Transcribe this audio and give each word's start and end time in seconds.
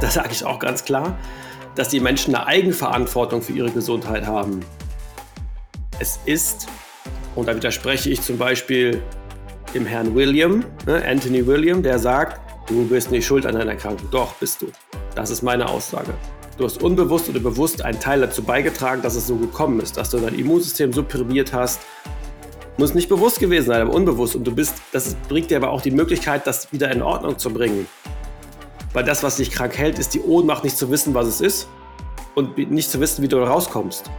Da 0.00 0.10
sage 0.10 0.28
ich 0.32 0.44
auch 0.44 0.58
ganz 0.58 0.84
klar, 0.84 1.18
dass 1.74 1.88
die 1.88 1.98
Menschen 1.98 2.34
eine 2.34 2.46
Eigenverantwortung 2.46 3.42
für 3.42 3.52
ihre 3.52 3.70
Gesundheit 3.70 4.26
haben. 4.26 4.60
Es 5.98 6.20
ist, 6.26 6.68
und 7.34 7.48
da 7.48 7.56
widerspreche 7.56 8.10
ich 8.10 8.20
zum 8.20 8.38
Beispiel 8.38 9.02
dem 9.74 9.86
Herrn 9.86 10.14
William, 10.14 10.64
ne, 10.86 11.02
Anthony 11.04 11.46
William, 11.46 11.82
der 11.82 11.98
sagt, 11.98 12.40
du 12.68 12.86
bist 12.86 13.10
nicht 13.10 13.26
schuld 13.26 13.46
an 13.46 13.54
deiner 13.54 13.72
Erkrankung. 13.72 14.08
Doch, 14.10 14.34
bist 14.34 14.62
du. 14.62 14.66
Das 15.14 15.30
ist 15.30 15.42
meine 15.42 15.68
Aussage. 15.68 16.14
Du 16.58 16.64
hast 16.64 16.82
unbewusst 16.82 17.28
oder 17.28 17.40
bewusst 17.40 17.82
einen 17.82 17.98
Teil 17.98 18.20
dazu 18.20 18.42
beigetragen, 18.42 19.02
dass 19.02 19.16
es 19.16 19.26
so 19.26 19.36
gekommen 19.36 19.80
ist, 19.80 19.96
dass 19.96 20.10
du 20.10 20.18
dein 20.18 20.38
Immunsystem 20.38 20.92
supprimiert 20.92 21.52
hast. 21.52 21.80
Muss 22.76 22.94
nicht 22.94 23.08
bewusst 23.08 23.38
gewesen 23.38 23.66
sein, 23.66 23.82
aber 23.82 23.94
unbewusst. 23.94 24.34
Und 24.34 24.44
du 24.44 24.54
bist, 24.54 24.74
das 24.92 25.14
bringt 25.28 25.50
dir 25.50 25.58
aber 25.58 25.70
auch 25.70 25.80
die 25.80 25.92
Möglichkeit, 25.92 26.46
das 26.46 26.72
wieder 26.72 26.90
in 26.90 27.02
Ordnung 27.02 27.38
zu 27.38 27.50
bringen. 27.50 27.86
Weil 28.92 29.04
das, 29.04 29.22
was 29.22 29.36
dich 29.36 29.50
krank 29.50 29.76
hält, 29.76 29.98
ist 29.98 30.14
die 30.14 30.20
Ohnmacht, 30.20 30.64
nicht 30.64 30.76
zu 30.76 30.90
wissen, 30.90 31.14
was 31.14 31.26
es 31.26 31.40
ist 31.40 31.68
und 32.34 32.58
nicht 32.58 32.90
zu 32.90 33.00
wissen, 33.00 33.22
wie 33.22 33.28
du 33.28 33.36
da 33.36 33.44
rauskommst. 33.44 34.10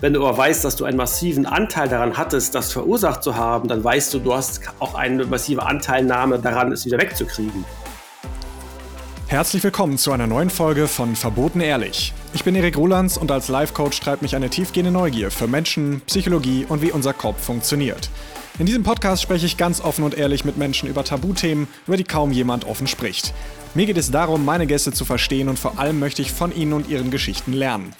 Wenn 0.00 0.14
du 0.14 0.26
aber 0.26 0.36
weißt, 0.36 0.64
dass 0.64 0.74
du 0.76 0.84
einen 0.84 0.96
massiven 0.96 1.46
Anteil 1.46 1.88
daran 1.88 2.16
hattest, 2.16 2.54
das 2.54 2.72
verursacht 2.72 3.22
zu 3.22 3.36
haben, 3.36 3.68
dann 3.68 3.84
weißt 3.84 4.12
du, 4.14 4.18
du 4.18 4.34
hast 4.34 4.60
auch 4.80 4.94
eine 4.94 5.24
massive 5.26 5.64
Anteilnahme 5.64 6.38
daran, 6.38 6.72
es 6.72 6.84
wieder 6.84 6.98
wegzukriegen. 6.98 7.64
Herzlich 9.32 9.64
willkommen 9.64 9.96
zu 9.96 10.12
einer 10.12 10.26
neuen 10.26 10.50
Folge 10.50 10.86
von 10.86 11.16
Verboten 11.16 11.62
Ehrlich. 11.62 12.12
Ich 12.34 12.44
bin 12.44 12.54
Erik 12.54 12.76
Rolands 12.76 13.16
und 13.16 13.30
als 13.30 13.48
Life-Coach 13.48 13.98
treibt 13.98 14.20
mich 14.20 14.36
eine 14.36 14.50
tiefgehende 14.50 14.90
Neugier 14.90 15.30
für 15.30 15.48
Menschen, 15.48 16.02
Psychologie 16.02 16.66
und 16.68 16.82
wie 16.82 16.92
unser 16.92 17.14
Kopf 17.14 17.42
funktioniert. 17.42 18.10
In 18.58 18.66
diesem 18.66 18.82
Podcast 18.82 19.22
spreche 19.22 19.46
ich 19.46 19.56
ganz 19.56 19.80
offen 19.80 20.04
und 20.04 20.18
ehrlich 20.18 20.44
mit 20.44 20.58
Menschen 20.58 20.86
über 20.86 21.02
Tabuthemen, 21.02 21.66
über 21.86 21.96
die 21.96 22.04
kaum 22.04 22.30
jemand 22.30 22.66
offen 22.66 22.86
spricht. 22.86 23.32
Mir 23.72 23.86
geht 23.86 23.96
es 23.96 24.10
darum, 24.10 24.44
meine 24.44 24.66
Gäste 24.66 24.92
zu 24.92 25.06
verstehen 25.06 25.48
und 25.48 25.58
vor 25.58 25.78
allem 25.78 25.98
möchte 25.98 26.20
ich 26.20 26.30
von 26.30 26.54
ihnen 26.54 26.74
und 26.74 26.90
ihren 26.90 27.10
Geschichten 27.10 27.54
lernen. 27.54 27.94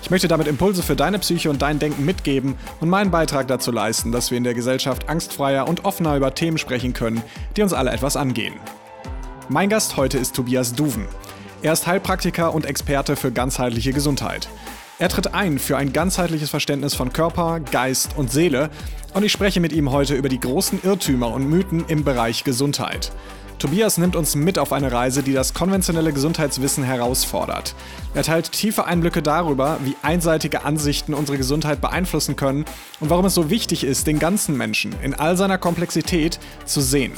Ich 0.00 0.08
möchte 0.08 0.26
damit 0.26 0.46
Impulse 0.46 0.82
für 0.82 0.96
deine 0.96 1.18
Psyche 1.18 1.50
und 1.50 1.60
dein 1.60 1.78
Denken 1.78 2.06
mitgeben 2.06 2.54
und 2.80 2.88
meinen 2.88 3.10
Beitrag 3.10 3.46
dazu 3.46 3.70
leisten, 3.70 4.10
dass 4.10 4.30
wir 4.30 4.38
in 4.38 4.44
der 4.44 4.54
Gesellschaft 4.54 5.10
angstfreier 5.10 5.68
und 5.68 5.84
offener 5.84 6.16
über 6.16 6.34
Themen 6.34 6.56
sprechen 6.56 6.94
können, 6.94 7.22
die 7.58 7.62
uns 7.62 7.74
alle 7.74 7.90
etwas 7.90 8.16
angehen. 8.16 8.54
Mein 9.50 9.70
Gast 9.70 9.96
heute 9.96 10.18
ist 10.18 10.34
Tobias 10.34 10.74
Duven. 10.74 11.06
Er 11.62 11.72
ist 11.72 11.86
Heilpraktiker 11.86 12.52
und 12.52 12.66
Experte 12.66 13.16
für 13.16 13.32
ganzheitliche 13.32 13.94
Gesundheit. 13.94 14.46
Er 14.98 15.08
tritt 15.08 15.32
ein 15.32 15.58
für 15.58 15.78
ein 15.78 15.94
ganzheitliches 15.94 16.50
Verständnis 16.50 16.94
von 16.94 17.14
Körper, 17.14 17.58
Geist 17.60 18.10
und 18.18 18.30
Seele 18.30 18.68
und 19.14 19.22
ich 19.22 19.32
spreche 19.32 19.60
mit 19.60 19.72
ihm 19.72 19.90
heute 19.90 20.14
über 20.16 20.28
die 20.28 20.38
großen 20.38 20.80
Irrtümer 20.82 21.32
und 21.32 21.48
Mythen 21.48 21.86
im 21.88 22.04
Bereich 22.04 22.44
Gesundheit. 22.44 23.10
Tobias 23.58 23.96
nimmt 23.96 24.16
uns 24.16 24.36
mit 24.36 24.58
auf 24.58 24.70
eine 24.70 24.92
Reise, 24.92 25.22
die 25.22 25.32
das 25.32 25.54
konventionelle 25.54 26.12
Gesundheitswissen 26.12 26.84
herausfordert. 26.84 27.74
Er 28.12 28.24
teilt 28.24 28.52
tiefe 28.52 28.84
Einblicke 28.84 29.22
darüber, 29.22 29.78
wie 29.82 29.96
einseitige 30.02 30.66
Ansichten 30.66 31.14
unsere 31.14 31.38
Gesundheit 31.38 31.80
beeinflussen 31.80 32.36
können 32.36 32.66
und 33.00 33.08
warum 33.08 33.24
es 33.24 33.34
so 33.34 33.48
wichtig 33.48 33.82
ist, 33.82 34.06
den 34.06 34.18
ganzen 34.18 34.58
Menschen 34.58 34.94
in 35.02 35.14
all 35.14 35.38
seiner 35.38 35.56
Komplexität 35.56 36.38
zu 36.66 36.82
sehen. 36.82 37.12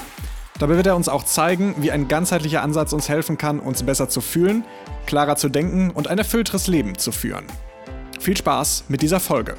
Dabei 0.61 0.77
wird 0.77 0.87
er 0.87 0.95
uns 0.95 1.09
auch 1.09 1.25
zeigen, 1.25 1.75
wie 1.79 1.91
ein 1.91 2.07
ganzheitlicher 2.07 2.63
Ansatz 2.63 2.93
uns 2.93 3.09
helfen 3.09 3.39
kann, 3.39 3.61
uns 3.61 3.83
besser 3.83 4.11
zu 4.11 4.21
fühlen, 4.21 4.63
klarer 5.07 5.37
zu 5.37 5.49
denken 5.49 5.91
und 5.91 6.07
ein 6.07 6.19
erfüllteres 6.19 6.67
Leben 6.67 6.99
zu 6.99 7.13
führen. 7.13 7.47
Viel 8.21 8.37
Spaß 8.37 8.85
mit 8.89 9.01
dieser 9.01 9.21
Folge. 9.21 9.57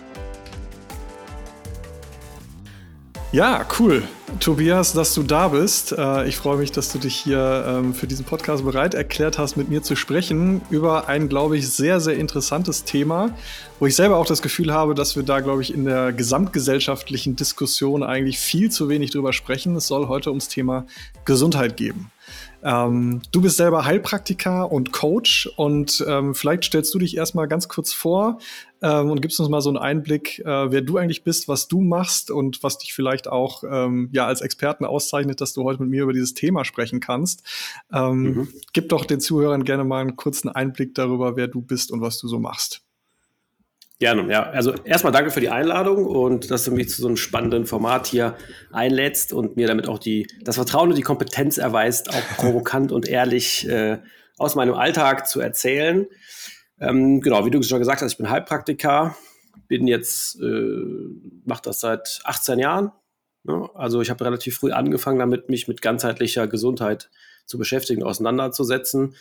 Ja, 3.33 3.65
cool. 3.79 4.03
Tobias, 4.41 4.91
dass 4.91 5.13
du 5.13 5.23
da 5.23 5.47
bist. 5.47 5.93
Äh, 5.97 6.27
ich 6.27 6.35
freue 6.35 6.57
mich, 6.57 6.73
dass 6.73 6.91
du 6.91 6.99
dich 6.99 7.15
hier 7.15 7.63
ähm, 7.65 7.93
für 7.93 8.05
diesen 8.05 8.25
Podcast 8.25 8.65
bereit 8.65 8.93
erklärt 8.93 9.37
hast, 9.37 9.55
mit 9.55 9.69
mir 9.69 9.81
zu 9.81 9.95
sprechen 9.95 10.61
über 10.69 11.07
ein, 11.07 11.29
glaube 11.29 11.57
ich, 11.57 11.69
sehr, 11.69 12.01
sehr 12.01 12.17
interessantes 12.17 12.83
Thema, 12.83 13.33
wo 13.79 13.85
ich 13.85 13.95
selber 13.95 14.17
auch 14.17 14.25
das 14.25 14.41
Gefühl 14.41 14.73
habe, 14.73 14.95
dass 14.95 15.15
wir 15.15 15.23
da, 15.23 15.39
glaube 15.39 15.61
ich, 15.61 15.73
in 15.73 15.85
der 15.85 16.11
gesamtgesellschaftlichen 16.11 17.37
Diskussion 17.37 18.03
eigentlich 18.03 18.37
viel 18.37 18.69
zu 18.69 18.89
wenig 18.89 19.11
drüber 19.11 19.31
sprechen. 19.31 19.77
Es 19.77 19.87
soll 19.87 20.09
heute 20.09 20.29
ums 20.29 20.49
Thema 20.49 20.85
Gesundheit 21.23 21.77
gehen. 21.77 22.11
Ähm, 22.63 23.21
du 23.31 23.41
bist 23.41 23.57
selber 23.57 23.85
Heilpraktiker 23.85 24.71
und 24.71 24.91
Coach 24.91 25.49
und 25.55 26.03
ähm, 26.07 26.35
vielleicht 26.35 26.65
stellst 26.65 26.93
du 26.93 26.99
dich 26.99 27.17
erstmal 27.17 27.47
ganz 27.47 27.67
kurz 27.67 27.93
vor 27.93 28.39
ähm, 28.81 29.09
und 29.09 29.21
gibst 29.21 29.39
uns 29.39 29.49
mal 29.49 29.61
so 29.61 29.69
einen 29.69 29.77
Einblick, 29.77 30.39
äh, 30.39 30.71
wer 30.71 30.81
du 30.81 30.97
eigentlich 30.97 31.23
bist, 31.23 31.47
was 31.47 31.67
du 31.67 31.81
machst 31.81 32.31
und 32.31 32.63
was 32.63 32.77
dich 32.77 32.93
vielleicht 32.93 33.27
auch 33.27 33.63
ähm, 33.69 34.09
ja 34.11 34.27
als 34.27 34.41
Experten 34.41 34.85
auszeichnet, 34.85 35.41
dass 35.41 35.53
du 35.53 35.63
heute 35.63 35.81
mit 35.81 35.89
mir 35.89 36.03
über 36.03 36.13
dieses 36.13 36.33
Thema 36.33 36.65
sprechen 36.65 36.99
kannst. 36.99 37.43
Ähm, 37.91 38.21
mhm. 38.21 38.47
Gib 38.73 38.89
doch 38.89 39.05
den 39.05 39.19
Zuhörern 39.19 39.63
gerne 39.63 39.83
mal 39.83 40.01
einen 40.01 40.15
kurzen 40.15 40.49
Einblick 40.49 40.95
darüber, 40.95 41.35
wer 41.35 41.47
du 41.47 41.61
bist 41.61 41.91
und 41.91 42.01
was 42.01 42.19
du 42.19 42.27
so 42.27 42.39
machst. 42.39 42.83
Gerne, 44.01 44.31
ja. 44.31 44.49
Also 44.49 44.73
erstmal 44.83 45.13
danke 45.13 45.29
für 45.29 45.41
die 45.41 45.49
Einladung 45.49 46.07
und 46.07 46.49
dass 46.49 46.63
du 46.63 46.71
mich 46.71 46.89
zu 46.89 47.03
so 47.03 47.07
einem 47.07 47.17
spannenden 47.17 47.67
Format 47.67 48.07
hier 48.07 48.35
einlädst 48.71 49.31
und 49.31 49.57
mir 49.57 49.67
damit 49.67 49.87
auch 49.87 49.99
die, 49.99 50.25
das 50.41 50.55
Vertrauen 50.55 50.89
und 50.89 50.95
die 50.95 51.03
Kompetenz 51.03 51.59
erweist, 51.59 52.09
auch 52.09 52.27
provokant 52.37 52.91
und 52.91 53.07
ehrlich 53.07 53.69
äh, 53.69 53.99
aus 54.39 54.55
meinem 54.55 54.73
Alltag 54.73 55.27
zu 55.27 55.39
erzählen. 55.39 56.07
Ähm, 56.79 57.21
genau, 57.21 57.45
wie 57.45 57.51
du 57.51 57.61
schon 57.61 57.77
gesagt 57.77 58.01
hast, 58.01 58.13
ich 58.13 58.17
bin 58.17 58.31
Heilpraktiker, 58.31 59.15
bin 59.67 59.85
jetzt, 59.85 60.41
äh, 60.41 60.79
mache 61.45 61.61
das 61.65 61.79
seit 61.79 62.21
18 62.23 62.57
Jahren. 62.57 62.91
Ne? 63.43 63.69
Also 63.75 64.01
ich 64.01 64.09
habe 64.09 64.25
relativ 64.25 64.57
früh 64.57 64.71
angefangen 64.71 65.19
damit, 65.19 65.47
mich 65.49 65.67
mit 65.67 65.83
ganzheitlicher 65.83 66.47
Gesundheit 66.47 67.11
zu 67.45 67.59
beschäftigen, 67.59 68.01
auseinanderzusetzen 68.01 69.13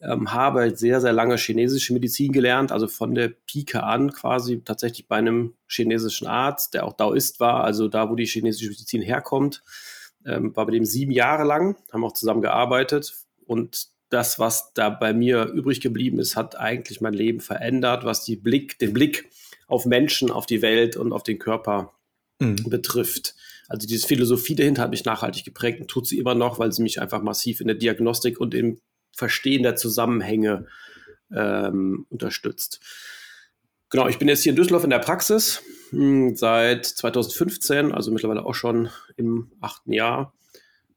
ähm, 0.00 0.32
habe 0.32 0.76
sehr, 0.76 1.00
sehr 1.00 1.12
lange 1.12 1.36
chinesische 1.36 1.92
Medizin 1.92 2.32
gelernt, 2.32 2.72
also 2.72 2.86
von 2.86 3.14
der 3.14 3.28
Pike 3.28 3.82
an 3.82 4.12
quasi 4.12 4.62
tatsächlich 4.64 5.08
bei 5.08 5.16
einem 5.16 5.54
chinesischen 5.68 6.26
Arzt, 6.26 6.74
der 6.74 6.84
auch 6.84 6.92
Daoist 6.92 7.40
war, 7.40 7.64
also 7.64 7.88
da, 7.88 8.10
wo 8.10 8.14
die 8.14 8.26
chinesische 8.26 8.70
Medizin 8.70 9.02
herkommt. 9.02 9.62
Ähm, 10.24 10.54
war 10.56 10.66
bei 10.66 10.72
dem 10.72 10.84
sieben 10.84 11.12
Jahre 11.12 11.44
lang, 11.44 11.76
haben 11.92 12.04
auch 12.04 12.12
zusammen 12.12 12.42
gearbeitet 12.42 13.14
und 13.46 13.88
das, 14.08 14.38
was 14.38 14.72
da 14.74 14.90
bei 14.90 15.12
mir 15.12 15.46
übrig 15.46 15.80
geblieben 15.80 16.18
ist, 16.18 16.36
hat 16.36 16.58
eigentlich 16.58 17.00
mein 17.00 17.14
Leben 17.14 17.40
verändert, 17.40 18.04
was 18.04 18.24
die 18.24 18.36
Blick, 18.36 18.78
den 18.78 18.92
Blick 18.92 19.28
auf 19.66 19.84
Menschen, 19.84 20.30
auf 20.30 20.46
die 20.46 20.62
Welt 20.62 20.96
und 20.96 21.12
auf 21.12 21.22
den 21.22 21.38
Körper 21.38 21.92
mhm. 22.38 22.56
betrifft. 22.68 23.34
Also 23.68 23.86
diese 23.88 24.06
Philosophie 24.06 24.54
dahinter 24.54 24.82
hat 24.82 24.90
mich 24.90 25.04
nachhaltig 25.04 25.44
geprägt 25.44 25.80
und 25.80 25.88
tut 25.88 26.06
sie 26.06 26.18
immer 26.18 26.34
noch, 26.34 26.58
weil 26.58 26.70
sie 26.72 26.82
mich 26.82 27.00
einfach 27.00 27.22
massiv 27.22 27.60
in 27.60 27.66
der 27.66 27.76
Diagnostik 27.76 28.38
und 28.38 28.54
im 28.54 28.78
Verstehen 29.16 29.62
der 29.62 29.76
Zusammenhänge 29.76 30.66
ähm, 31.34 32.06
unterstützt. 32.10 32.80
Genau, 33.88 34.08
ich 34.08 34.18
bin 34.18 34.28
jetzt 34.28 34.42
hier 34.42 34.50
in 34.50 34.56
Düsseldorf 34.56 34.84
in 34.84 34.90
der 34.90 34.98
Praxis 34.98 35.62
hm, 35.90 36.36
seit 36.36 36.84
2015, 36.84 37.92
also 37.92 38.10
mittlerweile 38.10 38.44
auch 38.44 38.54
schon 38.54 38.90
im 39.16 39.50
achten 39.60 39.92
Jahr. 39.92 40.34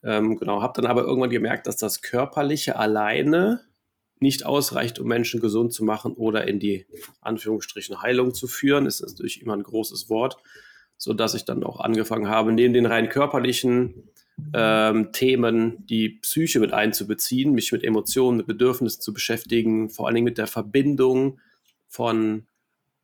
Ähm, 0.04 0.38
genau, 0.38 0.62
habe 0.62 0.82
dann 0.82 0.90
aber 0.90 1.04
irgendwann 1.04 1.30
gemerkt, 1.30 1.68
dass 1.68 1.78
das 1.78 2.02
Körperliche 2.02 2.78
alleine 2.78 3.62
nicht 4.20 4.46
ausreicht, 4.46 5.00
um 5.00 5.08
Menschen 5.08 5.40
gesund 5.40 5.74
zu 5.74 5.84
machen 5.84 6.14
oder 6.14 6.48
in 6.48 6.60
die 6.60 6.86
Anführungsstrichen 7.22 8.02
Heilung 8.02 8.34
zu 8.34 8.48
führen. 8.48 8.86
Das 8.86 9.00
ist 9.00 9.14
natürlich 9.14 9.42
immer 9.42 9.54
ein 9.56 9.64
großes 9.64 10.10
Wort, 10.10 10.38
so 10.98 11.14
dass 11.14 11.36
ich 11.36 11.46
dann 11.46 11.64
auch 11.64 11.80
angefangen 11.80 12.28
habe, 12.28 12.52
neben 12.52 12.74
den 12.74 12.86
rein 12.86 13.08
körperlichen 13.08 14.10
ähm, 14.54 15.12
Themen, 15.12 15.86
die 15.88 16.10
Psyche 16.10 16.60
mit 16.60 16.74
einzubeziehen, 16.74 17.54
mich 17.54 17.72
mit 17.72 17.84
Emotionen, 17.84 18.38
mit 18.38 18.48
Bedürfnissen 18.48 19.02
zu 19.02 19.14
beschäftigen, 19.14 19.90
vor 19.90 20.08
allen 20.08 20.16
Dingen 20.16 20.26
mit 20.26 20.38
der 20.38 20.48
Verbindung 20.48 21.40
von 21.88 22.48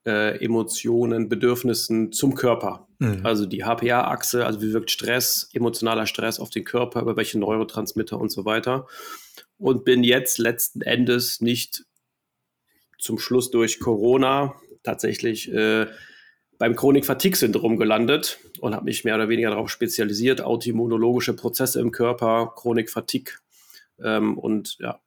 äh, 0.06 0.44
Emotionen, 0.44 1.30
Bedürfnissen 1.30 2.12
zum 2.12 2.36
Körper. 2.36 2.88
Mhm. 3.00 3.26
Also 3.26 3.46
die 3.46 3.64
HPA-Achse, 3.64 4.46
also 4.46 4.62
wie 4.62 4.74
wirkt 4.74 4.92
Stress, 4.92 5.50
emotionaler 5.54 6.06
Stress 6.06 6.40
auf 6.40 6.50
den 6.50 6.64
Körper, 6.64 7.02
über 7.02 7.18
welche 7.18 7.40
Neurotransmitter 7.40 8.20
und 8.20 8.32
so 8.32 8.46
weiter. 8.46 8.88
Und 9.58 9.86
bin 9.86 10.04
jetzt 10.04 10.38
letzten 10.38 10.82
Endes 10.82 11.42
nicht 11.42 11.86
zum 13.00 13.18
Schluss 13.18 13.52
durch 13.52 13.80
Corona 13.80 14.56
tatsächlich 14.84 15.52
äh, 15.52 15.88
beim 16.58 16.76
Chronik-Fatigue-Syndrom 16.76 17.78
gelandet 17.78 18.40
und 18.60 18.76
habe 18.76 18.86
mich 18.86 19.04
mehr 19.04 19.16
oder 19.16 19.30
weniger 19.30 19.50
darauf 19.50 19.70
spezialisiert, 19.70 20.42
autoimmunologische 20.42 21.36
Prozesse 21.36 21.80
im 21.80 21.92
Körper, 21.92 22.54
Chronik-Fatigue. 22.56 23.34
Ähm, 24.00 24.38
und 24.38 24.78
ja, 24.80 25.00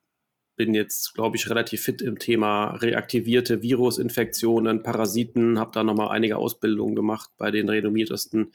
bin 0.56 0.74
jetzt, 0.74 1.14
glaube 1.14 1.36
ich, 1.36 1.48
relativ 1.48 1.82
fit 1.82 2.02
im 2.02 2.18
Thema 2.18 2.74
reaktivierte 2.74 3.62
Virusinfektionen, 3.62 4.82
Parasiten, 4.82 5.58
habe 5.58 5.70
da 5.72 5.84
nochmal 5.84 6.08
einige 6.08 6.36
Ausbildungen 6.36 6.96
gemacht 6.96 7.30
bei 7.38 7.50
den 7.50 7.68
renommiertesten 7.68 8.52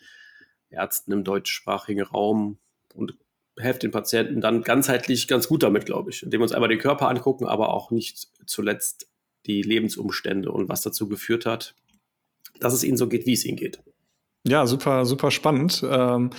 Ärzten 0.70 1.14
im 1.14 1.24
deutschsprachigen 1.24 2.04
Raum 2.04 2.58
und 2.94 3.16
helfe 3.58 3.80
den 3.80 3.92
Patienten 3.92 4.42
dann 4.42 4.64
ganzheitlich 4.64 5.28
ganz 5.28 5.48
gut 5.48 5.64
damit, 5.64 5.86
glaube 5.86 6.10
ich, 6.10 6.24
indem 6.24 6.42
wir 6.42 6.44
uns 6.44 6.52
einmal 6.52 6.70
den 6.70 6.80
Körper 6.80 7.08
angucken, 7.08 7.46
aber 7.46 7.74
auch 7.74 7.92
nicht 7.92 8.28
zuletzt 8.46 9.08
die 9.46 9.62
Lebensumstände 9.62 10.52
und 10.52 10.70
was 10.70 10.82
dazu 10.82 11.08
geführt 11.08 11.46
hat, 11.46 11.76
dass 12.64 12.74
es 12.74 12.84
ihnen 12.84 12.98
so 12.98 13.08
geht, 13.08 13.26
wie 13.26 13.34
es 13.34 13.46
ihnen 13.46 13.58
geht. 13.58 13.80
Ja, 14.46 14.66
super, 14.66 15.06
super 15.06 15.32
spannend. 15.32 15.84
Ähm 15.88 16.32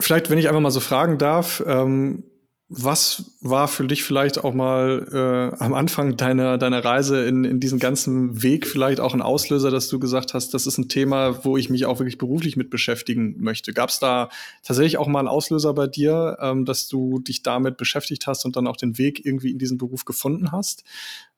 Vielleicht, 0.00 0.28
wenn 0.28 0.38
ich 0.38 0.48
einfach 0.48 0.60
mal 0.60 0.70
so 0.70 0.80
fragen 0.80 1.18
darf, 1.18 1.62
ähm, 1.66 2.24
was 2.68 3.36
war 3.40 3.68
für 3.68 3.86
dich 3.86 4.02
vielleicht 4.02 4.42
auch 4.42 4.54
mal 4.54 5.06
äh, 5.12 5.62
am 5.62 5.74
Anfang 5.74 6.16
deiner, 6.16 6.58
deiner 6.58 6.84
Reise 6.84 7.24
in, 7.26 7.44
in 7.44 7.60
diesen 7.60 7.78
ganzen 7.78 8.42
Weg 8.42 8.66
vielleicht 8.66 9.00
auch 9.00 9.14
ein 9.14 9.22
Auslöser, 9.22 9.70
dass 9.70 9.88
du 9.88 9.98
gesagt 9.98 10.34
hast, 10.34 10.54
das 10.54 10.66
ist 10.66 10.78
ein 10.78 10.88
Thema, 10.88 11.44
wo 11.44 11.56
ich 11.56 11.70
mich 11.70 11.86
auch 11.86 12.00
wirklich 12.00 12.18
beruflich 12.18 12.56
mit 12.56 12.70
beschäftigen 12.70 13.36
möchte? 13.38 13.72
Gab 13.72 13.90
es 13.90 14.00
da 14.00 14.30
tatsächlich 14.62 14.96
auch 14.96 15.06
mal 15.06 15.20
einen 15.20 15.28
Auslöser 15.28 15.74
bei 15.74 15.86
dir, 15.86 16.38
ähm, 16.40 16.64
dass 16.64 16.88
du 16.88 17.20
dich 17.20 17.42
damit 17.42 17.76
beschäftigt 17.76 18.26
hast 18.26 18.44
und 18.44 18.56
dann 18.56 18.66
auch 18.66 18.76
den 18.76 18.98
Weg 18.98 19.24
irgendwie 19.24 19.52
in 19.52 19.58
diesen 19.58 19.78
Beruf 19.78 20.04
gefunden 20.04 20.50
hast? 20.50 20.84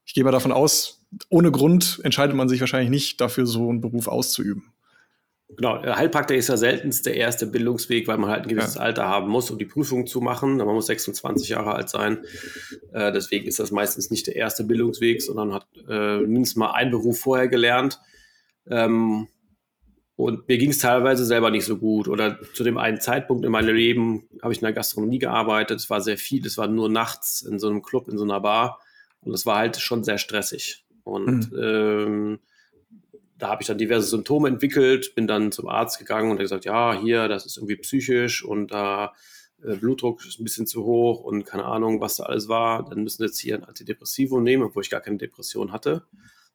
Ich 0.07 0.15
gehe 0.15 0.25
mal 0.25 0.31
davon 0.31 0.53
aus, 0.53 1.05
ohne 1.29 1.51
Grund 1.51 2.01
entscheidet 2.05 2.37
man 2.37 2.49
sich 2.49 2.61
wahrscheinlich 2.61 2.91
nicht 2.91 3.21
dafür, 3.21 3.45
so 3.45 3.69
einen 3.69 3.81
Beruf 3.81 4.09
auszuüben. 4.09 4.73
Genau, 5.49 5.81
Heilpraktiker 5.81 6.39
ist 6.39 6.49
ja 6.49 6.57
seltenst 6.57 7.07
der 7.07 7.15
erste 7.15 7.47
Bildungsweg, 7.47 8.09
weil 8.09 8.19
man 8.19 8.31
halt 8.31 8.43
ein 8.43 8.49
gewisses 8.49 8.75
ja. 8.75 8.81
Alter 8.81 9.07
haben 9.07 9.29
muss, 9.29 9.51
um 9.51 9.59
die 9.59 9.65
Prüfung 9.65 10.07
zu 10.07 10.21
machen. 10.21 10.57
Man 10.57 10.67
muss 10.67 10.87
26 10.87 11.51
Jahre 11.51 11.75
alt 11.75 11.89
sein. 11.89 12.25
Äh, 12.93 13.13
deswegen 13.13 13.47
ist 13.47 13.61
das 13.61 13.71
meistens 13.71 14.11
nicht 14.11 14.27
der 14.27 14.35
erste 14.35 14.65
Bildungsweg, 14.65 15.23
sondern 15.23 15.55
hat 15.55 15.67
äh, 15.89 16.19
mindestens 16.19 16.57
mal 16.57 16.73
einen 16.73 16.91
Beruf 16.91 17.21
vorher 17.21 17.47
gelernt. 17.47 18.01
Ähm, 18.69 19.29
und 20.17 20.49
mir 20.49 20.59
ging 20.59 20.71
es 20.71 20.79
teilweise 20.79 21.25
selber 21.25 21.51
nicht 21.51 21.65
so 21.65 21.77
gut. 21.77 22.09
Oder 22.09 22.41
zu 22.55 22.65
dem 22.65 22.79
einen 22.79 23.01
Zeitpunkt 23.01 23.45
in 23.45 23.53
meinem 23.53 23.75
Leben 23.75 24.29
habe 24.43 24.53
ich 24.53 24.59
in 24.59 24.65
der 24.65 24.73
Gastronomie 24.73 25.19
gearbeitet. 25.19 25.79
Es 25.79 25.91
war 25.91 26.01
sehr 26.01 26.19
viel, 26.19 26.45
es 26.45 26.59
war 26.59 26.67
nur 26.67 26.89
nachts 26.89 27.43
in 27.43 27.59
so 27.59 27.69
einem 27.69 27.83
Club, 27.83 28.09
in 28.09 28.19
so 28.19 28.25
einer 28.25 28.41
Bar. 28.41 28.81
Und 29.27 29.35
es 29.35 29.45
war 29.45 29.59
halt 29.59 29.77
schon 29.77 30.05
sehr 30.05 30.19
stressig. 30.19 30.85
Und 31.05 31.53
mhm. 31.53 31.59
ähm, 31.63 32.39
da 33.39 33.49
habe 33.49 33.63
ich 33.63 33.67
dann 33.67 33.79
diverse 33.79 34.09
Symptome 34.09 34.49
entwickelt, 34.49 35.15
bin 35.15 35.27
dann 35.27 35.53
zum 35.53 35.69
Arzt 35.69 35.99
gegangen 35.99 36.31
und 36.31 36.39
er 36.39 36.45
gesagt, 36.45 36.65
ja, 36.65 36.99
hier, 36.99 37.29
das 37.29 37.45
ist 37.45 37.59
irgendwie 37.59 37.77
psychisch 37.77 38.45
und 38.45 38.73
da 38.73 39.13
äh, 39.63 39.77
Blutdruck 39.77 40.25
ist 40.25 40.41
ein 40.41 40.45
bisschen 40.45 40.67
zu 40.67 40.85
hoch 40.85 41.21
und 41.21 41.45
keine 41.45 41.65
Ahnung, 41.65 42.01
was 42.01 42.17
da 42.17 42.25
alles 42.25 42.49
war. 42.49 42.89
Dann 42.89 43.03
müssen 43.03 43.21
wir 43.21 43.27
jetzt 43.27 43.39
hier 43.39 43.57
ein 43.57 43.65
Antidepressivum 43.65 44.43
nehmen, 44.43 44.63
obwohl 44.63 44.83
ich 44.83 44.91
gar 44.91 45.01
keine 45.01 45.19
Depression 45.19 45.73
hatte. 45.73 46.07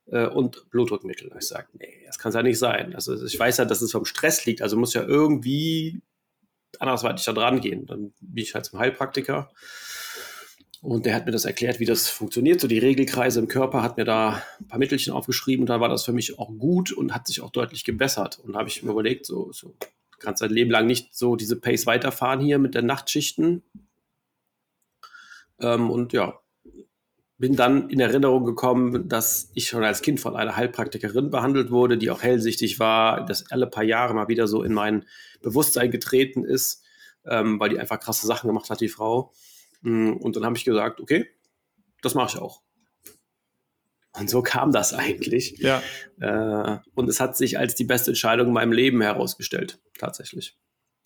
Äh, 0.07 0.27
und 0.27 0.69
Blutdruckmittel. 0.69 1.31
Ich 1.39 1.47
sage, 1.47 1.67
nee, 1.73 2.03
das 2.05 2.17
kann 2.17 2.29
es 2.29 2.35
ja 2.35 2.43
nicht 2.43 2.59
sein. 2.59 2.95
Also 2.95 3.23
ich 3.23 3.37
weiß 3.37 3.57
ja, 3.57 3.65
dass 3.65 3.81
es 3.81 3.91
vom 3.91 4.05
Stress 4.05 4.45
liegt, 4.45 4.61
also 4.61 4.77
muss 4.77 4.93
ja 4.93 5.03
irgendwie 5.03 6.01
andersweitig 6.79 7.25
da 7.25 7.33
dran 7.33 7.61
gehen. 7.61 7.85
Dann 7.85 8.13
bin 8.19 8.43
ich 8.43 8.55
halt 8.55 8.65
zum 8.65 8.79
Heilpraktiker 8.79 9.51
und 10.81 11.05
der 11.05 11.13
hat 11.13 11.27
mir 11.27 11.31
das 11.31 11.45
erklärt, 11.45 11.79
wie 11.79 11.85
das 11.85 12.09
funktioniert. 12.09 12.59
So 12.59 12.67
die 12.67 12.79
Regelkreise 12.79 13.39
im 13.39 13.47
Körper 13.47 13.83
hat 13.83 13.97
mir 13.97 14.05
da 14.05 14.41
ein 14.59 14.67
paar 14.67 14.79
Mittelchen 14.79 15.13
aufgeschrieben 15.13 15.63
und 15.63 15.69
da 15.69 15.79
war 15.79 15.89
das 15.89 16.05
für 16.05 16.13
mich 16.13 16.39
auch 16.39 16.49
gut 16.57 16.91
und 16.91 17.13
hat 17.13 17.27
sich 17.27 17.41
auch 17.41 17.51
deutlich 17.51 17.83
gebessert. 17.83 18.39
Und 18.39 18.53
da 18.53 18.59
habe 18.59 18.69
ich 18.69 18.81
mir 18.81 18.91
überlegt, 18.91 19.27
so, 19.27 19.51
so 19.51 19.75
kannst 20.17 20.41
dein 20.41 20.49
Leben 20.49 20.71
lang 20.71 20.87
nicht 20.87 21.15
so 21.15 21.35
diese 21.35 21.59
Pace 21.59 21.85
weiterfahren 21.85 22.39
hier 22.39 22.57
mit 22.57 22.73
den 22.73 22.87
Nachtschichten. 22.87 23.63
Ähm, 25.59 25.91
und 25.91 26.13
ja, 26.13 26.39
bin 27.37 27.55
dann 27.55 27.89
in 27.89 27.99
Erinnerung 27.99 28.45
gekommen, 28.45 29.07
dass 29.07 29.51
ich 29.53 29.67
schon 29.67 29.83
als 29.83 30.01
Kind 30.01 30.19
von 30.19 30.35
einer 30.35 30.55
Heilpraktikerin 30.55 31.29
behandelt 31.29 31.69
wurde, 31.71 31.97
die 31.97 32.09
auch 32.09 32.23
hellsichtig 32.23 32.79
war, 32.79 33.25
das 33.25 33.51
alle 33.51 33.67
paar 33.67 33.83
Jahre 33.83 34.13
mal 34.13 34.27
wieder 34.27 34.47
so 34.47 34.63
in 34.63 34.73
mein 34.73 35.05
Bewusstsein 35.41 35.91
getreten 35.91 36.43
ist, 36.43 36.83
ähm, 37.25 37.59
weil 37.59 37.69
die 37.69 37.79
einfach 37.79 37.99
krasse 37.99 38.25
Sachen 38.25 38.47
gemacht 38.47 38.69
hat, 38.69 38.81
die 38.81 38.89
Frau. 38.89 39.33
Mm, 39.81 40.13
und 40.13 40.35
dann 40.35 40.45
habe 40.45 40.57
ich 40.57 40.65
gesagt, 40.65 40.99
okay, 40.99 41.27
das 42.01 42.15
mache 42.15 42.35
ich 42.35 42.41
auch. 42.41 42.61
Und 44.13 44.29
so 44.29 44.41
kam 44.41 44.71
das 44.71 44.93
eigentlich. 44.93 45.57
Ja. 45.59 45.81
Äh, 46.19 46.79
und 46.95 47.07
es 47.09 47.19
hat 47.19 47.37
sich 47.37 47.57
als 47.57 47.75
die 47.75 47.85
beste 47.85 48.11
Entscheidung 48.11 48.47
in 48.47 48.53
meinem 48.53 48.73
Leben 48.73 49.01
herausgestellt, 49.01 49.79
tatsächlich. 49.97 50.57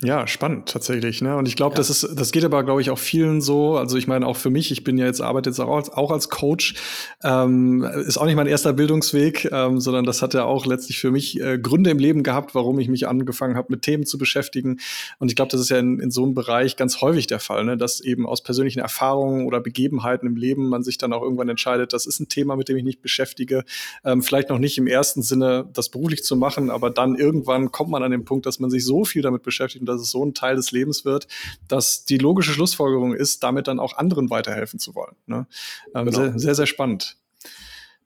Ja, 0.03 0.27
spannend 0.27 0.67
tatsächlich. 0.67 1.21
Ne? 1.21 1.37
Und 1.37 1.47
ich 1.47 1.55
glaube, 1.55 1.75
ja. 1.75 1.77
das 1.77 1.89
ist, 1.89 2.19
das 2.19 2.33
geht 2.33 2.43
aber, 2.43 2.65
glaube 2.65 2.81
ich, 2.81 2.89
auch 2.89 2.99
vielen 2.99 3.39
so. 3.39 3.77
Also 3.77 3.95
ich 3.95 4.07
meine, 4.07 4.27
auch 4.27 4.35
für 4.35 4.49
mich, 4.49 4.69
ich 4.69 4.83
bin 4.83 4.97
ja 4.97 5.05
jetzt, 5.05 5.21
arbeite 5.21 5.49
jetzt 5.49 5.59
auch 5.61 5.73
als, 5.73 5.89
auch 5.89 6.11
als 6.11 6.29
Coach, 6.29 6.75
ähm, 7.23 7.81
ist 8.05 8.17
auch 8.17 8.25
nicht 8.25 8.35
mein 8.35 8.47
erster 8.47 8.73
Bildungsweg, 8.73 9.49
ähm, 9.53 9.79
sondern 9.79 10.03
das 10.03 10.21
hat 10.21 10.33
ja 10.33 10.43
auch 10.43 10.65
letztlich 10.65 10.99
für 10.99 11.11
mich 11.11 11.39
äh, 11.39 11.57
Gründe 11.57 11.91
im 11.91 11.99
Leben 11.99 12.23
gehabt, 12.23 12.55
warum 12.55 12.77
ich 12.79 12.89
mich 12.89 13.07
angefangen 13.07 13.55
habe, 13.55 13.67
mit 13.69 13.83
Themen 13.83 14.05
zu 14.05 14.17
beschäftigen. 14.17 14.81
Und 15.19 15.29
ich 15.29 15.37
glaube, 15.37 15.51
das 15.51 15.61
ist 15.61 15.69
ja 15.69 15.79
in, 15.79 16.01
in 16.01 16.11
so 16.11 16.23
einem 16.23 16.33
Bereich 16.33 16.75
ganz 16.75 16.99
häufig 16.99 17.27
der 17.27 17.39
Fall, 17.39 17.63
ne? 17.63 17.77
dass 17.77 18.01
eben 18.01 18.27
aus 18.27 18.43
persönlichen 18.43 18.79
Erfahrungen 18.79 19.47
oder 19.47 19.61
Begebenheiten 19.61 20.27
im 20.27 20.35
Leben 20.35 20.67
man 20.67 20.83
sich 20.83 20.97
dann 20.97 21.13
auch 21.13 21.21
irgendwann 21.21 21.47
entscheidet, 21.47 21.93
das 21.93 22.05
ist 22.05 22.19
ein 22.19 22.27
Thema, 22.27 22.57
mit 22.57 22.67
dem 22.67 22.75
ich 22.75 22.83
mich 22.83 22.99
beschäftige. 22.99 23.63
Ähm, 24.03 24.21
vielleicht 24.21 24.49
noch 24.49 24.59
nicht 24.59 24.77
im 24.77 24.87
ersten 24.87 25.21
Sinne, 25.21 25.69
das 25.71 25.87
beruflich 25.87 26.25
zu 26.25 26.35
machen, 26.35 26.69
aber 26.69 26.89
dann 26.89 27.15
irgendwann 27.15 27.71
kommt 27.71 27.91
man 27.91 28.03
an 28.03 28.11
den 28.11 28.25
Punkt, 28.25 28.45
dass 28.45 28.59
man 28.59 28.69
sich 28.69 28.83
so 28.83 29.05
viel 29.05 29.21
damit 29.21 29.43
beschäftigt 29.43 29.84
und 29.85 29.95
dass 29.95 30.01
es 30.01 30.11
so 30.11 30.25
ein 30.25 30.33
Teil 30.33 30.55
des 30.55 30.71
Lebens 30.71 31.05
wird, 31.05 31.27
dass 31.67 32.05
die 32.05 32.17
logische 32.17 32.51
Schlussfolgerung 32.51 33.13
ist, 33.13 33.43
damit 33.43 33.67
dann 33.67 33.79
auch 33.79 33.97
anderen 33.97 34.29
weiterhelfen 34.29 34.79
zu 34.79 34.95
wollen. 34.95 35.15
Ne? 35.27 35.47
Ähm, 35.93 36.05
genau. 36.05 36.17
sehr, 36.17 36.39
sehr, 36.39 36.55
sehr 36.55 36.65
spannend. 36.65 37.17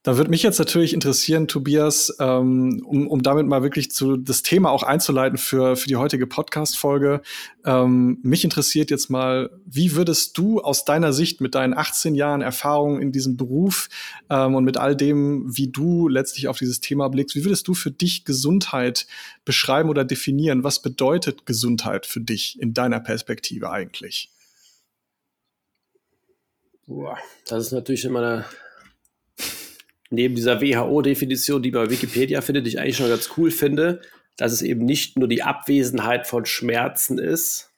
Da 0.02 0.16
würde 0.16 0.30
mich 0.30 0.44
jetzt 0.44 0.60
natürlich 0.60 0.94
interessieren, 0.94 1.50
Tobias, 1.50 2.16
ähm, 2.22 2.82
um, 2.86 3.06
um 3.10 3.22
damit 3.22 3.48
mal 3.48 3.64
wirklich 3.64 3.92
zu 3.92 4.16
das 4.16 4.44
Thema 4.44 4.72
auch 4.72 4.84
einzuleiten 4.84 5.38
für, 5.38 5.76
für 5.76 5.90
die 5.90 5.98
heutige 5.98 6.26
Podcast-Folge. 6.26 7.22
Ähm, 7.66 8.18
mich 8.24 8.46
interessiert 8.46 8.92
jetzt 8.92 9.10
mal, 9.10 9.50
wie 9.66 9.96
würdest 9.96 10.38
du 10.38 10.62
aus 10.62 10.86
deiner 10.86 11.12
Sicht 11.12 11.42
mit 11.42 11.54
deinen 11.54 11.74
18 11.74 12.16
Jahren 12.16 12.42
Erfahrung 12.42 13.02
in 13.02 13.12
diesem 13.12 13.36
Beruf 13.36 13.90
ähm, 14.30 14.56
und 14.56 14.64
mit 14.64 14.78
all 14.78 14.96
dem, 14.96 15.44
wie 15.58 15.68
du 15.68 16.08
letztlich 16.08 16.48
auf 16.48 16.58
dieses 16.58 16.80
Thema 16.80 17.10
blickst, 17.10 17.36
wie 17.36 17.44
würdest 17.44 17.68
du 17.68 17.74
für 17.74 17.92
dich 17.92 18.24
Gesundheit 18.24 19.06
beschreiben 19.44 19.90
oder 19.90 20.06
definieren? 20.06 20.64
Was 20.64 20.82
bedeutet 20.82 21.46
Gesundheit 21.46 22.06
für 22.06 22.22
dich 22.22 22.58
in 22.62 22.74
deiner 22.74 23.02
Perspektive 23.02 23.70
eigentlich? 23.70 24.32
Boah, 26.88 27.18
das 27.46 27.66
ist 27.66 27.72
natürlich 27.74 28.06
immer 28.06 28.20
eine 28.20 28.46
neben 30.10 30.36
dieser 30.36 30.62
WHO-Definition, 30.62 31.62
die 31.62 31.72
man 31.72 31.86
bei 31.86 31.92
Wikipedia 31.92 32.42
findet, 32.42 32.66
die 32.66 32.72
ich 32.72 32.80
eigentlich 32.80 32.98
schon 32.98 33.10
ganz 33.10 33.30
cool 33.38 33.52
finde, 33.52 34.02
dass 34.38 34.52
es 34.52 34.62
eben 34.62 34.86
nicht 34.86 35.18
nur 35.18 35.28
die 35.28 35.44
Abwesenheit 35.44 36.28
von 36.28 36.46
Schmerzen 36.46 37.20
ist, 37.20 37.72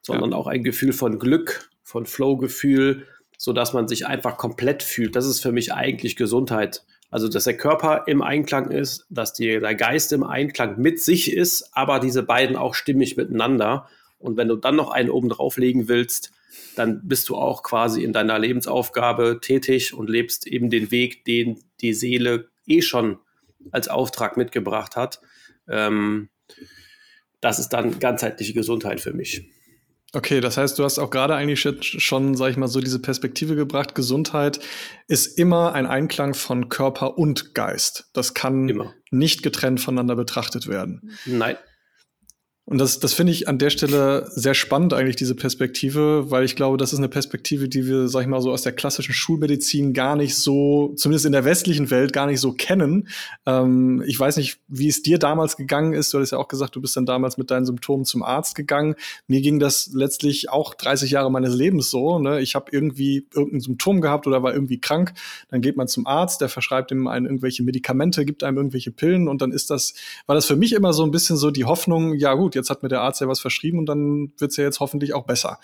sondern 0.00 0.30
ja. 0.30 0.36
auch 0.36 0.46
ein 0.46 0.62
Gefühl 0.62 0.92
von 0.92 1.18
Glück, 1.18 1.68
von 1.82 2.06
Flow-Gefühl, 2.06 3.06
sodass 3.38 3.72
man 3.72 3.88
sich 3.88 4.06
einfach 4.06 4.36
komplett 4.36 4.82
fühlt. 4.82 5.16
Das 5.16 5.26
ist 5.26 5.40
für 5.40 5.52
mich 5.52 5.74
eigentlich 5.74 6.16
Gesundheit. 6.16 6.84
Also, 7.10 7.28
dass 7.28 7.44
der 7.44 7.56
Körper 7.56 8.04
im 8.06 8.22
Einklang 8.22 8.70
ist, 8.70 9.06
dass 9.10 9.32
die, 9.32 9.60
der 9.60 9.74
Geist 9.74 10.12
im 10.12 10.24
Einklang 10.24 10.78
mit 10.78 11.00
sich 11.00 11.32
ist, 11.32 11.70
aber 11.72 12.00
diese 12.00 12.22
beiden 12.22 12.56
auch 12.56 12.74
stimmig 12.74 13.16
miteinander. 13.16 13.88
Und 14.18 14.36
wenn 14.36 14.48
du 14.48 14.56
dann 14.56 14.76
noch 14.76 14.90
einen 14.90 15.10
oben 15.10 15.28
drauflegen 15.28 15.88
willst, 15.88 16.32
dann 16.76 17.00
bist 17.06 17.28
du 17.28 17.36
auch 17.36 17.62
quasi 17.62 18.02
in 18.02 18.12
deiner 18.12 18.38
Lebensaufgabe 18.38 19.38
tätig 19.40 19.94
und 19.94 20.10
lebst 20.10 20.46
eben 20.46 20.70
den 20.70 20.90
Weg, 20.90 21.24
den 21.24 21.62
die 21.80 21.94
Seele 21.94 22.48
eh 22.66 22.82
schon 22.82 23.18
als 23.70 23.88
Auftrag 23.88 24.36
mitgebracht 24.36 24.96
hat. 24.96 25.20
Ähm, 25.68 26.28
das 27.40 27.58
ist 27.58 27.70
dann 27.70 27.98
ganzheitliche 27.98 28.54
Gesundheit 28.54 29.00
für 29.00 29.12
mich. 29.12 29.48
Okay, 30.12 30.40
das 30.40 30.56
heißt, 30.56 30.78
du 30.78 30.84
hast 30.84 30.98
auch 30.98 31.10
gerade 31.10 31.34
eigentlich 31.34 31.60
schon, 31.80 32.36
sag 32.36 32.50
ich 32.50 32.56
mal, 32.56 32.68
so 32.68 32.80
diese 32.80 33.00
Perspektive 33.00 33.56
gebracht. 33.56 33.94
Gesundheit 33.94 34.60
ist 35.08 35.38
immer 35.38 35.74
ein 35.74 35.86
Einklang 35.86 36.32
von 36.32 36.68
Körper 36.68 37.18
und 37.18 37.54
Geist. 37.54 38.08
Das 38.12 38.32
kann 38.32 38.68
immer. 38.68 38.94
nicht 39.10 39.42
getrennt 39.42 39.80
voneinander 39.80 40.16
betrachtet 40.16 40.68
werden. 40.68 41.10
Nein. 41.26 41.56
Und 42.68 42.78
das, 42.78 42.98
das 42.98 43.14
finde 43.14 43.32
ich 43.32 43.46
an 43.46 43.58
der 43.58 43.70
Stelle 43.70 44.28
sehr 44.34 44.54
spannend, 44.54 44.92
eigentlich, 44.92 45.14
diese 45.14 45.36
Perspektive, 45.36 46.32
weil 46.32 46.44
ich 46.44 46.56
glaube, 46.56 46.76
das 46.76 46.92
ist 46.92 46.98
eine 46.98 47.08
Perspektive, 47.08 47.68
die 47.68 47.86
wir, 47.86 48.08
sag 48.08 48.22
ich 48.22 48.26
mal, 48.26 48.40
so 48.40 48.50
aus 48.50 48.62
der 48.62 48.72
klassischen 48.72 49.12
Schulmedizin 49.14 49.92
gar 49.92 50.16
nicht 50.16 50.34
so, 50.34 50.92
zumindest 50.96 51.26
in 51.26 51.32
der 51.32 51.44
westlichen 51.44 51.92
Welt, 51.92 52.12
gar 52.12 52.26
nicht 52.26 52.40
so 52.40 52.50
kennen. 52.50 53.06
Ähm, 53.46 54.02
ich 54.04 54.18
weiß 54.18 54.36
nicht, 54.38 54.58
wie 54.66 54.88
es 54.88 55.00
dir 55.00 55.20
damals 55.20 55.56
gegangen 55.56 55.92
ist. 55.92 56.12
Du 56.12 56.18
hast 56.18 56.32
ja 56.32 56.38
auch 56.38 56.48
gesagt, 56.48 56.74
du 56.74 56.80
bist 56.80 56.96
dann 56.96 57.06
damals 57.06 57.38
mit 57.38 57.52
deinen 57.52 57.66
Symptomen 57.66 58.04
zum 58.04 58.24
Arzt 58.24 58.56
gegangen. 58.56 58.96
Mir 59.28 59.42
ging 59.42 59.60
das 59.60 59.90
letztlich 59.94 60.50
auch 60.50 60.74
30 60.74 61.12
Jahre 61.12 61.30
meines 61.30 61.54
Lebens 61.54 61.88
so. 61.88 62.18
Ne? 62.18 62.40
Ich 62.40 62.56
habe 62.56 62.66
irgendwie 62.72 63.28
irgendein 63.32 63.60
Symptom 63.60 64.00
gehabt 64.00 64.26
oder 64.26 64.42
war 64.42 64.52
irgendwie 64.52 64.80
krank. 64.80 65.12
Dann 65.50 65.60
geht 65.60 65.76
man 65.76 65.86
zum 65.86 66.04
Arzt, 66.08 66.40
der 66.40 66.48
verschreibt 66.48 66.90
ihm 66.90 67.06
einen 67.06 67.26
irgendwelche 67.26 67.62
Medikamente, 67.62 68.24
gibt 68.24 68.42
einem 68.42 68.56
irgendwelche 68.56 68.90
Pillen 68.90 69.28
und 69.28 69.40
dann 69.40 69.52
ist 69.52 69.70
das, 69.70 69.94
war 70.26 70.34
das 70.34 70.46
für 70.46 70.56
mich 70.56 70.72
immer 70.72 70.92
so 70.92 71.04
ein 71.04 71.12
bisschen 71.12 71.36
so 71.36 71.52
die 71.52 71.64
Hoffnung, 71.64 72.14
ja 72.14 72.34
gut, 72.34 72.55
jetzt 72.56 72.70
hat 72.70 72.82
mir 72.82 72.88
der 72.88 73.02
Arzt 73.02 73.20
ja 73.20 73.28
was 73.28 73.40
verschrieben 73.40 73.78
und 73.78 73.86
dann 73.86 74.32
wird 74.38 74.50
es 74.50 74.56
ja 74.56 74.64
jetzt 74.64 74.80
hoffentlich 74.80 75.14
auch 75.14 75.24
besser. 75.24 75.60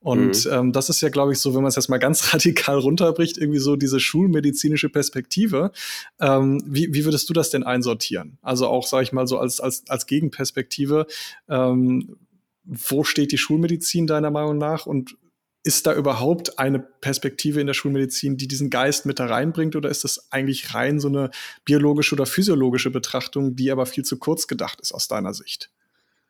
Und 0.00 0.44
mhm. 0.44 0.52
ähm, 0.52 0.72
das 0.72 0.88
ist 0.90 1.00
ja, 1.00 1.08
glaube 1.08 1.32
ich, 1.32 1.38
so, 1.38 1.54
wenn 1.54 1.62
man 1.62 1.70
es 1.70 1.76
jetzt 1.76 1.88
mal 1.88 1.98
ganz 1.98 2.34
radikal 2.34 2.78
runterbricht, 2.78 3.38
irgendwie 3.38 3.58
so 3.58 3.76
diese 3.76 4.00
schulmedizinische 4.00 4.90
Perspektive. 4.90 5.72
Ähm, 6.20 6.62
wie, 6.66 6.92
wie 6.92 7.04
würdest 7.04 7.28
du 7.28 7.32
das 7.32 7.50
denn 7.50 7.62
einsortieren? 7.62 8.38
Also 8.42 8.66
auch, 8.66 8.86
sage 8.86 9.04
ich 9.04 9.12
mal, 9.12 9.26
so 9.26 9.38
als, 9.38 9.60
als, 9.60 9.84
als 9.88 10.06
Gegenperspektive. 10.06 11.06
Ähm, 11.48 12.16
wo 12.64 13.02
steht 13.02 13.32
die 13.32 13.38
Schulmedizin 13.38 14.06
deiner 14.06 14.30
Meinung 14.30 14.58
nach 14.58 14.86
und 14.86 15.16
ist 15.64 15.86
da 15.86 15.94
überhaupt 15.94 16.58
eine 16.58 16.80
Perspektive 16.80 17.60
in 17.60 17.68
der 17.68 17.74
Schulmedizin, 17.74 18.36
die 18.36 18.48
diesen 18.48 18.68
Geist 18.68 19.06
mit 19.06 19.20
da 19.20 19.26
reinbringt, 19.26 19.76
oder 19.76 19.90
ist 19.90 20.02
das 20.02 20.32
eigentlich 20.32 20.74
rein 20.74 20.98
so 20.98 21.08
eine 21.08 21.30
biologische 21.64 22.14
oder 22.14 22.26
physiologische 22.26 22.90
Betrachtung, 22.90 23.54
die 23.54 23.70
aber 23.70 23.86
viel 23.86 24.04
zu 24.04 24.18
kurz 24.18 24.48
gedacht 24.48 24.80
ist 24.80 24.92
aus 24.92 25.06
deiner 25.06 25.34
Sicht? 25.34 25.70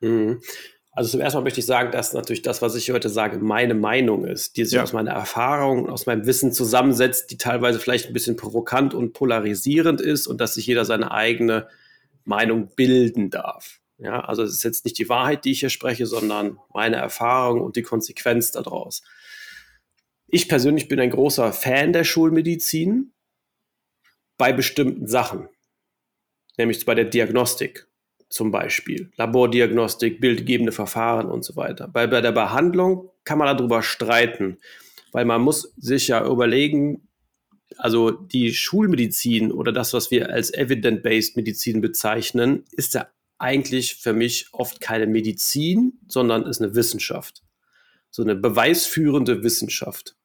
Mhm. 0.03 0.43
Also 0.95 1.11
zum 1.13 1.21
ersten 1.21 1.39
Mal 1.39 1.45
möchte 1.45 1.61
ich 1.61 1.67
sagen, 1.67 1.91
dass 1.91 2.13
natürlich 2.13 2.43
das, 2.43 2.61
was 2.61 2.75
ich 2.75 2.91
heute 2.91 3.09
sage, 3.09 3.39
meine 3.39 3.73
Meinung 3.73 4.27
ist, 4.27 4.59
die 4.59 4.65
sich 4.67 4.75
ja. 4.75 4.83
aus 4.83 4.93
meiner 4.93 5.13
Erfahrung, 5.13 5.89
aus 5.89 6.05
meinem 6.05 6.27
Wissen 6.27 6.53
zusammensetzt, 6.53 7.31
die 7.31 7.39
teilweise 7.39 7.81
vielleicht 7.81 8.09
ein 8.09 8.13
bisschen 8.13 8.37
provokant 8.37 8.93
und 8.93 9.15
polarisierend 9.15 10.03
ist 10.03 10.27
und 10.27 10.39
dass 10.43 10.55
sich 10.55 10.67
jeder 10.67 10.85
seine 10.85 11.11
eigene 11.11 11.67
Meinung 12.25 12.69
bilden 12.77 13.31
darf. 13.31 13.81
Ja, 13.97 14.21
also 14.21 14.43
es 14.43 14.53
ist 14.53 14.65
jetzt 14.65 14.85
nicht 14.85 14.99
die 14.99 15.09
Wahrheit, 15.09 15.47
die 15.47 15.53
ich 15.53 15.61
hier 15.61 15.71
spreche, 15.71 16.07
sondern 16.07 16.59
meine 16.75 16.97
Erfahrung 16.97 17.63
und 17.63 17.77
die 17.77 17.83
Konsequenz 17.83 18.51
daraus. 18.51 19.03
Ich 20.27 20.49
persönlich 20.49 20.89
bin 20.89 21.01
ein 21.01 21.11
großer 21.11 21.53
Fan 21.55 21.95
der 21.95 22.05
Schulmedizin 22.05 23.13
bei 24.37 24.53
bestimmten 24.53 25.07
Sachen, 25.07 25.49
nämlich 26.59 26.85
bei 26.85 26.95
der 26.95 27.05
Diagnostik 27.07 27.87
zum 28.33 28.51
Beispiel, 28.51 29.11
Labordiagnostik, 29.17 30.21
bildgebende 30.21 30.73
Verfahren 30.73 31.27
und 31.31 31.45
so 31.45 31.55
weiter. 31.57 31.89
Bei, 31.89 32.07
bei 32.07 32.21
der 32.21 32.33
Behandlung 32.33 33.11
kann 33.25 33.39
man 33.39 33.57
darüber 33.57 33.83
streiten, 33.83 34.59
weil 35.13 35.25
man 35.25 35.43
muss 35.43 35.73
sich 35.77 36.09
ja 36.09 36.27
überlegen, 36.27 37.09
also 37.77 38.11
die 38.11 38.53
Schulmedizin 38.55 39.53
oder 39.53 39.73
das, 39.73 39.93
was 39.93 40.11
wir 40.11 40.31
als 40.31 40.53
Evident-Based 40.53 41.37
Medizin 41.37 41.81
bezeichnen, 41.81 42.65
ist 42.73 42.95
ja 42.95 43.09
eigentlich 43.39 43.97
für 43.97 44.13
mich 44.13 44.49
oft 44.53 44.81
keine 44.81 45.07
Medizin, 45.07 45.99
sondern 46.09 46.45
ist 46.45 46.63
eine 46.63 46.75
Wissenschaft. 46.75 47.43
So 48.11 48.23
eine 48.23 48.35
beweisführende 48.35 49.43
Wissenschaft. 49.43 50.17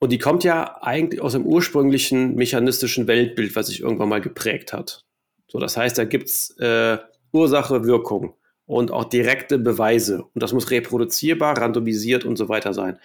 Und 0.00 0.10
die 0.10 0.18
kommt 0.18 0.44
ja 0.44 0.82
eigentlich 0.82 1.20
aus 1.20 1.32
dem 1.32 1.46
ursprünglichen 1.46 2.34
mechanistischen 2.34 3.06
Weltbild, 3.06 3.56
was 3.56 3.68
sich 3.68 3.80
irgendwann 3.80 4.08
mal 4.08 4.20
geprägt 4.20 4.72
hat. 4.72 5.04
So, 5.54 5.60
das 5.60 5.76
heißt, 5.76 5.96
da 5.96 6.04
gibt 6.04 6.28
es 6.28 6.50
äh, 6.58 6.98
Ursache, 7.30 7.84
Wirkung 7.84 8.34
und 8.66 8.90
auch 8.90 9.04
direkte 9.04 9.56
Beweise. 9.56 10.24
Und 10.24 10.42
das 10.42 10.52
muss 10.52 10.72
reproduzierbar, 10.72 11.56
randomisiert 11.56 12.24
und 12.24 12.34
so 12.34 12.48
weiter 12.48 12.74
sein. 12.74 12.98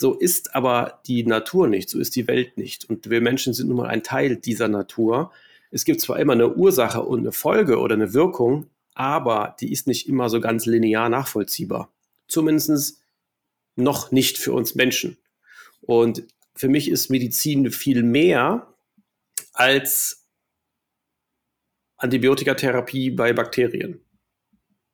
So 0.00 0.14
ist 0.14 0.54
aber 0.54 1.02
die 1.06 1.26
Natur 1.26 1.68
nicht, 1.68 1.90
so 1.90 1.98
ist 1.98 2.16
die 2.16 2.26
Welt 2.26 2.56
nicht. 2.56 2.88
Und 2.88 3.10
wir 3.10 3.20
Menschen 3.20 3.52
sind 3.52 3.68
nun 3.68 3.76
mal 3.76 3.88
ein 3.88 4.02
Teil 4.02 4.36
dieser 4.36 4.66
Natur. 4.66 5.30
Es 5.70 5.84
gibt 5.84 6.00
zwar 6.00 6.18
immer 6.18 6.32
eine 6.32 6.54
Ursache 6.54 7.02
und 7.02 7.18
eine 7.18 7.32
Folge 7.32 7.78
oder 7.78 7.96
eine 7.96 8.14
Wirkung, 8.14 8.70
aber 8.94 9.54
die 9.60 9.70
ist 9.70 9.86
nicht 9.86 10.08
immer 10.08 10.30
so 10.30 10.40
ganz 10.40 10.64
linear 10.64 11.10
nachvollziehbar. 11.10 11.92
Zumindest 12.28 13.02
noch 13.76 14.10
nicht 14.10 14.38
für 14.38 14.54
uns 14.54 14.74
Menschen. 14.74 15.18
Und 15.82 16.22
für 16.54 16.68
mich 16.70 16.90
ist 16.90 17.10
Medizin 17.10 17.70
viel 17.70 18.02
mehr 18.02 18.68
als 19.52 20.19
Antibiotikatherapie 22.00 23.10
bei 23.10 23.32
Bakterien. 23.32 24.04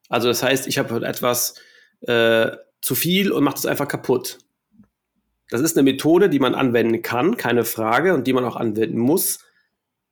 Also 0.08 0.28
das 0.28 0.42
heißt, 0.42 0.66
ich 0.66 0.78
habe 0.78 1.06
etwas 1.06 1.54
äh, 2.02 2.50
zu 2.80 2.94
viel 2.94 3.32
und 3.32 3.44
mache 3.44 3.56
es 3.56 3.66
einfach 3.66 3.88
kaputt. 3.88 4.38
Das 5.50 5.60
ist 5.60 5.76
eine 5.76 5.84
Methode, 5.90 6.28
die 6.28 6.40
man 6.40 6.54
anwenden 6.54 7.02
kann, 7.02 7.36
keine 7.36 7.64
Frage, 7.64 8.14
und 8.14 8.26
die 8.26 8.32
man 8.32 8.44
auch 8.44 8.56
anwenden 8.56 8.98
muss. 8.98 9.38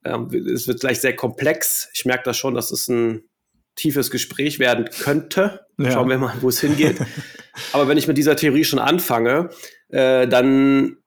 Ähm, 0.04 0.28
es 0.32 0.68
wird 0.68 0.80
gleich 0.80 1.00
sehr 1.00 1.16
komplex. 1.16 1.90
Ich 1.94 2.04
merke 2.04 2.24
das 2.24 2.36
schon, 2.36 2.54
dass 2.54 2.70
es 2.70 2.88
ein 2.88 3.28
tiefes 3.74 4.10
Gespräch 4.10 4.58
werden 4.58 4.88
könnte. 5.02 5.66
Ja. 5.78 5.90
Schauen 5.90 6.08
wir 6.08 6.18
mal, 6.18 6.34
wo 6.40 6.48
es 6.48 6.60
hingeht. 6.60 6.98
Aber 7.72 7.88
wenn 7.88 7.98
ich 7.98 8.06
mit 8.06 8.16
dieser 8.16 8.36
Theorie 8.36 8.64
schon 8.64 8.78
anfange, 8.78 9.50
äh, 9.88 10.28
dann 10.28 10.98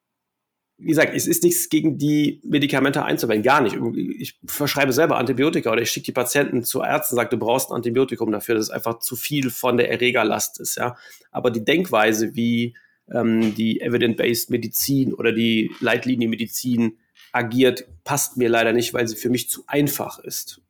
wie 0.80 0.88
gesagt, 0.88 1.12
es 1.14 1.26
ist 1.26 1.42
nichts 1.42 1.68
gegen 1.68 1.98
die 1.98 2.40
Medikamente 2.44 3.04
einzuwenden, 3.04 3.42
gar 3.42 3.60
nicht. 3.60 3.76
Ich 4.18 4.38
verschreibe 4.46 4.92
selber 4.92 5.18
Antibiotika 5.18 5.72
oder 5.72 5.82
ich 5.82 5.90
schicke 5.90 6.06
die 6.06 6.12
Patienten 6.12 6.62
zu 6.62 6.82
Ärzten 6.82 7.14
und 7.14 7.16
sage, 7.16 7.30
du 7.30 7.36
brauchst 7.36 7.70
ein 7.70 7.74
Antibiotikum 7.74 8.30
dafür, 8.30 8.54
das 8.54 8.66
ist 8.66 8.70
einfach 8.70 9.00
zu 9.00 9.16
viel 9.16 9.50
von 9.50 9.76
der 9.76 9.90
Erregerlast 9.90 10.60
ist, 10.60 10.76
ja. 10.76 10.96
Aber 11.32 11.50
die 11.50 11.64
Denkweise, 11.64 12.36
wie 12.36 12.76
ähm, 13.12 13.56
die 13.56 13.80
Evidence-Based 13.80 14.50
Medizin 14.50 15.14
oder 15.14 15.32
die 15.32 15.72
Leitlinienmedizin 15.80 16.96
agiert, 17.32 17.86
passt 18.04 18.36
mir 18.36 18.48
leider 18.48 18.72
nicht, 18.72 18.94
weil 18.94 19.08
sie 19.08 19.16
für 19.16 19.30
mich 19.30 19.50
zu 19.50 19.64
einfach 19.66 20.20
ist. 20.20 20.62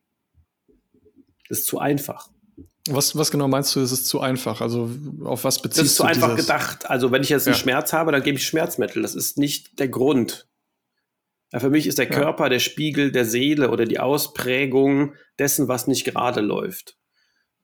Das 1.50 1.60
ist 1.60 1.66
zu 1.66 1.78
einfach. 1.78 2.30
Was, 2.90 3.16
was 3.16 3.30
genau 3.30 3.49
meinst 3.49 3.75
du, 3.75 3.80
ist 3.80 3.92
es 3.92 4.04
zu 4.04 4.21
einfach? 4.21 4.61
Also 4.61 4.90
auf 5.25 5.45
was 5.45 5.61
beziehst 5.61 5.78
du 5.78 5.83
Das 5.83 5.90
ist 5.90 5.97
zu 5.97 6.04
einfach 6.04 6.37
gedacht. 6.37 6.88
Also 6.90 7.12
wenn 7.12 7.23
ich 7.23 7.28
jetzt 7.28 7.47
einen 7.47 7.54
ja. 7.54 7.61
Schmerz 7.61 7.92
habe, 7.92 8.12
dann 8.12 8.23
gebe 8.23 8.38
ich 8.38 8.47
Schmerzmittel. 8.47 9.02
Das 9.02 9.14
ist 9.14 9.38
nicht 9.38 9.78
der 9.78 9.88
Grund. 9.88 10.49
Ja, 11.52 11.61
für 11.61 11.71
mich 11.71 11.87
ist 11.87 11.99
der 11.99 12.11
ja. 12.11 12.18
Körper 12.18 12.49
der 12.49 12.59
Spiegel 12.59 13.11
der 13.11 13.25
Seele 13.25 13.71
oder 13.71 13.85
die 13.85 14.00
Ausprägung 14.00 15.14
dessen, 15.38 15.68
was 15.68 15.87
nicht 15.87 16.04
gerade 16.04 16.40
läuft. 16.40 16.97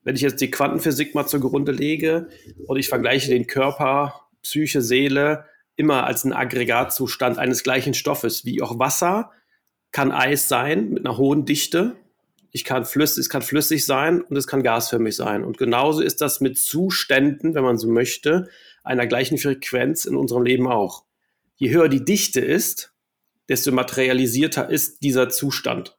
Wenn 0.02 0.16
ich 0.16 0.22
jetzt 0.22 0.40
die 0.40 0.50
Quantenphysik 0.50 1.14
mal 1.14 1.26
zugrunde 1.26 1.72
lege 1.72 2.28
und 2.66 2.76
ich 2.76 2.88
vergleiche 2.88 3.30
den 3.30 3.46
Körper, 3.46 4.28
Psyche, 4.42 4.82
Seele 4.82 5.46
immer 5.76 6.04
als 6.04 6.24
einen 6.24 6.34
Aggregatzustand 6.34 7.38
eines 7.38 7.62
gleichen 7.62 7.94
Stoffes, 7.94 8.44
wie 8.44 8.62
auch 8.62 8.78
Wasser 8.78 9.30
kann 9.92 10.12
Eis 10.12 10.48
sein 10.48 10.90
mit 10.90 11.06
einer 11.06 11.16
hohen 11.16 11.44
Dichte 11.44 11.96
ich 12.54 12.62
kann 12.62 12.84
flüssig, 12.84 13.22
es 13.22 13.28
kann 13.28 13.42
flüssig 13.42 13.84
sein 13.84 14.22
und 14.22 14.36
es 14.36 14.46
kann 14.46 14.62
gasförmig 14.62 15.16
sein. 15.16 15.42
Und 15.42 15.58
genauso 15.58 16.00
ist 16.00 16.20
das 16.20 16.40
mit 16.40 16.56
Zuständen, 16.56 17.56
wenn 17.56 17.64
man 17.64 17.78
so 17.78 17.88
möchte, 17.88 18.48
einer 18.84 19.08
gleichen 19.08 19.38
Frequenz 19.38 20.04
in 20.04 20.14
unserem 20.14 20.44
Leben 20.44 20.68
auch. 20.68 21.04
Je 21.56 21.70
höher 21.70 21.88
die 21.88 22.04
Dichte 22.04 22.40
ist, 22.40 22.94
desto 23.48 23.72
materialisierter 23.72 24.70
ist 24.70 25.02
dieser 25.02 25.30
Zustand. 25.30 25.98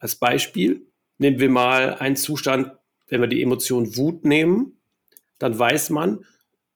Als 0.00 0.16
Beispiel 0.16 0.88
nehmen 1.18 1.38
wir 1.38 1.48
mal 1.48 1.94
einen 1.94 2.16
Zustand, 2.16 2.72
wenn 3.06 3.20
wir 3.20 3.28
die 3.28 3.42
Emotion 3.42 3.96
Wut 3.96 4.24
nehmen, 4.24 4.80
dann 5.38 5.56
weiß 5.56 5.90
man, 5.90 6.24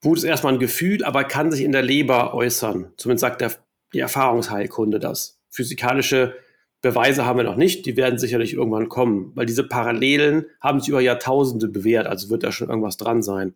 Wut 0.01 0.19
ist 0.19 0.25
erstmal 0.25 0.53
ein 0.53 0.61
Gefühl, 0.61 1.03
aber 1.03 1.25
kann 1.25 1.51
sich 1.51 1.63
in 1.63 1.73
der 1.73 1.83
Leber 1.83 2.35
äußern. 2.35 2.93
Zumindest 2.99 3.23
sagt 3.23 3.41
der, 3.41 3.53
die 3.93 3.99
Erfahrungsheilkunde 3.99 5.01
das. 5.01 5.41
Physikalische 5.51 6.37
Beweise 6.85 7.25
haben 7.25 7.39
wir 7.39 7.45
noch 7.45 7.57
nicht, 7.57 7.87
die 7.87 7.97
werden 7.97 8.19
sicherlich 8.19 8.53
irgendwann 8.53 8.91
kommen, 8.91 9.33
weil 9.35 9.47
diese 9.47 9.67
Parallelen 9.67 10.45
haben 10.61 10.81
sich 10.81 10.91
über 10.91 11.01
Jahrtausende 11.01 11.67
bewährt, 11.67 12.07
also 12.07 12.29
wird 12.29 12.43
da 12.43 12.53
schon 12.53 12.69
irgendwas 12.69 12.99
dran 12.99 13.23
sein. 13.23 13.55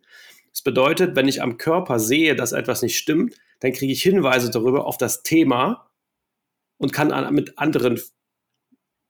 Das 0.51 0.63
bedeutet, 0.63 1.15
wenn 1.15 1.27
ich 1.27 1.43
am 1.43 1.59
Körper 1.59 1.99
sehe, 1.99 2.35
dass 2.35 2.53
etwas 2.53 2.81
nicht 2.81 2.97
stimmt, 2.97 3.35
dann 3.59 3.71
kriege 3.71 3.93
ich 3.93 4.01
Hinweise 4.01 4.49
darüber 4.49 4.87
auf 4.87 4.97
das 4.97 5.21
Thema 5.21 5.91
und 6.79 6.91
kann 6.91 7.11
an, 7.11 7.31
mit 7.35 7.59
anderen 7.59 8.01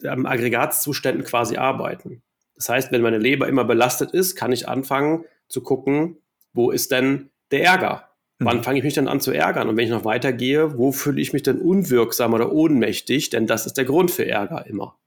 ähm, 0.03 0.25
Aggregatzuständen 0.25 1.23
quasi 1.23 1.55
arbeiten. 1.55 2.21
Das 2.55 2.67
heißt, 2.67 2.91
wenn 2.91 3.01
meine 3.01 3.19
Leber 3.19 3.47
immer 3.47 3.63
belastet 3.63 4.11
ist, 4.11 4.35
kann 4.35 4.51
ich 4.51 4.67
anfangen 4.67 5.23
zu 5.47 5.63
gucken, 5.63 6.17
wo 6.51 6.71
ist 6.71 6.91
denn 6.91 7.29
der 7.51 7.63
Ärger? 7.63 8.08
Wann 8.39 8.57
mhm. 8.57 8.63
fange 8.63 8.79
ich 8.79 8.85
mich 8.85 8.93
denn 8.93 9.09
an 9.09 9.19
zu 9.19 9.31
ärgern? 9.31 9.67
Und 9.67 9.75
wenn 9.75 9.83
ich 9.83 9.91
noch 9.91 10.05
weitergehe, 10.05 10.77
wo 10.77 10.93
fühle 10.93 11.21
ich 11.21 11.33
mich 11.33 11.43
denn 11.43 11.59
unwirksam 11.59 12.33
oder 12.33 12.51
ohnmächtig? 12.51 13.29
Denn 13.29 13.47
das 13.47 13.65
ist 13.65 13.73
der 13.73 13.85
Grund 13.85 14.11
für 14.11 14.25
Ärger 14.25 14.65
immer. 14.65 14.97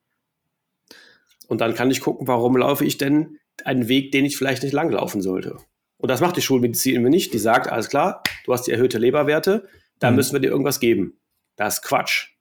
Und 1.49 1.61
dann 1.61 1.75
kann 1.75 1.91
ich 1.91 2.01
gucken, 2.01 2.29
warum 2.29 2.57
laufe 2.57 2.85
ich 2.85 2.99
denn 2.99 3.39
einen 3.65 3.89
Weg, 3.89 4.13
den 4.13 4.27
ich 4.27 4.37
vielleicht 4.37 4.63
nicht 4.63 4.73
langlaufen 4.73 5.23
sollte. 5.23 5.57
Und 5.97 6.11
das 6.11 6.21
macht 6.21 6.37
die 6.37 6.43
Schulmedizin 6.43 6.97
immer 6.97 7.09
nicht. 7.09 7.33
Die 7.33 7.39
sagt, 7.39 7.69
alles 7.69 7.89
klar, 7.89 8.23
du 8.45 8.53
hast 8.53 8.67
die 8.67 8.73
erhöhte 8.73 8.99
Leberwerte, 8.99 9.67
da 9.99 10.11
mhm. 10.11 10.17
müssen 10.17 10.33
wir 10.35 10.41
dir 10.41 10.51
irgendwas 10.51 10.81
geben. 10.81 11.19
Das 11.57 11.75
ist 11.75 11.83
Quatsch. 11.83 12.32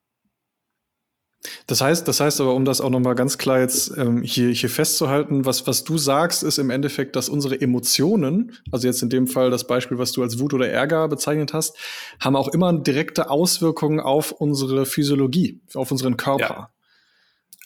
Das 1.66 1.80
heißt, 1.80 2.06
das 2.06 2.20
heißt 2.20 2.40
aber, 2.40 2.54
um 2.54 2.64
das 2.64 2.80
auch 2.80 2.90
nochmal 2.90 3.14
ganz 3.14 3.36
klar 3.36 3.60
jetzt 3.60 3.96
ähm, 3.96 4.22
hier, 4.22 4.50
hier 4.50 4.70
festzuhalten, 4.70 5.44
was, 5.44 5.66
was 5.66 5.82
du 5.82 5.98
sagst, 5.98 6.44
ist 6.44 6.58
im 6.58 6.70
Endeffekt, 6.70 7.16
dass 7.16 7.28
unsere 7.28 7.60
Emotionen, 7.60 8.56
also 8.70 8.86
jetzt 8.86 9.02
in 9.02 9.10
dem 9.10 9.26
Fall 9.26 9.50
das 9.50 9.66
Beispiel, 9.66 9.98
was 9.98 10.12
du 10.12 10.22
als 10.22 10.38
Wut 10.38 10.54
oder 10.54 10.68
Ärger 10.68 11.08
bezeichnet 11.08 11.52
hast, 11.52 11.76
haben 12.20 12.36
auch 12.36 12.48
immer 12.48 12.72
direkte 12.72 13.28
Auswirkungen 13.28 13.98
auf 13.98 14.30
unsere 14.32 14.86
Physiologie, 14.86 15.60
auf 15.74 15.90
unseren 15.90 16.16
Körper. 16.16 16.44
Ja. 16.44 16.70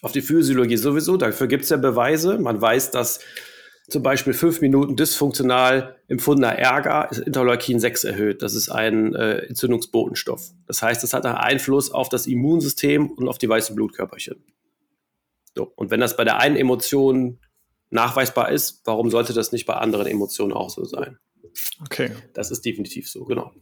Auf 0.01 0.11
die 0.11 0.21
Physiologie 0.21 0.77
sowieso, 0.77 1.17
dafür 1.17 1.47
gibt 1.47 1.63
es 1.63 1.69
ja 1.69 1.77
Beweise. 1.77 2.37
Man 2.39 2.59
weiß, 2.59 2.91
dass 2.91 3.19
zum 3.89 4.03
Beispiel 4.03 4.33
fünf 4.33 4.59
Minuten 4.59 4.95
dysfunktional 4.95 5.95
empfundener 6.07 6.53
Ärger 6.57 7.09
ist 7.09 7.19
Interleukin 7.19 7.79
6 7.79 8.03
erhöht. 8.03 8.41
Das 8.41 8.53
ist 8.53 8.69
ein 8.69 9.15
äh, 9.15 9.39
Entzündungsbotenstoff. 9.39 10.51
Das 10.65 10.81
heißt, 10.81 11.03
es 11.03 11.13
hat 11.13 11.25
einen 11.25 11.35
Einfluss 11.35 11.91
auf 11.91 12.09
das 12.09 12.27
Immunsystem 12.27 13.09
und 13.09 13.29
auf 13.29 13.37
die 13.37 13.47
weißen 13.47 13.75
Blutkörperchen. 13.75 14.43
So. 15.55 15.71
Und 15.75 15.89
wenn 15.89 16.01
das 16.01 16.17
bei 16.17 16.25
der 16.25 16.39
einen 16.39 16.57
Emotion 16.57 17.39
nachweisbar 17.89 18.51
ist, 18.51 18.81
warum 18.83 19.09
sollte 19.09 19.33
das 19.33 19.53
nicht 19.53 19.65
bei 19.65 19.75
anderen 19.75 20.07
Emotionen 20.07 20.51
auch 20.51 20.69
so 20.69 20.83
sein? 20.83 21.17
Okay. 21.81 22.11
Das 22.33 22.51
ist 22.51 22.65
definitiv 22.65 23.09
so, 23.09 23.23
genau. 23.23 23.53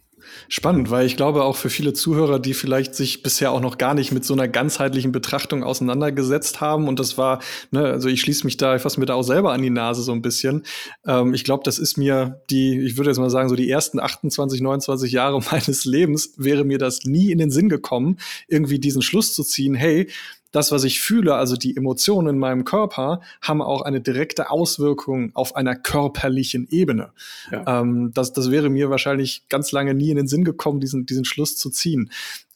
Spannend, 0.47 0.89
weil 0.89 1.05
ich 1.05 1.17
glaube 1.17 1.43
auch 1.43 1.55
für 1.55 1.69
viele 1.69 1.93
Zuhörer, 1.93 2.39
die 2.39 2.53
vielleicht 2.53 2.95
sich 2.95 3.23
bisher 3.23 3.51
auch 3.51 3.61
noch 3.61 3.77
gar 3.77 3.93
nicht 3.93 4.11
mit 4.11 4.25
so 4.25 4.33
einer 4.33 4.47
ganzheitlichen 4.47 5.11
Betrachtung 5.11 5.63
auseinandergesetzt 5.63 6.61
haben 6.61 6.87
und 6.87 6.99
das 6.99 7.17
war, 7.17 7.39
ne, 7.71 7.85
also 7.85 8.09
ich 8.09 8.21
schließe 8.21 8.45
mich 8.45 8.57
da, 8.57 8.75
ich 8.75 8.81
fasse 8.81 8.99
mir 8.99 9.05
da 9.05 9.15
auch 9.15 9.23
selber 9.23 9.53
an 9.53 9.61
die 9.61 9.69
Nase 9.69 10.03
so 10.03 10.11
ein 10.11 10.21
bisschen. 10.21 10.63
Ähm, 11.05 11.33
ich 11.33 11.43
glaube, 11.43 11.63
das 11.63 11.79
ist 11.79 11.97
mir 11.97 12.41
die, 12.49 12.79
ich 12.79 12.97
würde 12.97 13.09
jetzt 13.11 13.19
mal 13.19 13.29
sagen, 13.29 13.49
so 13.49 13.55
die 13.55 13.69
ersten 13.69 13.99
28, 13.99 14.61
29 14.61 15.11
Jahre 15.11 15.41
meines 15.51 15.85
Lebens 15.85 16.33
wäre 16.37 16.63
mir 16.63 16.77
das 16.77 17.03
nie 17.03 17.31
in 17.31 17.37
den 17.37 17.51
Sinn 17.51 17.69
gekommen, 17.69 18.17
irgendwie 18.47 18.79
diesen 18.79 19.01
Schluss 19.01 19.33
zu 19.33 19.43
ziehen, 19.43 19.75
hey, 19.75 20.07
das, 20.55 20.71
was 20.71 20.85
ich 20.85 21.01
fühle, 21.01 21.35
also 21.35 21.57
die 21.57 21.75
Emotionen 21.75 22.29
in 22.29 22.39
meinem 22.39 22.63
Körper, 22.63 23.19
haben 23.41 23.61
auch 23.61 23.81
eine 23.81 23.99
direkte 23.99 24.49
Auswirkung 24.49 25.31
auf 25.33 25.55
einer 25.57 25.75
körperlichen 25.75 26.67
Ebene. 26.69 27.11
Ja. 27.51 27.81
Ähm, 27.81 28.11
das, 28.13 28.31
das 28.31 28.51
wäre 28.51 28.69
mir 28.69 28.89
wahrscheinlich 28.89 29.43
ganz 29.49 29.73
lange 29.73 29.93
nie 29.93 30.11
in 30.11 30.15
den 30.15 30.27
Sinn 30.27 30.45
gekommen, 30.45 30.79
diesen, 30.79 31.05
diesen 31.05 31.25
Schluss 31.25 31.57
zu 31.57 31.69
ziehen. 31.69 32.09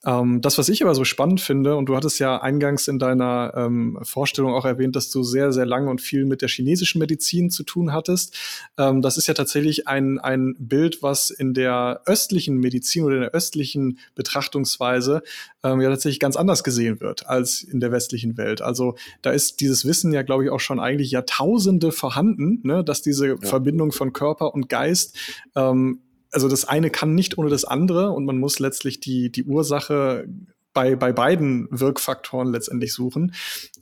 Ähm, 0.05 0.39
das, 0.41 0.57
was 0.57 0.69
ich 0.69 0.81
aber 0.81 0.95
so 0.95 1.03
spannend 1.03 1.41
finde, 1.41 1.75
und 1.75 1.87
du 1.87 1.95
hattest 1.95 2.19
ja 2.19 2.41
eingangs 2.41 2.87
in 2.87 2.99
deiner 2.99 3.53
ähm, 3.55 3.99
Vorstellung 4.03 4.53
auch 4.53 4.63
erwähnt, 4.63 4.95
dass 4.95 5.09
du 5.09 5.23
sehr, 5.23 5.51
sehr 5.51 5.65
lange 5.65 5.89
und 5.89 5.99
viel 5.99 6.25
mit 6.25 6.41
der 6.41 6.47
chinesischen 6.47 6.99
Medizin 6.99 7.49
zu 7.49 7.63
tun 7.63 7.91
hattest. 7.91 8.37
Ähm, 8.77 9.01
das 9.01 9.17
ist 9.17 9.27
ja 9.27 9.33
tatsächlich 9.33 9.87
ein, 9.87 10.17
ein 10.17 10.55
Bild, 10.57 11.03
was 11.03 11.31
in 11.31 11.53
der 11.53 12.01
östlichen 12.05 12.57
Medizin 12.57 13.03
oder 13.03 13.15
in 13.15 13.21
der 13.21 13.31
östlichen 13.31 13.99
Betrachtungsweise 14.15 15.21
ähm, 15.63 15.81
ja 15.81 15.89
tatsächlich 15.89 16.21
ganz 16.21 16.37
anders 16.37 16.63
gesehen 16.63 17.01
wird 17.01 17.27
als 17.27 17.61
in 17.61 17.81
der 17.81 17.91
westlichen 17.91 18.37
Welt. 18.37 18.61
Also 18.61 18.95
da 19.21 19.31
ist 19.31 19.59
dieses 19.59 19.85
Wissen 19.85 20.13
ja, 20.13 20.21
glaube 20.21 20.45
ich, 20.45 20.49
auch 20.49 20.61
schon 20.61 20.79
eigentlich 20.79 21.11
Jahrtausende 21.11 21.91
vorhanden, 21.91 22.61
ne, 22.63 22.85
dass 22.85 23.01
diese 23.01 23.27
ja. 23.27 23.37
Verbindung 23.41 23.91
von 23.91 24.13
Körper 24.13 24.53
und 24.53 24.69
Geist 24.69 25.17
ähm, 25.55 25.99
also 26.31 26.47
das 26.47 26.65
eine 26.65 26.89
kann 26.89 27.15
nicht 27.15 27.37
ohne 27.37 27.49
das 27.49 27.65
andere 27.65 28.11
und 28.11 28.25
man 28.25 28.37
muss 28.37 28.59
letztlich 28.59 28.99
die, 28.99 29.31
die 29.31 29.43
Ursache 29.43 30.27
bei, 30.73 30.95
bei 30.95 31.11
beiden 31.11 31.67
Wirkfaktoren 31.71 32.51
letztendlich 32.51 32.93
suchen. 32.93 33.33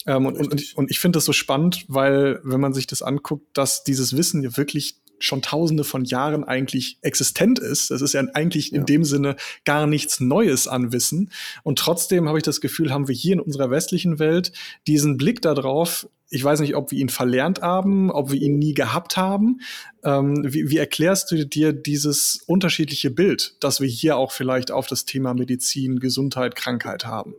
Ähm, 0.05 0.25
und, 0.25 0.37
und, 0.37 0.73
und 0.75 0.91
ich 0.91 0.99
finde 0.99 1.17
das 1.17 1.25
so 1.25 1.33
spannend, 1.33 1.85
weil 1.87 2.39
wenn 2.43 2.61
man 2.61 2.73
sich 2.73 2.87
das 2.87 3.01
anguckt, 3.01 3.57
dass 3.57 3.83
dieses 3.83 4.15
Wissen 4.15 4.41
ja 4.43 4.55
wirklich 4.55 5.01
schon 5.19 5.41
tausende 5.41 5.83
von 5.83 6.05
Jahren 6.05 6.43
eigentlich 6.43 6.97
existent 7.01 7.59
ist. 7.59 7.91
Das 7.91 8.01
ist 8.01 8.13
ja 8.13 8.23
eigentlich 8.33 8.71
ja. 8.71 8.79
in 8.79 8.85
dem 8.85 9.03
Sinne 9.03 9.35
gar 9.65 9.87
nichts 9.87 10.19
Neues 10.19 10.67
an 10.67 10.91
Wissen. 10.91 11.31
Und 11.63 11.79
trotzdem 11.79 12.27
habe 12.27 12.37
ich 12.37 12.43
das 12.43 12.61
Gefühl, 12.61 12.91
haben 12.91 13.07
wir 13.07 13.15
hier 13.15 13.33
in 13.33 13.39
unserer 13.39 13.69
westlichen 13.69 14.19
Welt 14.19 14.51
diesen 14.87 15.17
Blick 15.17 15.41
darauf, 15.41 16.07
ich 16.29 16.43
weiß 16.43 16.59
nicht, 16.59 16.75
ob 16.75 16.91
wir 16.91 16.99
ihn 16.99 17.09
verlernt 17.09 17.61
haben, 17.61 18.11
ob 18.11 18.31
wir 18.31 18.41
ihn 18.41 18.57
nie 18.59 18.73
gehabt 18.73 19.15
haben. 19.15 19.61
Ähm, 20.03 20.43
wie, 20.45 20.69
wie, 20.69 20.77
erklärst 20.77 21.31
du 21.31 21.45
dir 21.45 21.71
dieses 21.71 22.43
unterschiedliche 22.45 23.09
Bild, 23.09 23.55
dass 23.61 23.79
wir 23.79 23.87
hier 23.87 24.17
auch 24.17 24.31
vielleicht 24.31 24.71
auf 24.71 24.87
das 24.87 25.05
Thema 25.05 25.33
Medizin, 25.33 25.99
Gesundheit, 25.99 26.55
Krankheit 26.55 27.05
haben? 27.05 27.33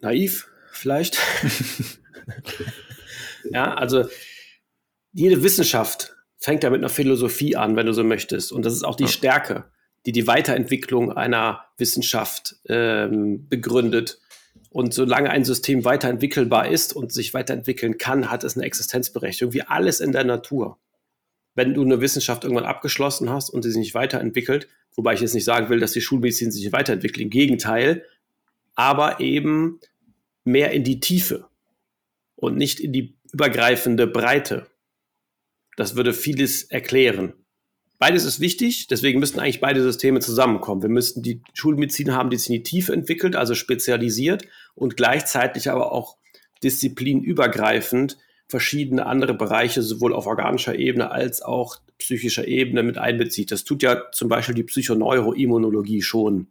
Naiv, 0.00 0.48
vielleicht. 0.72 1.18
ja, 3.50 3.72
also 3.74 4.06
jede 5.12 5.42
Wissenschaft 5.44 6.13
fängt 6.44 6.62
ja 6.62 6.68
mit 6.68 6.80
einer 6.80 6.90
Philosophie 6.90 7.56
an, 7.56 7.74
wenn 7.74 7.86
du 7.86 7.92
so 7.94 8.04
möchtest. 8.04 8.52
Und 8.52 8.66
das 8.66 8.74
ist 8.74 8.84
auch 8.84 8.96
die 8.96 9.04
ja. 9.04 9.08
Stärke, 9.08 9.64
die 10.04 10.12
die 10.12 10.26
Weiterentwicklung 10.26 11.10
einer 11.10 11.64
Wissenschaft 11.78 12.56
ähm, 12.68 13.48
begründet 13.48 14.20
und 14.68 14.92
solange 14.92 15.30
ein 15.30 15.44
System 15.44 15.86
weiterentwickelbar 15.86 16.68
ist 16.68 16.94
und 16.94 17.12
sich 17.12 17.32
weiterentwickeln 17.32 17.96
kann, 17.96 18.30
hat 18.30 18.44
es 18.44 18.56
eine 18.56 18.66
Existenzberechtigung, 18.66 19.54
wie 19.54 19.62
alles 19.62 20.00
in 20.00 20.12
der 20.12 20.24
Natur. 20.24 20.78
Wenn 21.54 21.72
du 21.72 21.82
eine 21.82 22.02
Wissenschaft 22.02 22.44
irgendwann 22.44 22.66
abgeschlossen 22.66 23.30
hast 23.30 23.48
und 23.48 23.62
sie 23.62 23.70
sich 23.70 23.78
nicht 23.78 23.94
weiterentwickelt, 23.94 24.68
wobei 24.96 25.14
ich 25.14 25.20
jetzt 25.20 25.34
nicht 25.34 25.44
sagen 25.44 25.70
will, 25.70 25.80
dass 25.80 25.92
die 25.92 26.02
Schulmedizin 26.02 26.50
sich 26.50 26.64
nicht 26.64 26.72
weiterentwickelt, 26.72 27.22
im 27.22 27.30
Gegenteil, 27.30 28.04
aber 28.74 29.20
eben 29.20 29.80
mehr 30.44 30.72
in 30.72 30.84
die 30.84 31.00
Tiefe 31.00 31.46
und 32.36 32.56
nicht 32.56 32.80
in 32.80 32.92
die 32.92 33.14
übergreifende 33.32 34.06
Breite. 34.06 34.66
Das 35.76 35.96
würde 35.96 36.12
vieles 36.12 36.64
erklären. 36.64 37.34
Beides 37.98 38.24
ist 38.24 38.40
wichtig, 38.40 38.88
deswegen 38.88 39.20
müssten 39.20 39.40
eigentlich 39.40 39.60
beide 39.60 39.82
Systeme 39.82 40.20
zusammenkommen. 40.20 40.82
Wir 40.82 40.88
müssten 40.88 41.22
die 41.22 41.40
Schulmedizin 41.54 42.12
haben, 42.12 42.28
die 42.28 42.62
Tiefe 42.62 42.92
entwickelt, 42.92 43.36
also 43.36 43.54
spezialisiert 43.54 44.46
und 44.74 44.96
gleichzeitig 44.96 45.70
aber 45.70 45.92
auch 45.92 46.16
disziplinübergreifend 46.62 48.18
verschiedene 48.48 49.06
andere 49.06 49.34
Bereiche 49.34 49.82
sowohl 49.82 50.12
auf 50.12 50.26
organischer 50.26 50.78
Ebene 50.78 51.10
als 51.10 51.40
auch 51.42 51.78
psychischer 51.98 52.46
Ebene 52.46 52.82
mit 52.82 52.98
einbezieht. 52.98 53.50
Das 53.50 53.64
tut 53.64 53.82
ja 53.82 54.10
zum 54.12 54.28
Beispiel 54.28 54.54
die 54.54 54.64
Psychoneuroimmunologie 54.64 56.02
schon. 56.02 56.48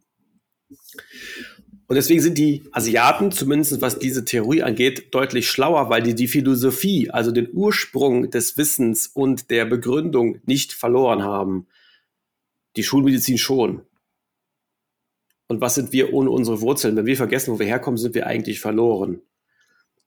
Und 1.86 1.96
deswegen 1.96 2.22
sind 2.22 2.38
die 2.38 2.64
Asiaten, 2.72 3.30
zumindest 3.30 3.80
was 3.82 3.98
diese 3.98 4.24
Theorie 4.24 4.62
angeht, 4.62 5.14
deutlich 5.14 5.48
schlauer, 5.50 5.90
weil 5.90 6.02
die 6.02 6.14
die 6.14 6.28
Philosophie, 6.28 7.10
also 7.10 7.30
den 7.30 7.50
Ursprung 7.52 8.30
des 8.30 8.56
Wissens 8.56 9.06
und 9.06 9.50
der 9.50 9.66
Begründung 9.66 10.40
nicht 10.46 10.72
verloren 10.72 11.22
haben. 11.22 11.66
Die 12.76 12.82
Schulmedizin 12.82 13.36
schon. 13.36 13.82
Und 15.46 15.60
was 15.60 15.74
sind 15.74 15.92
wir 15.92 16.14
ohne 16.14 16.30
unsere 16.30 16.62
Wurzeln? 16.62 16.96
Wenn 16.96 17.06
wir 17.06 17.16
vergessen, 17.16 17.52
wo 17.52 17.58
wir 17.58 17.66
herkommen, 17.66 17.98
sind 17.98 18.14
wir 18.14 18.26
eigentlich 18.26 18.60
verloren. 18.60 19.20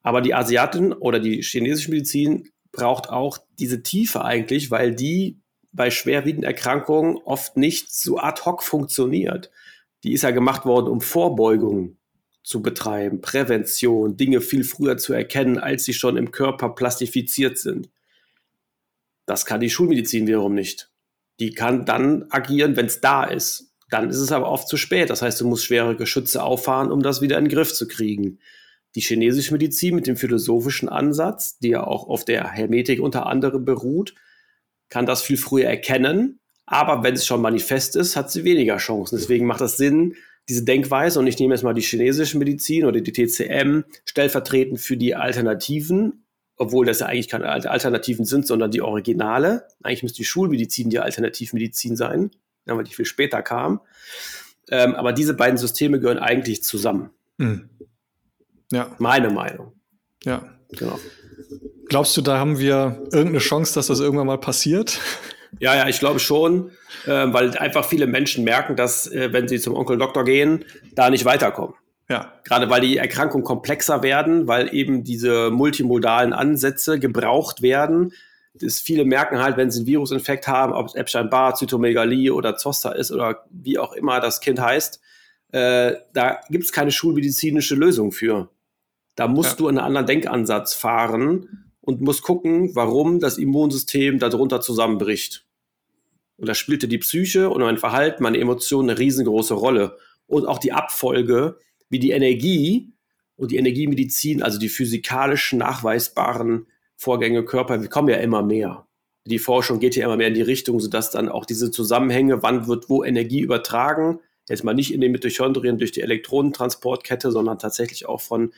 Aber 0.01 0.21
die 0.21 0.33
Asiaten 0.33 0.93
oder 0.93 1.19
die 1.19 1.43
chinesische 1.43 1.91
Medizin 1.91 2.49
braucht 2.71 3.09
auch 3.09 3.37
diese 3.59 3.83
Tiefe 3.83 4.25
eigentlich, 4.25 4.71
weil 4.71 4.95
die 4.95 5.39
bei 5.73 5.91
schwerwiegenden 5.91 6.47
Erkrankungen 6.47 7.17
oft 7.17 7.55
nicht 7.55 7.93
so 7.93 8.17
ad 8.17 8.41
hoc 8.45 8.63
funktioniert 8.63 9.51
die 10.03 10.13
ist 10.13 10.23
ja 10.23 10.31
gemacht 10.31 10.65
worden, 10.65 10.87
um 10.87 11.01
Vorbeugung 11.01 11.97
zu 12.43 12.61
betreiben, 12.61 13.19
Prävention, 13.19 14.15
Dinge 14.15 14.41
viel 14.41 14.63
früher 14.63 14.97
zu 14.97 15.13
erkennen, 15.13 15.57
als 15.57 15.83
sie 15.83 15.93
schon 15.93 16.15
im 16.17 16.31
Körper 16.31 16.69
plastifiziert 16.69 17.57
sind. 17.57 17.89
Das 19.25 19.45
kann 19.45 19.59
die 19.59 19.69
Schulmedizin 19.69 20.27
wiederum 20.27 20.53
nicht. 20.53 20.89
Die 21.39 21.51
kann 21.51 21.85
dann 21.85 22.25
agieren, 22.29 22.77
wenn 22.77 22.85
es 22.85 23.01
da 23.01 23.25
ist. 23.25 23.73
Dann 23.89 24.09
ist 24.09 24.19
es 24.19 24.31
aber 24.31 24.49
oft 24.49 24.67
zu 24.67 24.77
spät. 24.77 25.09
Das 25.09 25.21
heißt, 25.21 25.41
du 25.41 25.47
musst 25.47 25.65
schwere 25.65 25.95
Geschütze 25.95 26.41
auffahren, 26.41 26.91
um 26.91 27.01
das 27.01 27.21
wieder 27.21 27.37
in 27.37 27.45
den 27.45 27.53
Griff 27.53 27.73
zu 27.73 27.87
kriegen. 27.87 28.39
Die 28.95 29.01
chinesische 29.01 29.51
Medizin 29.51 29.95
mit 29.95 30.07
dem 30.07 30.15
philosophischen 30.15 30.89
Ansatz, 30.89 31.59
die 31.59 31.69
ja 31.69 31.83
auch 31.85 32.07
auf 32.07 32.23
der 32.23 32.49
Hermetik 32.49 33.01
unter 33.01 33.25
anderem 33.25 33.65
beruht, 33.65 34.15
kann 34.89 35.05
das 35.05 35.21
viel 35.21 35.37
früher 35.37 35.65
erkennen 35.65 36.39
aber 36.67 37.01
wenn 37.01 37.15
es 37.15 37.25
schon 37.25 37.41
manifest 37.41 37.95
ist, 37.95 38.15
hat 38.15 38.29
sie 38.29 38.43
weniger 38.43 38.77
Chancen. 38.77 39.17
Deswegen 39.17 39.45
macht 39.45 39.61
es 39.61 39.77
Sinn, 39.77 40.15
diese 40.49 40.63
Denkweise, 40.63 41.19
und 41.19 41.27
ich 41.27 41.39
nehme 41.39 41.53
jetzt 41.53 41.63
mal 41.63 41.73
die 41.73 41.81
chinesische 41.81 42.37
Medizin 42.37 42.85
oder 42.85 42.99
die 42.99 43.11
TCM 43.11 43.83
stellvertretend 44.05 44.79
für 44.79 44.97
die 44.97 45.15
Alternativen, 45.15 46.25
obwohl 46.57 46.85
das 46.85 46.99
ja 46.99 47.07
eigentlich 47.07 47.29
keine 47.29 47.47
Alternativen 47.47 48.25
sind, 48.25 48.45
sondern 48.45 48.71
die 48.71 48.81
Originale. 48.81 49.67
Eigentlich 49.81 50.03
müsste 50.03 50.17
die 50.17 50.25
Schulmedizin 50.25 50.89
die 50.89 50.99
Alternativmedizin 50.99 51.95
sein, 51.95 52.31
weil 52.65 52.83
die 52.83 52.93
viel 52.93 53.05
später 53.05 53.41
kam. 53.41 53.79
Ähm, 54.69 54.95
aber 54.95 55.13
diese 55.13 55.33
beiden 55.33 55.57
Systeme 55.57 55.99
gehören 55.99 56.19
eigentlich 56.19 56.63
zusammen. 56.63 57.11
Hm. 57.39 57.69
Ja. 58.71 58.93
Meine 58.97 59.29
Meinung. 59.29 59.71
Ja. 60.23 60.43
Genau. 60.71 60.99
Glaubst 61.87 62.17
du, 62.17 62.21
da 62.21 62.37
haben 62.37 62.59
wir 62.59 62.99
irgendeine 63.13 63.37
Chance, 63.37 63.73
dass 63.75 63.87
das 63.87 64.01
irgendwann 64.01 64.27
mal 64.27 64.37
passiert? 64.37 64.99
Ja, 65.59 65.75
ja, 65.75 65.87
ich 65.87 65.99
glaube 65.99 66.19
schon, 66.19 66.71
äh, 67.05 67.09
weil 67.09 67.57
einfach 67.57 67.85
viele 67.85 68.07
Menschen 68.07 68.43
merken, 68.43 68.75
dass, 68.75 69.07
äh, 69.11 69.33
wenn 69.33 69.47
sie 69.47 69.59
zum 69.59 69.75
Onkel 69.75 69.97
Doktor 69.97 70.23
gehen, 70.23 70.65
da 70.93 71.09
nicht 71.09 71.25
weiterkommen. 71.25 71.75
Ja. 72.09 72.33
Gerade 72.43 72.69
weil 72.69 72.81
die 72.81 72.97
Erkrankungen 72.97 73.43
komplexer 73.43 74.01
werden, 74.01 74.47
weil 74.47 74.73
eben 74.73 75.03
diese 75.03 75.49
multimodalen 75.51 76.33
Ansätze 76.33 76.99
gebraucht 76.99 77.61
werden. 77.61 78.13
Das 78.53 78.79
viele 78.79 79.03
merken 79.05 79.39
halt, 79.39 79.57
wenn 79.57 79.71
sie 79.71 79.79
einen 79.79 79.87
Virusinfekt 79.87 80.47
haben, 80.47 80.73
ob 80.73 80.87
es 80.87 80.95
Epstein-Barr, 80.95 81.55
Zytomegalie 81.55 82.31
oder 82.31 82.55
Zoster 82.55 82.95
ist 82.95 83.11
oder 83.11 83.43
wie 83.49 83.77
auch 83.77 83.93
immer 83.93 84.19
das 84.19 84.39
Kind 84.39 84.59
heißt, 84.59 85.01
äh, 85.51 85.93
da 86.13 86.39
gibt 86.49 86.63
es 86.63 86.71
keine 86.71 86.91
schulmedizinische 86.91 87.75
Lösung 87.75 88.11
für. 88.11 88.49
Da 89.15 89.27
musst 89.27 89.51
ja. 89.51 89.55
du 89.57 89.67
einen 89.67 89.79
anderen 89.79 90.07
Denkansatz 90.07 90.73
fahren 90.73 91.71
und 91.81 92.01
musst 92.01 92.21
gucken, 92.21 92.75
warum 92.75 93.19
das 93.19 93.37
Immunsystem 93.37 94.19
darunter 94.19 94.61
zusammenbricht. 94.61 95.46
Und 96.37 96.47
da 96.47 96.53
spielte 96.53 96.87
die 96.87 96.99
Psyche 96.99 97.49
und 97.49 97.61
mein 97.61 97.77
Verhalten, 97.77 98.23
meine 98.23 98.39
Emotionen 98.39 98.89
eine 98.89 98.99
riesengroße 98.99 99.55
Rolle. 99.55 99.97
Und 100.27 100.45
auch 100.45 100.59
die 100.59 100.71
Abfolge, 100.71 101.57
wie 101.89 101.99
die 101.99 102.11
Energie 102.11 102.93
und 103.35 103.51
die 103.51 103.57
Energiemedizin, 103.57 104.43
also 104.43 104.59
die 104.59 104.69
physikalisch 104.69 105.53
nachweisbaren 105.53 106.67
Vorgänge 106.95 107.43
Körper, 107.45 107.81
wir 107.81 107.89
kommen 107.89 108.09
ja 108.09 108.17
immer 108.17 108.43
mehr. 108.43 108.87
Die 109.25 109.39
Forschung 109.39 109.79
geht 109.79 109.95
ja 109.95 110.05
immer 110.05 110.17
mehr 110.17 110.29
in 110.29 110.33
die 110.33 110.41
Richtung, 110.41 110.79
sodass 110.79 111.11
dann 111.11 111.29
auch 111.29 111.45
diese 111.45 111.69
Zusammenhänge, 111.69 112.43
wann 112.43 112.67
wird 112.67 112.89
wo 112.89 113.03
Energie 113.03 113.41
übertragen, 113.41 114.19
jetzt 114.47 114.63
mal 114.63 114.73
nicht 114.73 114.93
in 114.93 115.01
den 115.01 115.11
Mitochondrien 115.11 115.77
durch 115.77 115.91
die 115.91 116.01
Elektronentransportkette, 116.01 117.31
sondern 117.31 117.59
tatsächlich 117.59 118.07
auch 118.07 118.21
von 118.21 118.53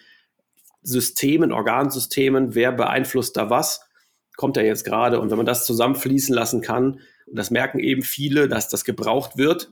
Systemen, 0.82 1.52
Organsystemen, 1.52 2.56
wer 2.56 2.72
beeinflusst 2.72 3.36
da 3.36 3.50
was, 3.50 3.82
kommt 4.38 4.56
ja 4.58 4.64
jetzt 4.64 4.86
gerade. 4.86 5.20
Und 5.20 5.32
wenn 5.32 5.38
man 5.38 5.46
das 5.46 5.66
zusammenfließen 5.66 6.34
lassen 6.34 6.62
kann, 6.62 7.00
und 7.30 7.38
das 7.38 7.52
merken 7.52 7.80
eben 7.80 8.02
viele, 8.02 8.48
dass 8.48 8.70
das 8.70 8.86
gebraucht 8.86 9.38
wird, 9.38 9.72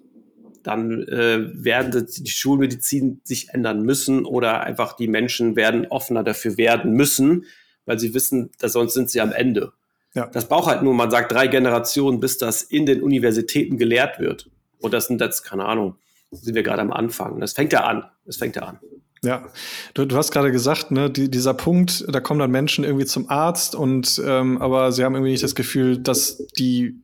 dann 0.64 1.08
äh, 1.08 1.50
werden 1.54 2.08
die 2.18 2.30
Schulmedizin 2.30 3.22
sich 3.24 3.50
ändern 3.50 3.84
müssen 3.84 4.26
oder 4.26 4.62
einfach 4.62 4.98
die 4.98 5.08
Menschen 5.08 5.56
werden 5.56 5.88
offener 5.88 6.24
dafür 6.24 6.58
werden 6.58 6.92
müssen, 6.92 7.46
weil 7.86 8.00
sie 8.00 8.14
wissen, 8.14 8.52
dass 8.60 8.74
sonst 8.74 8.94
sind 8.94 9.10
sie 9.10 9.22
am 9.22 9.32
Ende. 9.32 9.72
Ja. 10.14 10.28
Das 10.28 10.48
braucht 10.50 10.68
halt 10.68 10.84
nur, 10.84 10.94
man 10.94 11.12
sagt, 11.12 11.32
drei 11.32 11.48
Generationen, 11.48 12.20
bis 12.20 12.38
das 12.38 12.64
in 12.64 12.86
den 12.86 13.02
Universitäten 13.02 13.78
gelehrt 13.78 14.20
wird. 14.20 14.50
Und 14.80 14.94
das 14.94 15.08
sind 15.08 15.22
jetzt, 15.22 15.44
keine 15.44 15.66
Ahnung, 15.66 15.96
sind 16.32 16.56
wir 16.56 16.64
gerade 16.64 16.82
am 16.82 16.92
Anfang. 16.92 17.40
Das 17.40 17.54
fängt 17.54 17.72
ja 17.72 17.86
an. 17.86 18.04
Das 18.26 18.38
fängt 18.38 18.56
ja 18.56 18.64
an. 18.64 18.80
Ja, 19.24 19.50
du, 19.94 20.06
du 20.06 20.16
hast 20.16 20.32
gerade 20.32 20.52
gesagt, 20.52 20.92
ne, 20.92 21.10
die, 21.10 21.30
dieser 21.32 21.54
Punkt, 21.54 22.06
da 22.08 22.20
kommen 22.20 22.40
dann 22.40 22.52
Menschen 22.52 22.84
irgendwie 22.84 23.06
zum 23.06 23.30
Arzt 23.30 23.74
und 23.74 24.22
ähm, 24.24 24.62
aber 24.62 24.92
sie 24.92 25.04
haben 25.04 25.16
irgendwie 25.16 25.32
nicht 25.32 25.44
das 25.44 25.56
Gefühl, 25.56 25.98
dass 25.98 26.46
die 26.58 27.04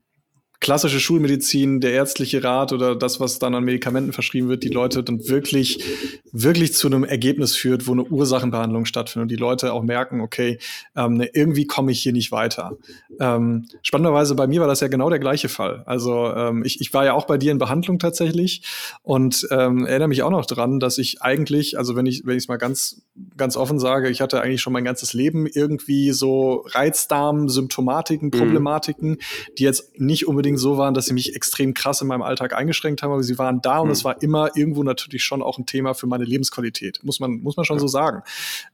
klassische 0.64 1.02
Schulmedizin, 1.02 1.82
der 1.82 1.92
ärztliche 1.92 2.42
Rat 2.42 2.72
oder 2.72 2.96
das, 2.96 3.20
was 3.20 3.38
dann 3.38 3.54
an 3.54 3.66
Medikamenten 3.66 4.14
verschrieben 4.14 4.48
wird, 4.48 4.64
die 4.64 4.70
Leute 4.70 5.04
dann 5.04 5.28
wirklich, 5.28 5.84
wirklich 6.32 6.74
zu 6.74 6.88
einem 6.88 7.04
Ergebnis 7.04 7.56
führt, 7.56 7.86
wo 7.86 7.92
eine 7.92 8.06
Ursachenbehandlung 8.06 8.86
stattfindet 8.86 9.26
und 9.26 9.32
die 9.32 9.36
Leute 9.36 9.74
auch 9.74 9.84
merken, 9.84 10.22
okay, 10.22 10.60
ähm, 10.96 11.16
ne, 11.16 11.30
irgendwie 11.34 11.68
komme 11.68 11.92
ich 11.92 12.02
hier 12.02 12.14
nicht 12.14 12.32
weiter. 12.32 12.78
Ähm, 13.20 13.68
spannenderweise 13.82 14.36
bei 14.36 14.48
mir 14.48 14.62
war 14.62 14.68
das 14.68 14.80
ja 14.80 14.88
genau 14.88 15.10
der 15.10 15.20
gleiche 15.20 15.50
Fall. 15.50 15.84
Also 15.86 16.34
ähm, 16.34 16.64
ich, 16.64 16.80
ich 16.80 16.94
war 16.94 17.04
ja 17.04 17.14
auch 17.14 17.26
bei 17.26 17.38
dir 17.38 17.52
in 17.52 17.58
Behandlung 17.58 18.00
tatsächlich 18.00 18.64
und 19.04 19.46
ähm, 19.52 19.86
erinnere 19.86 20.08
mich 20.08 20.24
auch 20.24 20.32
noch 20.32 20.46
dran, 20.46 20.80
dass 20.80 20.98
ich 20.98 21.22
eigentlich, 21.22 21.78
also 21.78 21.98
wenn 21.98 22.06
ich 22.06 22.26
wenn 22.26 22.38
ich 22.38 22.46
es 22.46 22.48
mal 22.48 22.58
ganz 22.58 23.02
ganz 23.36 23.58
offen 23.58 23.80
sage, 23.80 24.10
ich 24.10 24.22
hatte 24.22 24.42
eigentlich 24.42 24.62
schon 24.62 24.74
mein 24.74 24.86
ganzes 24.86 25.14
Leben 25.14 25.46
irgendwie 25.46 26.12
so 26.12 26.66
Reizdarm, 26.70 27.50
Symptomatiken, 27.50 28.28
mhm. 28.28 28.32
Problematiken, 28.32 29.10
mhm. 29.10 29.18
die 29.58 29.64
jetzt 29.64 30.00
nicht 30.00 30.26
unbedingt 30.28 30.53
so 30.58 30.78
waren, 30.78 30.94
dass 30.94 31.06
sie 31.06 31.14
mich 31.14 31.36
extrem 31.36 31.74
krass 31.74 32.02
in 32.02 32.08
meinem 32.08 32.22
Alltag 32.22 32.56
eingeschränkt 32.56 33.04
haben, 33.04 33.12
aber 33.12 33.24
sie 33.24 33.38
waren 33.38 33.62
da 33.62 33.76
mhm. 33.76 33.82
und 33.84 33.90
es 33.92 34.04
war 34.04 34.22
immer 34.22 34.56
irgendwo 34.56 34.84
natürlich 34.84 35.24
schon 35.24 35.42
auch 35.42 35.58
ein 35.58 35.66
Thema 35.66 35.94
für 35.94 36.08
meine 36.08 36.24
Lebensqualität, 36.26 37.00
muss 37.04 37.20
man 37.20 37.42
muss 37.42 37.58
man 37.58 37.66
schon 37.66 37.78
ja. 37.78 37.82
so 37.82 37.88
sagen. 37.88 38.24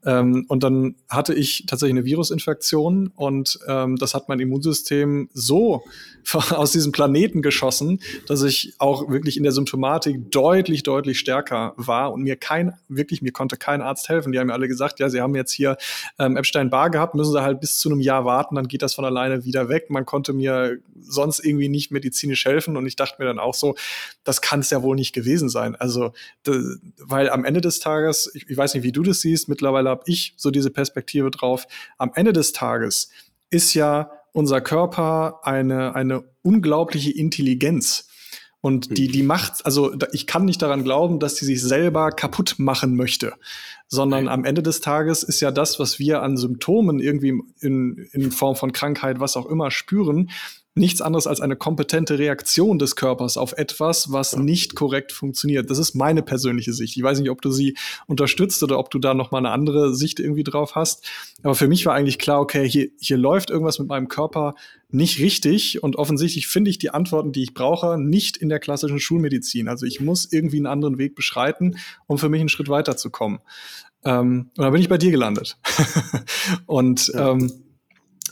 Ähm, 0.06 0.46
und 0.48 0.64
dann 0.64 0.96
hatte 1.10 1.34
ich 1.34 1.66
tatsächlich 1.68 1.98
eine 1.98 2.06
Virusinfektion 2.06 3.12
und 3.16 3.60
ähm, 3.68 3.96
das 3.98 4.14
hat 4.14 4.30
mein 4.30 4.40
Immunsystem 4.40 5.30
so 5.34 5.84
aus 6.52 6.72
diesem 6.72 6.92
Planeten 6.92 7.42
geschossen, 7.42 8.00
dass 8.28 8.44
ich 8.44 8.74
auch 8.78 9.10
wirklich 9.10 9.38
in 9.38 9.44
der 9.44 9.52
Symptomatik 9.52 10.32
deutlich, 10.32 10.84
deutlich 10.84 11.20
stärker 11.20 11.74
war 11.78 12.14
und 12.14 12.24
mir 12.24 12.36
kein, 12.36 12.74
wirklich, 12.88 13.22
mir 13.22 13.32
konnte 13.32 13.58
kein 13.58 13.82
Arzt 13.82 14.10
helfen. 14.10 14.32
Die 14.32 14.40
haben 14.40 14.48
mir 14.48 14.54
alle 14.54 14.68
gesagt, 14.68 15.00
ja, 15.00 15.10
sie 15.10 15.22
haben 15.22 15.36
jetzt 15.36 15.52
hier 15.52 15.78
ähm, 16.18 16.38
Epstein-Barr 16.38 16.90
gehabt, 16.90 17.16
müssen 17.16 17.32
sie 17.32 17.42
halt 17.42 17.60
bis 17.60 17.80
zu 17.80 17.90
einem 17.90 18.00
Jahr 18.00 18.26
warten, 18.26 18.56
dann 18.56 18.68
geht 18.68 18.82
das 18.82 18.94
von 18.94 19.06
alleine 19.06 19.46
wieder 19.46 19.70
weg. 19.70 19.90
Man 19.90 20.06
konnte 20.06 20.34
mir 20.34 20.78
sonst 21.02 21.40
irgendwie 21.40 21.59
nicht 21.68 21.92
medizinisch 21.92 22.46
helfen. 22.46 22.78
Und 22.78 22.86
ich 22.86 22.96
dachte 22.96 23.16
mir 23.20 23.26
dann 23.26 23.40
auch 23.40 23.56
so, 23.56 23.76
das 24.24 24.40
kann 24.40 24.62
es 24.62 24.70
ja 24.70 24.82
wohl 24.82 24.96
nicht 24.96 25.12
gewesen 25.12 25.50
sein. 25.50 25.76
Also, 25.76 26.14
weil 26.98 27.30
am 27.30 27.44
Ende 27.44 27.60
des 27.60 27.80
Tages, 27.80 28.32
ich, 28.34 28.50
ich 28.50 28.56
weiß 28.56 28.76
nicht, 28.76 28.84
wie 28.84 28.94
du 28.94 29.04
das 29.04 29.20
siehst, 29.20 29.50
mittlerweile 29.50 29.90
habe 29.90 30.04
ich 30.06 30.34
so 30.38 30.52
diese 30.52 30.70
Perspektive 30.70 31.32
drauf, 31.32 31.68
am 31.98 32.12
Ende 32.16 32.32
des 32.32 32.54
Tages 32.54 33.10
ist 33.50 33.74
ja 33.74 34.12
unser 34.32 34.62
Körper 34.62 35.40
eine, 35.44 35.96
eine 35.96 36.24
unglaubliche 36.44 37.12
Intelligenz. 37.12 38.08
Und 38.62 38.98
die, 38.98 39.08
die 39.08 39.24
macht, 39.24 39.66
also 39.66 39.96
ich 40.12 40.28
kann 40.28 40.44
nicht 40.44 40.62
daran 40.62 40.84
glauben, 40.84 41.20
dass 41.20 41.36
die 41.36 41.46
sich 41.46 41.62
selber 41.62 42.12
kaputt 42.12 42.56
machen 42.58 42.96
möchte, 42.96 43.34
sondern 43.88 44.28
am 44.28 44.44
Ende 44.44 44.62
des 44.62 44.82
Tages 44.82 45.24
ist 45.24 45.40
ja 45.40 45.52
das, 45.52 45.80
was 45.80 45.98
wir 45.98 46.22
an 46.22 46.36
Symptomen 46.36 47.00
irgendwie 47.00 47.42
in, 47.62 48.10
in 48.12 48.32
Form 48.32 48.58
von 48.58 48.74
Krankheit, 48.74 49.22
was 49.22 49.38
auch 49.38 49.46
immer 49.46 49.72
spüren, 49.72 50.30
nichts 50.76 51.02
anderes 51.02 51.28
als 51.28 51.42
eine 51.42 51.56
kompetente 51.56 52.20
Reaktion 52.20 52.80
des 52.80 52.96
Körpers 52.96 53.38
auf 53.38 53.54
etwas, 53.54 54.12
was 54.12 54.38
nicht 54.38 54.76
korrekt 54.76 55.12
funktioniert. 55.12 55.70
Das 55.70 55.78
ist 55.78 55.96
meine 55.96 56.22
persönliche 56.22 56.74
Sicht. 56.74 56.96
Ich 56.96 57.04
weiß 57.04 57.20
nicht, 57.20 57.30
ob 57.30 57.42
du 57.42 57.52
sie 57.52 57.76
unterstützt 58.08 58.62
oder 58.64 58.80
ob 58.80 58.90
du 58.92 59.00
da 59.00 59.14
noch 59.14 59.32
mal 59.32 59.40
eine 59.40 59.52
andere 59.52 59.94
Sicht 59.94 60.20
irgendwie 60.20 60.44
drauf 60.44 60.76
hast. 60.76 61.06
Aber 61.44 61.56
für 61.56 61.68
mich 61.68 61.86
war 61.86 61.96
eigentlich 61.96 62.20
klar, 62.20 62.40
okay, 62.40 62.68
hier, 62.70 62.90
hier 63.00 63.18
läuft 63.18 63.50
irgendwas 63.50 63.80
mit 63.80 63.88
meinem 63.88 64.08
Körper 64.08 64.56
nicht 64.92 65.20
richtig 65.20 65.84
und 65.84 65.98
offensichtlich 65.98 66.48
finde 66.48 66.70
ich 66.70 66.80
die 66.80 66.90
Antworten, 66.90 67.32
die 67.32 67.44
ich 67.44 67.54
brauche, 67.54 68.00
nicht 68.00 68.38
in 68.38 68.50
der 68.50 68.60
klassischen 68.60 69.00
Schulmedizin. 69.00 69.68
Also 69.68 69.86
ich 69.86 70.00
muss 70.00 70.32
irgendwie 70.32 70.58
einen 70.58 70.66
anderen 70.66 70.98
Weg 70.98 71.16
beschreiten, 71.16 71.78
um 72.08 72.18
für 72.18 72.30
mich 72.30 72.40
einen 72.40 72.50
Schritt 72.50 72.70
weiterzukommen. 72.70 73.40
Ähm, 74.04 74.50
und 74.56 74.64
dann 74.64 74.72
bin 74.72 74.82
ich 74.82 74.90
bei 74.90 74.98
dir 74.98 75.12
gelandet. 75.12 75.58
und 76.66 77.08
ja. 77.08 77.32
ähm, 77.32 77.52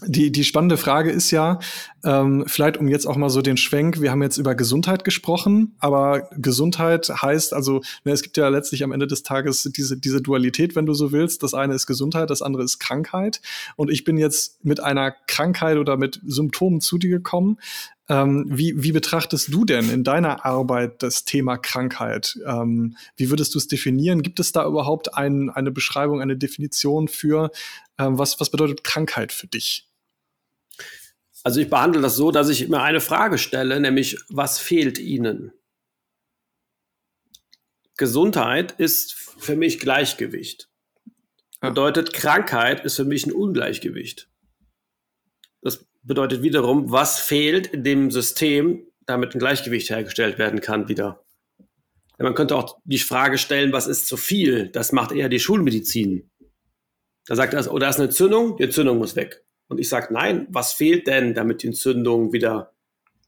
die, 0.05 0.31
die 0.31 0.43
spannende 0.43 0.77
Frage 0.77 1.11
ist 1.11 1.31
ja, 1.31 1.59
ähm, 2.03 2.45
vielleicht 2.47 2.77
um 2.77 2.87
jetzt 2.87 3.05
auch 3.05 3.15
mal 3.15 3.29
so 3.29 3.41
den 3.41 3.57
Schwenk, 3.57 4.01
wir 4.01 4.11
haben 4.11 4.21
jetzt 4.21 4.37
über 4.37 4.55
Gesundheit 4.55 5.03
gesprochen, 5.03 5.75
aber 5.79 6.29
Gesundheit 6.37 7.09
heißt 7.09 7.53
also, 7.53 7.81
ne, 8.03 8.11
es 8.11 8.21
gibt 8.21 8.37
ja 8.37 8.47
letztlich 8.49 8.83
am 8.83 8.91
Ende 8.91 9.07
des 9.07 9.23
Tages 9.23 9.69
diese, 9.75 9.97
diese 9.97 10.21
Dualität, 10.21 10.75
wenn 10.75 10.85
du 10.85 10.93
so 10.93 11.11
willst. 11.11 11.43
Das 11.43 11.53
eine 11.53 11.73
ist 11.73 11.87
Gesundheit, 11.87 12.29
das 12.29 12.41
andere 12.41 12.63
ist 12.63 12.79
Krankheit. 12.79 13.41
Und 13.75 13.89
ich 13.89 14.03
bin 14.03 14.17
jetzt 14.17 14.63
mit 14.63 14.79
einer 14.79 15.11
Krankheit 15.27 15.77
oder 15.77 15.97
mit 15.97 16.21
Symptomen 16.25 16.81
zu 16.81 16.97
dir 16.97 17.09
gekommen. 17.09 17.57
Ähm, 18.09 18.45
wie, 18.47 18.81
wie 18.81 18.93
betrachtest 18.93 19.53
du 19.53 19.65
denn 19.65 19.89
in 19.89 20.03
deiner 20.03 20.45
Arbeit 20.45 21.03
das 21.03 21.25
Thema 21.25 21.57
Krankheit? 21.57 22.39
Ähm, 22.45 22.95
wie 23.17 23.29
würdest 23.29 23.53
du 23.53 23.59
es 23.59 23.67
definieren? 23.67 24.21
Gibt 24.21 24.39
es 24.39 24.53
da 24.53 24.65
überhaupt 24.65 25.15
ein, 25.15 25.49
eine 25.49 25.71
Beschreibung, 25.71 26.21
eine 26.21 26.37
Definition 26.37 27.09
für, 27.09 27.51
ähm, 27.97 28.17
was, 28.17 28.39
was 28.39 28.49
bedeutet 28.49 28.85
Krankheit 28.85 29.33
für 29.33 29.47
dich? 29.47 29.86
Also 31.47 31.61
ich 31.61 31.69
behandle 31.69 32.01
das 32.01 32.17
so, 32.17 32.29
dass 32.29 32.49
ich 32.49 32.67
mir 32.67 32.81
eine 32.81 32.99
Frage 32.99 33.37
stelle, 33.37 33.79
nämlich 33.79 34.19
was 34.27 34.59
fehlt 34.59 34.99
Ihnen? 34.99 35.53
Gesundheit 37.95 38.73
ist 38.73 39.13
für 39.13 39.55
mich 39.55 39.79
Gleichgewicht. 39.79 40.69
Ja. 41.63 41.69
Bedeutet, 41.69 42.11
Krankheit 42.11 42.83
ist 42.83 42.97
für 42.97 43.05
mich 43.05 43.25
ein 43.25 43.31
Ungleichgewicht. 43.31 44.29
Das 45.61 45.87
bedeutet 46.03 46.41
wiederum, 46.41 46.91
was 46.91 47.21
fehlt 47.21 47.67
in 47.67 47.85
dem 47.85 48.11
System, 48.11 48.85
damit 49.05 49.33
ein 49.33 49.39
Gleichgewicht 49.39 49.89
hergestellt 49.89 50.37
werden 50.37 50.59
kann 50.59 50.89
wieder. 50.89 51.23
Ja, 52.19 52.25
man 52.25 52.35
könnte 52.35 52.57
auch 52.57 52.77
die 52.83 52.99
Frage 52.99 53.37
stellen, 53.37 53.71
was 53.71 53.87
ist 53.87 54.07
zu 54.07 54.17
viel? 54.17 54.67
Das 54.67 54.91
macht 54.91 55.13
eher 55.13 55.29
die 55.29 55.39
Schulmedizin. 55.39 56.29
Da 57.25 57.37
sagt 57.37 57.53
er, 57.53 57.71
oh, 57.71 57.79
da 57.79 57.87
ist 57.87 57.99
eine 57.99 58.09
Entzündung, 58.09 58.57
die 58.57 58.63
Entzündung 58.63 58.97
muss 58.97 59.15
weg. 59.15 59.46
Und 59.67 59.79
ich 59.79 59.89
sage, 59.89 60.13
nein, 60.13 60.47
was 60.49 60.73
fehlt 60.73 61.07
denn, 61.07 61.33
damit 61.33 61.63
die 61.63 61.67
Entzündung 61.67 62.33
wieder 62.33 62.73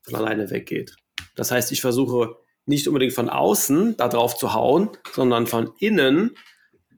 von 0.04 0.16
alleine 0.16 0.50
weggeht? 0.50 0.96
Das 1.36 1.52
heißt, 1.52 1.72
ich 1.72 1.82
versuche 1.82 2.36
nicht 2.66 2.88
unbedingt 2.88 3.14
von 3.14 3.30
außen 3.30 3.98
da 3.98 4.08
drauf 4.08 4.38
zu 4.38 4.54
hauen, 4.54 4.90
sondern 5.14 5.48
von 5.48 5.72
innen 5.80 6.36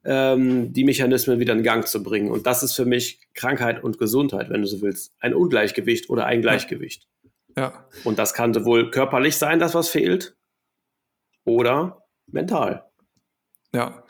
ähm, 0.04 0.74
die 0.74 0.84
Mechanismen 0.84 1.40
wieder 1.40 1.54
in 1.54 1.64
Gang 1.64 1.88
zu 1.88 2.04
bringen. 2.04 2.32
Und 2.32 2.46
das 2.46 2.64
ist 2.64 2.76
für 2.76 2.86
mich 2.86 3.20
Krankheit 3.34 3.84
und 3.84 3.98
Gesundheit, 3.98 4.50
wenn 4.50 4.62
du 4.62 4.68
so 4.68 4.82
willst. 4.82 5.14
Ein 5.20 5.34
Ungleichgewicht 5.34 6.10
oder 6.10 6.26
ein 6.26 6.42
Gleichgewicht. 6.42 7.08
Ja. 7.56 7.86
Und 8.04 8.20
das 8.20 8.34
kann 8.34 8.54
sowohl 8.54 8.92
körperlich 8.92 9.38
sein, 9.38 9.60
dass 9.60 9.76
was 9.76 9.90
fehlt, 9.90 10.36
oder 11.44 12.06
mental. 12.28 12.86
Ja. 13.74 14.04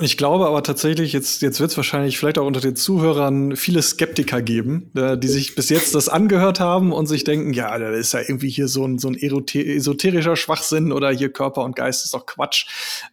Ich 0.00 0.16
glaube 0.16 0.46
aber 0.46 0.62
tatsächlich, 0.62 1.12
jetzt, 1.12 1.42
jetzt 1.42 1.58
wird 1.58 1.72
es 1.72 1.76
wahrscheinlich 1.76 2.18
vielleicht 2.18 2.38
auch 2.38 2.46
unter 2.46 2.60
den 2.60 2.76
Zuhörern 2.76 3.56
viele 3.56 3.82
Skeptiker 3.82 4.40
geben, 4.42 4.92
äh, 4.94 5.18
die 5.18 5.26
sich 5.26 5.56
bis 5.56 5.70
jetzt 5.70 5.92
das 5.96 6.08
angehört 6.08 6.60
haben 6.60 6.92
und 6.92 7.06
sich 7.06 7.24
denken, 7.24 7.52
ja, 7.52 7.76
da 7.76 7.90
ist 7.90 8.12
ja 8.12 8.20
irgendwie 8.20 8.48
hier 8.48 8.68
so 8.68 8.84
ein, 8.86 8.98
so 8.98 9.08
ein 9.08 9.16
esoterischer 9.16 10.36
Schwachsinn 10.36 10.92
oder 10.92 11.10
hier 11.10 11.32
Körper 11.32 11.64
und 11.64 11.74
Geist 11.74 12.04
ist 12.04 12.14
doch 12.14 12.26
Quatsch. 12.26 12.66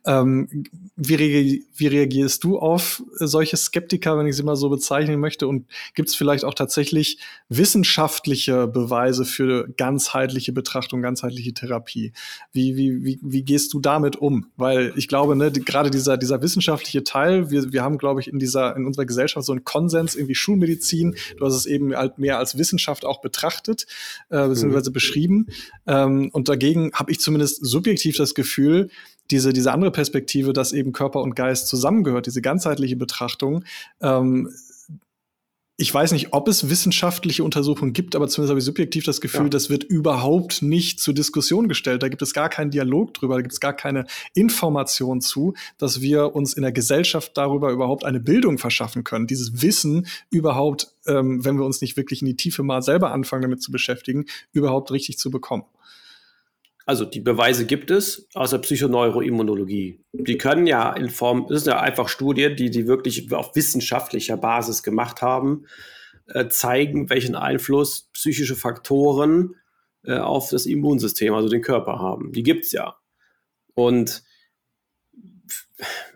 Ähm, 0.06 0.65
wie, 0.95 1.15
re 1.15 1.60
wie 1.76 1.88
reagierst 1.88 2.43
du 2.43 2.60
auf 2.60 3.02
solche 3.15 3.58
Skeptiker, 3.58 4.19
wenn 4.19 4.28
ich 4.28 4.36
sie 4.36 4.43
mal 4.43 4.56
so 4.56 4.69
bezeichnen 4.69 5.19
möchte? 5.19 5.48
Und 5.48 5.65
gibt 5.95 6.10
es 6.10 6.15
vielleicht 6.15 6.43
auch 6.43 6.54
tatsächlich 6.54 7.17
wissenschaftliche 7.50 8.67
Beweise 8.67 9.26
für 9.26 9.67
ganzheitliche 9.76 10.54
Betrachtung, 10.54 11.02
ganzheitliche 11.02 11.54
Therapie? 11.54 12.13
Wie, 12.52 12.78
wie, 12.78 13.04
wie, 13.04 13.19
wie 13.24 13.43
gehst 13.43 13.74
du 13.74 13.80
damit 13.80 14.17
um? 14.17 14.52
Weil 14.56 14.93
ich 14.95 15.08
glaube, 15.08 15.36
ne, 15.36 15.52
gerade 15.52 15.89
dieser, 15.89 16.17
dieser 16.17 16.43
Wissenschaft 16.43 16.75
wissenschaftliche 16.76 17.04
Teil. 17.04 17.52
Wir, 17.52 17.72
wir 17.72 17.84
haben, 17.84 17.98
glaube 17.98 18.22
ich, 18.22 18.28
in 18.28 18.40
dieser, 18.40 18.76
in 18.76 18.86
unserer 18.86 19.06
Gesellschaft 19.06 19.46
so 19.46 19.54
einen 19.54 19.64
Konsens, 19.64 20.16
irgendwie 20.16 20.36
Schulmedizin. 20.36 21.16
Du 21.38 21.46
hast 21.46 21.56
es 21.56 21.66
eben 21.66 21.96
halt 21.96 22.18
mehr 22.18 22.38
als 22.38 22.58
Wissenschaft 22.58 23.06
auch 23.06 23.22
betrachtet, 23.22 23.88
äh, 24.30 24.48
beziehungsweise 24.48 24.90
mhm. 24.90 24.94
beschrieben. 24.94 25.48
Ähm, 25.88 26.30
und 26.32 26.50
dagegen 26.50 26.92
habe 26.94 27.12
ich 27.12 27.20
zumindest 27.20 27.66
subjektiv 27.66 28.18
das 28.18 28.34
Gefühl, 28.36 28.90
diese, 29.32 29.54
diese 29.54 29.72
andere 29.72 29.92
Perspektive, 29.92 30.54
dass 30.54 30.72
eben 30.72 30.92
Körper 30.92 31.22
und 31.22 31.36
Geist 31.36 31.68
zusammengehört, 31.68 32.28
diese 32.28 32.42
ganzheitliche 32.42 32.96
Betrachtung, 32.96 33.64
ähm, 34.00 34.52
ich 35.78 35.94
weiß 35.94 36.14
nicht, 36.14 36.32
ob 36.32 36.48
es 36.48 36.70
wissenschaftliche 36.70 37.44
Untersuchungen 37.44 37.92
gibt, 37.92 38.16
aber 38.16 38.30
zumindest 38.30 38.52
habe 38.52 38.60
ich 38.60 38.66
subjektiv 38.66 39.04
das 39.04 39.20
Gefühl, 39.20 39.44
ja. 39.44 39.50
das 39.50 39.70
wird 39.70 39.84
überhaupt 39.84 40.62
nicht 40.62 41.02
zur 41.02 41.14
Diskussion 41.14 41.68
gestellt. 41.68 42.02
Da 42.02 42.08
gibt 42.08 42.22
es 42.22 42.34
gar 42.34 42.48
keinen 42.48 42.72
Dialog 42.72 43.14
drüber, 43.14 43.36
da 43.36 43.42
gibt 43.42 43.52
es 43.52 43.60
gar 43.60 43.74
keine 43.74 44.06
Information 44.34 45.20
zu, 45.20 45.54
dass 45.78 46.00
wir 46.00 46.34
uns 46.34 46.54
in 46.54 46.62
der 46.62 46.72
Gesellschaft 46.72 47.36
darüber 47.36 47.72
überhaupt 47.72 48.06
eine 48.06 48.22
Bildung 48.22 48.58
verschaffen 48.58 49.04
können. 49.04 49.28
Dieses 49.28 49.62
Wissen 49.62 50.08
überhaupt, 50.30 50.94
ähm, 51.08 51.44
wenn 51.44 51.58
wir 51.58 51.66
uns 51.66 51.82
nicht 51.82 51.98
wirklich 51.98 52.22
in 52.22 52.28
die 52.28 52.38
Tiefe 52.38 52.64
mal 52.64 52.82
selber 52.82 53.12
anfangen, 53.12 53.42
damit 53.42 53.62
zu 53.62 53.74
beschäftigen, 53.74 54.26
überhaupt 54.54 54.92
richtig 54.92 55.18
zu 55.18 55.30
bekommen. 55.30 55.66
Also 56.86 57.04
die 57.04 57.19
Beweise 57.19 57.65
gibt 57.65 57.89
es 57.89 58.28
aus 58.36 58.52
der 58.52 58.60
Psychoneuroimmunologie. 58.60 60.04
Die 60.13 60.38
können 60.38 60.67
ja 60.67 60.93
in 60.93 61.10
Form, 61.10 61.48
das 61.50 61.63
sind 61.63 61.74
ja 61.74 61.80
einfach 61.80 62.10
Studien, 62.10 62.56
die 62.56 62.69
die 62.69 62.88
wirklich 62.88 63.32
auf 63.34 63.56
wissenschaftlicher 63.56 64.38
Basis 64.38 64.84
gemacht 64.84 65.24
haben, 65.24 65.65
äh, 66.28 66.48
zeigen, 66.48 67.10
welchen 67.10 67.36
Einfluss 67.36 68.10
psychische 68.13 68.56
Faktoren 68.56 69.56
äh, 70.04 70.17
auf 70.17 70.50
das 70.50 70.67
Immunsystem, 70.67 71.34
also 71.34 71.50
den 71.50 71.63
Körper 71.63 71.98
haben. 71.98 72.32
Die 72.32 72.43
gibt 72.43 72.65
es 72.65 72.71
ja. 72.71 72.95
Und 73.74 74.24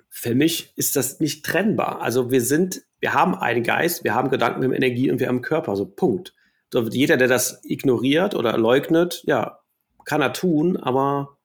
für 0.10 0.36
mich 0.36 0.74
ist 0.76 0.96
das 0.96 1.20
nicht 1.20 1.46
trennbar. 1.46 2.02
Also 2.02 2.30
wir 2.30 2.42
sind, 2.42 2.84
wir 3.00 3.14
haben 3.14 3.34
einen 3.34 3.64
Geist, 3.64 4.04
wir 4.04 4.14
haben 4.14 4.30
Gedanken, 4.30 4.62
wir 4.62 4.68
haben 4.68 4.76
Energie 4.76 5.10
und 5.10 5.20
wir 5.20 5.28
haben 5.28 5.42
Körper. 5.42 5.76
So 5.76 5.86
Punkt. 5.86 6.36
So, 6.72 6.88
jeder, 6.90 7.18
der 7.18 7.28
das 7.28 7.62
ignoriert 7.64 8.36
oder 8.36 8.56
leugnet, 8.58 9.24
ja, 9.26 9.60
kann 10.06 10.22
er 10.22 10.34
tun, 10.34 10.78
aber 10.78 11.38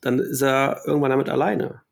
dann 0.00 0.18
ist 0.18 0.42
er 0.42 0.82
irgendwann 0.84 1.10
damit 1.10 1.28
alleine. 1.28 1.82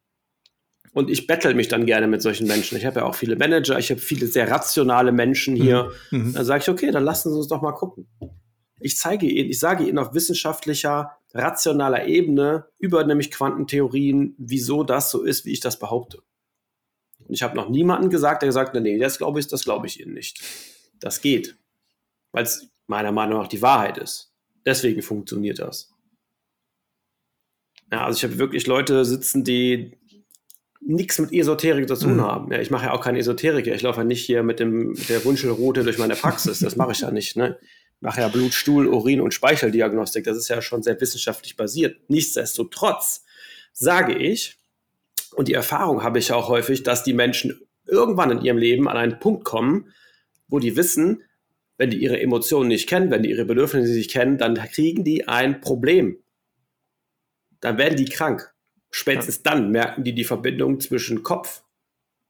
Und 0.92 1.08
ich 1.08 1.26
bettel 1.26 1.54
mich 1.54 1.68
dann 1.68 1.86
gerne 1.86 2.06
mit 2.06 2.20
solchen 2.20 2.46
Menschen. 2.46 2.76
Ich 2.76 2.84
habe 2.84 3.00
ja 3.00 3.06
auch 3.06 3.14
viele 3.14 3.36
Manager, 3.36 3.78
ich 3.78 3.90
habe 3.90 4.00
viele 4.00 4.26
sehr 4.26 4.50
rationale 4.50 5.10
Menschen 5.10 5.56
hier. 5.56 5.90
Mhm. 6.10 6.28
mhm. 6.28 6.32
Dann 6.34 6.44
sage 6.44 6.62
ich, 6.62 6.68
okay, 6.68 6.90
dann 6.90 7.04
lassen 7.04 7.30
Sie 7.30 7.36
uns 7.36 7.48
doch 7.48 7.62
mal 7.62 7.72
gucken. 7.72 8.06
Ich 8.78 8.98
zeige 8.98 9.26
Ihnen, 9.26 9.48
ich 9.48 9.58
sage 9.58 9.84
Ihnen 9.84 9.98
auf 9.98 10.12
wissenschaftlicher, 10.12 11.16
rationaler 11.32 12.06
Ebene 12.06 12.66
über 12.78 13.04
nämlich 13.04 13.30
Quantentheorien, 13.30 14.34
wieso 14.38 14.84
das 14.84 15.10
so 15.10 15.22
ist, 15.22 15.46
wie 15.46 15.52
ich 15.52 15.60
das 15.60 15.78
behaupte. 15.78 16.18
Und 17.26 17.34
ich 17.34 17.42
habe 17.42 17.56
noch 17.56 17.70
niemanden 17.70 18.10
gesagt, 18.10 18.42
der 18.42 18.48
gesagt 18.48 18.74
hat, 18.74 18.82
nee, 18.82 18.98
das 18.98 19.18
glaube 19.18 19.40
ich, 19.40 19.46
das 19.46 19.64
glaube 19.64 19.86
ich 19.86 20.00
Ihnen 20.00 20.12
nicht. 20.12 20.42
Das 21.00 21.20
geht. 21.20 21.56
Weil 22.32 22.44
es 22.44 22.68
meiner 22.86 23.12
Meinung 23.12 23.38
nach 23.38 23.48
die 23.48 23.62
Wahrheit 23.62 23.96
ist. 23.98 24.31
Deswegen 24.64 25.02
funktioniert 25.02 25.58
das. 25.58 25.92
Ja, 27.90 28.06
also 28.06 28.16
ich 28.16 28.24
habe 28.24 28.38
wirklich 28.38 28.66
Leute 28.66 29.04
sitzen, 29.04 29.44
die 29.44 29.98
nichts 30.80 31.18
mit 31.18 31.32
Esoterik 31.32 31.86
zu 31.88 31.96
tun 31.96 32.16
mhm. 32.16 32.22
haben. 32.22 32.52
Ja, 32.52 32.60
ich 32.60 32.70
mache 32.70 32.86
ja 32.86 32.92
auch 32.92 33.02
keine 33.02 33.18
Esoteriker. 33.18 33.74
Ich 33.74 33.82
laufe 33.82 34.00
ja 34.00 34.04
nicht 34.04 34.24
hier 34.24 34.42
mit, 34.42 34.60
dem, 34.60 34.92
mit 34.92 35.08
der 35.08 35.24
Wunschelroute 35.24 35.84
durch 35.84 35.98
meine 35.98 36.16
Praxis. 36.16 36.60
Das 36.60 36.76
mache 36.76 36.92
ich 36.92 37.00
ja 37.00 37.10
nicht. 37.10 37.36
Ne? 37.36 37.58
Ich 37.60 38.02
mache 38.02 38.20
ja 38.20 38.28
Blut, 38.28 38.54
Stuhl, 38.54 38.88
Urin 38.88 39.20
und 39.20 39.34
Speicheldiagnostik. 39.34 40.24
Das 40.24 40.36
ist 40.36 40.48
ja 40.48 40.60
schon 40.62 40.82
sehr 40.82 41.00
wissenschaftlich 41.00 41.56
basiert. 41.56 41.98
Nichtsdestotrotz 42.08 43.24
sage 43.72 44.16
ich, 44.16 44.58
und 45.34 45.48
die 45.48 45.54
Erfahrung 45.54 46.02
habe 46.02 46.18
ich 46.18 46.32
auch 46.32 46.48
häufig, 46.48 46.82
dass 46.82 47.04
die 47.04 47.14
Menschen 47.14 47.60
irgendwann 47.86 48.30
in 48.30 48.40
ihrem 48.42 48.58
Leben 48.58 48.88
an 48.88 48.96
einen 48.96 49.18
Punkt 49.18 49.44
kommen, 49.44 49.92
wo 50.48 50.58
die 50.58 50.76
wissen, 50.76 51.22
wenn 51.78 51.90
die 51.90 51.98
ihre 51.98 52.20
Emotionen 52.20 52.68
nicht 52.68 52.88
kennen, 52.88 53.10
wenn 53.10 53.22
die 53.22 53.30
ihre 53.30 53.44
Bedürfnisse 53.44 53.92
nicht 53.92 54.10
kennen, 54.10 54.38
dann 54.38 54.54
kriegen 54.54 55.04
die 55.04 55.26
ein 55.28 55.60
Problem 55.60 56.22
dann 57.62 57.78
werden 57.78 57.96
die 57.96 58.04
krank. 58.04 58.52
Spätestens 58.90 59.42
dann 59.42 59.70
merken 59.70 60.04
die 60.04 60.14
die 60.14 60.24
Verbindung 60.24 60.80
zwischen 60.80 61.22
Kopf, 61.22 61.62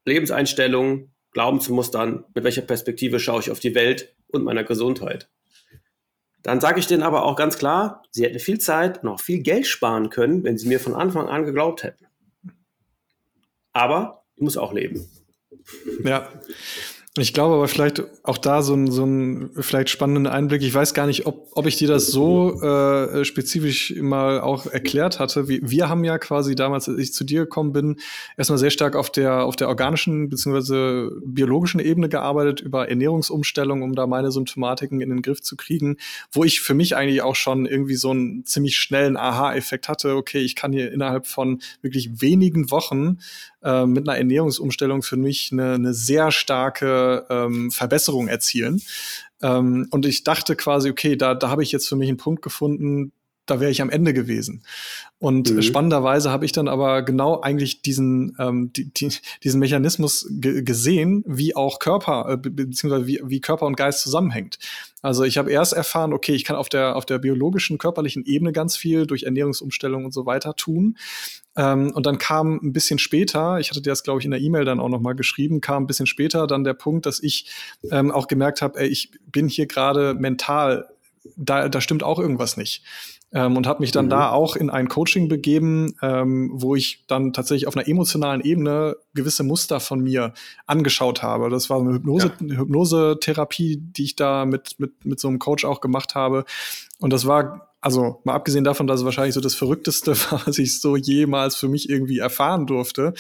Lebenseinstellung, 0.05 1.11
Glaubensmustern, 1.33 2.25
mit 2.35 2.45
welcher 2.45 2.63
Perspektive 2.63 3.19
schaue 3.19 3.41
ich 3.41 3.51
auf 3.51 3.59
die 3.59 3.75
Welt 3.75 4.15
und 4.29 4.45
meiner 4.45 4.63
Gesundheit. 4.63 5.29
Dann 6.43 6.61
sage 6.61 6.79
ich 6.79 6.87
denen 6.87 7.03
aber 7.03 7.25
auch 7.25 7.37
ganz 7.37 7.59
klar, 7.59 8.03
sie 8.11 8.25
hätten 8.25 8.39
viel 8.39 8.59
Zeit 8.59 9.03
und 9.03 9.09
auch 9.09 9.21
viel 9.21 9.43
Geld 9.43 9.67
sparen 9.67 10.11
können, 10.11 10.45
wenn 10.45 10.59
sie 10.59 10.69
mir 10.69 10.79
von 10.79 10.95
Anfang 10.95 11.29
an 11.29 11.45
geglaubt 11.45 11.83
hätten. 11.83 12.07
Aber 13.73 14.25
ich 14.37 14.43
muss 14.43 14.57
auch 14.57 14.73
leben. 14.73 15.09
Ja, 16.05 16.29
ich 17.19 17.35
glaube 17.35 17.57
aber 17.57 17.69
vielleicht 17.69 18.03
auch 18.23 18.39
da 18.39 18.63
so 18.63 18.73
ein, 18.73 18.91
so 18.91 19.05
ein 19.05 19.51
vielleicht 19.61 19.91
spannenden 19.91 20.27
Einblick. 20.27 20.63
Ich 20.63 20.73
weiß 20.73 20.95
gar 20.95 21.07
nicht, 21.07 21.27
ob, 21.27 21.47
ob 21.53 21.67
ich 21.67 21.77
dir 21.77 21.87
das 21.87 22.07
so 22.07 22.63
äh, 22.63 23.27
spezifisch 23.27 23.95
mal 24.01 24.41
auch 24.41 24.65
erklärt 24.65 25.19
hatte. 25.19 25.47
Wir, 25.47 25.61
wir 25.63 25.91
haben 25.91 26.05
ja 26.05 26.17
quasi 26.17 26.55
damals, 26.55 26.89
als 26.89 26.97
ich 26.97 27.13
zu 27.13 27.25
dir 27.25 27.41
gekommen 27.41 27.75
bin, 27.75 27.97
erstmal 28.39 28.57
sehr 28.57 28.71
stark 28.71 28.97
auf 28.97 29.11
der, 29.11 29.45
auf 29.45 29.57
der 29.57 29.69
organischen 29.69 30.31
bzw. 30.31 31.11
biologischen 31.27 31.81
Ebene 31.81 32.09
gearbeitet, 32.09 32.63
über 32.63 32.89
Ernährungsumstellung, 32.89 33.83
um 33.83 33.95
da 33.95 34.07
meine 34.07 34.33
Symptomatiken 34.33 35.03
in 35.03 35.11
den 35.11 35.21
Griff 35.21 35.43
zu 35.43 35.55
kriegen, 35.55 35.99
wo 36.31 36.45
ich 36.45 36.63
für 36.63 36.73
mich 36.73 36.97
eigentlich 36.97 37.21
auch 37.21 37.37
schon 37.37 37.67
irgendwie 37.67 37.97
so 37.97 38.13
einen 38.13 38.47
ziemlich 38.47 38.77
schnellen 38.77 39.19
Aha-Effekt 39.19 39.87
hatte. 39.91 40.17
Okay, 40.17 40.41
ich 40.41 40.57
kann 40.57 40.73
hier 40.73 40.91
innerhalb 40.91 41.27
von 41.27 41.61
wirklich 41.83 42.23
wenigen 42.23 42.71
Wochen 42.71 43.19
äh, 43.63 43.87
mit 43.87 44.09
einer 44.09 44.19
Ernährungsumstellung 44.19 45.03
für 45.03 45.17
mich 45.17 45.51
eine, 45.53 45.75
eine 45.75 45.95
sehr 45.95 46.31
starke 46.31 47.27
ähm, 47.31 47.71
Verbesserung 47.71 48.29
erzielen. 48.29 48.83
Ähm, 49.43 49.89
und 49.91 50.07
ich 50.07 50.25
dachte 50.25 50.57
quasi, 50.57 50.91
okay, 50.91 51.17
da, 51.17 51.35
da 51.35 51.51
habe 51.51 51.63
ich 51.63 51.73
jetzt 51.73 51.89
für 51.89 51.97
mich 51.97 52.09
einen 52.09 52.19
Punkt 52.19 52.43
gefunden, 52.43 53.13
da 53.47 53.61
wäre 53.61 53.71
ich 53.71 53.83
am 53.83 53.91
Ende 53.91 54.15
gewesen. 54.15 54.63
Und 55.19 55.53
mhm. 55.53 55.63
spannenderweise 55.63 56.31
habe 56.31 56.45
ich 56.45 56.53
dann 56.53 56.69
aber 56.69 57.03
genau 57.03 57.41
eigentlich 57.41 57.83
diesen, 57.83 58.37
ähm, 58.39 58.73
die, 58.73 58.93
die, 58.93 59.13
diesen 59.43 59.59
Mechanismus 59.59 60.27
gesehen, 60.31 61.25
wie 61.27 61.57
auch 61.57 61.79
Körper, 61.79 62.29
äh, 62.31 62.37
beziehungsweise 62.37 63.07
wie, 63.07 63.21
wie 63.25 63.41
Körper 63.41 63.67
und 63.67 63.77
Geist 63.77 64.01
zusammenhängt. 64.01 64.59
Also 65.03 65.25
ich 65.25 65.37
habe 65.37 65.51
erst 65.51 65.73
erfahren, 65.73 66.13
okay, 66.13 66.33
ich 66.33 66.45
kann 66.45 66.57
auf 66.57 66.69
der, 66.69 66.97
auf 66.97 67.05
der 67.05 67.19
biologischen, 67.19 67.77
körperlichen 67.77 68.25
Ebene 68.25 68.53
ganz 68.53 68.77
viel 68.77 69.07
durch 69.07 69.25
Ernährungsumstellung 69.25 70.05
und 70.05 70.13
so 70.13 70.25
weiter 70.27 70.55
tun. 70.55 70.97
Ähm, 71.57 71.93
und 71.93 72.07
dann 72.07 72.19
kam 72.19 72.61
ein 72.63 72.73
bisschen 72.73 72.99
später, 72.99 73.59
ich 73.59 73.71
hatte 73.71 73.83
dir 73.83 73.91
das, 73.91 74.05
glaube 74.05 74.21
ich, 74.21 74.25
in 74.25 74.31
der 74.31 74.41
E-Mail 74.41 74.65
dann 74.65 74.81
auch 74.81 74.89
noch 74.89 75.01
mal 75.01 75.15
geschrieben, 75.15 75.61
kam 75.61 75.83
ein 75.83 75.87
bisschen 75.87 76.07
später 76.07 76.47
dann 76.47 76.65
der 76.65 76.75
Punkt, 76.75 77.05
dass 77.05 77.21
ich 77.21 77.51
ähm, 77.91 78.11
auch 78.11 78.29
gemerkt 78.29 78.63
habe, 78.63 78.87
ich 78.87 79.11
bin 79.27 79.49
hier 79.49 79.67
gerade 79.67 80.15
mental, 80.15 80.89
da, 81.37 81.69
da 81.69 81.81
stimmt 81.81 82.03
auch 82.03 82.19
irgendwas 82.19 82.57
nicht 82.57 82.83
ähm, 83.33 83.57
und 83.57 83.67
habe 83.67 83.81
mich 83.81 83.93
dann 83.93 84.07
mhm. 84.07 84.11
da 84.11 84.31
auch 84.31 84.57
in 84.57 84.71
ein 84.71 84.89
Coaching 84.89 85.29
begeben, 85.29 85.95
ähm, 86.03 86.51
wo 86.55 86.75
ich 86.75 87.05
dann 87.07 87.33
tatsächlich 87.33 87.67
auf 87.67 87.77
einer 87.77 87.89
emotionalen 87.89 88.43
Ebene 88.43 88.97
gewisse 89.15 89.43
Muster 89.43 89.81
von 89.81 90.01
mir 90.01 90.35
angeschaut 90.67 91.23
habe. 91.23 91.51
Das 91.51 91.71
war 91.71 91.81
eine 91.81 91.95
Hypnose, 91.95 92.29
ja. 92.29 92.33
eine 92.41 92.59
Hypnosetherapie, 92.59 93.79
die 93.79 94.05
ich 94.05 94.17
da 94.17 94.45
mit, 94.45 94.79
mit, 94.79 95.05
mit 95.05 95.21
so 95.21 95.29
einem 95.29 95.39
Coach 95.39 95.65
auch 95.65 95.81
gemacht 95.81 96.15
habe. 96.15 96.45
Und 97.01 97.13
das 97.13 97.27
war 97.27 97.69
also 97.81 98.21
mal 98.23 98.35
abgesehen 98.35 98.63
davon, 98.63 98.87
dass 98.87 99.01
es 99.01 99.05
wahrscheinlich 99.05 99.35
so 99.35 99.41
das 99.41 99.57
Verrückteste 99.57 100.17
war, 100.31 100.47
was 100.47 100.59
ich 100.59 100.81
so 100.81 100.97
jemals 100.97 101.57
für 101.57 101.69
mich 101.69 101.91
irgendwie 101.91 102.19
erfahren 102.19 102.67
durfte. 102.67 103.13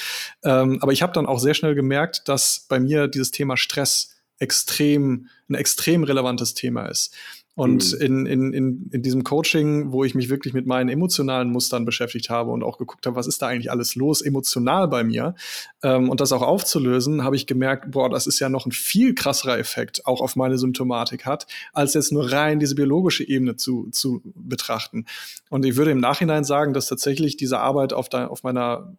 Ähm, 0.44 0.78
aber 0.80 0.92
ich 0.92 1.02
habe 1.02 1.12
dann 1.12 1.26
auch 1.26 1.40
sehr 1.40 1.54
schnell 1.54 1.74
gemerkt, 1.74 2.28
dass 2.28 2.66
bei 2.68 2.78
mir 2.78 3.08
dieses 3.08 3.32
Thema 3.32 3.56
Stress 3.56 4.14
extrem, 4.38 5.28
ein 5.48 5.54
extrem 5.54 6.04
relevantes 6.04 6.54
Thema 6.54 6.86
ist. 6.86 7.14
Und 7.54 7.92
mhm. 7.92 8.00
in, 8.00 8.26
in, 8.26 8.52
in, 8.54 8.88
in 8.92 9.02
diesem 9.02 9.24
Coaching, 9.24 9.92
wo 9.92 10.04
ich 10.04 10.14
mich 10.14 10.30
wirklich 10.30 10.54
mit 10.54 10.66
meinen 10.66 10.88
emotionalen 10.88 11.50
Mustern 11.50 11.84
beschäftigt 11.84 12.30
habe 12.30 12.50
und 12.50 12.62
auch 12.62 12.78
geguckt 12.78 13.06
habe, 13.06 13.14
was 13.14 13.26
ist 13.26 13.42
da 13.42 13.48
eigentlich 13.48 13.70
alles 13.70 13.94
los 13.94 14.22
emotional 14.22 14.88
bei 14.88 15.04
mir 15.04 15.34
ähm, 15.82 16.08
und 16.08 16.22
das 16.22 16.32
auch 16.32 16.40
aufzulösen, 16.40 17.24
habe 17.24 17.36
ich 17.36 17.46
gemerkt, 17.46 17.90
boah, 17.90 18.08
das 18.08 18.26
ist 18.26 18.38
ja 18.38 18.48
noch 18.48 18.64
ein 18.64 18.72
viel 18.72 19.14
krasserer 19.14 19.58
Effekt 19.58 20.06
auch 20.06 20.22
auf 20.22 20.34
meine 20.34 20.56
Symptomatik 20.56 21.26
hat, 21.26 21.46
als 21.74 21.92
jetzt 21.92 22.10
nur 22.10 22.32
rein 22.32 22.58
diese 22.58 22.74
biologische 22.74 23.28
Ebene 23.28 23.56
zu, 23.56 23.88
zu 23.90 24.22
betrachten. 24.24 25.04
Und 25.50 25.66
ich 25.66 25.76
würde 25.76 25.90
im 25.90 26.00
Nachhinein 26.00 26.44
sagen, 26.44 26.72
dass 26.72 26.86
tatsächlich 26.86 27.36
diese 27.36 27.58
Arbeit 27.58 27.92
auf, 27.92 28.08
de, 28.08 28.20
auf 28.20 28.44
meiner 28.44 28.96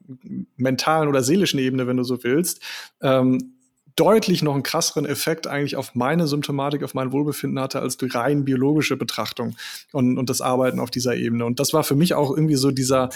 mentalen 0.57 1.09
oder 1.09 1.23
seelischen 1.23 1.59
Ebene, 1.59 1.87
wenn 1.87 1.97
du 1.97 2.03
so 2.03 2.23
willst, 2.23 2.61
ähm, 3.01 3.55
deutlich 3.95 4.41
noch 4.41 4.53
einen 4.53 4.63
krasseren 4.63 5.05
Effekt 5.05 5.47
eigentlich 5.47 5.75
auf 5.75 5.95
meine 5.95 6.27
Symptomatik, 6.27 6.83
auf 6.83 6.93
mein 6.93 7.11
Wohlbefinden 7.11 7.59
hatte, 7.59 7.79
als 7.79 7.97
die 7.97 8.07
rein 8.07 8.45
biologische 8.45 8.97
Betrachtung 8.97 9.55
und, 9.91 10.17
und 10.17 10.29
das 10.29 10.41
Arbeiten 10.41 10.79
auf 10.79 10.91
dieser 10.91 11.15
Ebene. 11.15 11.45
Und 11.45 11.59
das 11.59 11.73
war 11.73 11.83
für 11.83 11.95
mich 11.95 12.13
auch 12.13 12.31
irgendwie 12.31 12.55
so 12.55 12.71
dieser, 12.71 13.09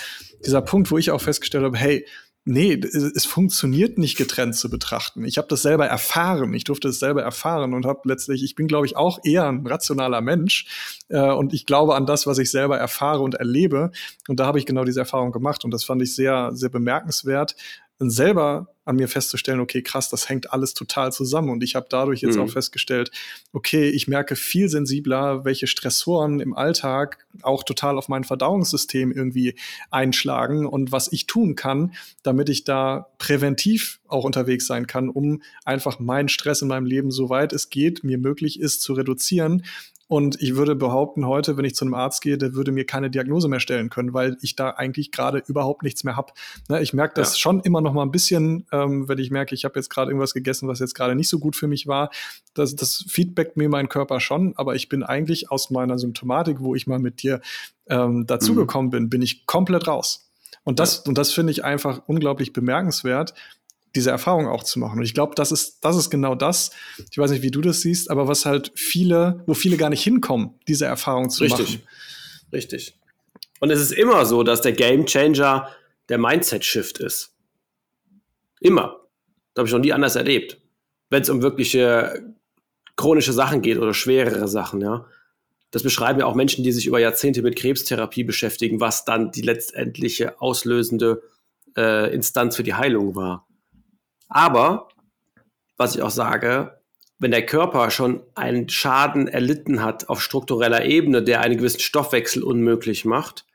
dieser 0.46 0.62
Punkt, 0.62 0.92
wo 0.92 0.98
ich 0.98 1.12
auch 1.12 1.22
festgestellt 1.22 1.64
habe, 1.64 1.78
hey, 1.78 2.06
nee, 2.48 2.80
es 2.80 3.26
funktioniert 3.26 3.98
nicht 3.98 4.18
getrennt 4.18 4.56
zu 4.56 4.70
betrachten. 4.70 5.26
Ich 5.26 5.38
habe 5.38 5.50
das 5.50 5.62
selber 5.62 5.86
erfahren, 5.86 6.54
ich 6.54 6.64
durfte 6.64 6.88
es 6.88 7.00
selber 7.00 7.22
erfahren 7.22 7.74
und 7.74 7.86
habe 7.86 8.02
letztlich, 8.06 8.42
ich 8.42 8.56
bin, 8.56 8.68
glaube 8.68 8.86
ich, 8.86 8.96
auch 8.96 9.20
eher 9.26 9.48
ein 9.48 9.68
rationaler 9.68 10.22
Mensch 10.22 11.04
äh, 11.10 11.20
und 11.20 11.54
ich 11.54 11.66
glaube 11.66 11.96
an 11.96 12.06
das, 12.06 12.26
was 12.26 12.38
ich 12.38 12.50
selber 12.50 12.78
erfahre 12.78 13.22
und 13.22 13.36
erlebe. 13.36 13.92
Und 14.30 14.40
da 14.40 14.46
habe 14.46 14.60
ich 14.60 14.66
genau 14.66 14.86
diese 14.86 15.02
Erfahrung 15.02 15.34
gemacht 15.34 15.66
und 15.66 15.72
das 15.72 15.84
fand 15.84 16.02
ich 16.02 16.16
sehr, 16.16 16.52
sehr 16.54 16.70
bemerkenswert, 16.70 17.56
selber 18.00 18.68
an 18.86 18.96
mir 18.96 19.10
festzustellen, 19.10 19.60
okay, 19.60 19.82
krass, 19.82 20.10
das 20.10 20.30
hängt 20.30 20.54
alles 20.54 20.74
total 20.74 21.12
zusammen. 21.12 21.50
Und 21.50 21.62
ich 21.62 21.76
habe 21.76 21.88
dadurch 21.90 22.22
jetzt 22.22 22.38
mhm. 22.38 22.44
auch 22.44 22.50
festgestellt, 22.50 23.12
okay, 23.52 23.90
ich 23.90 24.08
merke 24.08 24.38
viel 24.38 24.70
sensibler, 24.70 25.44
welche 25.44 25.68
Stressoren 25.68 26.40
im 26.40 26.54
Alltag 26.56 27.26
auch 27.42 27.64
total 27.64 27.98
auf 27.98 28.08
mein 28.08 28.24
Verdauungssystem 28.24 29.12
irgendwie 29.12 29.56
einschlagen 29.92 30.66
und 30.66 30.92
was 30.94 31.12
ich 31.12 31.28
tun 31.28 31.56
kann, 31.56 31.94
damit 32.24 32.48
ich 32.48 32.64
da 32.64 33.10
präventiv 33.18 34.00
auch 34.08 34.24
unterwegs 34.24 34.68
sein 34.68 34.88
kann, 34.88 35.10
um 35.10 35.42
einfach 35.66 36.00
meinen 36.00 36.30
Stress 36.30 36.62
in 36.62 36.70
meinem 36.70 36.86
Leben, 36.86 37.12
soweit 37.12 37.52
es 37.52 37.70
geht, 37.70 38.06
mir 38.06 38.18
möglich 38.18 38.60
ist, 38.60 38.82
zu 38.82 38.94
reduzieren 38.94 39.64
Und 40.08 40.42
ich 40.42 40.56
würde 40.56 40.76
behaupten, 40.76 41.26
heute, 41.28 41.58
wenn 41.58 41.66
ich 41.66 41.76
zu 41.76 41.84
einem 41.84 41.94
Arzt 41.94 42.22
gehe, 42.22 42.38
der 42.38 42.54
würde 42.54 42.72
mir 42.72 42.86
keine 42.86 43.10
Diagnose 43.10 43.50
mehr 43.50 43.60
stellen 43.60 43.90
können, 43.90 44.14
weil 44.14 44.38
ich 44.42 44.56
da 44.56 44.70
eigentlich 44.70 45.12
gerade 45.12 45.44
überhaupt 45.48 45.84
nichts 45.84 46.06
mehr 46.06 46.16
habe. 46.16 46.32
Ne, 46.70 46.82
ich 46.82 46.94
merke 46.94 47.16
das 47.16 47.34
ja. 47.34 47.40
schon 47.40 47.60
immer 47.60 47.82
noch 47.82 47.92
mal 47.92 48.04
ein 48.04 48.12
bisschen, 48.12 48.66
ähm, 48.72 49.10
wenn 49.10 49.18
ich 49.18 49.32
merke, 49.32 49.54
ich 49.54 49.66
habe 49.66 49.78
jetzt 49.78 49.90
gerade 49.90 50.12
irgendwas 50.12 50.34
gegessen, 50.34 50.70
was 50.70 50.80
jetzt 50.80 50.96
gerade 50.96 51.14
nicht 51.14 51.28
so 51.28 51.40
gut 51.40 51.58
für 51.58 51.68
mich 51.68 51.88
war. 51.88 52.10
Das, 52.54 52.76
das 52.76 53.06
feedbackt 53.10 53.58
mir 53.58 53.68
mein 53.68 53.90
Körper 53.90 54.22
schon, 54.22 54.54
aber 54.56 54.76
ich 54.76 54.88
bin 54.88 55.04
eigentlich 55.04 55.52
aus 55.52 55.72
meiner 55.72 56.00
Symptomatik, 56.00 56.62
wo 56.62 56.74
ich 56.74 56.88
mal 56.88 57.00
mit 57.00 57.22
dir 57.22 57.42
ähm, 57.90 58.26
dazugekommen 58.26 58.88
mhm. 58.88 58.92
bin, 58.92 59.10
bin 59.10 59.22
ich 59.22 59.46
komplett 59.46 59.88
raus. 59.88 60.30
Und 60.64 60.80
das, 60.80 60.98
ja. 60.98 61.10
und 61.10 61.18
das 61.18 61.34
finde 61.34 61.52
ich 61.52 61.66
einfach 61.66 62.02
unglaublich 62.08 62.54
bemerkenswert, 62.54 63.34
diese 63.98 64.12
Erfahrung 64.12 64.48
auch 64.48 64.64
zu 64.64 64.80
machen. 64.80 65.00
Und 65.00 65.06
ich 65.06 65.14
glaube, 65.14 65.36
das 65.36 65.52
ist, 65.52 65.84
das 65.84 65.98
ist 65.98 66.10
genau 66.10 66.36
das. 66.36 66.72
Ich 67.12 67.18
weiß 67.18 67.32
nicht, 67.32 67.42
wie 67.42 67.52
du 67.52 67.62
das 67.62 67.82
siehst, 67.82 68.10
aber 68.10 68.28
was 68.28 68.46
halt 68.46 68.72
viele, 68.76 69.44
wo 69.48 69.54
viele 69.54 69.76
gar 69.76 69.90
nicht 69.90 70.04
hinkommen, 70.04 70.52
diese 70.68 70.86
Erfahrung 70.86 71.30
zu 71.30 71.44
Richtig. 71.44 71.80
machen. 71.80 71.88
Richtig. 72.54 72.98
Und 73.60 73.72
es 73.72 73.82
ist 73.82 73.92
immer 73.92 74.26
so, 74.26 74.44
dass 74.44 74.62
der 74.62 74.72
Game 74.72 75.06
Changer 75.06 75.70
der 76.10 76.20
Mindset-Shift 76.20 77.00
ist. 77.00 77.34
Immer. 78.62 79.02
Das 79.54 79.62
habe 79.62 79.68
ich 79.68 79.74
noch 79.74 79.82
nie 79.82 79.94
anders 79.94 80.16
erlebt. 80.16 80.62
Wenn 81.10 81.24
es 81.24 81.30
um 81.30 81.42
wirkliche 81.42 82.24
chronische 82.96 83.34
Sachen 83.34 83.62
geht 83.62 83.78
oder 83.78 83.94
schwerere 83.94 84.48
Sachen, 84.48 84.82
ja. 84.82 85.06
Das 85.72 85.84
beschreiben 85.84 86.20
ja 86.20 86.26
auch 86.26 86.36
Menschen, 86.36 86.64
die 86.64 86.72
sich 86.72 86.86
über 86.86 87.00
Jahrzehnte 87.00 87.42
mit 87.42 87.58
Krebstherapie 87.58 88.24
beschäftigen, 88.24 88.80
was 88.80 89.04
dann 89.04 89.32
die 89.32 89.42
letztendliche 89.42 90.40
auslösende 90.40 91.24
äh, 91.76 92.14
Instanz 92.14 92.56
für 92.56 92.64
die 92.64 92.74
Heilung 92.74 93.16
war. 93.16 93.48
Aber, 94.30 94.90
was 95.78 95.96
ich 95.96 96.02
auch 96.02 96.12
sage, 96.12 96.80
wenn 97.20 97.32
der 97.32 97.46
Körper 97.46 97.90
schon 97.90 98.22
einen 98.36 98.70
Schaden 98.70 99.28
erlitten 99.28 99.84
hat 99.84 100.10
auf 100.10 100.22
struktureller 100.22 100.86
Ebene, 100.86 101.24
der 101.24 101.42
einen 101.42 101.58
gewissen 101.58 101.80
Stoffwechsel 101.80 102.44
unmöglich 102.44 103.06
macht, 103.06 103.46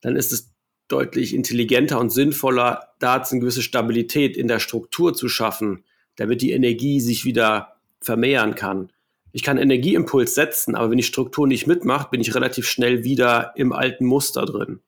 dann 0.00 0.16
ist 0.16 0.32
es 0.32 0.52
deutlich 0.88 1.34
intelligenter 1.34 2.00
und 2.00 2.10
sinnvoller, 2.10 2.88
da 2.98 3.14
eine 3.14 3.40
gewisse 3.40 3.62
Stabilität 3.62 4.36
in 4.36 4.48
der 4.48 4.58
Struktur 4.58 5.14
zu 5.14 5.28
schaffen, 5.28 5.84
damit 6.16 6.42
die 6.42 6.52
Energie 6.52 7.00
sich 7.00 7.24
wieder 7.24 7.76
vermehren 8.00 8.54
kann. 8.54 8.92
Ich 9.30 9.42
kann 9.42 9.56
Energieimpuls 9.56 10.34
setzen, 10.34 10.74
aber 10.74 10.90
wenn 10.90 10.98
die 10.98 11.04
Struktur 11.04 11.46
nicht 11.46 11.66
mitmacht, 11.66 12.10
bin 12.10 12.20
ich 12.20 12.34
relativ 12.34 12.68
schnell 12.68 13.04
wieder 13.04 13.52
im 13.56 13.72
alten 13.72 14.04
Muster 14.04 14.44
drin. 14.44 14.80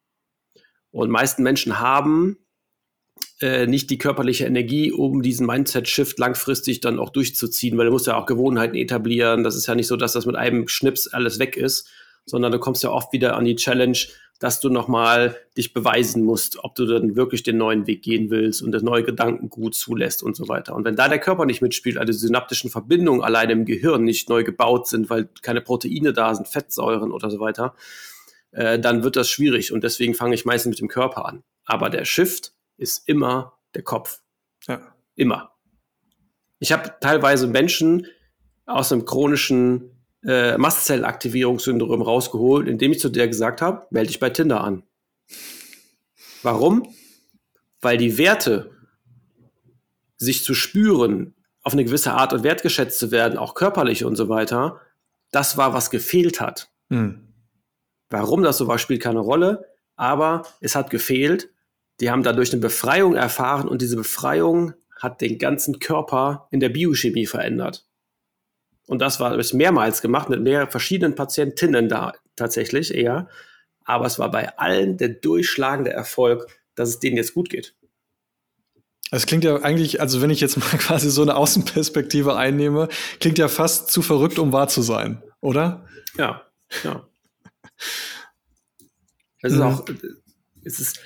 Und 0.90 1.10
meisten 1.10 1.42
Menschen 1.42 1.80
haben 1.80 2.36
äh, 3.40 3.66
nicht 3.66 3.90
die 3.90 3.98
körperliche 3.98 4.46
Energie, 4.46 4.92
um 4.92 5.22
diesen 5.22 5.46
Mindset-Shift 5.46 6.18
langfristig 6.18 6.80
dann 6.80 6.98
auch 6.98 7.10
durchzuziehen, 7.10 7.76
weil 7.76 7.86
du 7.86 7.92
musst 7.92 8.06
ja 8.06 8.16
auch 8.16 8.26
Gewohnheiten 8.26 8.76
etablieren. 8.76 9.42
Das 9.42 9.56
ist 9.56 9.66
ja 9.66 9.74
nicht 9.74 9.88
so, 9.88 9.96
dass 9.96 10.12
das 10.12 10.26
mit 10.26 10.36
einem 10.36 10.68
Schnips 10.68 11.08
alles 11.08 11.38
weg 11.38 11.56
ist, 11.56 11.88
sondern 12.26 12.52
du 12.52 12.58
kommst 12.58 12.82
ja 12.82 12.90
oft 12.90 13.12
wieder 13.12 13.36
an 13.36 13.44
die 13.44 13.56
Challenge, 13.56 13.98
dass 14.40 14.60
du 14.60 14.68
nochmal 14.68 15.36
dich 15.56 15.72
beweisen 15.72 16.24
musst, 16.24 16.62
ob 16.62 16.74
du 16.74 16.86
dann 16.86 17.16
wirklich 17.16 17.42
den 17.42 17.56
neuen 17.56 17.86
Weg 17.86 18.02
gehen 18.02 18.30
willst 18.30 18.62
und 18.62 18.72
das 18.72 18.82
neue 18.82 19.04
Gedankengut 19.04 19.74
zulässt 19.74 20.22
und 20.22 20.36
so 20.36 20.48
weiter. 20.48 20.74
Und 20.74 20.84
wenn 20.84 20.96
da 20.96 21.08
der 21.08 21.20
Körper 21.20 21.46
nicht 21.46 21.62
mitspielt, 21.62 21.98
also 21.98 22.12
die 22.12 22.18
synaptischen 22.18 22.70
Verbindungen 22.70 23.22
alleine 23.22 23.52
im 23.52 23.64
Gehirn 23.64 24.04
nicht 24.04 24.28
neu 24.28 24.42
gebaut 24.42 24.88
sind, 24.88 25.08
weil 25.08 25.28
keine 25.42 25.60
Proteine 25.60 26.12
da 26.12 26.34
sind, 26.34 26.48
Fettsäuren 26.48 27.12
oder 27.12 27.30
so 27.30 27.40
weiter, 27.40 27.74
äh, 28.50 28.78
dann 28.78 29.02
wird 29.04 29.16
das 29.16 29.28
schwierig. 29.28 29.72
Und 29.72 29.84
deswegen 29.84 30.14
fange 30.14 30.34
ich 30.34 30.44
meistens 30.44 30.70
mit 30.70 30.80
dem 30.80 30.88
Körper 30.88 31.26
an. 31.26 31.42
Aber 31.64 31.88
der 31.88 32.04
Shift 32.04 32.53
ist 32.76 33.08
immer 33.08 33.58
der 33.74 33.82
Kopf. 33.82 34.20
Ja. 34.66 34.94
Immer. 35.16 35.52
Ich 36.58 36.72
habe 36.72 36.94
teilweise 37.00 37.46
Menschen 37.46 38.06
aus 38.66 38.92
einem 38.92 39.04
chronischen 39.04 39.90
äh, 40.24 40.56
Mastzellaktivierungssyndrom 40.56 42.02
rausgeholt, 42.02 42.66
indem 42.68 42.92
ich 42.92 43.00
zu 43.00 43.10
der 43.10 43.28
gesagt 43.28 43.60
habe, 43.60 43.86
melde 43.90 44.08
dich 44.08 44.20
bei 44.20 44.30
Tinder 44.30 44.62
an. 44.62 44.82
Warum? 46.42 46.94
Weil 47.80 47.98
die 47.98 48.16
Werte, 48.18 48.70
sich 50.16 50.42
zu 50.42 50.54
spüren, 50.54 51.34
auf 51.62 51.72
eine 51.72 51.84
gewisse 51.84 52.12
Art 52.12 52.32
und 52.32 52.42
wertgeschätzt 52.42 52.98
zu 52.98 53.10
werden, 53.10 53.38
auch 53.38 53.54
körperlich 53.54 54.04
und 54.04 54.16
so 54.16 54.28
weiter, 54.28 54.80
das 55.30 55.56
war, 55.56 55.74
was 55.74 55.90
gefehlt 55.90 56.40
hat. 56.40 56.70
Mhm. 56.88 57.34
Warum 58.10 58.42
das 58.42 58.58
so 58.58 58.68
war, 58.68 58.78
spielt 58.78 59.02
keine 59.02 59.20
Rolle, 59.20 59.66
aber 59.96 60.46
es 60.60 60.76
hat 60.76 60.90
gefehlt 60.90 61.50
die 62.00 62.10
haben 62.10 62.22
dadurch 62.22 62.52
eine 62.52 62.60
Befreiung 62.60 63.14
erfahren 63.14 63.68
und 63.68 63.82
diese 63.82 63.96
Befreiung 63.96 64.74
hat 64.98 65.20
den 65.20 65.38
ganzen 65.38 65.78
Körper 65.78 66.48
in 66.50 66.60
der 66.60 66.70
Biochemie 66.70 67.26
verändert. 67.26 67.86
Und 68.86 69.00
das 69.00 69.20
war 69.20 69.36
das 69.36 69.52
mehrmals 69.52 70.02
gemacht 70.02 70.28
mit 70.28 70.42
mehr 70.42 70.66
verschiedenen 70.68 71.14
Patientinnen 71.14 71.88
da 71.88 72.12
tatsächlich 72.36 72.94
eher. 72.94 73.28
Aber 73.84 74.06
es 74.06 74.18
war 74.18 74.30
bei 74.30 74.56
allen 74.58 74.96
der 74.96 75.08
durchschlagende 75.08 75.92
Erfolg, 75.92 76.46
dass 76.74 76.88
es 76.90 77.00
denen 77.00 77.16
jetzt 77.16 77.34
gut 77.34 77.50
geht. 77.50 77.74
Es 79.10 79.26
klingt 79.26 79.44
ja 79.44 79.62
eigentlich, 79.62 80.00
also 80.00 80.20
wenn 80.22 80.30
ich 80.30 80.40
jetzt 80.40 80.56
mal 80.56 80.66
quasi 80.78 81.10
so 81.10 81.22
eine 81.22 81.36
Außenperspektive 81.36 82.36
einnehme, 82.36 82.88
klingt 83.20 83.38
ja 83.38 83.48
fast 83.48 83.90
zu 83.90 84.02
verrückt, 84.02 84.38
um 84.38 84.52
wahr 84.52 84.68
zu 84.68 84.82
sein, 84.82 85.22
oder? 85.40 85.86
Ja, 86.16 86.42
ja. 86.82 87.06
Es 89.42 89.52
ist 89.52 89.58
mhm. 89.58 89.62
auch, 89.62 89.84
es 90.64 90.80
ist, 90.80 91.00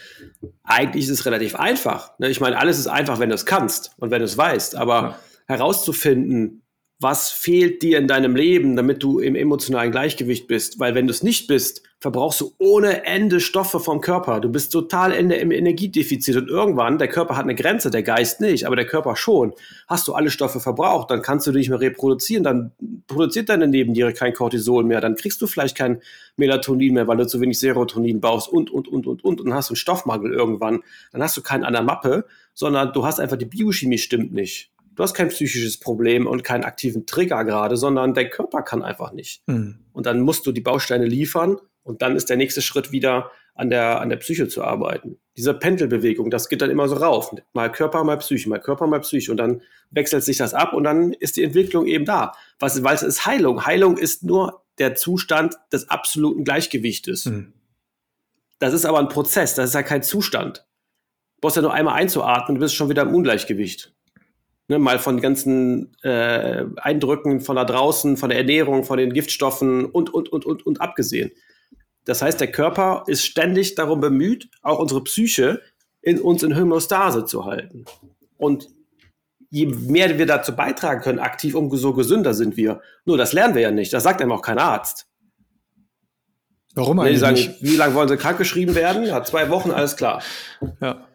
eigentlich 0.64 1.04
ist 1.04 1.10
es 1.10 1.26
relativ 1.26 1.54
einfach. 1.54 2.18
Ne? 2.18 2.28
Ich 2.28 2.40
meine, 2.40 2.58
alles 2.58 2.78
ist 2.78 2.86
einfach, 2.86 3.18
wenn 3.18 3.28
du 3.28 3.34
es 3.34 3.46
kannst 3.46 3.92
und 3.98 4.10
wenn 4.10 4.20
du 4.20 4.24
es 4.24 4.36
weißt. 4.36 4.76
Aber 4.76 5.02
ja. 5.02 5.18
herauszufinden, 5.46 6.62
was 7.00 7.30
fehlt 7.30 7.82
dir 7.82 7.98
in 7.98 8.08
deinem 8.08 8.34
Leben, 8.34 8.74
damit 8.74 9.02
du 9.04 9.20
im 9.20 9.36
emotionalen 9.36 9.92
Gleichgewicht 9.92 10.48
bist. 10.48 10.80
Weil 10.80 10.96
wenn 10.96 11.06
du 11.06 11.12
es 11.12 11.22
nicht 11.22 11.46
bist, 11.46 11.82
verbrauchst 12.00 12.40
du 12.40 12.52
ohne 12.58 13.06
Ende 13.06 13.38
Stoffe 13.38 13.78
vom 13.78 14.00
Körper. 14.00 14.40
Du 14.40 14.48
bist 14.48 14.72
total 14.72 15.12
in 15.12 15.30
im 15.30 15.52
Energiedefizit 15.52 16.36
und 16.36 16.48
irgendwann, 16.48 16.98
der 16.98 17.08
Körper 17.08 17.36
hat 17.36 17.44
eine 17.44 17.54
Grenze, 17.54 17.90
der 17.90 18.02
Geist 18.02 18.40
nicht, 18.40 18.66
aber 18.66 18.74
der 18.74 18.86
Körper 18.86 19.14
schon. 19.14 19.52
Hast 19.86 20.08
du 20.08 20.14
alle 20.14 20.30
Stoffe 20.30 20.58
verbraucht, 20.58 21.10
dann 21.10 21.22
kannst 21.22 21.46
du 21.46 21.52
dich 21.52 21.60
nicht 21.60 21.70
mehr 21.70 21.80
reproduzieren, 21.80 22.42
dann 22.42 22.72
produziert 23.06 23.48
deine 23.48 23.68
Nebenniere 23.68 24.12
kein 24.12 24.32
Cortisol 24.32 24.84
mehr, 24.84 25.00
dann 25.00 25.16
kriegst 25.16 25.40
du 25.40 25.46
vielleicht 25.46 25.76
kein 25.76 26.00
Melatonin 26.36 26.94
mehr, 26.94 27.06
weil 27.06 27.16
du 27.16 27.26
zu 27.26 27.40
wenig 27.40 27.58
Serotonin 27.58 28.20
baust 28.20 28.48
und, 28.48 28.70
und, 28.70 28.88
und, 28.88 29.06
und, 29.06 29.24
und, 29.24 29.40
und 29.40 29.54
hast 29.54 29.70
einen 29.70 29.76
Stoffmangel 29.76 30.32
irgendwann. 30.32 30.80
Dann 31.12 31.22
hast 31.22 31.36
du 31.36 31.42
keinen 31.42 31.64
an 31.64 31.72
der 31.72 31.82
Mappe, 31.82 32.26
sondern 32.54 32.92
du 32.92 33.04
hast 33.04 33.20
einfach 33.20 33.36
die 33.36 33.44
Biochemie 33.44 33.98
stimmt 33.98 34.32
nicht 34.32 34.72
du 34.98 35.04
hast 35.04 35.14
kein 35.14 35.28
psychisches 35.28 35.78
Problem 35.78 36.26
und 36.26 36.42
keinen 36.42 36.64
aktiven 36.64 37.06
Trigger 37.06 37.44
gerade, 37.44 37.76
sondern 37.76 38.14
dein 38.14 38.30
Körper 38.30 38.62
kann 38.62 38.82
einfach 38.82 39.12
nicht. 39.12 39.46
Mhm. 39.46 39.78
Und 39.92 40.06
dann 40.06 40.20
musst 40.20 40.44
du 40.44 40.50
die 40.50 40.60
Bausteine 40.60 41.06
liefern 41.06 41.58
und 41.84 42.02
dann 42.02 42.16
ist 42.16 42.28
der 42.30 42.36
nächste 42.36 42.62
Schritt 42.62 42.90
wieder 42.90 43.30
an 43.54 43.70
der, 43.70 44.00
an 44.00 44.08
der 44.08 44.16
Psyche 44.16 44.48
zu 44.48 44.64
arbeiten. 44.64 45.16
Diese 45.36 45.54
Pendelbewegung, 45.54 46.30
das 46.30 46.48
geht 46.48 46.62
dann 46.62 46.70
immer 46.70 46.88
so 46.88 46.96
rauf. 46.96 47.32
Mal 47.52 47.70
Körper, 47.70 48.02
mal 48.02 48.16
Psyche, 48.16 48.48
mal 48.48 48.58
Körper, 48.58 48.88
mal 48.88 48.98
Psyche. 49.00 49.30
Und 49.30 49.36
dann 49.36 49.62
wechselt 49.92 50.24
sich 50.24 50.36
das 50.36 50.52
ab 50.52 50.74
und 50.74 50.82
dann 50.82 51.12
ist 51.12 51.36
die 51.36 51.44
Entwicklung 51.44 51.86
eben 51.86 52.04
da. 52.04 52.32
Was, 52.58 52.82
weil 52.82 52.96
es 52.96 53.04
ist 53.04 53.24
Heilung. 53.24 53.66
Heilung 53.66 53.98
ist 53.98 54.24
nur 54.24 54.64
der 54.78 54.96
Zustand 54.96 55.54
des 55.72 55.90
absoluten 55.90 56.42
Gleichgewichtes. 56.42 57.26
Mhm. 57.26 57.52
Das 58.58 58.74
ist 58.74 58.84
aber 58.84 58.98
ein 58.98 59.08
Prozess, 59.08 59.54
das 59.54 59.70
ist 59.70 59.74
ja 59.74 59.84
kein 59.84 60.02
Zustand. 60.02 60.66
Du 61.36 61.42
brauchst 61.42 61.54
ja 61.54 61.62
nur 61.62 61.72
einmal 61.72 61.94
einzuatmen, 61.94 62.56
du 62.56 62.60
bist 62.60 62.74
schon 62.74 62.88
wieder 62.88 63.02
im 63.02 63.14
Ungleichgewicht 63.14 63.94
ne, 64.68 64.78
mal 64.78 64.98
von 64.98 65.20
ganzen 65.20 65.96
äh, 66.02 66.64
Eindrücken 66.76 67.40
von 67.40 67.56
da 67.56 67.64
draußen, 67.64 68.16
von 68.16 68.28
der 68.28 68.38
Ernährung, 68.38 68.84
von 68.84 68.98
den 68.98 69.12
Giftstoffen 69.12 69.86
und, 69.86 70.12
und, 70.12 70.28
und, 70.28 70.44
und, 70.44 70.64
und 70.66 70.80
abgesehen. 70.80 71.32
Das 72.04 72.22
heißt, 72.22 72.40
der 72.40 72.52
Körper 72.52 73.04
ist 73.06 73.24
ständig 73.24 73.74
darum 73.74 74.00
bemüht, 74.00 74.48
auch 74.62 74.78
unsere 74.78 75.02
Psyche 75.04 75.60
in 76.00 76.20
uns 76.20 76.42
in 76.42 76.56
Homöostase 76.56 77.24
zu 77.24 77.44
halten. 77.44 77.84
Und 78.36 78.68
je 79.50 79.66
mehr 79.66 80.18
wir 80.18 80.26
dazu 80.26 80.54
beitragen 80.54 81.00
können, 81.00 81.18
aktiv, 81.18 81.54
umso 81.54 81.92
gesünder 81.92 82.34
sind 82.34 82.56
wir. 82.56 82.80
Nur 83.04 83.18
das 83.18 83.32
lernen 83.32 83.54
wir 83.54 83.62
ja 83.62 83.70
nicht. 83.70 83.92
Das 83.92 84.04
sagt 84.04 84.22
einem 84.22 84.32
auch 84.32 84.42
kein 84.42 84.58
Arzt. 84.58 85.06
Warum 86.74 87.00
eigentlich? 87.00 87.14
Die 87.14 87.20
sagen, 87.20 87.34
nicht? 87.34 87.62
wie 87.62 87.76
lange 87.76 87.94
wollen 87.94 88.08
sie 88.08 88.16
krankgeschrieben 88.16 88.74
werden? 88.74 89.04
Ja, 89.04 89.24
zwei 89.24 89.50
Wochen, 89.50 89.70
alles 89.70 89.96
klar. 89.96 90.22
Ja. 90.80 91.07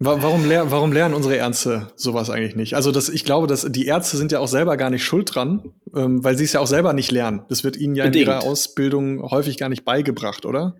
Warum, 0.00 0.46
lehr 0.46 0.70
warum 0.70 0.92
lernen 0.92 1.14
unsere 1.14 1.34
Ärzte 1.34 1.92
sowas 1.96 2.30
eigentlich 2.30 2.54
nicht? 2.54 2.74
Also 2.74 2.92
das, 2.92 3.08
ich 3.08 3.24
glaube, 3.24 3.48
dass 3.48 3.66
die 3.68 3.86
Ärzte 3.86 4.16
sind 4.16 4.30
ja 4.30 4.38
auch 4.38 4.46
selber 4.46 4.76
gar 4.76 4.90
nicht 4.90 5.04
schuld 5.04 5.34
dran, 5.34 5.72
ähm, 5.92 6.22
weil 6.22 6.38
sie 6.38 6.44
es 6.44 6.52
ja 6.52 6.60
auch 6.60 6.68
selber 6.68 6.92
nicht 6.92 7.10
lernen. 7.10 7.42
Das 7.48 7.64
wird 7.64 7.76
ihnen 7.76 7.96
ja 7.96 8.04
Bedingt. 8.04 8.28
in 8.28 8.32
ihrer 8.32 8.44
Ausbildung 8.44 9.28
häufig 9.28 9.58
gar 9.58 9.68
nicht 9.68 9.84
beigebracht, 9.84 10.46
oder? 10.46 10.76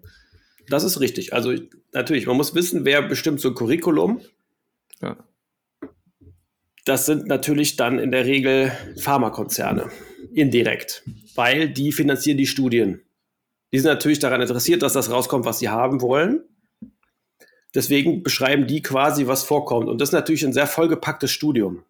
Das 0.68 0.84
ist 0.84 1.00
richtig. 1.00 1.32
Also 1.32 1.52
natürlich, 1.92 2.26
man 2.26 2.36
muss 2.36 2.54
wissen, 2.54 2.84
wer 2.84 3.02
bestimmt 3.02 3.40
so 3.40 3.48
ein 3.48 3.54
Curriculum. 3.54 4.20
Ja. 5.02 5.16
Das 6.84 7.04
sind 7.04 7.26
natürlich 7.26 7.74
dann 7.74 7.98
in 7.98 8.12
der 8.12 8.24
Regel 8.24 8.70
Pharmakonzerne, 9.00 9.90
indirekt, 10.32 11.02
weil 11.34 11.70
die 11.70 11.90
finanzieren 11.90 12.38
die 12.38 12.46
Studien. 12.46 13.02
Die 13.72 13.78
sind 13.78 13.88
natürlich 13.88 14.20
daran 14.20 14.40
interessiert, 14.40 14.82
dass 14.82 14.92
das 14.92 15.10
rauskommt, 15.10 15.44
was 15.44 15.58
sie 15.58 15.68
haben 15.68 16.00
wollen. 16.00 16.44
Deswegen 17.78 18.24
beschreiben 18.24 18.66
die 18.66 18.82
quasi, 18.82 19.28
was 19.28 19.44
vorkommt. 19.44 19.88
Und 19.88 20.00
das 20.00 20.08
ist 20.08 20.12
natürlich 20.12 20.44
ein 20.44 20.52
sehr 20.52 20.66
vollgepacktes 20.66 21.30
Studium. 21.30 21.84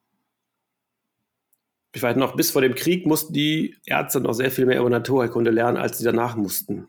ich 1.95 2.03
weiß 2.03 2.17
noch, 2.17 2.37
bis 2.37 2.51
vor 2.51 2.61
dem 2.61 2.75
Krieg 2.75 3.07
mussten 3.07 3.33
die 3.33 3.75
Ärzte 3.87 4.21
noch 4.21 4.35
sehr 4.35 4.51
viel 4.51 4.67
mehr 4.67 4.81
über 4.81 4.91
Naturheilkunde 4.91 5.51
lernen, 5.51 5.79
als 5.79 5.97
sie 5.97 6.05
danach 6.05 6.37
mussten. 6.37 6.87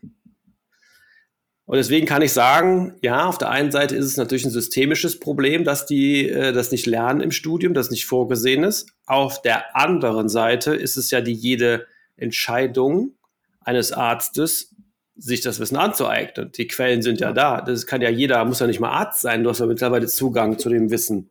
Und 1.64 1.76
deswegen 1.76 2.06
kann 2.06 2.20
ich 2.20 2.34
sagen, 2.34 2.94
ja, 3.00 3.24
auf 3.24 3.38
der 3.38 3.48
einen 3.48 3.72
Seite 3.72 3.96
ist 3.96 4.04
es 4.04 4.18
natürlich 4.18 4.44
ein 4.44 4.50
systemisches 4.50 5.18
Problem, 5.18 5.64
dass 5.64 5.86
die 5.86 6.28
äh, 6.28 6.52
das 6.52 6.70
nicht 6.70 6.84
lernen 6.84 7.22
im 7.22 7.30
Studium, 7.30 7.72
das 7.72 7.90
nicht 7.90 8.04
vorgesehen 8.04 8.64
ist. 8.64 8.90
Auf 9.06 9.40
der 9.40 9.74
anderen 9.74 10.28
Seite 10.28 10.74
ist 10.74 10.98
es 10.98 11.10
ja 11.10 11.22
die 11.22 11.32
jede 11.32 11.86
Entscheidung 12.18 13.14
eines 13.62 13.92
Arztes, 13.92 14.74
sich 15.20 15.42
das 15.42 15.60
Wissen 15.60 15.76
anzueignen. 15.76 16.50
Die 16.52 16.66
Quellen 16.66 17.02
sind 17.02 17.20
ja 17.20 17.32
da. 17.32 17.60
Das 17.60 17.86
kann 17.86 18.00
ja 18.00 18.08
jeder, 18.08 18.44
muss 18.44 18.60
ja 18.60 18.66
nicht 18.66 18.80
mal 18.80 18.90
Arzt 18.90 19.20
sein. 19.20 19.44
Du 19.44 19.50
hast 19.50 19.60
ja 19.60 19.66
mittlerweile 19.66 20.06
Zugang 20.06 20.58
zu 20.58 20.70
dem 20.70 20.90
Wissen. 20.90 21.30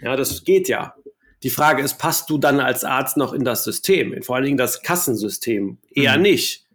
Ja, 0.00 0.16
das 0.16 0.42
geht 0.44 0.68
ja. 0.68 0.94
Die 1.42 1.50
Frage 1.50 1.82
ist, 1.82 1.98
passt 1.98 2.30
du 2.30 2.38
dann 2.38 2.60
als 2.60 2.82
Arzt 2.82 3.16
noch 3.16 3.32
in 3.32 3.44
das 3.44 3.64
System? 3.64 4.22
Vor 4.22 4.36
allen 4.36 4.46
Dingen 4.46 4.56
das 4.56 4.82
Kassensystem? 4.82 5.78
Eher 5.94 6.16
mhm. 6.16 6.22
nicht. 6.22 6.66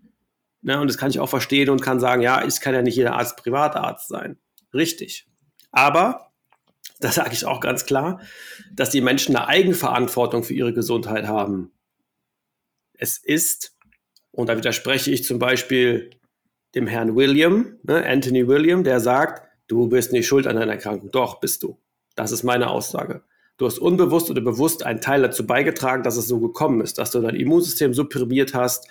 Ne, 0.62 0.80
und 0.80 0.88
das 0.88 0.98
kann 0.98 1.10
ich 1.10 1.20
auch 1.20 1.30
verstehen 1.30 1.70
und 1.70 1.82
kann 1.82 2.00
sagen, 2.00 2.22
ja, 2.22 2.44
es 2.44 2.62
kann 2.62 2.74
ja 2.74 2.82
nicht 2.82 2.96
jeder 2.96 3.16
Arzt 3.16 3.38
Privatarzt 3.38 4.08
sein. 4.08 4.38
Richtig. 4.74 5.28
Aber, 5.72 6.32
da 7.00 7.12
sage 7.12 7.34
ich 7.34 7.46
auch 7.46 7.60
ganz 7.60 7.86
klar, 7.86 8.22
dass 8.72 8.90
die 8.90 9.02
Menschen 9.02 9.36
eine 9.36 9.48
Eigenverantwortung 9.48 10.44
für 10.44 10.54
ihre 10.54 10.74
Gesundheit 10.74 11.28
haben. 11.28 11.72
Es 12.94 13.18
ist, 13.18 13.76
und 14.32 14.50
da 14.50 14.58
widerspreche 14.58 15.12
ich 15.12 15.24
zum 15.24 15.38
Beispiel 15.38 16.12
dem 16.76 16.88
Herrn 16.88 17.16
William, 17.16 17.78
ne, 17.84 18.06
Anthony 18.06 18.48
William, 18.48 18.84
der 18.84 19.00
sagt, 19.00 19.48
du 19.68 19.88
bist 19.88 20.12
nicht 20.12 20.28
schuld 20.28 20.48
an 20.48 20.58
deiner 20.58 20.74
Erkrankung. 20.74 21.12
Doch, 21.12 21.40
bist 21.40 21.64
du. 21.64 21.78
Das 22.16 22.32
ist 22.32 22.44
meine 22.44 22.70
Aussage. 22.70 23.24
Du 23.58 23.66
hast 23.66 23.80
unbewusst 23.80 24.30
oder 24.30 24.42
bewusst 24.42 24.86
einen 24.86 25.02
Teil 25.02 25.22
dazu 25.22 25.48
beigetragen, 25.48 26.04
dass 26.04 26.18
es 26.18 26.28
so 26.28 26.40
gekommen 26.40 26.82
ist, 26.82 26.98
dass 26.98 27.12
du 27.12 27.22
dein 27.22 27.36
Immunsystem 27.36 27.94
supprimiert 27.94 28.54
hast 28.54 28.88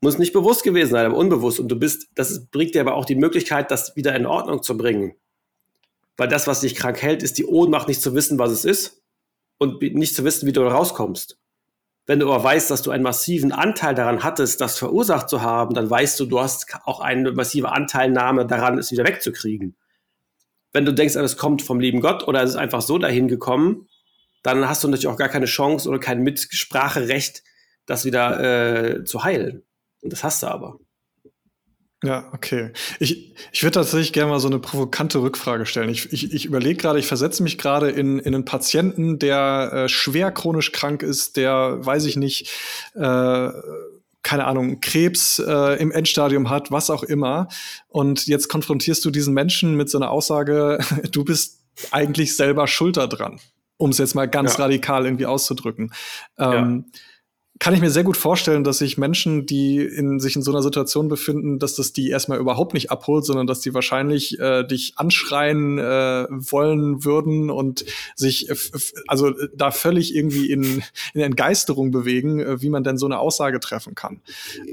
muss 0.00 0.18
nicht 0.18 0.32
bewusst 0.32 0.62
gewesen 0.62 0.90
sein, 0.90 1.06
aber 1.06 1.16
unbewusst. 1.16 1.60
Und 1.60 1.68
du 1.68 1.76
bist, 1.76 2.08
das 2.14 2.46
bringt 2.46 2.74
dir 2.74 2.80
aber 2.80 2.94
auch 2.94 3.04
die 3.04 3.16
Möglichkeit, 3.16 3.70
das 3.70 3.96
wieder 3.96 4.14
in 4.14 4.26
Ordnung 4.26 4.62
zu 4.62 4.76
bringen. 4.76 5.14
Weil 6.16 6.28
das, 6.28 6.46
was 6.46 6.60
dich 6.60 6.74
krank 6.74 7.00
hält, 7.02 7.22
ist 7.22 7.38
die 7.38 7.46
Ohnmacht, 7.46 7.88
nicht 7.88 8.02
zu 8.02 8.14
wissen, 8.14 8.38
was 8.38 8.50
es 8.50 8.64
ist 8.64 9.02
und 9.58 9.80
nicht 9.82 10.14
zu 10.14 10.24
wissen, 10.24 10.46
wie 10.46 10.52
du 10.52 10.62
da 10.62 10.68
rauskommst. 10.68 11.38
Wenn 12.08 12.20
du 12.20 12.32
aber 12.32 12.42
weißt, 12.42 12.70
dass 12.70 12.80
du 12.80 12.90
einen 12.90 13.02
massiven 13.02 13.52
Anteil 13.52 13.94
daran 13.94 14.24
hattest, 14.24 14.62
das 14.62 14.78
verursacht 14.78 15.28
zu 15.28 15.42
haben, 15.42 15.74
dann 15.74 15.90
weißt 15.90 16.18
du, 16.18 16.24
du 16.24 16.40
hast 16.40 16.66
auch 16.86 17.00
eine 17.00 17.32
massive 17.32 17.70
Anteilnahme 17.70 18.46
daran, 18.46 18.78
es 18.78 18.90
wieder 18.90 19.04
wegzukriegen. 19.04 19.76
Wenn 20.72 20.86
du 20.86 20.94
denkst, 20.94 21.16
es 21.16 21.36
kommt 21.36 21.60
vom 21.60 21.80
lieben 21.80 22.00
Gott 22.00 22.26
oder 22.26 22.42
es 22.42 22.50
ist 22.50 22.56
einfach 22.56 22.80
so 22.80 22.96
dahin 22.96 23.28
gekommen, 23.28 23.88
dann 24.42 24.66
hast 24.66 24.82
du 24.82 24.88
natürlich 24.88 25.06
auch 25.06 25.18
gar 25.18 25.28
keine 25.28 25.44
Chance 25.44 25.86
oder 25.86 25.98
kein 25.98 26.22
Mitspracherecht, 26.22 27.42
das 27.84 28.06
wieder 28.06 29.00
äh, 29.00 29.04
zu 29.04 29.22
heilen. 29.22 29.66
Und 30.00 30.10
das 30.10 30.24
hast 30.24 30.42
du 30.42 30.46
aber. 30.46 30.78
Ja, 32.04 32.28
okay. 32.32 32.70
Ich, 33.00 33.34
ich 33.50 33.62
würde 33.64 33.74
tatsächlich 33.74 34.12
gerne 34.12 34.30
mal 34.30 34.38
so 34.38 34.46
eine 34.46 34.60
provokante 34.60 35.20
Rückfrage 35.20 35.66
stellen. 35.66 35.88
Ich, 35.88 36.12
ich, 36.12 36.32
ich 36.32 36.44
überlege 36.44 36.80
gerade, 36.80 37.00
ich 37.00 37.08
versetze 37.08 37.42
mich 37.42 37.58
gerade 37.58 37.90
in, 37.90 38.20
in 38.20 38.34
einen 38.34 38.44
Patienten, 38.44 39.18
der 39.18 39.70
äh, 39.72 39.88
schwer 39.88 40.30
chronisch 40.30 40.70
krank 40.70 41.02
ist, 41.02 41.36
der, 41.36 41.84
weiß 41.84 42.04
ich 42.04 42.16
nicht, 42.16 42.50
äh, 42.94 43.50
keine 44.22 44.44
Ahnung, 44.44 44.80
Krebs 44.80 45.40
äh, 45.40 45.80
im 45.80 45.90
Endstadium 45.90 46.50
hat, 46.50 46.70
was 46.70 46.88
auch 46.90 47.02
immer. 47.02 47.48
Und 47.88 48.28
jetzt 48.28 48.48
konfrontierst 48.48 49.04
du 49.04 49.10
diesen 49.10 49.34
Menschen 49.34 49.74
mit 49.74 49.90
so 49.90 49.98
einer 49.98 50.10
Aussage, 50.10 50.78
du 51.10 51.24
bist 51.24 51.64
eigentlich 51.90 52.36
selber 52.36 52.68
schulter 52.68 53.08
dran, 53.08 53.40
um 53.76 53.90
es 53.90 53.98
jetzt 53.98 54.14
mal 54.14 54.28
ganz 54.28 54.56
ja. 54.56 54.64
radikal 54.64 55.04
irgendwie 55.04 55.26
auszudrücken. 55.26 55.92
Ähm, 56.38 56.84
ja 56.92 57.00
kann 57.58 57.74
ich 57.74 57.80
mir 57.80 57.90
sehr 57.90 58.04
gut 58.04 58.16
vorstellen, 58.16 58.62
dass 58.62 58.78
sich 58.78 58.98
Menschen, 58.98 59.44
die 59.44 59.78
in, 59.78 60.20
sich 60.20 60.36
in 60.36 60.42
so 60.42 60.52
einer 60.52 60.62
Situation 60.62 61.08
befinden, 61.08 61.58
dass 61.58 61.74
das 61.74 61.92
die 61.92 62.08
erstmal 62.08 62.38
überhaupt 62.38 62.72
nicht 62.72 62.90
abholt, 62.90 63.24
sondern 63.24 63.46
dass 63.46 63.60
die 63.60 63.74
wahrscheinlich 63.74 64.38
äh, 64.38 64.64
dich 64.64 64.92
anschreien 64.96 65.78
äh, 65.78 66.26
wollen 66.30 67.04
würden 67.04 67.50
und 67.50 67.84
sich 68.14 68.48
also 69.08 69.28
äh, 69.28 69.48
da 69.54 69.70
völlig 69.70 70.14
irgendwie 70.14 70.50
in, 70.50 70.82
in 71.14 71.20
Entgeisterung 71.20 71.90
bewegen, 71.90 72.38
äh, 72.40 72.62
wie 72.62 72.68
man 72.68 72.84
denn 72.84 72.96
so 72.96 73.06
eine 73.06 73.18
Aussage 73.18 73.58
treffen 73.58 73.94
kann. 73.94 74.20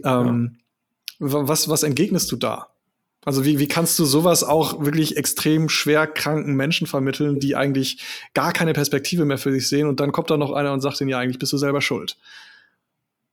Ähm, 0.04 0.58
was, 1.18 1.70
was 1.70 1.84
entgegnest 1.84 2.32
du 2.32 2.36
da? 2.36 2.68
Also 3.24 3.44
wie, 3.44 3.58
wie 3.58 3.68
kannst 3.68 3.98
du 3.98 4.06
sowas 4.06 4.44
auch 4.44 4.86
wirklich 4.86 5.18
extrem 5.18 5.70
schwer 5.70 6.06
kranken 6.06 6.54
Menschen 6.54 6.86
vermitteln, 6.86 7.40
die 7.40 7.56
eigentlich 7.56 8.04
gar 8.36 8.54
keine 8.54 8.74
Perspektive 8.74 9.26
mehr 9.26 9.40
für 9.40 9.52
sich 9.52 9.68
sehen 9.68 9.88
und 9.88 10.00
dann 10.00 10.12
kommt 10.12 10.30
da 10.30 10.38
noch 10.38 10.52
einer 10.52 10.74
und 10.74 10.82
sagt 10.82 11.02
ihnen, 11.02 11.10
ja, 11.10 11.18
eigentlich 11.18 11.40
bist 11.40 11.52
du 11.52 11.58
selber 11.58 11.82
schuld 11.82 12.18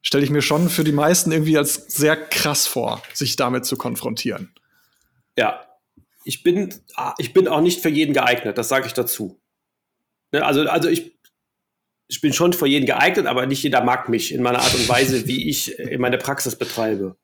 stelle 0.03 0.25
ich 0.25 0.31
mir 0.31 0.43
schon 0.43 0.69
für 0.69 0.85
die 0.85 0.93
meisten 0.93 1.33
irgendwie 1.33 1.57
als 1.57 1.75
sehr 1.75 2.17
krass 2.17 2.67
vor, 2.67 3.03
sich 3.15 3.37
damit 3.37 3.65
zu 3.65 3.77
konfrontieren. 3.77 4.53
Ja, 5.39 5.65
ich 6.25 6.43
bin, 6.43 6.75
ich 7.19 7.33
bin 7.33 7.49
auch 7.49 7.61
nicht 7.61 7.81
für 7.81 7.89
jeden 7.89 8.13
geeignet, 8.13 8.59
das 8.59 8.69
sage 8.69 8.87
ich 8.87 8.93
dazu. 8.93 9.41
Ne, 10.33 10.45
also, 10.45 10.63
also 10.63 10.89
ich, 10.89 11.19
ich 12.09 12.21
bin 12.21 12.33
schon 12.33 12.53
für 12.53 12.67
jeden 12.67 12.87
geeignet, 12.87 13.27
aber 13.27 13.47
nicht 13.47 13.63
jeder 13.63 13.83
mag 13.83 14.09
mich 14.09 14.33
in 14.33 14.43
meiner 14.43 14.61
Art 14.61 14.75
und 14.75 14.89
Weise, 14.89 15.27
wie 15.27 15.49
ich 15.49 15.79
in 15.79 16.01
meine 16.01 16.19
Praxis 16.19 16.57
betreibe. 16.57 17.17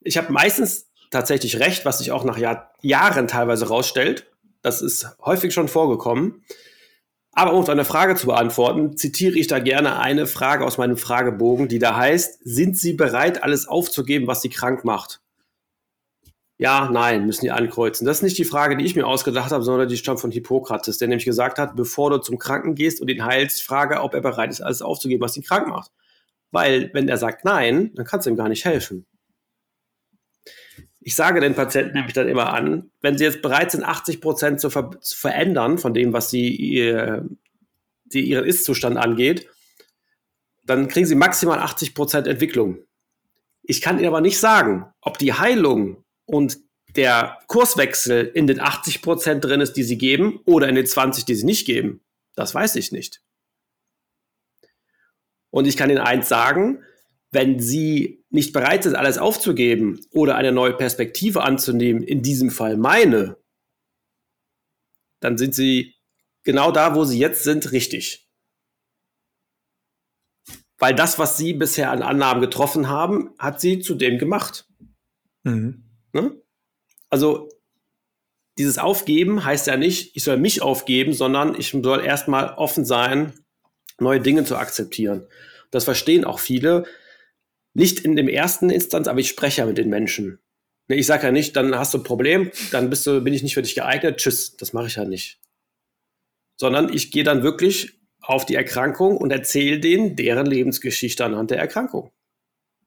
Ich 0.00 0.16
habe 0.16 0.32
meistens 0.32 0.90
tatsächlich 1.10 1.58
recht, 1.58 1.84
was 1.84 1.98
sich 1.98 2.12
auch 2.12 2.24
nach 2.24 2.38
Jahr, 2.38 2.72
Jahren 2.82 3.26
teilweise 3.26 3.68
rausstellt. 3.68 4.30
Das 4.62 4.82
ist 4.82 5.16
häufig 5.24 5.52
schon 5.54 5.68
vorgekommen. 5.68 6.44
Aber 7.38 7.52
um 7.52 7.66
deine 7.66 7.84
Frage 7.84 8.14
zu 8.14 8.28
beantworten, 8.28 8.96
zitiere 8.96 9.38
ich 9.38 9.46
da 9.46 9.58
gerne 9.58 9.98
eine 9.98 10.26
Frage 10.26 10.64
aus 10.64 10.78
meinem 10.78 10.96
Fragebogen, 10.96 11.68
die 11.68 11.78
da 11.78 11.94
heißt, 11.94 12.40
sind 12.42 12.78
Sie 12.78 12.94
bereit, 12.94 13.42
alles 13.42 13.68
aufzugeben, 13.68 14.26
was 14.26 14.40
Sie 14.40 14.48
krank 14.48 14.84
macht? 14.84 15.20
Ja, 16.56 16.88
nein, 16.90 17.26
müssen 17.26 17.42
die 17.44 17.50
ankreuzen. 17.50 18.06
Das 18.06 18.18
ist 18.18 18.22
nicht 18.22 18.38
die 18.38 18.46
Frage, 18.46 18.78
die 18.78 18.86
ich 18.86 18.96
mir 18.96 19.06
ausgedacht 19.06 19.52
habe, 19.52 19.62
sondern 19.62 19.86
die 19.86 19.98
stammt 19.98 20.20
von 20.20 20.30
Hippokrates, 20.30 20.96
der 20.96 21.08
nämlich 21.08 21.26
gesagt 21.26 21.58
hat, 21.58 21.76
bevor 21.76 22.08
du 22.08 22.16
zum 22.18 22.38
Kranken 22.38 22.74
gehst 22.74 23.02
und 23.02 23.08
ihn 23.10 23.26
heilst, 23.26 23.62
frage, 23.62 24.00
ob 24.00 24.14
er 24.14 24.22
bereit 24.22 24.50
ist, 24.50 24.62
alles 24.62 24.80
aufzugeben, 24.80 25.20
was 25.20 25.36
ihn 25.36 25.42
krank 25.42 25.68
macht. 25.68 25.90
Weil, 26.52 26.88
wenn 26.94 27.06
er 27.06 27.18
sagt 27.18 27.44
nein, 27.44 27.92
dann 27.96 28.06
kannst 28.06 28.26
du 28.26 28.30
ihm 28.30 28.36
gar 28.36 28.48
nicht 28.48 28.64
helfen. 28.64 29.04
Ich 31.06 31.14
sage 31.14 31.38
den 31.38 31.54
Patienten 31.54 31.94
nämlich 31.94 32.14
dann 32.14 32.28
immer 32.28 32.52
an, 32.52 32.90
wenn 33.00 33.16
sie 33.16 33.22
jetzt 33.22 33.40
bereit 33.40 33.70
sind, 33.70 33.84
80 33.84 34.20
Prozent 34.20 34.60
zu, 34.60 34.70
ver 34.70 34.90
zu, 35.00 35.16
verändern 35.16 35.78
von 35.78 35.94
dem, 35.94 36.12
was 36.12 36.30
sie 36.30 36.48
ihr, 36.48 37.24
die 38.06 38.22
ihren 38.22 38.44
Ist-Zustand 38.44 38.96
angeht, 38.96 39.48
dann 40.64 40.88
kriegen 40.88 41.06
sie 41.06 41.14
maximal 41.14 41.60
80 41.60 41.94
Prozent 41.94 42.26
Entwicklung. 42.26 42.78
Ich 43.62 43.82
kann 43.82 43.98
Ihnen 43.98 44.08
aber 44.08 44.20
nicht 44.20 44.40
sagen, 44.40 44.86
ob 45.00 45.16
die 45.16 45.32
Heilung 45.32 46.02
und 46.24 46.58
der 46.96 47.38
Kurswechsel 47.46 48.24
in 48.34 48.48
den 48.48 48.58
80 48.58 49.00
Prozent 49.00 49.44
drin 49.44 49.60
ist, 49.60 49.74
die 49.74 49.84
Sie 49.84 49.98
geben, 49.98 50.40
oder 50.44 50.68
in 50.68 50.74
den 50.74 50.86
20, 50.86 51.24
die 51.24 51.36
Sie 51.36 51.46
nicht 51.46 51.68
geben. 51.68 52.00
Das 52.34 52.52
weiß 52.52 52.74
ich 52.74 52.90
nicht. 52.90 53.22
Und 55.50 55.68
ich 55.68 55.76
kann 55.76 55.88
Ihnen 55.88 56.00
eins 56.00 56.28
sagen, 56.28 56.82
wenn 57.30 57.60
Sie 57.60 58.24
nicht 58.36 58.52
bereit 58.52 58.84
sind, 58.84 58.94
alles 58.94 59.18
aufzugeben 59.18 60.00
oder 60.12 60.36
eine 60.36 60.52
neue 60.52 60.74
Perspektive 60.74 61.42
anzunehmen, 61.42 62.04
in 62.04 62.22
diesem 62.22 62.50
Fall 62.50 62.76
meine, 62.76 63.36
dann 65.20 65.36
sind 65.36 65.54
Sie 65.54 65.96
genau 66.44 66.70
da, 66.70 66.94
wo 66.94 67.04
Sie 67.04 67.18
jetzt 67.18 67.42
sind, 67.42 67.72
richtig. 67.72 68.28
Weil 70.78 70.94
das, 70.94 71.18
was 71.18 71.36
Sie 71.36 71.54
bisher 71.54 71.90
an 71.90 72.02
Annahmen 72.02 72.40
getroffen 72.40 72.88
haben, 72.88 73.34
hat 73.38 73.60
Sie 73.60 73.80
zu 73.80 73.94
dem 73.94 74.18
gemacht. 74.18 74.68
Mhm. 75.42 75.84
Ne? 76.12 76.40
Also 77.08 77.48
dieses 78.58 78.78
Aufgeben 78.78 79.44
heißt 79.44 79.66
ja 79.66 79.76
nicht, 79.76 80.16
ich 80.16 80.22
soll 80.22 80.38
mich 80.38 80.62
aufgeben, 80.62 81.12
sondern 81.12 81.58
ich 81.58 81.70
soll 81.70 82.04
erstmal 82.04 82.54
offen 82.54 82.84
sein, 82.84 83.32
neue 83.98 84.20
Dinge 84.20 84.44
zu 84.44 84.56
akzeptieren. 84.56 85.26
Das 85.70 85.84
verstehen 85.84 86.24
auch 86.24 86.38
viele 86.38 86.84
nicht 87.76 88.00
in 88.00 88.16
dem 88.16 88.28
ersten 88.28 88.70
Instanz, 88.70 89.06
aber 89.06 89.20
ich 89.20 89.28
spreche 89.28 89.60
ja 89.60 89.66
mit 89.66 89.76
den 89.76 89.90
Menschen. 89.90 90.38
Ich 90.88 91.06
sage 91.06 91.24
ja 91.24 91.32
nicht, 91.32 91.56
dann 91.56 91.76
hast 91.76 91.92
du 91.92 91.98
ein 91.98 92.04
Problem, 92.04 92.50
dann 92.70 92.88
bist 92.88 93.06
du, 93.06 93.20
bin 93.20 93.34
ich 93.34 93.42
nicht 93.42 93.54
für 93.54 93.62
dich 93.62 93.74
geeignet, 93.74 94.16
tschüss, 94.16 94.56
das 94.56 94.72
mache 94.72 94.86
ich 94.86 94.96
ja 94.96 95.04
nicht. 95.04 95.40
Sondern 96.58 96.92
ich 96.92 97.10
gehe 97.10 97.24
dann 97.24 97.42
wirklich 97.42 98.00
auf 98.22 98.46
die 98.46 98.54
Erkrankung 98.54 99.18
und 99.18 99.30
erzähle 99.30 99.78
denen 99.78 100.16
deren 100.16 100.46
Lebensgeschichte 100.46 101.24
anhand 101.24 101.50
der 101.50 101.58
Erkrankung. 101.58 102.12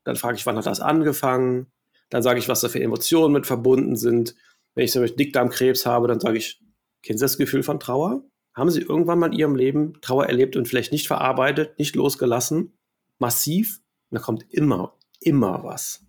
Dann 0.06 0.16
frage 0.16 0.38
ich, 0.38 0.46
wann 0.48 0.58
hat 0.58 0.66
das 0.66 0.80
angefangen? 0.80 1.68
Dann 2.10 2.24
sage 2.24 2.40
ich, 2.40 2.50
was 2.50 2.62
da 2.62 2.70
für 2.70 2.82
Emotionen 2.82 3.34
mit 3.34 3.46
verbunden 3.46 3.96
sind. 3.96 4.36
Wenn 4.74 4.86
ich 4.86 4.92
zum 4.92 5.04
Beispiel 5.04 5.18
Dickdarmkrebs 5.18 5.86
habe, 5.86 6.08
dann 6.08 6.20
sage 6.20 6.38
ich, 6.40 6.64
kennen 7.04 7.20
Sie 7.20 7.26
das 7.26 7.38
Gefühl 7.38 7.62
von 7.62 7.80
Trauer? 7.80 8.24
Haben 8.56 8.72
Sie 8.72 8.82
irgendwann 8.82 9.20
mal 9.20 9.28
in 9.28 9.38
Ihrem 9.38 9.56
Leben 9.56 10.02
Trauer 10.02 10.26
erlebt 10.26 10.56
und 10.56 10.68
vielleicht 10.68 10.92
nicht 10.92 11.06
verarbeitet, 11.06 11.78
nicht 11.78 11.96
losgelassen? 11.96 12.74
Massiv? 13.20 13.82
Und 14.10 14.18
da 14.18 14.22
kommt 14.22 14.46
immer, 14.50 14.98
immer 15.20 15.64
was. 15.64 16.06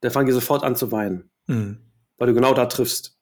Da 0.00 0.10
fangen 0.10 0.26
die 0.26 0.32
sofort 0.32 0.62
an 0.62 0.76
zu 0.76 0.92
weinen, 0.92 1.30
mhm. 1.46 1.78
weil 2.16 2.28
du 2.28 2.34
genau 2.34 2.54
da 2.54 2.66
triffst. 2.66 3.18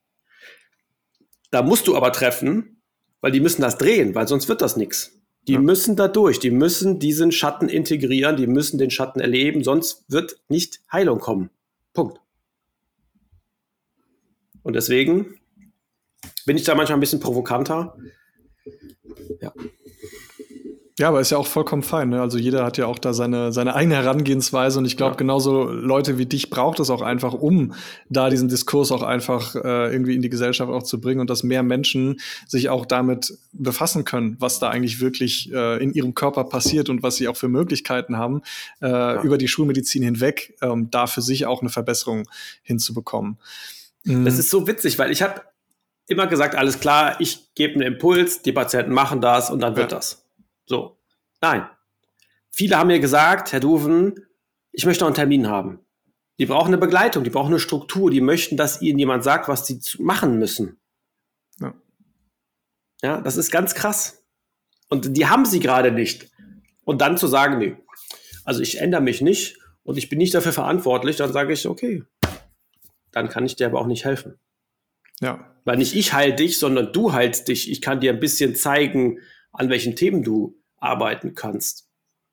Da 1.51 1.63
musst 1.63 1.87
du 1.87 1.97
aber 1.97 2.13
treffen, 2.13 2.83
weil 3.21 3.33
die 3.33 3.41
müssen 3.41 3.63
das 3.63 3.79
drehen, 3.79 4.15
weil 4.15 4.29
sonst 4.29 4.49
wird 4.49 4.61
das 4.61 4.77
nichts. 4.77 5.13
Die 5.49 5.55
ja. 5.55 5.61
müssen 5.61 5.95
da 5.95 6.09
durch, 6.09 6.41
die 6.41 6.51
müssen 6.51 6.99
diesen 6.99 7.31
Schatten 7.31 7.69
integrieren, 7.69 8.37
die 8.37 8.49
müssen 8.49 8.79
den 8.79 8.91
Schatten 8.91 9.21
erleben, 9.21 9.63
sonst 9.63 10.05
wird 10.09 10.41
nicht 10.49 10.81
Heilung 10.91 11.21
kommen. 11.21 11.51
Punkt. 11.93 12.21
Und 14.63 14.75
deswegen 14.75 15.39
bin 16.45 16.57
ich 16.57 16.65
da 16.65 16.75
manchmal 16.75 16.99
ein 16.99 17.01
bisschen 17.01 17.21
provokanter. 17.21 17.97
Ja. 19.41 19.53
Ja, 20.99 21.09
aber 21.09 21.21
ist 21.21 21.31
ja 21.31 21.37
auch 21.37 21.47
vollkommen 21.47 21.83
fein. 21.83 22.09
Ne? 22.09 22.23
Also 22.23 22.39
jeder 22.39 22.65
hat 22.65 22.79
ja 22.79 22.87
auch 22.87 22.99
da 22.99 23.13
seine, 23.13 23.53
seine 23.53 23.75
eigene 23.75 23.97
Herangehensweise 23.97 24.79
und 24.79 24.87
ich 24.87 24.97
glaube, 24.97 25.13
ja. 25.13 25.17
genauso 25.17 25.65
Leute 25.65 26.17
wie 26.17 26.25
dich 26.25 26.49
braucht 26.49 26.81
es 26.81 26.89
auch 26.89 27.03
einfach, 27.03 27.35
um 27.35 27.75
da 28.09 28.31
diesen 28.31 28.49
Diskurs 28.49 28.91
auch 28.91 29.03
einfach 29.03 29.55
äh, 29.57 29.93
irgendwie 29.93 30.15
in 30.15 30.23
die 30.23 30.31
Gesellschaft 30.31 30.73
auch 30.73 30.83
zu 30.83 30.99
bringen 30.99 31.21
und 31.21 31.29
dass 31.29 31.43
mehr 31.43 31.63
Menschen 31.63 32.19
sich 32.47 32.71
auch 32.71 32.87
damit 32.87 33.37
befassen 33.53 34.05
können, 34.05 34.37
was 34.41 34.59
da 34.59 34.71
eigentlich 34.71 35.01
wirklich 35.01 35.53
äh, 35.53 35.83
in 35.83 35.93
ihrem 35.93 36.15
Körper 36.15 36.45
passiert 36.45 36.89
und 36.89 37.03
was 37.03 37.17
sie 37.17 37.29
auch 37.29 37.37
für 37.37 37.49
Möglichkeiten 37.49 38.17
haben, 38.17 38.41
äh, 38.81 38.89
ja. 38.89 39.23
über 39.23 39.37
die 39.37 39.49
Schulmedizin 39.49 40.03
hinweg 40.03 40.55
ähm, 40.63 40.91
da 40.91 41.07
für 41.07 41.21
sich 41.21 41.45
auch 41.45 41.61
eine 41.61 41.69
Verbesserung 41.69 42.27
hinzubekommen. 42.63 43.37
Das 44.05 44.15
mhm. 44.15 44.27
ist 44.27 44.49
so 44.49 44.67
witzig, 44.67 44.99
weil 44.99 45.11
ich 45.11 45.21
habe 45.21 45.43
immer 46.07 46.27
gesagt, 46.27 46.55
alles 46.55 46.81
klar, 46.81 47.21
ich 47.21 47.55
gebe 47.55 47.75
einen 47.75 47.83
Impuls, 47.83 48.41
die 48.41 48.53
Patienten 48.53 48.95
machen 48.95 49.21
das 49.21 49.51
und 49.51 49.61
dann 49.61 49.77
wird 49.77 49.93
ja. 49.93 49.99
das. 49.99 50.26
So. 50.67 50.99
Nein. 51.41 51.69
Viele 52.53 52.77
haben 52.77 52.89
mir 52.89 53.01
gesagt, 53.01 53.53
Herr 53.53 53.61
Duven, 53.61 54.15
ich 54.73 54.85
möchte 54.85 55.05
noch 55.05 55.09
einen 55.09 55.15
Termin 55.15 55.49
haben. 55.49 55.81
Die 56.39 56.47
brauchen 56.47 56.69
eine 56.69 56.79
Begleitung, 56.79 57.25
die 57.25 57.31
brauchen 57.31 57.53
eine 57.53 57.61
Struktur, 57.61 58.11
die 58.11 58.21
möchten, 58.21 58.57
dass 58.57 58.83
ihnen 58.83 58.99
jemand 58.99 59.25
sagt, 59.25 59.49
was 59.49 59.67
sie 59.67 59.81
machen 59.99 60.39
müssen. 60.39 60.79
Ja. 61.61 61.75
ja, 63.03 63.21
das 63.21 63.37
ist 63.37 63.51
ganz 63.51 63.75
krass. 63.75 64.23
Und 64.89 65.17
die 65.17 65.27
haben 65.27 65.47
sie 65.47 65.61
gerade 65.61 65.93
nicht. 65.93 66.31
Und 66.85 67.01
dann 67.01 67.17
zu 67.17 67.27
sagen, 67.27 67.59
nee, 67.59 67.77
also 68.45 68.61
ich 68.61 68.81
ändere 68.81 69.01
mich 69.01 69.21
nicht 69.21 69.59
und 69.83 69.97
ich 69.99 70.09
bin 70.09 70.19
nicht 70.19 70.35
dafür 70.35 70.53
verantwortlich, 70.53 71.17
dann 71.17 71.33
sage 71.33 71.53
ich, 71.53 71.67
okay, 71.67 72.05
dann 73.13 73.29
kann 73.29 73.47
ich 73.47 73.57
dir 73.57 73.67
aber 73.67 73.81
auch 73.81 73.87
nicht 73.87 74.05
helfen. 74.05 74.39
Ja. 75.21 75.57
Weil 75.65 75.79
nicht 75.79 75.97
ich 75.97 76.13
heil 76.13 76.35
dich, 76.35 76.59
sondern 76.59 76.93
du 76.93 77.13
heilst 77.13 77.49
dich. 77.49 77.71
Ich 77.71 77.81
kann 77.81 78.01
dir 78.01 78.13
ein 78.13 78.21
bisschen 78.21 78.55
zeigen, 78.55 79.19
an 79.57 79.71
welchen 79.71 79.97
Themen 79.97 80.23
du 80.23 80.61
arbeiten 80.79 81.35
kannst. 81.35 81.89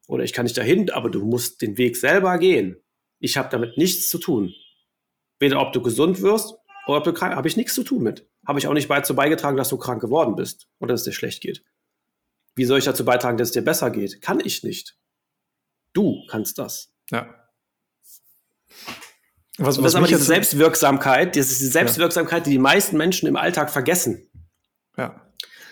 Oder 0.07 0.23
ich 0.23 0.33
kann 0.33 0.43
nicht 0.43 0.57
dahin, 0.57 0.89
aber 0.89 1.09
du 1.09 1.25
musst 1.25 1.61
den 1.61 1.77
Weg 1.77 1.95
selber 1.95 2.37
gehen. 2.37 2.77
Ich 3.19 3.37
habe 3.37 3.49
damit 3.49 3.77
nichts 3.77 4.09
zu 4.09 4.17
tun. 4.17 4.53
Weder 5.39 5.61
ob 5.61 5.73
du 5.73 5.81
gesund 5.81 6.21
wirst 6.21 6.55
oder 6.87 6.97
ob 6.97 7.03
du 7.03 7.13
krank, 7.13 7.35
habe 7.35 7.47
ich 7.47 7.57
nichts 7.57 7.73
zu 7.73 7.83
tun 7.83 8.03
mit. 8.03 8.27
Habe 8.45 8.59
ich 8.59 8.67
auch 8.67 8.73
nicht 8.73 8.89
dazu 8.89 9.15
beigetragen, 9.15 9.57
dass 9.57 9.69
du 9.69 9.77
krank 9.77 10.01
geworden 10.01 10.35
bist 10.35 10.67
oder 10.79 10.93
dass 10.93 11.01
es 11.01 11.05
dir 11.05 11.13
schlecht 11.13 11.41
geht. 11.41 11.63
Wie 12.55 12.65
soll 12.65 12.79
ich 12.79 12.85
dazu 12.85 13.05
beitragen, 13.05 13.37
dass 13.37 13.49
es 13.49 13.53
dir 13.53 13.63
besser 13.63 13.89
geht? 13.89 14.21
Kann 14.21 14.39
ich 14.39 14.63
nicht. 14.63 14.97
Du 15.93 16.25
kannst 16.27 16.59
das. 16.59 16.93
Ja. 17.09 17.33
Was, 19.57 19.77
was 19.77 19.77
das 19.77 19.85
ist 19.85 19.95
aber 19.95 20.07
diese 20.07 20.23
Selbstwirksamkeit, 20.23 21.35
das 21.35 21.51
ist 21.51 21.61
die 21.61 21.67
Selbstwirksamkeit, 21.67 22.39
ja. 22.39 22.43
die 22.45 22.51
die 22.51 22.59
meisten 22.59 22.97
Menschen 22.97 23.27
im 23.27 23.35
Alltag 23.35 23.69
vergessen. 23.69 24.29
Ja. 24.97 25.22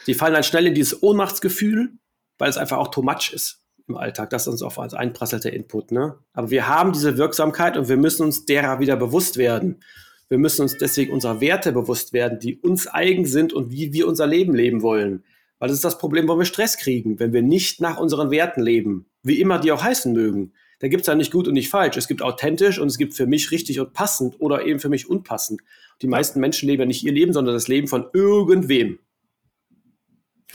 Sie 0.06 0.14
fallen 0.14 0.34
dann 0.34 0.44
schnell 0.44 0.68
in 0.68 0.74
dieses 0.74 1.02
Ohnmachtsgefühl, 1.04 1.94
weil 2.38 2.50
es 2.50 2.58
einfach 2.58 2.78
auch 2.78 2.90
too 2.90 3.02
much 3.02 3.32
ist 3.34 3.62
im 3.88 3.98
Alltag. 3.98 4.30
Das 4.30 4.44
ist 4.44 4.48
uns 4.48 4.64
auch 4.64 4.78
als 4.78 4.94
einprasselter 4.94 5.54
Input. 5.54 5.92
Ne? 5.92 6.16
Aber 6.34 6.50
wir 6.50 6.68
haben 6.68 6.94
diese 6.94 7.18
Wirksamkeit 7.18 7.78
und 7.78 7.90
wir 7.90 7.98
müssen 7.98 8.24
uns 8.24 8.46
derer 8.46 8.80
wieder 8.80 8.96
bewusst 8.96 9.38
werden. 9.38 9.84
Wir 10.30 10.38
müssen 10.38 10.62
uns 10.62 10.78
deswegen 10.78 11.12
unserer 11.12 11.42
Werte 11.42 11.72
bewusst 11.72 12.14
werden, 12.14 12.40
die 12.40 12.58
uns 12.58 12.88
eigen 12.88 13.26
sind 13.26 13.54
und 13.54 13.72
wie 13.72 13.94
wir 13.94 14.08
unser 14.08 14.28
Leben 14.28 14.56
leben 14.56 14.82
wollen. 14.82 15.24
Weil 15.60 15.68
das 15.68 15.76
ist 15.76 15.86
das 15.86 15.98
Problem, 15.98 16.28
wo 16.28 16.38
wir 16.38 16.46
Stress 16.46 16.78
kriegen, 16.78 17.20
wenn 17.20 17.34
wir 17.34 17.44
nicht 17.44 17.82
nach 17.82 18.00
unseren 18.00 18.32
Werten 18.32 18.62
leben, 18.62 19.06
wie 19.24 19.40
immer 19.40 19.60
die 19.60 19.72
auch 19.72 19.84
heißen 19.84 20.12
mögen. 20.14 20.54
Da 20.80 20.88
gibt 20.88 21.02
es 21.02 21.08
ja 21.08 21.14
nicht 21.14 21.32
gut 21.32 21.48
und 21.48 21.54
nicht 21.54 21.70
falsch. 21.70 21.98
Es 21.98 22.08
gibt 22.08 22.24
authentisch 22.24 22.80
und 22.80 22.88
es 22.88 22.98
gibt 22.98 23.14
für 23.14 23.28
mich 23.28 23.52
richtig 23.52 23.80
und 23.80 23.94
passend 23.94 24.40
oder 24.40 24.66
eben 24.66 24.80
für 24.80 24.90
mich 24.90 25.08
unpassend. 25.08 25.62
Die 26.02 26.08
meisten 26.08 26.40
Menschen 26.40 26.68
leben 26.68 26.82
ja 26.82 26.88
nicht 26.88 27.04
ihr 27.04 27.12
Leben, 27.12 27.34
sondern 27.34 27.54
das 27.54 27.68
Leben 27.68 27.88
von 27.88 28.06
irgendwem. 28.14 28.98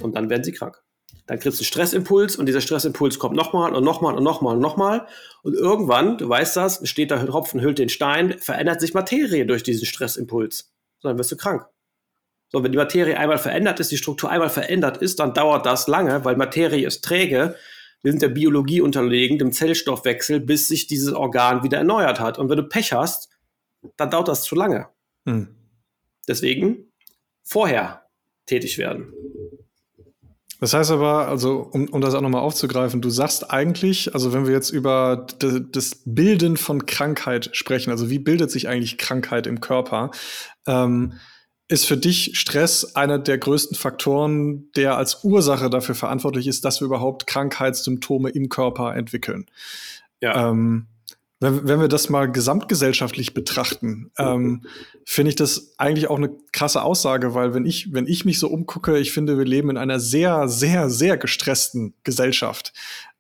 Und 0.01 0.14
dann 0.14 0.30
werden 0.30 0.44
sie 0.44 0.53
krank. 0.53 0.82
Dann 1.26 1.40
kriegst 1.40 1.59
du 1.59 1.62
einen 1.62 1.66
Stressimpuls 1.66 2.36
und 2.36 2.47
dieser 2.47 2.61
Stressimpuls 2.61 3.18
kommt 3.18 3.36
nochmal 3.36 3.74
und 3.74 3.84
nochmal 3.84 4.14
und 4.14 4.22
nochmal 4.22 4.57
und 4.57 4.62
nochmal. 4.62 5.07
Und 5.42 5.55
irgendwann, 5.55 6.18
du 6.18 6.28
weißt 6.28 6.57
das, 6.57 6.88
steht 6.88 7.11
da 7.11 7.24
Tropfen, 7.24 7.61
hüllt 7.61 7.78
den 7.78 7.88
Stein, 7.88 8.38
verändert 8.38 8.80
sich 8.80 8.94
Materie 8.94 9.47
durch 9.47 9.62
diesen 9.62 9.86
Stressimpuls. 9.86 10.72
So, 10.99 11.09
dann 11.09 11.18
wirst 11.18 11.32
du 11.32 11.36
krank. 11.36 11.66
So, 12.49 12.62
wenn 12.62 12.70
die 12.70 12.78
Materie 12.78 13.18
einmal 13.18 13.38
verändert 13.38 13.80
ist, 13.80 13.90
die 13.90 13.97
Struktur 13.97 14.30
einmal 14.30 14.51
verändert 14.51 14.99
ist, 14.99 15.18
dann 15.18 15.34
dauert 15.34 15.66
das 15.66 15.88
lange, 15.88 16.24
weil 16.24 16.36
Materie 16.36 16.86
ist 16.86 17.05
träge. 17.05 17.57
Wir 18.03 18.12
sind 18.12 18.22
der 18.22 18.28
Biologie 18.28 18.80
unterlegen, 18.80 19.38
dem 19.38 19.51
Zellstoffwechsel, 19.51 20.38
bis 20.38 20.68
sich 20.68 20.86
dieses 20.86 21.12
Organ 21.12 21.64
wieder 21.64 21.78
erneuert 21.78 22.20
hat. 22.20 22.38
Und 22.38 22.49
wenn 22.49 22.59
du 22.59 22.68
Pech 22.68 22.92
hast, 22.92 23.30
dann 23.97 24.11
dauert 24.11 24.28
das 24.28 24.44
zu 24.44 24.55
lange. 24.55 24.88
Hm. 25.24 25.49
Deswegen 26.28 26.92
vorher 27.42 28.07
tätig 28.47 28.78
werden. 28.78 29.12
Das 30.61 30.72
heißt 30.72 30.90
aber, 30.90 31.28
also 31.28 31.68
um, 31.72 31.88
um 31.88 32.00
das 32.00 32.14
auch 32.14 32.22
nochmal 32.22 32.40
aufzugreifen, 32.40 33.02
du 33.02 33.11
sagst 33.11 33.50
eigentlich, 33.50 34.14
also 34.14 34.32
wenn 34.32 34.46
wir 34.46 34.54
jetzt 34.54 34.70
über 34.70 35.26
das 35.38 36.02
Bilden 36.04 36.57
von 36.57 36.86
Krankheit 36.86 37.50
sprechen, 37.52 37.90
also 37.90 38.09
wie 38.09 38.18
bildet 38.18 38.50
sich 38.50 38.68
eigentlich 38.68 38.96
Krankheit 38.96 39.46
im 39.46 39.61
Körper, 39.61 40.11
ähm, 40.66 41.14
ist 41.68 41.86
für 41.86 41.96
dich 41.96 42.38
Stress 42.38 42.94
einer 42.94 43.18
der 43.18 43.38
größten 43.38 43.76
Faktoren, 43.76 44.70
der 44.76 44.96
als 44.96 45.24
Ursache 45.24 45.68
dafür 45.68 45.94
verantwortlich 45.94 46.46
ist, 46.46 46.64
dass 46.64 46.80
wir 46.80 46.86
überhaupt 46.86 47.26
Krankheitssymptome 47.26 48.30
im 48.30 48.48
Körper 48.48 48.94
entwickeln. 48.94 49.46
Ja. 50.20 50.50
Ähm, 50.50 50.86
wenn, 51.41 51.68
wenn 51.68 51.80
wir 51.80 51.89
das 51.89 52.09
mal 52.09 52.30
gesamtgesellschaftlich 52.30 53.34
betrachten, 53.34 54.11
ähm, 54.18 54.64
finde 55.05 55.30
ich 55.30 55.37
das 55.37 55.74
eigentlich 55.76 56.09
auch 56.09 56.16
eine 56.16 56.30
krasse 56.53 56.82
Aussage, 56.82 57.34
weil 57.34 57.53
wenn 57.53 57.66
ich, 57.66 57.93
wenn 57.93 58.07
ich 58.07 58.24
mich 58.24 58.39
so 58.39 58.49
umgucke, 58.49 58.99
ich 58.99 59.12
finde, 59.12 59.37
wir 59.37 59.45
leben 59.45 59.70
in 59.70 59.76
einer 59.76 60.01
sehr, 60.01 60.49
sehr, 60.49 60.89
sehr 60.89 61.18
gestressten 61.18 61.95
Gesellschaft. 62.05 62.72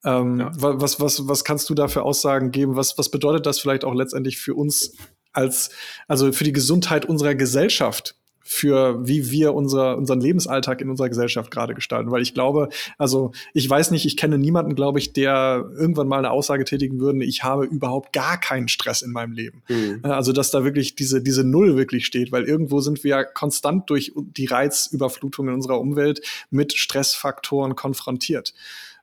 Ähm, 0.04 0.40
ja. 0.40 0.52
was, 0.54 1.00
was, 1.00 1.28
was 1.28 1.44
kannst 1.44 1.68
du 1.68 1.74
da 1.74 1.88
für 1.88 2.02
Aussagen 2.02 2.52
geben? 2.52 2.76
Was, 2.76 2.96
was 2.96 3.10
bedeutet 3.10 3.44
das 3.44 3.60
vielleicht 3.60 3.84
auch 3.84 3.94
letztendlich 3.94 4.38
für 4.38 4.54
uns 4.54 4.92
als, 5.32 5.70
also 6.08 6.32
für 6.32 6.44
die 6.44 6.52
Gesundheit 6.52 7.04
unserer 7.04 7.34
Gesellschaft? 7.34 8.14
Für 8.46 9.06
wie 9.06 9.30
wir 9.32 9.54
unser, 9.54 9.98
unseren 9.98 10.20
Lebensalltag 10.20 10.80
in 10.80 10.88
unserer 10.88 11.08
Gesellschaft 11.08 11.50
gerade 11.50 11.74
gestalten. 11.74 12.12
Weil 12.12 12.22
ich 12.22 12.32
glaube, 12.32 12.68
also 12.96 13.32
ich 13.54 13.68
weiß 13.68 13.90
nicht, 13.90 14.06
ich 14.06 14.16
kenne 14.16 14.38
niemanden, 14.38 14.76
glaube 14.76 15.00
ich, 15.00 15.12
der 15.12 15.68
irgendwann 15.76 16.06
mal 16.06 16.18
eine 16.18 16.30
Aussage 16.30 16.64
tätigen 16.64 17.00
würde, 17.00 17.24
ich 17.24 17.42
habe 17.42 17.64
überhaupt 17.64 18.12
gar 18.12 18.38
keinen 18.38 18.68
Stress 18.68 19.02
in 19.02 19.10
meinem 19.10 19.32
Leben. 19.32 19.62
Mhm. 19.68 20.00
Äh, 20.04 20.08
also 20.08 20.32
dass 20.32 20.52
da 20.52 20.62
wirklich 20.62 20.94
diese, 20.94 21.20
diese 21.20 21.42
Null 21.42 21.76
wirklich 21.76 22.06
steht, 22.06 22.30
weil 22.30 22.44
irgendwo 22.44 22.80
sind 22.80 23.02
wir 23.02 23.10
ja 23.10 23.24
konstant 23.24 23.90
durch 23.90 24.12
die 24.14 24.46
Reizüberflutung 24.46 25.48
in 25.48 25.54
unserer 25.54 25.80
Umwelt 25.80 26.20
mit 26.50 26.72
Stressfaktoren 26.72 27.74
konfrontiert. 27.74 28.54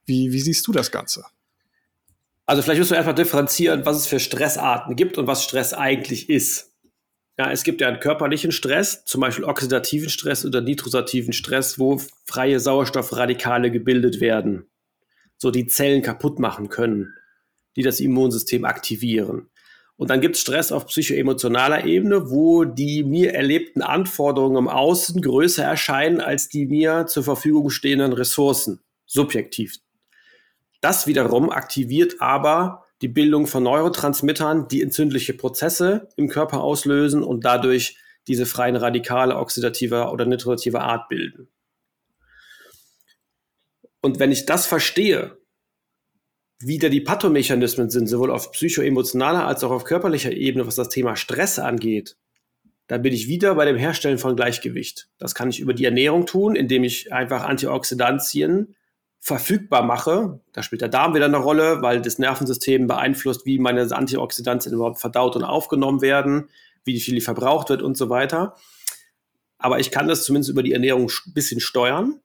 Wie, 0.05 0.31
wie 0.31 0.39
siehst 0.39 0.67
du 0.67 0.71
das 0.71 0.89
Ganze? 0.89 1.25
Also 2.45 2.61
vielleicht 2.61 2.79
musst 2.79 2.91
du 2.91 2.97
einfach 2.97 3.15
differenzieren, 3.15 3.85
was 3.85 3.97
es 3.97 4.07
für 4.07 4.19
Stressarten 4.19 4.95
gibt 4.95 5.17
und 5.17 5.27
was 5.27 5.43
Stress 5.43 5.73
eigentlich 5.73 6.29
ist. 6.29 6.72
Ja, 7.37 7.51
es 7.51 7.63
gibt 7.63 7.81
ja 7.81 7.87
einen 7.87 7.99
körperlichen 7.99 8.51
Stress, 8.51 9.05
zum 9.05 9.21
Beispiel 9.21 9.45
oxidativen 9.45 10.09
Stress 10.09 10.45
oder 10.45 10.61
nitrosativen 10.61 11.33
Stress, 11.33 11.79
wo 11.79 11.99
freie 12.25 12.59
Sauerstoffradikale 12.59 13.71
gebildet 13.71 14.21
werden, 14.21 14.69
so 15.37 15.49
die 15.49 15.65
Zellen 15.65 16.03
kaputt 16.03 16.37
machen 16.37 16.69
können, 16.69 17.15
die 17.75 17.81
das 17.81 17.99
Immunsystem 17.99 18.65
aktivieren. 18.65 19.49
Und 19.95 20.09
dann 20.09 20.21
gibt 20.21 20.35
es 20.35 20.41
Stress 20.41 20.71
auf 20.71 20.87
psychoemotionaler 20.87 21.85
Ebene, 21.85 22.29
wo 22.29 22.65
die 22.65 23.03
mir 23.03 23.33
erlebten 23.33 23.81
Anforderungen 23.81 24.57
im 24.57 24.67
Außen 24.67 25.21
größer 25.21 25.63
erscheinen 25.63 26.21
als 26.21 26.49
die 26.49 26.65
mir 26.67 27.07
zur 27.07 27.23
Verfügung 27.23 27.69
stehenden 27.71 28.13
Ressourcen, 28.13 28.79
subjektiv. 29.05 29.77
Das 30.81 31.07
wiederum 31.07 31.49
aktiviert 31.49 32.21
aber 32.21 32.82
die 33.03 33.09
Bildung 33.09 33.47
von 33.47 33.63
Neurotransmittern, 33.63 34.69
die 34.69 34.81
entzündliche 34.81 35.33
Prozesse 35.33 36.07
im 36.15 36.29
Körper 36.29 36.61
auslösen 36.61 37.21
und 37.21 37.43
dadurch 37.43 37.97
diese 38.27 38.45
freien 38.45 38.77
Radikale 38.77 39.35
oxidativer 39.35 40.13
oder 40.13 40.25
nitrosativer 40.25 40.81
Art 40.81 41.09
bilden. 41.09 41.49
Und 44.01 44.19
wenn 44.19 44.31
ich 44.31 44.45
das 44.45 44.65
verstehe, 44.65 45.37
wie 46.59 46.77
da 46.77 46.87
die 46.87 47.01
Pathomechanismen 47.01 47.89
sind, 47.89 48.07
sowohl 48.07 48.31
auf 48.31 48.53
psychoemotionaler 48.53 49.45
als 49.45 49.65
auch 49.65 49.71
auf 49.71 49.83
körperlicher 49.83 50.31
Ebene, 50.31 50.65
was 50.65 50.75
das 50.75 50.87
Thema 50.87 51.17
Stress 51.17 51.59
angeht, 51.59 52.15
dann 52.87 53.01
bin 53.01 53.13
ich 53.13 53.27
wieder 53.27 53.55
bei 53.55 53.65
dem 53.65 53.75
Herstellen 53.75 54.17
von 54.17 54.37
Gleichgewicht. 54.37 55.09
Das 55.17 55.35
kann 55.35 55.49
ich 55.49 55.59
über 55.59 55.73
die 55.73 55.83
Ernährung 55.83 56.25
tun, 56.25 56.55
indem 56.55 56.85
ich 56.85 57.11
einfach 57.11 57.43
Antioxidantien 57.43 58.75
verfügbar 59.23 59.83
mache. 59.83 60.41
Da 60.51 60.63
spielt 60.63 60.81
der 60.81 60.89
Darm 60.89 61.15
wieder 61.15 61.25
eine 61.25 61.37
Rolle, 61.37 61.81
weil 61.81 62.01
das 62.01 62.19
Nervensystem 62.19 62.87
beeinflusst, 62.87 63.45
wie 63.45 63.57
meine 63.57 63.89
Antioxidantien 63.89 64.75
überhaupt 64.75 64.99
verdaut 64.99 65.37
und 65.37 65.45
aufgenommen 65.45 66.01
werden, 66.01 66.49
wie 66.83 66.99
viel 66.99 67.21
verbraucht 67.21 67.69
wird 67.69 67.81
und 67.81 67.95
so 67.97 68.09
weiter. 68.09 68.57
Aber 69.57 69.79
ich 69.79 69.91
kann 69.91 70.09
das 70.09 70.25
zumindest 70.25 70.51
über 70.51 70.61
die 70.61 70.73
Ernährung 70.73 71.09
ein 71.09 71.33
bisschen 71.33 71.61
steuern. 71.61 72.19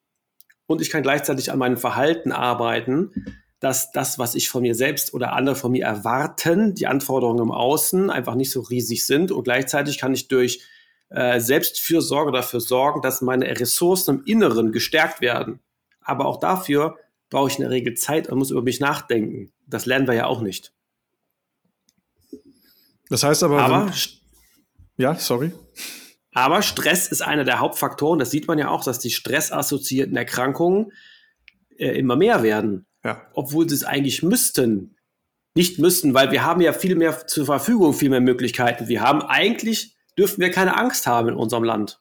und 0.66 0.82
ich 0.82 0.90
kann 0.90 1.02
gleichzeitig 1.02 1.52
an 1.52 1.58
meinem 1.60 1.76
Verhalten 1.76 2.32
arbeiten, 2.32 3.12
dass 3.60 3.92
das, 3.92 4.18
was 4.18 4.34
ich 4.34 4.48
von 4.48 4.62
mir 4.62 4.74
selbst 4.74 5.14
oder 5.14 5.32
andere 5.32 5.54
von 5.54 5.70
mir 5.70 5.84
erwarten, 5.84 6.74
die 6.74 6.88
Anforderungen 6.88 7.44
im 7.44 7.52
Außen 7.52 8.10
einfach 8.10 8.34
nicht 8.34 8.50
so 8.50 8.60
riesig 8.60 9.06
sind. 9.06 9.30
Und 9.30 9.44
gleichzeitig 9.44 9.98
kann 9.98 10.12
ich 10.12 10.26
durch 10.26 10.62
äh, 11.10 11.38
Selbstfürsorge 11.38 12.32
dafür 12.32 12.60
sorgen, 12.60 13.02
dass 13.02 13.22
meine 13.22 13.46
Ressourcen 13.46 14.16
im 14.16 14.24
Inneren 14.24 14.72
gestärkt 14.72 15.20
werden. 15.20 15.60
Aber 16.08 16.26
auch 16.26 16.40
dafür 16.40 16.96
brauche 17.30 17.50
ich 17.50 17.56
in 17.56 17.62
der 17.62 17.70
Regel 17.70 17.94
Zeit 17.94 18.28
und 18.28 18.38
muss 18.38 18.50
über 18.50 18.62
mich 18.62 18.80
nachdenken. 18.80 19.52
Das 19.66 19.86
lernen 19.86 20.06
wir 20.06 20.14
ja 20.14 20.26
auch 20.26 20.40
nicht. 20.40 20.72
Das 23.10 23.22
heißt 23.22 23.42
aber. 23.42 23.62
aber 23.62 23.86
wenn, 23.86 23.92
ja, 24.96 25.14
sorry. 25.14 25.52
Aber 26.32 26.62
Stress 26.62 27.08
ist 27.08 27.22
einer 27.22 27.44
der 27.44 27.58
Hauptfaktoren. 27.58 28.18
Das 28.18 28.30
sieht 28.30 28.46
man 28.46 28.58
ja 28.58 28.68
auch, 28.68 28.84
dass 28.84 28.98
die 28.98 29.10
stressassoziierten 29.10 30.16
Erkrankungen 30.16 30.92
äh, 31.76 31.98
immer 31.98 32.16
mehr 32.16 32.42
werden. 32.42 32.86
Ja. 33.04 33.22
Obwohl 33.34 33.68
sie 33.68 33.74
es 33.74 33.84
eigentlich 33.84 34.22
müssten. 34.22 34.96
Nicht 35.54 35.78
müssten, 35.78 36.14
weil 36.14 36.30
wir 36.30 36.44
haben 36.44 36.60
ja 36.60 36.72
viel 36.72 36.94
mehr 36.94 37.26
zur 37.26 37.46
Verfügung, 37.46 37.92
viel 37.92 38.10
mehr 38.10 38.20
Möglichkeiten. 38.20 38.86
Wir 38.86 39.00
haben 39.00 39.22
eigentlich, 39.22 39.96
dürften 40.16 40.40
wir 40.40 40.50
keine 40.50 40.76
Angst 40.76 41.06
haben 41.06 41.28
in 41.28 41.34
unserem 41.34 41.64
Land. 41.64 42.00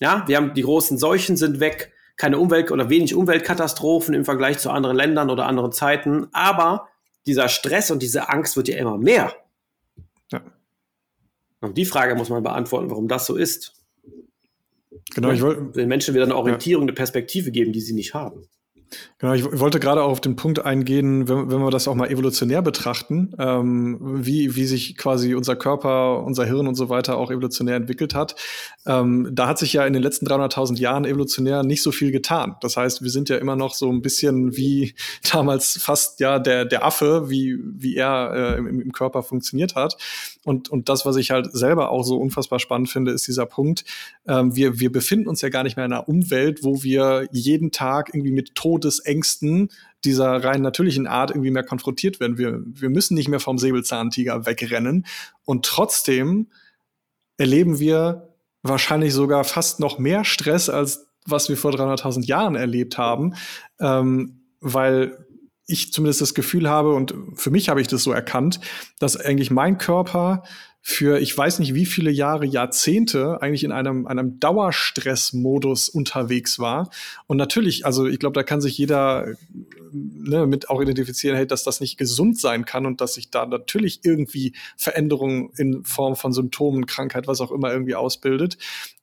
Ja, 0.00 0.24
wir 0.26 0.36
haben 0.36 0.52
die 0.52 0.62
großen 0.62 0.98
Seuchen 0.98 1.36
sind 1.36 1.60
weg, 1.60 1.93
keine 2.16 2.38
Umwelt- 2.38 2.70
oder 2.70 2.90
wenig 2.90 3.14
Umweltkatastrophen 3.14 4.14
im 4.14 4.24
Vergleich 4.24 4.58
zu 4.58 4.70
anderen 4.70 4.96
Ländern 4.96 5.30
oder 5.30 5.46
anderen 5.46 5.72
Zeiten. 5.72 6.28
Aber 6.32 6.88
dieser 7.26 7.48
Stress 7.48 7.90
und 7.90 8.02
diese 8.02 8.28
Angst 8.28 8.56
wird 8.56 8.68
ja 8.68 8.76
immer 8.76 8.98
mehr. 8.98 9.34
Ja. 10.30 10.42
Und 11.60 11.76
die 11.76 11.86
Frage 11.86 12.14
muss 12.14 12.28
man 12.28 12.42
beantworten, 12.42 12.90
warum 12.90 13.08
das 13.08 13.26
so 13.26 13.36
ist. 13.36 13.74
Genau, 15.14 15.30
ich 15.30 15.42
wollte 15.42 15.72
den 15.72 15.88
Menschen 15.88 16.14
wieder 16.14 16.24
eine 16.24 16.36
Orientierung, 16.36 16.84
eine 16.84 16.92
Perspektive 16.92 17.50
geben, 17.50 17.72
die 17.72 17.80
sie 17.80 17.94
nicht 17.94 18.14
haben. 18.14 18.48
Genau, 19.18 19.32
ich 19.32 19.58
wollte 19.58 19.80
gerade 19.80 20.02
auf 20.02 20.20
den 20.20 20.36
Punkt 20.36 20.64
eingehen, 20.64 21.28
wenn, 21.28 21.50
wenn 21.50 21.60
wir 21.60 21.70
das 21.70 21.88
auch 21.88 21.94
mal 21.94 22.10
evolutionär 22.10 22.62
betrachten, 22.62 23.34
ähm, 23.38 23.98
wie, 24.00 24.54
wie 24.54 24.66
sich 24.66 24.96
quasi 24.96 25.34
unser 25.34 25.56
Körper, 25.56 26.22
unser 26.22 26.44
Hirn 26.44 26.66
und 26.66 26.74
so 26.74 26.88
weiter 26.88 27.16
auch 27.16 27.30
evolutionär 27.30 27.76
entwickelt 27.76 28.14
hat. 28.14 28.34
Ähm, 28.86 29.30
da 29.32 29.48
hat 29.48 29.58
sich 29.58 29.72
ja 29.72 29.86
in 29.86 29.92
den 29.92 30.02
letzten 30.02 30.26
300.000 30.26 30.78
Jahren 30.78 31.04
evolutionär 31.04 31.62
nicht 31.62 31.82
so 31.82 31.90
viel 31.90 32.12
getan. 32.12 32.56
Das 32.60 32.76
heißt, 32.76 33.02
wir 33.02 33.10
sind 33.10 33.28
ja 33.28 33.36
immer 33.36 33.56
noch 33.56 33.74
so 33.74 33.90
ein 33.90 34.02
bisschen 34.02 34.56
wie 34.56 34.94
damals 35.32 35.78
fast 35.80 36.20
ja 36.20 36.38
der, 36.38 36.64
der 36.64 36.84
Affe, 36.84 37.30
wie, 37.30 37.58
wie 37.64 37.96
er 37.96 38.32
äh, 38.34 38.58
im, 38.58 38.80
im 38.80 38.92
Körper 38.92 39.22
funktioniert 39.22 39.74
hat. 39.74 39.96
Und, 40.44 40.68
und 40.68 40.88
das, 40.88 41.06
was 41.06 41.16
ich 41.16 41.30
halt 41.30 41.50
selber 41.52 41.90
auch 41.90 42.02
so 42.02 42.18
unfassbar 42.18 42.58
spannend 42.58 42.90
finde, 42.90 43.12
ist 43.12 43.26
dieser 43.26 43.46
Punkt, 43.46 43.84
ähm, 44.26 44.54
wir, 44.54 44.78
wir 44.78 44.92
befinden 44.92 45.28
uns 45.28 45.40
ja 45.40 45.48
gar 45.48 45.62
nicht 45.62 45.76
mehr 45.76 45.86
in 45.86 45.92
einer 45.92 46.08
Umwelt, 46.08 46.62
wo 46.62 46.82
wir 46.82 47.26
jeden 47.32 47.70
Tag 47.70 48.10
irgendwie 48.12 48.32
mit 48.32 48.54
Todesängsten 48.74 49.70
dieser 50.04 50.42
rein 50.44 50.62
natürlichen 50.62 51.06
Art 51.06 51.30
irgendwie 51.30 51.50
mehr 51.50 51.62
konfrontiert 51.62 52.20
werden. 52.20 52.38
Wir, 52.38 52.60
wir 52.64 52.90
müssen 52.90 53.14
nicht 53.14 53.28
mehr 53.28 53.40
vom 53.40 53.58
Säbelzahntiger 53.58 54.46
wegrennen. 54.46 55.06
Und 55.44 55.64
trotzdem 55.64 56.48
erleben 57.36 57.78
wir 57.78 58.34
wahrscheinlich 58.62 59.12
sogar 59.12 59.44
fast 59.44 59.80
noch 59.80 59.98
mehr 59.98 60.24
Stress, 60.24 60.68
als 60.68 61.06
was 61.26 61.48
wir 61.48 61.56
vor 61.56 61.72
300.000 61.72 62.26
Jahren 62.26 62.54
erlebt 62.54 62.98
haben, 62.98 63.34
ähm, 63.80 64.42
weil 64.60 65.26
ich 65.66 65.92
zumindest 65.92 66.20
das 66.20 66.34
Gefühl 66.34 66.68
habe, 66.68 66.92
und 66.94 67.14
für 67.34 67.50
mich 67.50 67.70
habe 67.70 67.80
ich 67.80 67.86
das 67.86 68.02
so 68.02 68.12
erkannt, 68.12 68.60
dass 68.98 69.16
eigentlich 69.16 69.50
mein 69.50 69.78
Körper 69.78 70.42
für 70.86 71.18
ich 71.18 71.36
weiß 71.36 71.60
nicht 71.60 71.72
wie 71.72 71.86
viele 71.86 72.10
Jahre, 72.10 72.44
Jahrzehnte 72.44 73.40
eigentlich 73.40 73.64
in 73.64 73.72
einem, 73.72 74.06
einem 74.06 74.38
Dauerstressmodus 74.38 75.88
unterwegs 75.88 76.58
war. 76.58 76.90
Und 77.26 77.38
natürlich, 77.38 77.86
also 77.86 78.06
ich 78.06 78.18
glaube, 78.18 78.34
da 78.34 78.42
kann 78.42 78.60
sich 78.60 78.76
jeder 78.76 79.28
ne, 79.92 80.46
mit 80.46 80.68
auch 80.68 80.82
identifizieren, 80.82 81.38
hey, 81.38 81.46
dass 81.46 81.64
das 81.64 81.80
nicht 81.80 81.96
gesund 81.96 82.38
sein 82.38 82.66
kann 82.66 82.84
und 82.84 83.00
dass 83.00 83.14
sich 83.14 83.30
da 83.30 83.46
natürlich 83.46 84.00
irgendwie 84.02 84.52
Veränderungen 84.76 85.48
in 85.56 85.84
Form 85.84 86.16
von 86.16 86.34
Symptomen, 86.34 86.84
Krankheit, 86.84 87.26
was 87.26 87.40
auch 87.40 87.50
immer 87.50 87.72
irgendwie 87.72 87.94
ausbildet. 87.94 88.58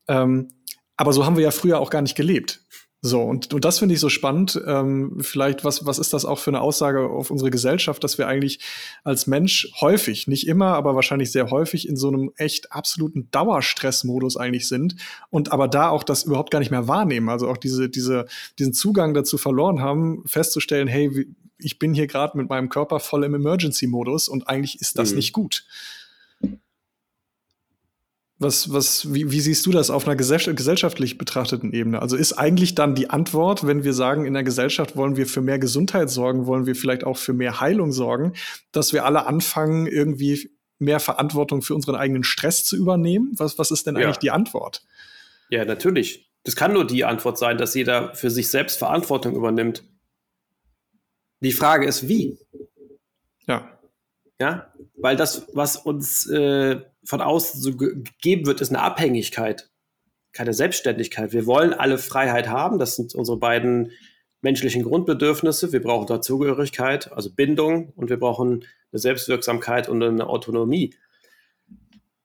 Ähm, 0.07 0.49
aber 0.97 1.13
so 1.13 1.25
haben 1.25 1.35
wir 1.35 1.43
ja 1.43 1.51
früher 1.51 1.79
auch 1.79 1.89
gar 1.89 2.03
nicht 2.03 2.15
gelebt. 2.15 2.63
So, 3.03 3.23
und, 3.23 3.51
und 3.51 3.65
das 3.65 3.79
finde 3.79 3.95
ich 3.95 3.99
so 3.99 4.09
spannend. 4.09 4.61
Ähm, 4.67 5.17
vielleicht, 5.21 5.65
was, 5.65 5.87
was 5.87 5.97
ist 5.97 6.13
das 6.13 6.23
auch 6.23 6.37
für 6.37 6.51
eine 6.51 6.61
Aussage 6.61 7.09
auf 7.09 7.31
unsere 7.31 7.49
Gesellschaft, 7.49 8.03
dass 8.03 8.19
wir 8.19 8.27
eigentlich 8.27 8.59
als 9.03 9.25
Mensch 9.25 9.71
häufig, 9.81 10.27
nicht 10.27 10.47
immer, 10.47 10.67
aber 10.75 10.93
wahrscheinlich 10.93 11.31
sehr 11.31 11.49
häufig 11.49 11.87
in 11.87 11.97
so 11.97 12.09
einem 12.09 12.31
echt 12.37 12.71
absoluten 12.71 13.27
Dauerstressmodus 13.31 14.37
eigentlich 14.37 14.67
sind 14.67 14.97
und 15.31 15.51
aber 15.51 15.67
da 15.67 15.89
auch 15.89 16.03
das 16.03 16.23
überhaupt 16.23 16.51
gar 16.51 16.59
nicht 16.59 16.69
mehr 16.69 16.87
wahrnehmen. 16.87 17.29
Also 17.29 17.49
auch 17.49 17.57
diese, 17.57 17.89
diese, 17.89 18.27
diesen 18.59 18.73
Zugang 18.73 19.15
dazu 19.15 19.39
verloren 19.39 19.81
haben, 19.81 20.21
festzustellen, 20.27 20.87
hey, 20.87 21.27
ich 21.57 21.79
bin 21.79 21.95
hier 21.95 22.05
gerade 22.05 22.37
mit 22.37 22.49
meinem 22.49 22.69
Körper 22.69 22.99
voll 22.99 23.23
im 23.23 23.33
Emergency-Modus 23.33 24.29
und 24.29 24.47
eigentlich 24.47 24.79
ist 24.79 24.99
das 24.99 25.11
mhm. 25.11 25.17
nicht 25.17 25.33
gut. 25.33 25.65
Was, 28.41 28.73
was, 28.73 29.13
wie, 29.13 29.29
wie 29.29 29.39
siehst 29.39 29.67
du 29.67 29.71
das 29.71 29.91
auf 29.91 30.07
einer 30.07 30.15
gesellschaftlich 30.15 31.19
betrachteten 31.19 31.73
Ebene? 31.73 32.01
Also 32.01 32.15
ist 32.15 32.33
eigentlich 32.33 32.73
dann 32.73 32.95
die 32.95 33.07
Antwort, 33.11 33.67
wenn 33.67 33.83
wir 33.83 33.93
sagen, 33.93 34.25
in 34.25 34.33
der 34.33 34.43
Gesellschaft 34.43 34.95
wollen 34.95 35.15
wir 35.15 35.27
für 35.27 35.41
mehr 35.41 35.59
Gesundheit 35.59 36.09
sorgen, 36.09 36.47
wollen 36.47 36.65
wir 36.65 36.73
vielleicht 36.73 37.03
auch 37.03 37.17
für 37.17 37.33
mehr 37.33 37.59
Heilung 37.59 37.91
sorgen, 37.91 38.33
dass 38.71 38.93
wir 38.93 39.05
alle 39.05 39.27
anfangen, 39.27 39.85
irgendwie 39.85 40.49
mehr 40.79 40.99
Verantwortung 40.99 41.61
für 41.61 41.75
unseren 41.75 41.95
eigenen 41.95 42.23
Stress 42.23 42.63
zu 42.63 42.75
übernehmen? 42.77 43.31
Was, 43.37 43.59
was 43.59 43.69
ist 43.69 43.85
denn 43.85 43.95
ja. 43.95 44.05
eigentlich 44.05 44.17
die 44.17 44.31
Antwort? 44.31 44.83
Ja, 45.51 45.63
natürlich. 45.63 46.27
Das 46.43 46.55
kann 46.55 46.73
nur 46.73 46.87
die 46.87 47.05
Antwort 47.05 47.37
sein, 47.37 47.59
dass 47.59 47.75
jeder 47.75 48.15
für 48.15 48.31
sich 48.31 48.47
selbst 48.47 48.79
Verantwortung 48.79 49.35
übernimmt. 49.35 49.83
Die 51.41 51.51
Frage 51.51 51.85
ist, 51.85 52.07
wie? 52.07 52.39
Ja. 53.45 53.77
Ja, 54.41 54.73
weil 54.97 55.15
das, 55.15 55.45
was 55.53 55.77
uns 55.77 56.27
äh, 56.27 56.81
von 57.03 57.21
außen 57.21 57.61
so 57.61 57.77
gegeben 57.77 58.47
wird, 58.47 58.59
ist 58.59 58.69
eine 58.69 58.81
Abhängigkeit, 58.81 59.69
keine 60.33 60.55
Selbstständigkeit. 60.55 61.31
Wir 61.31 61.45
wollen 61.45 61.75
alle 61.75 61.99
Freiheit 61.99 62.49
haben. 62.49 62.79
Das 62.79 62.95
sind 62.95 63.13
unsere 63.13 63.37
beiden 63.37 63.91
menschlichen 64.41 64.81
Grundbedürfnisse. 64.81 65.71
Wir 65.71 65.83
brauchen 65.83 66.07
Dazugehörigkeit, 66.07 67.11
also 67.11 67.31
Bindung, 67.31 67.89
und 67.95 68.09
wir 68.09 68.17
brauchen 68.17 68.65
eine 68.91 68.99
Selbstwirksamkeit 68.99 69.87
und 69.87 70.01
eine 70.01 70.25
Autonomie. 70.25 70.95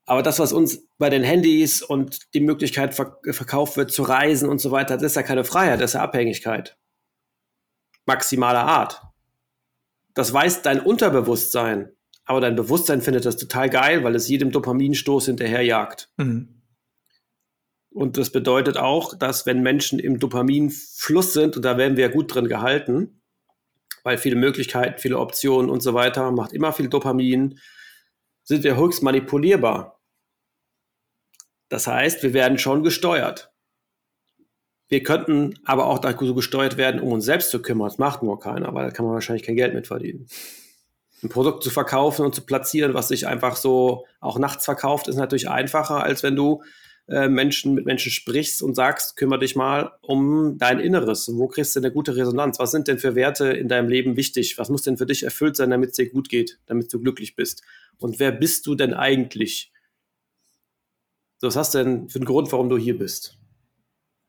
Aber 0.06 0.22
das, 0.22 0.38
was 0.38 0.54
uns 0.54 0.88
bei 0.96 1.10
den 1.10 1.22
Handys 1.22 1.82
und 1.82 2.32
die 2.32 2.40
Möglichkeit 2.40 2.94
verkauft 2.94 3.76
wird, 3.76 3.92
zu 3.92 4.04
reisen 4.04 4.48
und 4.48 4.58
so 4.58 4.70
weiter, 4.70 4.94
das 4.94 5.12
ist 5.12 5.16
ja 5.16 5.22
keine 5.22 5.44
Freiheit, 5.44 5.82
das 5.82 5.90
ist 5.90 5.94
ja 5.96 6.02
Abhängigkeit. 6.02 6.78
Maximaler 8.06 8.64
Art. 8.64 9.02
Das 10.14 10.32
weiß 10.32 10.62
dein 10.62 10.80
Unterbewusstsein 10.80 11.92
aber 12.26 12.40
dein 12.40 12.56
Bewusstsein 12.56 13.00
findet 13.00 13.24
das 13.24 13.36
total 13.36 13.70
geil, 13.70 14.04
weil 14.04 14.14
es 14.16 14.28
jedem 14.28 14.50
Dopaminstoß 14.50 15.26
hinterherjagt. 15.26 16.10
Mhm. 16.16 16.60
Und 17.90 18.18
das 18.18 18.30
bedeutet 18.30 18.76
auch, 18.76 19.14
dass 19.14 19.46
wenn 19.46 19.62
Menschen 19.62 19.98
im 19.98 20.18
Dopaminfluss 20.18 21.32
sind, 21.32 21.56
und 21.56 21.64
da 21.64 21.78
werden 21.78 21.96
wir 21.96 22.08
ja 22.08 22.12
gut 22.12 22.34
drin 22.34 22.48
gehalten, 22.48 23.22
weil 24.02 24.18
viele 24.18 24.36
Möglichkeiten, 24.36 24.98
viele 24.98 25.18
Optionen 25.18 25.70
und 25.70 25.82
so 25.82 25.94
weiter, 25.94 26.30
macht 26.32 26.52
immer 26.52 26.72
viel 26.72 26.88
Dopamin, 26.88 27.58
sind 28.42 28.64
wir 28.64 28.76
höchst 28.76 29.02
manipulierbar. 29.02 30.00
Das 31.68 31.86
heißt, 31.86 32.22
wir 32.22 32.34
werden 32.34 32.58
schon 32.58 32.82
gesteuert. 32.82 33.52
Wir 34.88 35.02
könnten 35.02 35.58
aber 35.64 35.86
auch 35.86 35.98
dazu 35.98 36.34
gesteuert 36.34 36.76
werden, 36.76 37.00
um 37.00 37.12
uns 37.12 37.24
selbst 37.24 37.50
zu 37.50 37.62
kümmern. 37.62 37.88
Das 37.88 37.98
macht 37.98 38.22
nur 38.22 38.38
keiner, 38.38 38.74
weil 38.74 38.84
da 38.84 38.90
kann 38.90 39.04
man 39.04 39.14
wahrscheinlich 39.14 39.44
kein 39.44 39.56
Geld 39.56 39.74
mit 39.74 39.86
verdienen 39.86 40.28
ein 41.22 41.28
Produkt 41.28 41.62
zu 41.62 41.70
verkaufen 41.70 42.24
und 42.24 42.34
zu 42.34 42.42
platzieren, 42.42 42.94
was 42.94 43.08
sich 43.08 43.26
einfach 43.26 43.56
so 43.56 44.06
auch 44.20 44.38
nachts 44.38 44.64
verkauft, 44.64 45.08
ist 45.08 45.16
natürlich 45.16 45.48
einfacher, 45.48 46.02
als 46.02 46.22
wenn 46.22 46.36
du 46.36 46.62
äh, 47.08 47.28
Menschen 47.28 47.74
mit 47.74 47.86
Menschen 47.86 48.10
sprichst 48.10 48.62
und 48.62 48.74
sagst, 48.74 49.16
kümmere 49.16 49.38
dich 49.38 49.54
mal 49.54 49.92
um 50.02 50.58
dein 50.58 50.80
Inneres. 50.80 51.30
Wo 51.32 51.46
kriegst 51.46 51.76
du 51.76 51.80
eine 51.80 51.92
gute 51.92 52.16
Resonanz? 52.16 52.58
Was 52.58 52.72
sind 52.72 52.88
denn 52.88 52.98
für 52.98 53.14
Werte 53.14 53.46
in 53.46 53.68
deinem 53.68 53.88
Leben 53.88 54.16
wichtig? 54.16 54.58
Was 54.58 54.70
muss 54.70 54.82
denn 54.82 54.96
für 54.96 55.06
dich 55.06 55.22
erfüllt 55.22 55.56
sein, 55.56 55.70
damit 55.70 55.90
es 55.90 55.96
dir 55.96 56.10
gut 56.10 56.28
geht, 56.28 56.58
damit 56.66 56.92
du 56.92 57.00
glücklich 57.00 57.36
bist? 57.36 57.62
Und 57.98 58.18
wer 58.18 58.32
bist 58.32 58.66
du 58.66 58.74
denn 58.74 58.92
eigentlich? 58.92 59.72
Was 61.40 61.54
hast 61.54 61.74
du 61.74 61.78
denn 61.78 62.08
für 62.08 62.18
einen 62.18 62.24
Grund, 62.24 62.50
warum 62.50 62.68
du 62.68 62.76
hier 62.76 62.98
bist? 62.98 63.38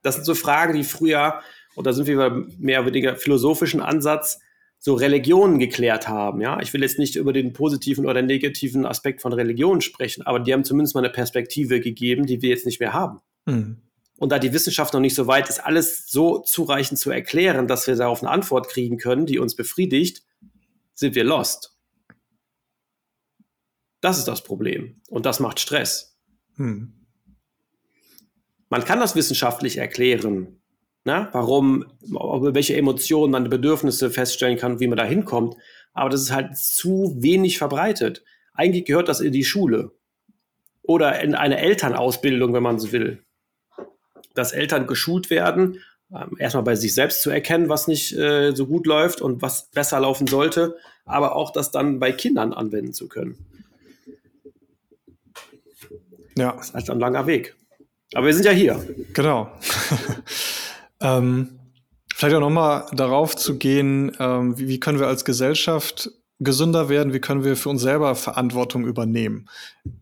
Das 0.04 0.16
sind 0.16 0.26
so 0.26 0.36
Fragen, 0.36 0.76
die 0.76 0.84
früher, 0.84 1.42
oder 1.76 1.94
sind 1.94 2.06
wir 2.06 2.46
mehr 2.60 2.82
oder 2.82 2.90
weniger 2.90 3.16
philosophischen 3.16 3.82
Ansatz, 3.82 4.40
so 4.80 4.94
Religionen 4.94 5.60
geklärt 5.60 6.08
haben. 6.08 6.42
Ja, 6.42 6.60
ich 6.62 6.74
will 6.74 6.82
jetzt 6.82 7.00
nicht 7.00 7.16
über 7.16 7.34
den 7.34 7.54
positiven 7.54 8.06
oder 8.06 8.22
negativen 8.22 8.86
Aspekt 8.86 9.22
von 9.22 9.34
Religion 9.34 9.82
sprechen, 9.82 10.26
aber 10.26 10.40
die 10.40 10.54
haben 10.54 10.64
zumindest 10.64 10.96
mal 10.96 11.04
eine 11.04 11.12
Perspektive 11.12 11.80
gegeben, 11.80 12.26
die 12.26 12.42
wir 12.42 12.50
jetzt 12.50 12.66
nicht 12.66 12.80
mehr 12.80 12.94
haben. 12.94 13.20
Mhm. 13.46 13.82
Und 14.18 14.32
da 14.32 14.40
die 14.40 14.54
Wissenschaft 14.54 14.94
noch 14.94 15.00
nicht 15.00 15.16
so 15.16 15.28
weit 15.28 15.50
ist, 15.50 15.60
alles 15.64 16.10
so 16.10 16.40
zureichend 16.40 17.00
zu 17.00 17.12
erklären, 17.12 17.68
dass 17.68 17.86
wir 17.88 17.96
darauf 17.96 18.22
eine 18.22 18.32
Antwort 18.32 18.68
kriegen 18.68 18.98
können, 18.98 19.26
die 19.26 19.40
uns 19.40 19.56
befriedigt, 19.56 20.24
sind 20.94 21.14
wir 21.14 21.24
lost. 21.24 21.78
Das 24.02 24.18
ist 24.18 24.28
das 24.28 24.44
Problem. 24.44 25.02
Und 25.10 25.26
das 25.26 25.40
macht 25.40 25.60
Stress. 25.60 26.18
Mhm. 26.56 26.94
Man 28.70 28.84
kann 28.84 29.00
das 29.00 29.16
wissenschaftlich 29.16 29.78
erklären, 29.78 30.62
ne? 31.08 31.30
warum, 31.32 31.86
welche 32.02 32.76
Emotionen 32.76 33.32
man 33.32 33.50
Bedürfnisse 33.50 34.12
feststellen 34.12 34.58
kann, 34.58 34.80
wie 34.80 34.88
man 34.88 34.98
da 34.98 35.06
hinkommt. 35.06 35.56
Aber 35.94 36.10
das 36.10 36.22
ist 36.22 36.32
halt 36.32 36.56
zu 36.56 37.16
wenig 37.18 37.58
verbreitet. 37.58 38.24
Eigentlich 38.54 38.86
gehört 38.86 39.08
das 39.08 39.22
in 39.22 39.32
die 39.32 39.44
Schule 39.44 39.92
oder 40.84 41.20
in 41.22 41.34
eine 41.34 41.58
Elternausbildung, 41.58 42.54
wenn 42.54 42.62
man 42.62 42.78
so 42.78 42.92
will. 42.92 43.24
Dass 44.36 44.52
Eltern 44.52 44.86
geschult 44.86 45.30
werden, 45.32 45.82
ähm, 46.14 46.36
erstmal 46.38 46.64
bei 46.64 46.76
sich 46.76 46.94
selbst 46.94 47.22
zu 47.22 47.30
erkennen, 47.30 47.70
was 47.70 47.88
nicht 47.88 48.14
äh, 48.16 48.52
so 48.56 48.68
gut 48.68 48.86
läuft 48.86 49.22
und 49.22 49.42
was 49.42 49.70
besser 49.72 50.00
laufen 50.00 50.28
sollte, 50.28 50.78
aber 51.06 51.36
auch 51.36 51.52
das 51.52 51.72
dann 51.72 52.00
bei 52.00 52.12
Kindern 52.12 52.54
anwenden 52.54 52.94
zu 52.94 53.08
können. 53.08 53.38
Ja. 56.38 56.54
Das 56.54 56.68
ist 56.68 56.74
halt 56.76 56.90
ein 56.90 57.00
langer 57.00 57.26
Weg. 57.26 57.56
Aber 58.14 58.28
wir 58.28 58.34
sind 58.34 58.46
ja 58.46 58.52
hier. 58.52 58.86
Genau. 59.14 59.52
ähm, 61.02 61.60
vielleicht 62.14 62.36
auch 62.36 62.42
nochmal 62.42 62.86
darauf 62.94 63.36
zu 63.36 63.58
gehen, 63.58 64.12
ähm, 64.20 64.58
wie, 64.58 64.68
wie 64.68 64.80
können 64.80 65.00
wir 65.00 65.08
als 65.08 65.26
Gesellschaft 65.26 66.10
gesünder 66.40 66.88
werden, 66.88 67.14
wie 67.14 67.20
können 67.20 67.44
wir 67.44 67.56
für 67.56 67.70
uns 67.70 67.82
selber 67.82 68.14
Verantwortung 68.16 68.86
übernehmen 68.86 69.50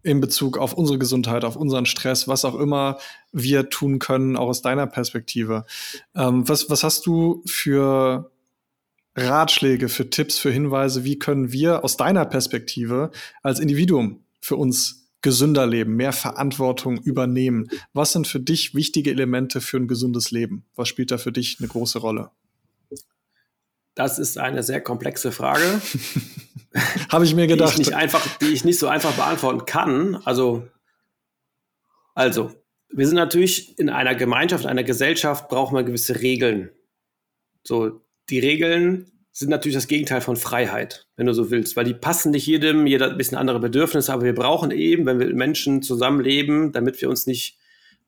in 0.04 0.20
Bezug 0.20 0.58
auf 0.58 0.74
unsere 0.74 1.00
Gesundheit, 1.00 1.46
auf 1.46 1.56
unseren 1.56 1.86
Stress, 1.86 2.28
was 2.28 2.44
auch 2.44 2.56
immer 2.56 2.98
wir 3.32 3.70
tun 3.70 4.00
können, 4.00 4.36
auch 4.36 4.48
aus 4.50 4.62
deiner 4.62 4.88
Perspektive. 4.88 5.66
Ähm, 6.14 6.48
was, 6.48 6.70
was 6.70 6.84
hast 6.84 7.06
du 7.06 7.42
für 7.46 8.32
Ratschläge, 9.16 9.88
für 9.88 10.10
Tipps, 10.10 10.38
für 10.38 10.52
Hinweise, 10.52 11.06
wie 11.06 11.18
können 11.18 11.54
wir 11.54 11.86
aus 11.86 11.96
deiner 11.96 12.26
Perspektive 12.26 13.12
als 13.42 13.60
Individuum 13.60 14.26
für 14.42 14.58
uns 14.58 15.05
gesünder 15.26 15.66
leben, 15.66 15.96
mehr 15.96 16.14
Verantwortung 16.14 17.02
übernehmen? 17.02 17.68
Was 17.94 18.14
sind 18.14 18.28
für 18.28 18.40
dich 18.40 18.76
wichtige 18.76 19.10
Elemente 19.10 19.60
für 19.60 19.78
ein 19.78 19.88
gesundes 19.88 20.30
Leben? 20.30 20.66
Was 20.76 20.88
spielt 20.88 21.10
da 21.10 21.18
für 21.18 21.32
dich 21.32 21.58
eine 21.60 21.68
große 21.68 21.98
Rolle? 21.98 22.30
Das 23.96 24.20
ist 24.20 24.38
eine 24.38 24.62
sehr 24.62 24.82
komplexe 24.82 25.32
Frage. 25.32 25.82
Habe 27.10 27.26
ich 27.26 27.34
mir 27.34 27.48
gedacht. 27.48 27.76
Die 27.76 27.82
ich, 27.82 27.88
nicht 27.88 27.96
einfach, 27.96 28.38
die 28.38 28.54
ich 28.54 28.66
nicht 28.66 28.78
so 28.78 28.88
einfach 28.88 29.14
beantworten 29.14 29.66
kann. 29.66 30.16
Also, 30.26 30.68
also, 32.14 32.52
wir 32.90 33.08
sind 33.08 33.16
natürlich 33.16 33.80
in 33.80 33.90
einer 33.90 34.14
Gemeinschaft, 34.14 34.68
einer 34.68 34.84
Gesellschaft, 34.84 35.50
brauchen 35.50 35.76
wir 35.76 35.84
gewisse 35.84 36.22
Regeln. 36.22 36.70
So, 37.64 38.00
die 38.30 38.40
Regeln 38.40 39.12
sind 39.36 39.50
natürlich 39.50 39.76
das 39.76 39.88
Gegenteil 39.88 40.22
von 40.22 40.38
Freiheit, 40.38 41.08
wenn 41.18 41.26
du 41.26 41.34
so 41.34 41.52
willst, 41.52 41.76
weil 41.76 41.84
die 41.84 41.94
passen 41.94 42.32
nicht 42.32 42.48
jedem, 42.48 42.88
jeder 42.88 43.06
hat 43.06 43.12
ein 43.12 43.18
bisschen 43.18 43.38
andere 43.38 43.60
Bedürfnisse, 43.60 44.14
aber 44.14 44.24
wir 44.24 44.34
brauchen 44.34 44.72
eben, 44.72 45.06
wenn 45.06 45.20
wir 45.20 45.28
mit 45.28 45.36
Menschen 45.36 45.82
zusammenleben, 45.82 46.72
damit 46.72 47.02
wir 47.02 47.10
uns 47.10 47.28
nicht 47.28 47.58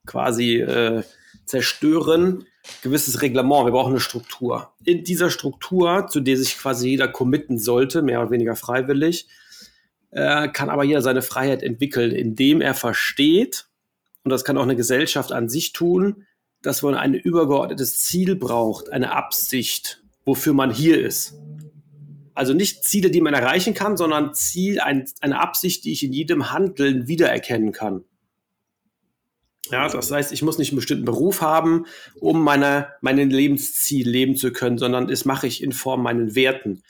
quasi 0.06 0.62
äh, 0.62 1.04
zerstören, 1.44 2.46
gewisses 2.82 3.22
Reglement, 3.22 3.66
wir 3.66 3.74
brauchen 3.74 3.92
eine 3.92 4.00
Struktur. 4.00 4.72
In 4.86 5.04
dieser 5.04 5.30
Struktur, 5.30 6.08
zu 6.08 6.22
der 6.22 6.38
sich 6.38 6.58
quasi 6.58 6.92
jeder 6.92 7.10
committen 7.10 7.58
sollte, 7.58 8.02
mehr 8.02 8.22
oder 8.22 8.32
weniger 8.32 8.56
freiwillig, 8.56 9.28
äh, 10.12 10.48
kann 10.48 10.70
aber 10.70 10.86
jeder 10.86 11.02
seine 11.02 11.22
Freiheit 11.22 11.62
entwickeln, 11.62 12.12
indem 12.12 12.62
er 12.62 12.74
versteht, 12.74 13.68
und 14.24 14.32
das 14.32 14.46
kann 14.46 14.58
auch 14.58 14.64
eine 14.64 14.78
Gesellschaft 14.78 15.34
an 15.34 15.50
sich 15.50 15.74
tun, 15.74 16.26
dass 16.62 16.84
man 16.84 16.96
ein 16.96 17.14
übergeordnetes 17.14 18.00
Ziel 18.00 18.38
braucht, 18.38 18.90
eine 18.94 19.12
Absicht, 19.12 20.02
wofür 20.28 20.54
man 20.54 20.72
hier 20.72 21.00
ist. 21.00 21.36
Also 22.36 22.54
nicht 22.54 22.84
Ziele, 22.84 23.10
die 23.10 23.22
man 23.22 23.34
erreichen 23.34 23.74
kann, 23.74 23.98
sondern 23.98 24.34
Ziel, 24.36 24.80
ein, 24.80 25.06
eine 25.22 25.40
Absicht, 25.40 25.86
die 25.86 25.94
ich 25.94 26.04
in 26.04 26.14
jedem 26.14 26.52
Handeln 26.52 27.08
wiedererkennen 27.08 27.72
kann. 27.72 28.04
Ja, 29.72 29.88
das 29.88 30.12
heißt, 30.12 30.34
ich 30.34 30.42
muss 30.44 30.58
nicht 30.58 30.72
einen 30.72 30.78
bestimmten 30.78 31.06
Beruf 31.06 31.42
haben, 31.42 31.86
um 32.20 32.44
meine, 32.44 32.90
mein 33.02 33.18
Lebensziel 33.18 34.08
leben 34.08 34.36
zu 34.36 34.52
können, 34.52 34.78
sondern 34.78 35.08
das 35.08 35.26
mache 35.26 35.48
ich 35.48 35.64
in 35.64 35.72
Form 35.72 36.04
meinen 36.04 36.36
Werten. 36.36 36.84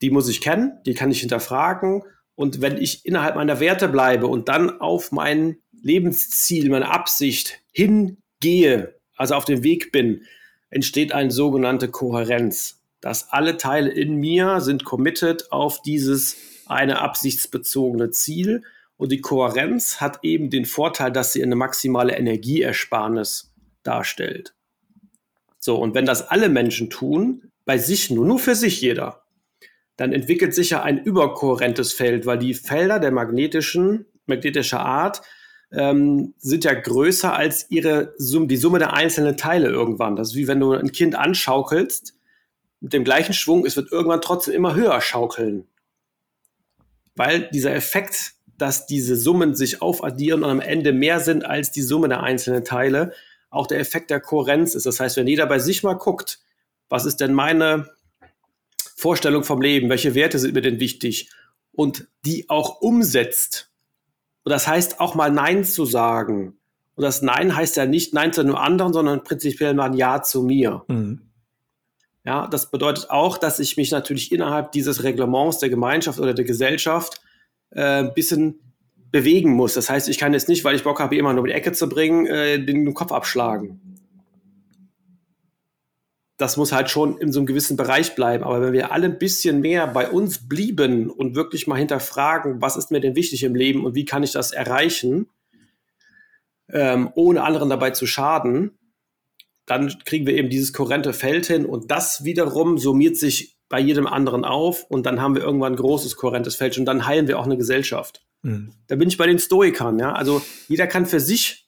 Die 0.00 0.10
muss 0.10 0.28
ich 0.28 0.40
kennen, 0.40 0.78
die 0.86 0.94
kann 0.94 1.10
ich 1.10 1.20
hinterfragen. 1.20 2.02
Und 2.34 2.60
wenn 2.62 2.78
ich 2.78 3.04
innerhalb 3.04 3.36
meiner 3.36 3.60
Werte 3.60 3.88
bleibe 3.88 4.26
und 4.26 4.48
dann 4.48 4.80
auf 4.80 5.12
mein 5.12 5.58
Lebensziel, 5.72 6.70
meine 6.70 6.90
Absicht 6.90 7.60
hingehe, 7.70 8.98
also 9.14 9.34
auf 9.34 9.44
dem 9.44 9.62
Weg 9.62 9.92
bin, 9.92 10.22
entsteht 10.70 11.12
eine 11.12 11.30
sogenannte 11.30 11.88
Kohärenz. 11.88 12.82
Dass 13.00 13.30
alle 13.30 13.56
Teile 13.56 13.90
in 13.90 14.16
mir 14.16 14.60
sind 14.60 14.84
committed 14.84 15.52
auf 15.52 15.82
dieses 15.82 16.36
eine 16.66 17.00
absichtsbezogene 17.00 18.10
Ziel 18.10 18.62
und 18.96 19.12
die 19.12 19.20
Kohärenz 19.20 20.00
hat 20.00 20.20
eben 20.22 20.50
den 20.50 20.64
Vorteil, 20.64 21.12
dass 21.12 21.32
sie 21.32 21.42
eine 21.42 21.56
maximale 21.56 22.16
Energieersparnis 22.16 23.52
darstellt. 23.82 24.54
So, 25.58 25.76
und 25.76 25.94
wenn 25.94 26.06
das 26.06 26.28
alle 26.28 26.48
Menschen 26.48 26.90
tun, 26.90 27.50
bei 27.64 27.78
sich 27.78 28.10
nur, 28.10 28.26
nur 28.26 28.38
für 28.38 28.54
sich 28.54 28.80
jeder, 28.80 29.24
dann 29.96 30.12
entwickelt 30.12 30.54
sich 30.54 30.70
ja 30.70 30.82
ein 30.82 31.02
überkohärentes 31.02 31.92
Feld, 31.92 32.26
weil 32.26 32.38
die 32.38 32.54
Felder 32.54 32.98
der 32.98 33.12
magnetischen, 33.12 34.06
magnetischer 34.26 34.80
Art 34.80 35.22
ähm, 35.76 36.34
sind 36.38 36.64
ja 36.64 36.74
größer 36.74 37.34
als 37.34 37.70
ihre 37.70 38.14
Summe, 38.18 38.46
die 38.48 38.56
Summe 38.56 38.78
der 38.78 38.94
einzelnen 38.94 39.36
Teile 39.36 39.68
irgendwann. 39.68 40.16
Das 40.16 40.30
ist 40.30 40.34
wie 40.34 40.48
wenn 40.48 40.60
du 40.60 40.72
ein 40.72 40.92
Kind 40.92 41.14
anschaukelst 41.14 42.14
mit 42.80 42.92
dem 42.92 43.04
gleichen 43.04 43.32
Schwung, 43.32 43.64
es 43.64 43.76
wird 43.76 43.92
irgendwann 43.92 44.20
trotzdem 44.20 44.54
immer 44.54 44.74
höher 44.74 45.00
schaukeln. 45.00 45.66
Weil 47.14 47.48
dieser 47.50 47.74
Effekt 47.74 48.36
dass 48.58 48.86
diese 48.86 49.16
Summen 49.16 49.54
sich 49.54 49.82
aufaddieren 49.82 50.42
und 50.42 50.50
am 50.50 50.60
Ende 50.60 50.92
mehr 50.92 51.20
sind 51.20 51.44
als 51.44 51.72
die 51.72 51.82
Summe 51.82 52.08
der 52.08 52.22
einzelnen 52.22 52.64
Teile, 52.64 53.12
auch 53.50 53.66
der 53.66 53.78
Effekt 53.78 54.10
der 54.10 54.20
Kohärenz 54.20 54.74
ist. 54.74 54.86
Das 54.86 55.00
heißt, 55.00 55.16
wenn 55.16 55.26
jeder 55.26 55.46
bei 55.46 55.58
sich 55.58 55.82
mal 55.82 55.94
guckt, 55.94 56.40
was 56.88 57.04
ist 57.04 57.20
denn 57.20 57.34
meine 57.34 57.90
Vorstellung 58.96 59.44
vom 59.44 59.60
Leben, 59.60 59.88
welche 59.88 60.14
Werte 60.14 60.38
sind 60.38 60.54
mir 60.54 60.62
denn 60.62 60.80
wichtig 60.80 61.30
und 61.72 62.08
die 62.24 62.48
auch 62.48 62.80
umsetzt. 62.80 63.65
Und 64.46 64.50
das 64.50 64.68
heißt 64.68 65.00
auch 65.00 65.16
mal 65.16 65.32
Nein 65.32 65.64
zu 65.64 65.86
sagen. 65.86 66.56
Und 66.94 67.02
das 67.02 67.20
Nein 67.20 67.56
heißt 67.56 67.76
ja 67.76 67.84
nicht 67.84 68.14
Nein 68.14 68.32
zu 68.32 68.42
einem 68.42 68.54
anderen, 68.54 68.92
sondern 68.92 69.24
prinzipiell 69.24 69.74
mal 69.74 69.86
ein 69.90 69.94
Ja 69.94 70.22
zu 70.22 70.44
mir. 70.44 70.84
Mhm. 70.86 71.22
Ja, 72.24 72.46
das 72.46 72.70
bedeutet 72.70 73.10
auch, 73.10 73.38
dass 73.38 73.58
ich 73.58 73.76
mich 73.76 73.90
natürlich 73.90 74.30
innerhalb 74.30 74.70
dieses 74.70 75.02
Reglements 75.02 75.58
der 75.58 75.68
Gemeinschaft 75.68 76.20
oder 76.20 76.32
der 76.32 76.44
Gesellschaft 76.44 77.20
äh, 77.70 78.04
ein 78.04 78.14
bisschen 78.14 78.60
bewegen 79.10 79.50
muss. 79.50 79.74
Das 79.74 79.90
heißt, 79.90 80.08
ich 80.08 80.16
kann 80.16 80.32
jetzt 80.32 80.48
nicht, 80.48 80.62
weil 80.62 80.76
ich 80.76 80.84
Bock 80.84 81.00
habe, 81.00 81.16
jemanden 81.16 81.40
um 81.40 81.46
die 81.46 81.52
Ecke 81.52 81.72
zu 81.72 81.88
bringen, 81.88 82.26
äh, 82.26 82.64
den 82.64 82.94
Kopf 82.94 83.10
abschlagen. 83.10 83.95
Das 86.36 86.56
muss 86.56 86.72
halt 86.72 86.90
schon 86.90 87.18
in 87.18 87.32
so 87.32 87.40
einem 87.40 87.46
gewissen 87.46 87.76
Bereich 87.76 88.14
bleiben. 88.14 88.44
Aber 88.44 88.60
wenn 88.60 88.72
wir 88.72 88.92
alle 88.92 89.06
ein 89.06 89.18
bisschen 89.18 89.60
mehr 89.60 89.86
bei 89.86 90.10
uns 90.10 90.48
blieben 90.48 91.10
und 91.10 91.34
wirklich 91.34 91.66
mal 91.66 91.76
hinterfragen, 91.76 92.60
was 92.60 92.76
ist 92.76 92.90
mir 92.90 93.00
denn 93.00 93.16
wichtig 93.16 93.42
im 93.42 93.54
Leben 93.54 93.84
und 93.84 93.94
wie 93.94 94.04
kann 94.04 94.22
ich 94.22 94.32
das 94.32 94.52
erreichen, 94.52 95.28
ähm, 96.70 97.10
ohne 97.14 97.42
anderen 97.42 97.70
dabei 97.70 97.90
zu 97.90 98.06
schaden, 98.06 98.78
dann 99.66 99.92
kriegen 100.04 100.26
wir 100.26 100.34
eben 100.34 100.50
dieses 100.50 100.72
kohärente 100.72 101.12
Feld 101.12 101.46
hin 101.46 101.66
und 101.66 101.90
das 101.90 102.24
wiederum 102.24 102.78
summiert 102.78 103.16
sich 103.16 103.56
bei 103.68 103.80
jedem 103.80 104.06
anderen 104.06 104.44
auf 104.44 104.84
und 104.84 105.06
dann 105.06 105.20
haben 105.20 105.34
wir 105.34 105.42
irgendwann 105.42 105.72
ein 105.72 105.76
großes 105.76 106.16
kohärentes 106.16 106.54
Feld 106.54 106.78
und 106.78 106.84
dann 106.84 107.06
heilen 107.06 107.26
wir 107.26 107.38
auch 107.38 107.46
eine 107.46 107.56
Gesellschaft. 107.56 108.24
Mhm. 108.42 108.72
Da 108.86 108.94
bin 108.94 109.08
ich 109.08 109.16
bei 109.16 109.26
den 109.26 109.40
Stoikern, 109.40 109.98
ja. 109.98 110.12
Also 110.12 110.40
jeder 110.68 110.86
kann 110.86 111.06
für 111.06 111.18
sich 111.18 111.65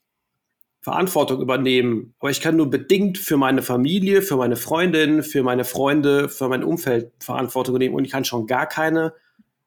Verantwortung 0.88 1.42
übernehmen, 1.42 2.14
aber 2.18 2.30
ich 2.30 2.40
kann 2.40 2.56
nur 2.56 2.70
bedingt 2.70 3.18
für 3.18 3.36
meine 3.36 3.60
Familie, 3.60 4.22
für 4.22 4.36
meine 4.36 4.56
Freundin, 4.56 5.22
für 5.22 5.42
meine 5.42 5.64
Freunde, 5.64 6.30
für 6.30 6.48
mein 6.48 6.64
Umfeld 6.64 7.12
Verantwortung 7.18 7.74
übernehmen 7.74 7.94
und 7.94 8.06
ich 8.06 8.10
kann 8.10 8.24
schon 8.24 8.46
gar 8.46 8.66
keine 8.66 9.12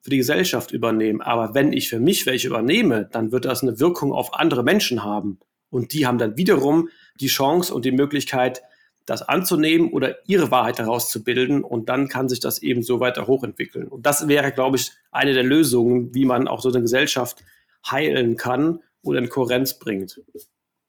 für 0.02 0.10
die 0.10 0.18
Gesellschaft 0.18 0.72
übernehmen. 0.72 1.22
Aber 1.22 1.54
wenn 1.54 1.74
ich 1.74 1.90
für 1.90 2.00
mich 2.00 2.26
welche 2.26 2.48
übernehme, 2.48 3.08
dann 3.12 3.32
wird 3.32 3.46
das 3.46 3.62
eine 3.62 3.80
Wirkung 3.80 4.14
auf 4.14 4.34
andere 4.34 4.64
Menschen 4.64 5.04
haben. 5.04 5.38
Und 5.70 5.94
die 5.94 6.08
haben 6.08 6.18
dann 6.18 6.38
wiederum 6.38 6.90
die 7.20 7.28
Chance 7.28 7.72
und 7.72 7.86
die 7.86 7.92
Möglichkeit, 7.92 8.64
das 9.06 9.22
anzunehmen 9.22 9.92
oder 9.92 10.28
ihre 10.28 10.50
Wahrheit 10.50 10.80
herauszubilden 10.80 11.64
und 11.64 11.88
dann 11.88 12.08
kann 12.08 12.30
sich 12.30 12.40
das 12.40 12.64
eben 12.64 12.82
so 12.82 13.00
weiter 13.00 13.28
hochentwickeln. 13.28 13.88
Und 13.88 14.08
das 14.08 14.28
wäre, 14.28 14.52
glaube 14.52 14.78
ich, 14.78 14.92
eine 15.12 15.34
der 15.34 15.44
Lösungen, 15.44 16.16
wie 16.16 16.26
man 16.26 16.48
auch 16.48 16.62
so 16.62 16.70
eine 16.70 16.82
Gesellschaft 16.82 17.44
heilen 17.86 18.38
kann 18.38 18.80
oder 19.04 19.20
in 19.20 19.30
Kohärenz 19.30 19.78
bringt. 19.78 20.20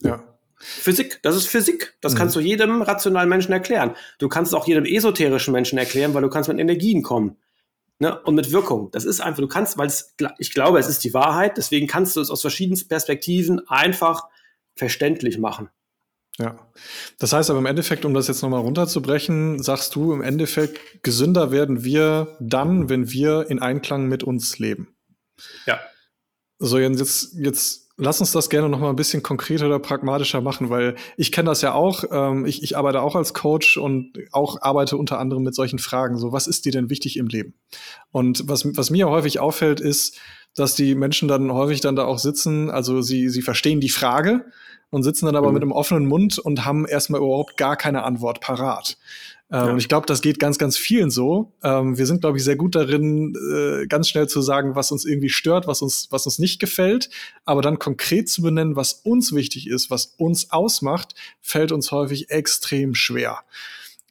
Ja. 0.03 0.23
Physik, 0.59 1.19
das 1.23 1.35
ist 1.37 1.49
Physik. 1.49 1.95
Das 2.01 2.15
mhm. 2.15 2.19
kannst 2.19 2.37
du 2.37 2.41
jedem 2.41 2.83
rationalen 2.83 3.29
Menschen 3.29 3.53
erklären. 3.53 3.97
Du 4.19 4.29
kannst 4.29 4.53
es 4.53 4.55
auch 4.55 4.67
jedem 4.67 4.85
esoterischen 4.85 5.53
Menschen 5.53 5.79
erklären, 5.79 6.15
weil 6.15 6.23
du 6.23 6.31
kannst 6.31 6.49
mit 6.49 6.59
Energien 6.59 7.03
kommen. 7.03 7.37
Ne? 7.99 8.21
Und 8.23 8.35
mit 8.35 8.53
Wirkung. 8.53 8.91
Das 8.93 9.05
ist 9.05 9.21
einfach, 9.21 9.41
du 9.41 9.49
kannst, 9.49 9.77
weil 9.79 9.87
es, 9.87 10.15
ich 10.39 10.53
glaube, 10.53 10.79
es 10.79 10.89
ist 10.89 11.05
die 11.05 11.15
Wahrheit, 11.15 11.57
deswegen 11.57 11.87
kannst 11.87 12.17
du 12.17 12.21
es 12.21 12.31
aus 12.31 12.41
verschiedenen 12.41 12.81
Perspektiven 12.89 13.67
einfach 13.69 14.25
verständlich 14.75 15.39
machen. 15.39 15.69
Ja. 16.39 16.57
Das 17.19 17.33
heißt 17.33 17.51
aber 17.51 17.59
im 17.59 17.67
Endeffekt, 17.67 18.05
um 18.05 18.15
das 18.15 18.29
jetzt 18.29 18.43
nochmal 18.43 18.61
runterzubrechen, 18.61 19.63
sagst 19.63 19.95
du 19.95 20.13
im 20.13 20.23
Endeffekt, 20.23 21.03
gesünder 21.03 21.51
werden 21.51 21.85
wir 21.85 22.37
dann, 22.41 22.89
wenn 22.89 23.11
wir 23.11 23.51
in 23.51 23.61
Einklang 23.61 24.09
mit 24.09 24.23
uns 24.23 24.59
leben. 24.59 24.97
Ja. 25.67 25.81
So, 26.59 26.79
jetzt, 26.79 27.35
jetzt 27.35 27.92
lass 27.97 28.21
uns 28.21 28.33
das 28.33 28.51
gerne 28.51 28.69
noch 28.69 28.81
mal 28.81 28.91
ein 28.91 28.97
bisschen 28.97 29.23
konkreter 29.23 29.67
oder 29.67 29.79
pragmatischer 29.79 30.41
machen, 30.41 30.71
weil 30.71 30.97
ich 31.17 31.33
kenne 31.33 31.51
das 31.51 31.63
ja 31.63 31.75
auch. 31.75 32.05
Ähm, 32.11 32.47
ich, 32.47 32.63
ich 32.63 32.77
arbeite 32.77 33.03
auch 33.03 33.17
als 33.17 33.35
Coach 33.35 33.77
und 33.77 34.19
auch 34.33 34.61
arbeite 34.61 34.97
unter 34.97 35.19
anderem 35.19 35.43
mit 35.43 35.55
solchen 35.55 35.79
Fragen. 35.79 36.19
So, 36.19 36.33
was 36.33 36.47
ist 36.47 36.65
dir 36.65 36.73
denn 36.73 36.91
wichtig 36.91 37.17
im 37.17 37.29
Leben? 37.29 37.55
Und 38.11 38.49
was, 38.49 38.65
was 38.77 38.91
mir 38.91 39.09
häufig 39.09 39.41
auffällt, 39.41 39.81
ist, 39.81 40.19
dass 40.55 40.75
die 40.75 40.95
Menschen 40.95 41.29
dann 41.29 41.53
häufig 41.53 41.81
dann 41.81 41.97
da 41.97 42.05
auch 42.05 42.19
sitzen, 42.19 42.71
also 42.71 43.01
sie, 43.01 43.29
sie 43.29 43.43
verstehen 43.43 43.81
die 43.81 43.89
Frage 43.89 44.45
und 44.91 45.03
sitzen 45.03 45.27
dann 45.27 45.37
aber 45.37 45.49
mhm. 45.49 45.55
mit 45.55 45.63
einem 45.63 45.73
offenen 45.73 46.07
Mund 46.07 46.39
und 46.39 46.65
haben 46.65 46.87
erstmal 46.87 47.21
überhaupt 47.21 47.57
gar 47.57 47.77
keine 47.77 48.05
Antwort 48.05 48.41
parat. 48.41 48.99
Ähm, 49.53 49.59
ja. 49.59 49.73
Und 49.73 49.79
ich 49.79 49.89
glaube, 49.89 50.07
das 50.07 50.23
geht 50.23 50.39
ganz, 50.39 50.57
ganz 50.57 50.79
vielen 50.79 51.11
so. 51.11 51.53
Ähm, 51.63 51.99
wir 51.99 52.07
sind, 52.07 52.23
glaube 52.23 52.39
ich, 52.39 52.45
sehr 52.45 52.57
gut 52.57 52.75
darin, 52.75 53.35
äh, 53.55 53.87
ganz 53.87 54.09
schnell 54.09 54.27
zu 54.27 54.41
sagen, 54.41 54.75
was 54.75 54.91
uns 54.91 55.05
irgendwie 55.05 55.29
stört, 55.29 55.67
was 55.67 55.83
uns, 55.83 56.09
was 56.11 56.25
uns 56.25 56.39
nicht 56.39 56.59
gefällt. 56.59 57.11
Aber 57.45 57.61
dann 57.61 57.79
konkret 57.79 58.31
zu 58.31 58.41
benennen, 58.41 58.77
was 58.77 58.95
uns 58.95 59.35
wichtig 59.35 59.69
ist, 59.69 59.91
was 59.91 60.15
uns 60.17 60.51
ausmacht, 60.51 61.15
fällt 61.43 61.71
uns 61.71 61.93
häufig 61.93 62.31
extrem 62.31 62.95
schwer. 62.95 63.41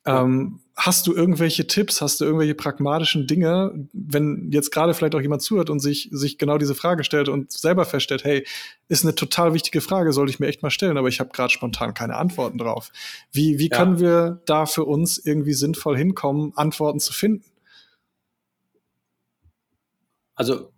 Ähm, 0.06 0.60
hast 0.76 1.06
du 1.06 1.14
irgendwelche 1.14 1.68
Tipps, 1.68 2.02
hast 2.02 2.22
du 2.22 2.26
irgendwelche 2.26 2.56
pragmatischen 2.56 3.28
Dinge, 3.28 3.88
wenn 3.94 4.50
jetzt 4.52 4.72
gerade 4.72 4.96
vielleicht 4.96 5.14
auch 5.14 5.22
jemand 5.22 5.44
zuhört 5.44 5.70
und 5.70 5.80
sich, 5.80 6.10
sich 6.12 6.40
genau 6.40 6.58
diese 6.58 6.74
Frage 6.74 7.04
stellt 7.04 7.30
und 7.30 7.52
selber 7.52 7.86
feststellt, 7.86 8.24
hey, 8.24 8.48
ist 8.88 9.04
eine 9.06 9.14
total 9.14 9.54
wichtige 9.54 9.80
Frage, 9.80 10.12
sollte 10.12 10.32
ich 10.32 10.40
mir 10.40 10.48
echt 10.48 10.64
mal 10.64 10.72
stellen, 10.72 10.98
aber 10.98 11.08
ich 11.08 11.20
habe 11.20 11.30
gerade 11.32 11.52
spontan 11.52 11.94
keine 11.94 12.16
Antworten 12.16 12.58
drauf. 12.58 12.92
Wie, 13.32 13.60
wie 13.60 13.70
ja. 13.70 13.78
können 13.78 14.00
wir 14.00 14.42
da 14.46 14.66
für 14.66 14.86
uns 14.86 15.20
irgendwie 15.20 15.54
sinnvoll 15.54 15.98
hinkommen, 15.98 16.54
Antworten 16.56 17.00
zu 17.00 17.14
finden? 17.14 17.46
Also 20.34 20.72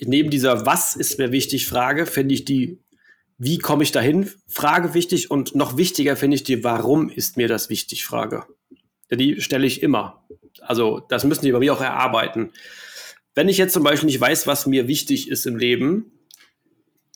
neben 0.00 0.30
dieser 0.30 0.66
Was 0.66 0.96
ist 0.96 1.18
mir 1.18 1.30
wichtig 1.30 1.68
Frage, 1.68 2.06
finde 2.06 2.34
ich 2.34 2.44
die 2.44 2.80
Wie 3.38 3.58
komme 3.58 3.84
ich 3.84 3.92
dahin 3.92 4.28
Frage 4.48 4.94
wichtig 4.94 5.30
und 5.30 5.54
noch 5.54 5.76
wichtiger 5.76 6.16
finde 6.16 6.34
ich 6.34 6.42
die 6.42 6.64
Warum 6.64 7.08
ist 7.08 7.36
mir 7.36 7.46
das 7.46 7.70
wichtig 7.70 8.04
Frage 8.04 8.44
die 9.10 9.40
stelle 9.40 9.66
ich 9.66 9.82
immer. 9.82 10.24
Also 10.60 11.00
das 11.08 11.24
müssen 11.24 11.44
die 11.44 11.52
bei 11.52 11.58
mir 11.58 11.72
auch 11.72 11.80
erarbeiten. 11.80 12.52
Wenn 13.34 13.48
ich 13.48 13.58
jetzt 13.58 13.72
zum 13.72 13.82
Beispiel 13.82 14.06
nicht 14.06 14.20
weiß, 14.20 14.46
was 14.46 14.66
mir 14.66 14.86
wichtig 14.88 15.28
ist 15.28 15.46
im 15.46 15.56
Leben, 15.56 16.12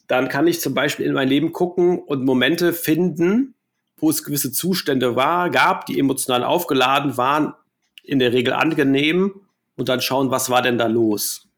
dann 0.08 0.28
kann 0.28 0.46
ich 0.46 0.60
zum 0.60 0.74
Beispiel 0.74 1.06
in 1.06 1.12
mein 1.12 1.28
Leben 1.28 1.52
gucken 1.52 1.98
und 1.98 2.24
Momente 2.24 2.72
finden, 2.72 3.54
wo 3.96 4.10
es 4.10 4.24
gewisse 4.24 4.52
Zustände 4.52 5.16
war, 5.16 5.50
gab, 5.50 5.86
die 5.86 5.98
emotional 5.98 6.44
aufgeladen 6.44 7.16
waren, 7.16 7.54
in 8.02 8.18
der 8.18 8.32
Regel 8.32 8.54
angenehm 8.54 9.42
und 9.76 9.88
dann 9.88 10.00
schauen, 10.00 10.30
was 10.30 10.50
war 10.50 10.62
denn 10.62 10.78
da 10.78 10.86
los? 10.86 11.48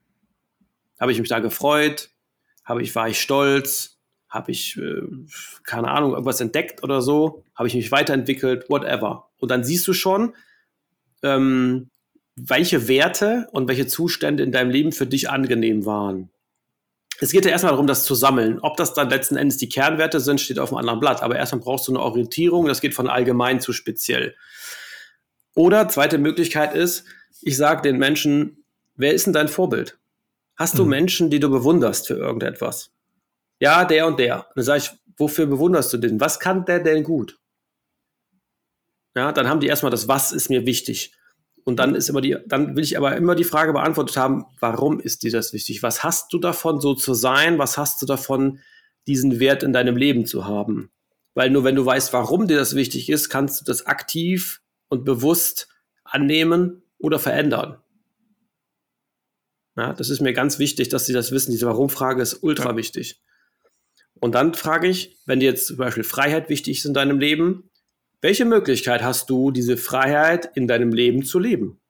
Habe 0.99 1.11
ich 1.11 1.19
mich 1.19 1.29
da 1.29 1.39
gefreut? 1.39 2.09
Habe 2.63 2.83
ich, 2.83 2.93
war 2.93 3.09
ich 3.09 3.19
stolz? 3.19 4.00
Habe 4.31 4.51
ich, 4.51 4.77
äh, 4.77 5.01
keine 5.63 5.89
Ahnung, 5.89 6.13
irgendwas 6.13 6.39
entdeckt 6.39 6.83
oder 6.83 7.01
so? 7.01 7.43
Habe 7.53 7.67
ich 7.67 7.75
mich 7.75 7.91
weiterentwickelt? 7.91 8.69
Whatever. 8.69 9.29
Und 9.39 9.51
dann 9.51 9.65
siehst 9.65 9.85
du 9.87 9.93
schon, 9.93 10.33
ähm, 11.21 11.89
welche 12.37 12.87
Werte 12.87 13.49
und 13.51 13.67
welche 13.67 13.87
Zustände 13.87 14.41
in 14.41 14.53
deinem 14.53 14.71
Leben 14.71 14.93
für 14.93 15.05
dich 15.05 15.29
angenehm 15.29 15.85
waren. 15.85 16.29
Es 17.19 17.31
geht 17.31 17.45
ja 17.45 17.51
erstmal 17.51 17.73
darum, 17.73 17.87
das 17.87 18.05
zu 18.05 18.15
sammeln. 18.15 18.59
Ob 18.61 18.77
das 18.77 18.93
dann 18.93 19.09
letzten 19.09 19.35
Endes 19.35 19.57
die 19.57 19.69
Kernwerte 19.69 20.21
sind, 20.21 20.39
steht 20.39 20.59
auf 20.59 20.69
einem 20.69 20.79
anderen 20.79 21.01
Blatt. 21.01 21.21
Aber 21.21 21.35
erstmal 21.35 21.61
brauchst 21.61 21.87
du 21.87 21.91
eine 21.91 22.01
Orientierung. 22.01 22.65
Das 22.65 22.81
geht 22.81 22.95
von 22.95 23.07
allgemein 23.07 23.59
zu 23.59 23.73
speziell. 23.73 24.33
Oder 25.53 25.89
zweite 25.89 26.17
Möglichkeit 26.17 26.73
ist, 26.73 27.03
ich 27.41 27.57
sage 27.57 27.81
den 27.81 27.97
Menschen, 27.97 28.63
wer 28.95 29.13
ist 29.13 29.25
denn 29.25 29.33
dein 29.33 29.49
Vorbild? 29.49 29.99
Hast 30.55 30.79
du 30.79 30.83
mhm. 30.83 30.89
Menschen, 30.89 31.29
die 31.29 31.39
du 31.39 31.49
bewunderst 31.49 32.07
für 32.07 32.15
irgendetwas? 32.15 32.91
Ja, 33.61 33.85
der 33.85 34.07
und 34.07 34.19
der. 34.19 34.47
dann 34.55 34.63
sage 34.63 34.79
ich, 34.79 34.91
wofür 35.17 35.45
bewunderst 35.45 35.93
du 35.93 35.97
den? 35.97 36.19
Was 36.19 36.39
kann 36.39 36.65
der 36.65 36.79
denn 36.79 37.03
gut? 37.03 37.39
Ja, 39.15 39.31
dann 39.31 39.47
haben 39.47 39.59
die 39.59 39.67
erstmal 39.67 39.91
das, 39.91 40.07
was 40.07 40.31
ist 40.31 40.49
mir 40.49 40.65
wichtig. 40.65 41.13
Und 41.63 41.77
dann 41.77 41.93
ist 41.93 42.09
immer 42.09 42.21
die, 42.21 42.37
dann 42.47 42.75
will 42.75 42.83
ich 42.83 42.97
aber 42.97 43.15
immer 43.15 43.35
die 43.35 43.43
Frage 43.43 43.71
beantwortet 43.71 44.17
haben, 44.17 44.45
warum 44.59 44.99
ist 44.99 45.21
dir 45.21 45.31
das 45.31 45.53
wichtig? 45.53 45.83
Was 45.83 46.03
hast 46.03 46.33
du 46.33 46.39
davon, 46.39 46.81
so 46.81 46.95
zu 46.95 47.13
sein? 47.13 47.59
Was 47.59 47.77
hast 47.77 48.01
du 48.01 48.07
davon, 48.07 48.59
diesen 49.05 49.39
Wert 49.39 49.61
in 49.61 49.73
deinem 49.73 49.95
Leben 49.95 50.25
zu 50.25 50.47
haben? 50.47 50.89
Weil 51.35 51.51
nur 51.51 51.63
wenn 51.63 51.75
du 51.75 51.85
weißt, 51.85 52.13
warum 52.13 52.47
dir 52.47 52.57
das 52.57 52.73
wichtig 52.73 53.09
ist, 53.09 53.29
kannst 53.29 53.61
du 53.61 53.65
das 53.65 53.85
aktiv 53.85 54.61
und 54.89 55.05
bewusst 55.05 55.67
annehmen 56.03 56.81
oder 56.97 57.19
verändern. 57.19 57.77
Ja, 59.77 59.93
das 59.93 60.09
ist 60.09 60.19
mir 60.19 60.33
ganz 60.33 60.57
wichtig, 60.57 60.89
dass 60.89 61.05
sie 61.05 61.13
das 61.13 61.31
wissen. 61.31 61.51
Diese 61.51 61.67
Warum-Frage 61.67 62.23
ist 62.23 62.41
ultra 62.41 62.75
wichtig. 62.75 63.21
Und 64.21 64.35
dann 64.35 64.53
frage 64.53 64.87
ich, 64.87 65.17
wenn 65.25 65.39
dir 65.39 65.49
jetzt 65.49 65.65
zum 65.65 65.77
Beispiel 65.77 66.03
Freiheit 66.03 66.47
wichtig 66.47 66.77
ist 66.77 66.85
in 66.85 66.93
deinem 66.93 67.19
Leben, 67.19 67.69
welche 68.21 68.45
Möglichkeit 68.45 69.01
hast 69.01 69.29
du, 69.31 69.49
diese 69.49 69.77
Freiheit 69.77 70.51
in 70.55 70.67
deinem 70.67 70.93
Leben 70.93 71.25
zu 71.25 71.39
leben? 71.39 71.81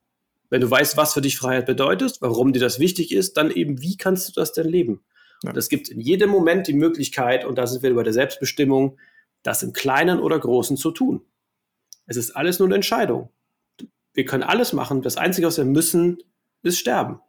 Wenn 0.48 0.62
du 0.62 0.70
weißt, 0.70 0.96
was 0.96 1.12
für 1.12 1.20
dich 1.20 1.36
Freiheit 1.36 1.66
bedeutet, 1.66 2.16
warum 2.20 2.54
dir 2.54 2.58
das 2.58 2.78
wichtig 2.78 3.12
ist, 3.12 3.36
dann 3.36 3.50
eben, 3.50 3.82
wie 3.82 3.98
kannst 3.98 4.28
du 4.28 4.32
das 4.32 4.54
denn 4.54 4.66
leben? 4.66 5.04
Ja. 5.42 5.50
Und 5.50 5.58
es 5.58 5.68
gibt 5.68 5.90
in 5.90 6.00
jedem 6.00 6.30
Moment 6.30 6.66
die 6.66 6.72
Möglichkeit, 6.72 7.44
und 7.44 7.56
da 7.58 7.66
sind 7.66 7.82
wir 7.82 7.94
bei 7.94 8.02
der 8.02 8.14
Selbstbestimmung, 8.14 8.98
das 9.42 9.62
im 9.62 9.74
Kleinen 9.74 10.18
oder 10.18 10.38
Großen 10.38 10.78
zu 10.78 10.90
tun. 10.90 11.20
Es 12.06 12.16
ist 12.16 12.30
alles 12.30 12.58
nur 12.58 12.68
eine 12.68 12.76
Entscheidung. 12.76 13.28
Wir 14.14 14.24
können 14.24 14.42
alles 14.42 14.72
machen. 14.72 15.02
Das 15.02 15.18
Einzige, 15.18 15.46
was 15.46 15.58
wir 15.58 15.66
müssen, 15.66 16.22
ist 16.62 16.78
sterben. 16.78 17.20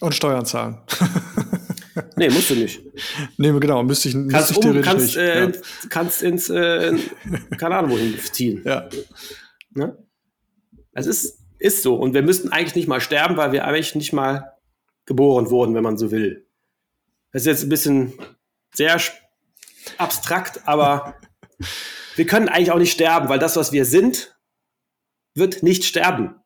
Und 0.00 0.14
Steuern 0.14 0.44
zahlen. 0.44 0.82
Nee, 2.18 2.30
musst 2.30 2.48
du 2.48 2.54
nicht. 2.54 2.80
Nee, 3.36 3.52
genau, 3.60 3.82
müsste 3.82 4.08
ich, 4.08 4.14
kannst 4.14 4.56
müsste 4.56 4.70
ich 4.70 4.76
um, 4.76 4.82
kannst, 4.82 5.04
nicht. 5.04 5.16
Äh, 5.16 5.50
ja. 5.50 5.52
kannst 5.90 6.22
ins, 6.22 6.48
äh, 6.48 6.96
keine 7.58 7.76
Ahnung 7.76 7.90
wohin 7.90 8.18
ziehen. 8.18 8.62
Ja. 8.64 8.88
Ne? 9.74 9.98
Es 10.92 11.06
ist, 11.06 11.40
ist 11.58 11.82
so. 11.82 11.94
Und 11.94 12.14
wir 12.14 12.22
müssten 12.22 12.48
eigentlich 12.48 12.74
nicht 12.74 12.88
mal 12.88 13.02
sterben, 13.02 13.36
weil 13.36 13.52
wir 13.52 13.66
eigentlich 13.66 13.94
nicht 13.94 14.14
mal 14.14 14.54
geboren 15.04 15.50
wurden, 15.50 15.74
wenn 15.74 15.82
man 15.82 15.98
so 15.98 16.10
will. 16.10 16.48
Das 17.32 17.42
ist 17.42 17.46
jetzt 17.46 17.62
ein 17.64 17.68
bisschen 17.68 18.14
sehr 18.74 18.98
abstrakt, 19.98 20.66
aber 20.66 21.16
wir 22.16 22.26
können 22.26 22.48
eigentlich 22.48 22.70
auch 22.70 22.78
nicht 22.78 22.92
sterben, 22.92 23.28
weil 23.28 23.38
das, 23.38 23.56
was 23.56 23.72
wir 23.72 23.84
sind, 23.84 24.34
wird 25.34 25.62
nicht 25.62 25.84
sterben. 25.84 26.36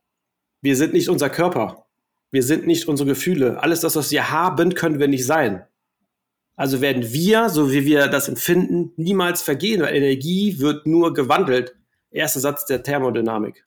Wir 0.63 0.75
sind 0.77 0.95
nicht 0.95 1.09
unser 1.09 1.31
Körper. 1.31 1.87
Wir 2.31 2.43
sind 2.43 2.67
nicht 2.67 2.87
unsere 2.89 3.09
Gefühle. 3.09 3.63
Alles 3.63 3.81
das, 3.81 3.97
was 3.97 4.11
wir 4.11 4.31
haben, 4.31 4.75
können 4.75 5.01
wir 5.01 5.09
nicht 5.09 5.27
sein. 5.27 5.65
Also 6.57 6.81
werden 6.81 7.13
wir, 7.13 7.49
so 7.49 7.73
wie 7.73 7.87
wir 7.87 8.09
das 8.09 8.29
empfinden, 8.29 8.93
niemals 8.97 9.43
vergehen, 9.43 9.81
weil 9.83 9.97
Energie 9.97 10.59
wird 10.59 10.87
nur 10.87 11.15
gewandelt. 11.15 11.75
Erster 12.11 12.41
Satz 12.41 12.67
der 12.67 12.83
Thermodynamik. 12.83 13.67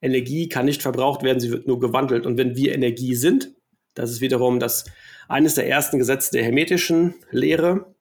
Energie 0.00 0.48
kann 0.48 0.64
nicht 0.64 0.82
verbraucht 0.82 1.22
werden, 1.22 1.40
sie 1.40 1.50
wird 1.50 1.66
nur 1.66 1.78
gewandelt. 1.78 2.24
Und 2.24 2.38
wenn 2.38 2.56
wir 2.56 2.74
Energie 2.74 3.14
sind, 3.14 3.54
das 3.94 4.10
ist 4.10 4.20
wiederum 4.20 4.58
das 4.58 4.86
eines 5.28 5.54
der 5.54 5.68
ersten 5.68 5.98
Gesetze 5.98 6.30
der 6.32 6.44
hermetischen 6.44 7.14
Lehre. 7.30 7.94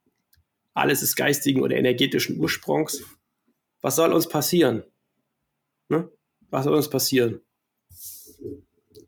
Alles 0.74 1.04
ist 1.04 1.16
geistigen 1.16 1.62
oder 1.62 1.76
energetischen 1.76 2.40
Ursprungs. 2.40 3.04
Was 3.82 3.98
soll 3.98 4.14
uns 4.14 4.30
passieren? 4.30 4.84
Ne? 5.90 6.10
Was 6.50 6.64
soll 6.64 6.76
uns 6.76 6.90
passieren? 6.90 7.42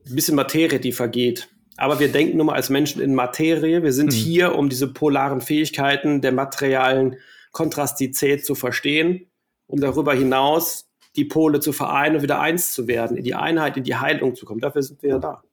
Ein 0.05 0.15
bisschen 0.15 0.35
Materie, 0.35 0.79
die 0.79 0.91
vergeht. 0.91 1.49
Aber 1.77 1.99
wir 1.99 2.11
denken 2.11 2.37
nur 2.37 2.47
mal 2.47 2.55
als 2.55 2.69
Menschen 2.69 3.01
in 3.01 3.15
Materie. 3.15 3.83
Wir 3.83 3.93
sind 3.93 4.11
mhm. 4.11 4.17
hier, 4.17 4.55
um 4.55 4.69
diese 4.69 4.87
polaren 4.87 5.41
Fähigkeiten 5.41 6.21
der 6.21 6.31
materialen 6.31 7.17
Kontrastizität 7.51 8.45
zu 8.45 8.55
verstehen, 8.55 9.29
um 9.67 9.79
darüber 9.79 10.13
hinaus 10.13 10.87
die 11.15 11.25
Pole 11.25 11.59
zu 11.59 11.73
vereinen 11.73 12.17
und 12.17 12.21
wieder 12.21 12.39
eins 12.39 12.73
zu 12.73 12.87
werden, 12.87 13.17
in 13.17 13.23
die 13.23 13.35
Einheit, 13.35 13.77
in 13.77 13.83
die 13.83 13.95
Heilung 13.95 14.35
zu 14.35 14.45
kommen. 14.45 14.61
Dafür 14.61 14.83
sind 14.83 15.01
wir 15.03 15.09
ja 15.09 15.19
da. 15.19 15.43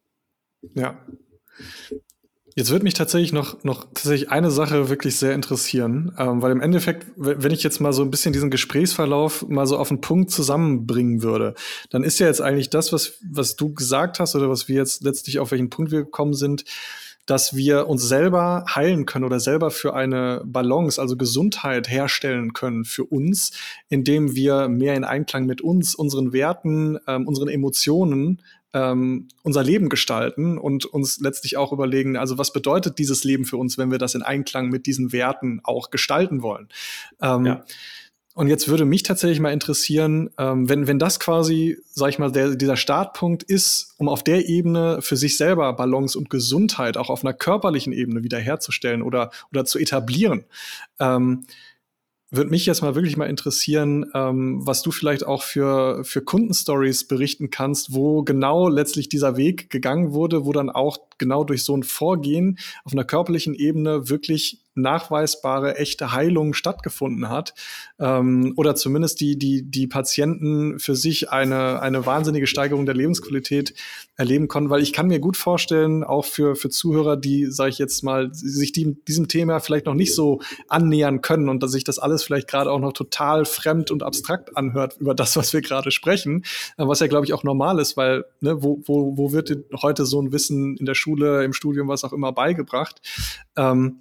Ja. 0.74 0.99
Jetzt 2.59 2.72
würde 2.72 2.82
mich 2.82 2.94
tatsächlich 2.94 3.32
noch, 3.32 3.62
noch 3.62 3.84
tatsächlich 3.84 4.32
eine 4.32 4.50
Sache 4.50 4.88
wirklich 4.88 5.14
sehr 5.16 5.32
interessieren, 5.32 6.12
ähm, 6.18 6.42
weil 6.42 6.50
im 6.50 6.61
Endeffekt, 6.61 7.06
wenn 7.14 7.52
ich 7.52 7.62
jetzt 7.62 7.80
mal 7.80 7.92
so 7.92 8.02
ein 8.02 8.11
bisschen 8.11 8.32
diesen 8.32 8.50
Gesprächsverlauf 8.50 9.46
mal 9.48 9.64
so 9.64 9.78
auf 9.78 9.86
den 9.86 10.00
Punkt 10.00 10.32
zusammenbringen 10.32 11.22
würde, 11.22 11.54
dann 11.90 12.02
ist 12.02 12.18
ja 12.18 12.26
jetzt 12.26 12.40
eigentlich 12.40 12.68
das, 12.68 12.92
was, 12.92 13.12
was 13.22 13.54
du 13.54 13.72
gesagt 13.74 14.18
hast 14.18 14.34
oder 14.34 14.50
was 14.50 14.66
wir 14.66 14.74
jetzt 14.74 15.04
letztlich 15.04 15.38
auf 15.38 15.52
welchen 15.52 15.70
Punkt 15.70 15.92
wir 15.92 16.00
gekommen 16.00 16.34
sind, 16.34 16.64
dass 17.26 17.54
wir 17.54 17.86
uns 17.86 18.09
selber 18.09 18.64
heilen 18.74 19.06
können 19.06 19.24
oder 19.24 19.38
selber 19.38 19.70
für 19.70 19.94
eine 19.94 20.42
Balance, 20.44 21.00
also 21.00 21.16
Gesundheit 21.16 21.88
herstellen 21.88 22.54
können 22.54 22.84
für 22.84 23.04
uns, 23.04 23.52
indem 23.88 24.34
wir 24.34 24.66
mehr 24.66 24.96
in 24.96 25.04
Einklang 25.04 25.46
mit 25.46 25.61
uns, 25.61 25.94
unseren 25.94 26.32
Werten, 26.32 26.98
ähm, 27.06 27.28
unseren 27.28 27.48
Emotionen 27.48 28.42
ähm, 28.74 29.28
unser 29.42 29.62
Leben 29.62 29.88
gestalten 29.88 30.58
und 30.58 30.84
uns 30.84 31.20
letztlich 31.20 31.56
auch 31.56 31.72
überlegen, 31.72 32.16
also 32.16 32.38
was 32.38 32.52
bedeutet 32.52 32.98
dieses 32.98 33.24
Leben 33.24 33.44
für 33.44 33.56
uns, 33.56 33.78
wenn 33.78 33.90
wir 33.90 33.98
das 33.98 34.14
in 34.14 34.22
Einklang 34.22 34.68
mit 34.68 34.86
diesen 34.86 35.12
Werten 35.12 35.60
auch 35.64 35.90
gestalten 35.90 36.42
wollen. 36.42 36.68
Ähm, 37.20 37.46
ja. 37.46 37.64
Und 38.38 38.46
jetzt 38.46 38.68
würde 38.68 38.84
mich 38.84 39.02
tatsächlich 39.02 39.40
mal 39.40 39.52
interessieren, 39.52 40.30
ähm, 40.38 40.68
wenn, 40.68 40.86
wenn 40.86 41.00
das 41.00 41.18
quasi, 41.18 41.78
sag 41.90 42.10
ich 42.10 42.20
mal, 42.20 42.30
der, 42.30 42.54
dieser 42.54 42.76
Startpunkt 42.76 43.42
ist, 43.42 43.94
um 43.96 44.08
auf 44.08 44.22
der 44.22 44.48
Ebene 44.48 45.02
für 45.02 45.16
sich 45.16 45.36
selber 45.36 45.72
Balance 45.72 46.16
und 46.16 46.30
Gesundheit 46.30 46.96
auch 46.96 47.10
auf 47.10 47.24
einer 47.24 47.34
körperlichen 47.34 47.92
Ebene 47.92 48.22
wiederherzustellen 48.22 49.02
oder, 49.02 49.32
oder 49.50 49.64
zu 49.64 49.80
etablieren. 49.80 50.44
Ähm, 51.00 51.46
würde 52.31 52.51
mich 52.51 52.66
jetzt 52.66 52.83
mal 52.83 52.95
wirklich 52.95 53.16
mal 53.16 53.26
interessieren, 53.26 54.07
ähm, 54.14 54.66
was 54.66 54.83
du 54.83 54.91
vielleicht 54.91 55.26
auch 55.26 55.43
für, 55.43 56.05
für 56.05 56.22
Kundenstories 56.22 57.05
berichten 57.05 57.51
kannst, 57.51 57.95
wo 57.95 58.22
genau 58.22 58.68
letztlich 58.68 59.09
dieser 59.09 59.37
Weg 59.37 59.70
gegangen 59.70 60.12
wurde, 60.12 60.45
wo 60.45 60.53
dann 60.53 60.68
auch 60.68 60.99
genau 61.16 61.45
durch 61.45 61.64
so 61.64 61.76
ein 61.76 61.83
Vorgehen 61.83 62.59
auf 62.85 62.93
einer 62.93 63.05
körperlichen 63.05 63.55
Ebene 63.55 64.09
wirklich 64.09 64.62
nachweisbare 64.79 65.76
echte 65.76 66.12
Heilung 66.12 66.55
stattgefunden 66.55 67.29
hat 67.29 67.55
ähm, 67.99 68.55
oder 68.57 68.74
zumindest 68.74 69.20
die, 69.20 69.39
die, 69.39 69.62
die 69.62 69.87
Patienten 69.87 70.79
für 70.79 70.95
sich 70.95 71.31
eine, 71.31 71.81
eine 71.81 72.07
wahnsinnige 72.07 72.47
Steigerung 72.47 72.87
der 72.87 72.95
Lebensqualität 72.95 73.74
erleben 74.16 74.49
konnten, 74.49 74.70
weil 74.70 74.83
ich 74.83 74.93
kann 74.93 75.07
mir 75.07 75.20
gut 75.20 75.37
vorstellen, 75.37 76.03
auch 76.03 76.24
für, 76.24 76.57
für 76.57 76.70
Zuhörer, 76.70 77.16
die, 77.16 77.47
sage 77.47 77.70
ich 77.70 77.79
jetzt 77.79 78.03
mal, 78.03 78.31
sich 78.33 78.72
die, 78.72 78.97
diesem 79.05 79.29
Thema 79.29 79.61
vielleicht 79.61 79.87
noch 79.87 79.95
nicht 79.95 80.12
so 80.12 80.41
annähern 80.68 81.20
können 81.20 81.49
und 81.49 81.62
dass 81.62 81.70
sich 81.70 81.85
das 81.85 82.01
alles 82.01 82.24
vielleicht 82.24 82.49
gerade 82.49 82.72
auch 82.72 82.81
noch 82.81 82.93
total 82.93 83.45
fremd 83.45 83.93
und 83.93 84.03
abstrakt 84.03 84.57
anhört 84.57 84.97
über 84.99 85.14
das, 85.14 85.37
was 85.37 85.53
wir 85.53 85.61
gerade 85.61 85.93
sprechen, 85.93 86.45
äh, 86.76 86.87
was 86.87 86.99
ja, 86.99 87.07
glaube 87.07 87.26
ich, 87.26 87.33
auch 87.33 87.45
normal 87.45 87.79
ist, 87.79 87.97
weil 87.97 88.24
ne, 88.41 88.61
wo, 88.61 88.83
wo, 88.87 89.16
wo 89.16 89.33
wird 89.33 89.57
heute 89.83 90.05
so 90.05 90.20
ein 90.20 90.33
Wissen 90.33 90.76
in 90.76 90.87
der 90.87 90.95
Schule, 90.95 91.45
im 91.45 91.53
Studium, 91.53 91.87
was 91.87 92.03
auch 92.03 92.12
immer 92.12 92.33
beigebracht? 92.33 93.01
Ähm, 93.57 94.01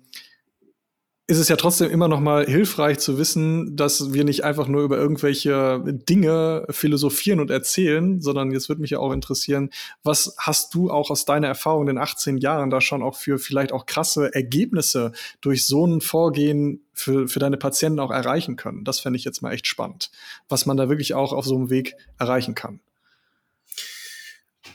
ist 1.30 1.40
es 1.40 1.50
ja 1.50 1.58
trotzdem 1.58 1.92
immer 1.92 2.08
noch 2.08 2.22
mal 2.22 2.46
hilfreich 2.46 3.00
zu 3.00 3.18
wissen, 3.18 3.76
dass 3.76 4.14
wir 4.14 4.24
nicht 4.24 4.46
einfach 4.46 4.70
nur 4.70 4.84
über 4.84 4.98
irgendwelche 4.98 5.84
Dinge 5.86 6.66
philosophieren 6.70 7.42
und 7.42 7.52
erzählen, 7.52 8.22
sondern 8.22 8.52
jetzt 8.52 8.70
würde 8.70 8.80
mich 8.80 8.92
ja 8.92 9.00
auch 9.00 9.12
interessieren, 9.12 9.70
was 10.04 10.36
hast 10.38 10.74
du 10.74 10.90
auch 10.90 11.12
aus 11.12 11.26
deiner 11.26 11.48
Erfahrung 11.48 11.82
in 11.82 11.88
den 11.88 11.98
18 11.98 12.38
Jahren 12.38 12.70
da 12.70 12.80
schon 12.80 13.04
auch 13.04 13.16
für 13.16 13.40
vielleicht 13.40 13.74
auch 13.74 13.86
krasse 13.86 14.34
Ergebnisse 14.34 15.12
durch 15.42 15.66
so 15.66 15.86
ein 15.86 16.00
Vorgehen 16.00 16.86
für, 16.94 17.28
für 17.28 17.40
deine 17.40 17.58
Patienten 17.58 18.00
auch 18.00 18.12
erreichen 18.12 18.56
können? 18.56 18.86
Das 18.86 19.02
fände 19.02 19.18
ich 19.18 19.26
jetzt 19.26 19.42
mal 19.42 19.52
echt 19.52 19.68
spannend, 19.68 20.12
was 20.48 20.66
man 20.66 20.78
da 20.78 20.88
wirklich 20.88 21.14
auch 21.14 21.34
auf 21.34 21.44
so 21.44 21.58
einem 21.58 21.70
Weg 21.70 21.96
erreichen 22.18 22.56
kann. 22.56 22.80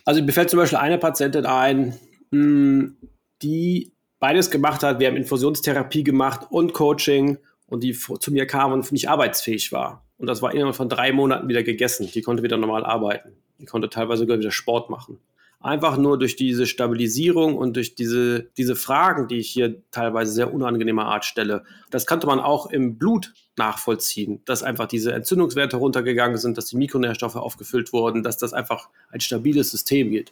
Also 0.04 0.22
mir 0.22 0.32
fällt 0.32 0.50
zum 0.50 0.58
Beispiel 0.58 0.78
eine 0.78 0.98
Patientin 0.98 1.46
ein, 1.46 1.98
hm, 2.30 2.96
die 3.40 3.91
beides 4.22 4.52
gemacht 4.52 4.84
hat. 4.84 5.00
Wir 5.00 5.08
haben 5.08 5.16
Infusionstherapie 5.16 6.04
gemacht 6.04 6.46
und 6.48 6.72
Coaching 6.72 7.38
und 7.66 7.82
die 7.82 7.92
zu 7.92 8.32
mir 8.32 8.46
kam 8.46 8.72
und 8.72 8.92
nicht 8.92 9.10
arbeitsfähig 9.10 9.72
war. 9.72 10.06
Und 10.16 10.28
das 10.28 10.40
war 10.42 10.54
innerhalb 10.54 10.76
von 10.76 10.88
drei 10.88 11.10
Monaten 11.10 11.48
wieder 11.48 11.64
gegessen. 11.64 12.08
Die 12.14 12.22
konnte 12.22 12.44
wieder 12.44 12.56
normal 12.56 12.84
arbeiten. 12.84 13.32
Die 13.58 13.64
konnte 13.64 13.90
teilweise 13.90 14.20
sogar 14.20 14.38
wieder 14.38 14.52
Sport 14.52 14.90
machen. 14.90 15.18
Einfach 15.58 15.96
nur 15.96 16.20
durch 16.20 16.36
diese 16.36 16.66
Stabilisierung 16.66 17.56
und 17.56 17.74
durch 17.74 17.96
diese, 17.96 18.48
diese 18.56 18.76
Fragen, 18.76 19.26
die 19.26 19.38
ich 19.38 19.50
hier 19.50 19.82
teilweise 19.90 20.30
sehr 20.30 20.54
unangenehmer 20.54 21.06
Art 21.06 21.24
stelle. 21.24 21.64
Das 21.90 22.06
konnte 22.06 22.28
man 22.28 22.38
auch 22.38 22.70
im 22.70 22.98
Blut 22.98 23.32
nachvollziehen, 23.56 24.40
dass 24.44 24.62
einfach 24.62 24.86
diese 24.86 25.12
Entzündungswerte 25.12 25.78
runtergegangen 25.78 26.36
sind, 26.36 26.56
dass 26.58 26.66
die 26.66 26.76
Mikronährstoffe 26.76 27.34
aufgefüllt 27.36 27.92
wurden, 27.92 28.22
dass 28.22 28.38
das 28.38 28.52
einfach 28.52 28.88
ein 29.10 29.20
stabiles 29.20 29.72
System 29.72 30.10
geht. 30.10 30.30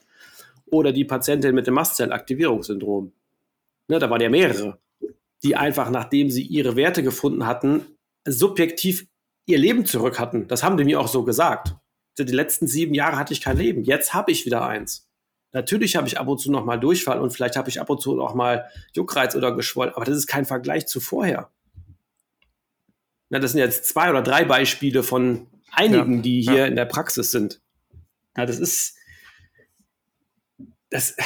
Oder 0.66 0.92
die 0.92 1.04
Patientin 1.04 1.56
mit 1.56 1.66
dem 1.66 1.74
Mastzellaktivierungssyndrom 1.74 3.12
ne, 3.90 3.98
da 3.98 4.08
waren 4.08 4.20
ja 4.20 4.30
mehrere, 4.30 4.78
die 5.42 5.56
einfach, 5.56 5.90
nachdem 5.90 6.30
sie 6.30 6.42
ihre 6.42 6.76
Werte 6.76 7.02
gefunden 7.02 7.46
hatten, 7.46 7.86
subjektiv 8.26 9.06
ihr 9.46 9.58
Leben 9.58 9.84
zurück 9.84 10.18
hatten. 10.18 10.48
Das 10.48 10.62
haben 10.62 10.76
die 10.76 10.84
mir 10.84 11.00
auch 11.00 11.08
so 11.08 11.24
gesagt. 11.24 11.74
Die 12.18 12.24
letzten 12.24 12.66
sieben 12.66 12.94
Jahre 12.94 13.16
hatte 13.16 13.32
ich 13.32 13.40
kein 13.40 13.56
Leben. 13.56 13.82
Jetzt 13.82 14.12
habe 14.14 14.30
ich 14.30 14.44
wieder 14.44 14.66
eins. 14.66 15.08
Natürlich 15.52 15.96
habe 15.96 16.06
ich 16.06 16.18
ab 16.20 16.28
und 16.28 16.38
zu 16.38 16.50
noch 16.50 16.64
mal 16.64 16.76
Durchfall 16.76 17.18
und 17.18 17.30
vielleicht 17.30 17.56
habe 17.56 17.68
ich 17.68 17.80
ab 17.80 17.90
und 17.90 18.00
zu 18.00 18.14
noch 18.14 18.34
mal 18.34 18.66
Juckreiz 18.92 19.34
oder 19.34 19.54
Geschwoll, 19.54 19.92
aber 19.94 20.04
das 20.04 20.16
ist 20.16 20.26
kein 20.26 20.44
Vergleich 20.44 20.86
zu 20.86 21.00
vorher. 21.00 21.50
Na, 23.30 23.38
das 23.38 23.52
sind 23.52 23.60
jetzt 23.60 23.86
zwei 23.86 24.10
oder 24.10 24.22
drei 24.22 24.44
Beispiele 24.44 25.02
von 25.02 25.46
einigen, 25.72 26.16
ja, 26.16 26.22
die 26.22 26.42
hier 26.42 26.58
ja. 26.58 26.66
in 26.66 26.76
der 26.76 26.84
Praxis 26.84 27.30
sind. 27.30 27.60
Ja, 28.36 28.46
das 28.46 28.60
ist, 28.60 28.96
das, 30.90 31.16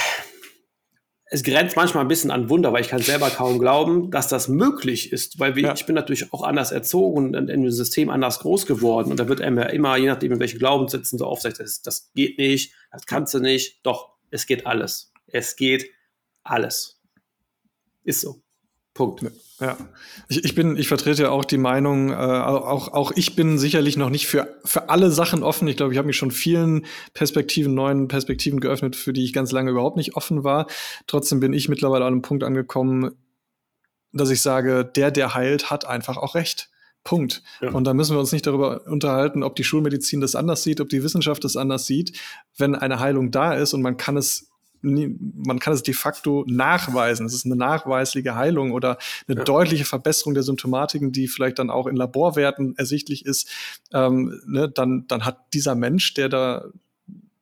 es 1.34 1.42
grenzt 1.42 1.74
manchmal 1.74 2.04
ein 2.04 2.08
bisschen 2.08 2.30
an 2.30 2.48
Wunder, 2.48 2.72
weil 2.72 2.82
ich 2.82 2.90
kann 2.90 3.02
selber 3.02 3.28
kaum 3.28 3.58
glauben, 3.58 4.12
dass 4.12 4.28
das 4.28 4.46
möglich 4.46 5.12
ist, 5.12 5.40
weil 5.40 5.56
wir, 5.56 5.64
ja. 5.64 5.74
ich 5.74 5.84
bin 5.84 5.96
natürlich 5.96 6.32
auch 6.32 6.44
anders 6.44 6.70
erzogen 6.70 7.34
und 7.34 7.50
in 7.50 7.62
dem 7.62 7.70
System 7.72 8.08
anders 8.08 8.38
groß 8.38 8.66
geworden 8.66 9.10
und 9.10 9.18
da 9.18 9.26
wird 9.26 9.40
einem 9.40 9.58
ja 9.58 9.64
immer, 9.64 9.96
je 9.96 10.06
nachdem, 10.06 10.30
in 10.30 10.38
welche 10.38 10.58
Glaubenssätzen 10.58 11.18
so 11.18 11.26
aufsagt, 11.26 11.58
das, 11.58 11.82
das 11.82 12.12
geht 12.14 12.38
nicht, 12.38 12.72
das 12.92 13.04
kannst 13.06 13.34
du 13.34 13.40
nicht, 13.40 13.84
doch, 13.84 14.10
es 14.30 14.46
geht 14.46 14.64
alles. 14.64 15.12
Es 15.26 15.56
geht 15.56 15.90
alles. 16.44 17.00
Ist 18.04 18.20
so. 18.20 18.43
Punkt. 18.94 19.24
Ja, 19.60 19.76
ich, 20.28 20.44
ich 20.44 20.54
bin, 20.54 20.76
ich 20.76 20.88
vertrete 20.88 21.24
ja 21.24 21.30
auch 21.30 21.44
die 21.44 21.58
Meinung, 21.58 22.10
äh, 22.10 22.14
auch, 22.14 22.92
auch 22.92 23.12
ich 23.14 23.36
bin 23.36 23.58
sicherlich 23.58 23.96
noch 23.96 24.10
nicht 24.10 24.26
für, 24.26 24.48
für 24.64 24.88
alle 24.88 25.10
Sachen 25.10 25.42
offen. 25.42 25.68
Ich 25.68 25.76
glaube, 25.76 25.92
ich 25.92 25.98
habe 25.98 26.06
mich 26.06 26.16
schon 26.16 26.30
vielen 26.30 26.86
Perspektiven, 27.12 27.74
neuen 27.74 28.08
Perspektiven 28.08 28.60
geöffnet, 28.60 28.96
für 28.96 29.12
die 29.12 29.24
ich 29.24 29.32
ganz 29.32 29.52
lange 29.52 29.70
überhaupt 29.70 29.96
nicht 29.96 30.16
offen 30.16 30.44
war. 30.44 30.66
Trotzdem 31.06 31.40
bin 31.40 31.52
ich 31.52 31.68
mittlerweile 31.68 32.04
an 32.04 32.14
einem 32.14 32.22
Punkt 32.22 32.42
angekommen, 32.42 33.12
dass 34.12 34.30
ich 34.30 34.42
sage, 34.42 34.84
der, 34.84 35.10
der 35.10 35.34
heilt, 35.34 35.70
hat 35.70 35.86
einfach 35.86 36.16
auch 36.16 36.34
recht. 36.34 36.70
Punkt. 37.04 37.42
Ja. 37.60 37.70
Und 37.70 37.84
da 37.84 37.94
müssen 37.94 38.16
wir 38.16 38.20
uns 38.20 38.32
nicht 38.32 38.46
darüber 38.46 38.86
unterhalten, 38.86 39.42
ob 39.42 39.56
die 39.56 39.64
Schulmedizin 39.64 40.20
das 40.20 40.34
anders 40.34 40.62
sieht, 40.62 40.80
ob 40.80 40.88
die 40.88 41.02
Wissenschaft 41.02 41.44
das 41.44 41.56
anders 41.56 41.86
sieht. 41.86 42.18
Wenn 42.56 42.74
eine 42.74 42.98
Heilung 42.98 43.30
da 43.30 43.52
ist 43.52 43.74
und 43.74 43.82
man 43.82 43.98
kann 43.98 44.16
es 44.16 44.50
man 44.84 45.58
kann 45.58 45.72
es 45.72 45.82
de 45.82 45.94
facto 45.94 46.44
nachweisen. 46.46 47.26
Es 47.26 47.34
ist 47.34 47.46
eine 47.46 47.56
nachweisliche 47.56 48.34
Heilung 48.34 48.72
oder 48.72 48.98
eine 49.26 49.38
ja. 49.38 49.44
deutliche 49.44 49.84
Verbesserung 49.84 50.34
der 50.34 50.42
Symptomatiken, 50.42 51.12
die 51.12 51.28
vielleicht 51.28 51.58
dann 51.58 51.70
auch 51.70 51.86
in 51.86 51.96
Laborwerten 51.96 52.76
ersichtlich 52.76 53.24
ist. 53.24 53.48
Ähm, 53.92 54.40
ne, 54.46 54.68
dann, 54.68 55.06
dann 55.08 55.24
hat 55.24 55.38
dieser 55.52 55.74
Mensch, 55.74 56.14
der 56.14 56.28
da 56.28 56.64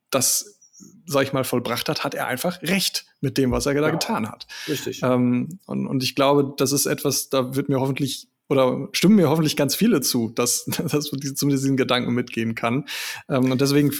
das 0.09 0.59
sag 1.05 1.23
ich 1.23 1.33
mal, 1.33 1.43
vollbracht 1.43 1.89
hat, 1.89 2.03
hat 2.03 2.15
er 2.15 2.27
einfach 2.27 2.61
recht 2.61 3.05
mit 3.19 3.37
dem, 3.37 3.51
was 3.51 3.65
er 3.65 3.73
da 3.73 3.87
ja, 3.87 3.89
getan 3.89 4.29
hat. 4.29 4.47
Richtig. 4.67 5.01
Ähm, 5.03 5.59
und, 5.65 5.87
und 5.87 6.03
ich 6.03 6.15
glaube, 6.15 6.53
das 6.57 6.71
ist 6.71 6.85
etwas, 6.85 7.29
da 7.29 7.55
wird 7.55 7.69
mir 7.69 7.79
hoffentlich 7.79 8.27
oder 8.49 8.89
stimmen 8.91 9.15
mir 9.15 9.29
hoffentlich 9.29 9.55
ganz 9.55 9.75
viele 9.75 10.01
zu, 10.01 10.29
dass, 10.29 10.65
dass 10.67 11.11
man 11.11 11.21
zumindest 11.21 11.63
diesen 11.63 11.77
Gedanken 11.77 12.13
mitgehen 12.13 12.55
kann. 12.55 12.85
Ähm, 13.29 13.51
und 13.51 13.61
deswegen 13.61 13.91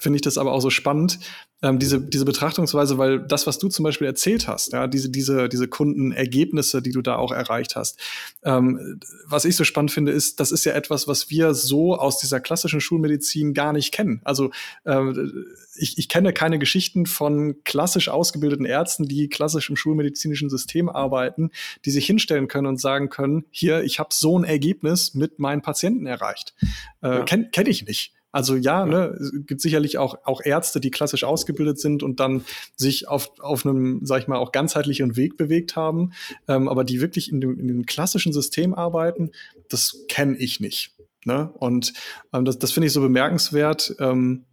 finde 0.00 0.16
ich 0.16 0.22
das 0.22 0.38
aber 0.38 0.52
auch 0.52 0.60
so 0.60 0.70
spannend, 0.70 1.18
ähm, 1.62 1.78
diese, 1.78 2.00
diese 2.00 2.24
Betrachtungsweise, 2.24 2.96
weil 2.96 3.20
das, 3.20 3.46
was 3.46 3.58
du 3.58 3.68
zum 3.68 3.82
Beispiel 3.82 4.06
erzählt 4.06 4.48
hast, 4.48 4.72
ja, 4.72 4.86
diese, 4.86 5.10
diese, 5.10 5.48
diese 5.48 5.68
Kundenergebnisse, 5.68 6.80
die 6.80 6.92
du 6.92 7.02
da 7.02 7.16
auch 7.16 7.32
erreicht 7.32 7.76
hast, 7.76 7.98
ähm, 8.42 9.00
was 9.26 9.44
ich 9.44 9.56
so 9.56 9.64
spannend 9.64 9.90
finde, 9.90 10.12
ist, 10.12 10.40
das 10.40 10.52
ist 10.52 10.64
ja 10.64 10.72
etwas, 10.72 11.06
was 11.06 11.28
wir 11.28 11.52
so 11.52 11.96
aus 11.96 12.18
dieser 12.18 12.40
klassischen 12.40 12.80
Schulmedizin 12.80 13.52
gar 13.52 13.74
nicht 13.74 13.92
kennen. 13.92 14.22
Also 14.24 14.50
äh, 14.84 15.12
ich, 15.76 15.98
ich 15.98 16.08
kenne 16.08 16.32
keine 16.32 16.58
Geschichten 16.58 17.04
von 17.04 17.56
klassisch 17.64 18.08
ausgebildeten 18.08 18.64
Ärzten, 18.64 19.06
die 19.06 19.28
klassisch 19.28 19.68
im 19.68 19.76
schulmedizinischen 19.76 20.48
System 20.48 20.88
arbeiten, 20.88 21.50
die 21.84 21.90
sich 21.90 22.06
hinstellen 22.06 22.48
können 22.48 22.66
und 22.66 22.80
sagen 22.80 23.10
können, 23.10 23.44
hier, 23.50 23.84
ich 23.84 23.98
habe 23.98 24.10
so 24.12 24.38
ein 24.38 24.44
Ergebnis 24.44 25.14
mit 25.14 25.38
meinen 25.38 25.60
Patienten 25.60 26.06
erreicht. 26.06 26.54
Äh, 27.02 27.08
ja. 27.08 27.24
Kenne 27.24 27.50
kenn 27.50 27.66
ich 27.66 27.86
nicht. 27.86 28.14
Also 28.32 28.56
ja, 28.56 28.86
ne, 28.86 29.16
es 29.20 29.32
gibt 29.46 29.60
sicherlich 29.60 29.98
auch, 29.98 30.18
auch 30.24 30.40
Ärzte, 30.42 30.80
die 30.80 30.90
klassisch 30.90 31.24
ausgebildet 31.24 31.80
sind 31.80 32.02
und 32.02 32.20
dann 32.20 32.44
sich 32.76 33.08
auf, 33.08 33.32
auf 33.40 33.66
einem, 33.66 34.00
sag 34.04 34.22
ich 34.22 34.28
mal, 34.28 34.38
auch 34.38 34.52
ganzheitlichen 34.52 35.16
Weg 35.16 35.36
bewegt 35.36 35.76
haben, 35.76 36.12
ähm, 36.48 36.68
aber 36.68 36.84
die 36.84 37.00
wirklich 37.00 37.30
in 37.32 37.40
dem, 37.40 37.58
in 37.58 37.68
dem 37.68 37.86
klassischen 37.86 38.32
System 38.32 38.74
arbeiten, 38.74 39.30
das 39.68 40.04
kenne 40.08 40.36
ich 40.36 40.60
nicht. 40.60 40.94
Ne? 41.24 41.50
Und 41.54 41.92
ähm, 42.32 42.44
das, 42.44 42.58
das 42.58 42.72
finde 42.72 42.86
ich 42.86 42.92
so 42.92 43.00
bemerkenswert. 43.00 43.94
Ähm, 43.98 44.44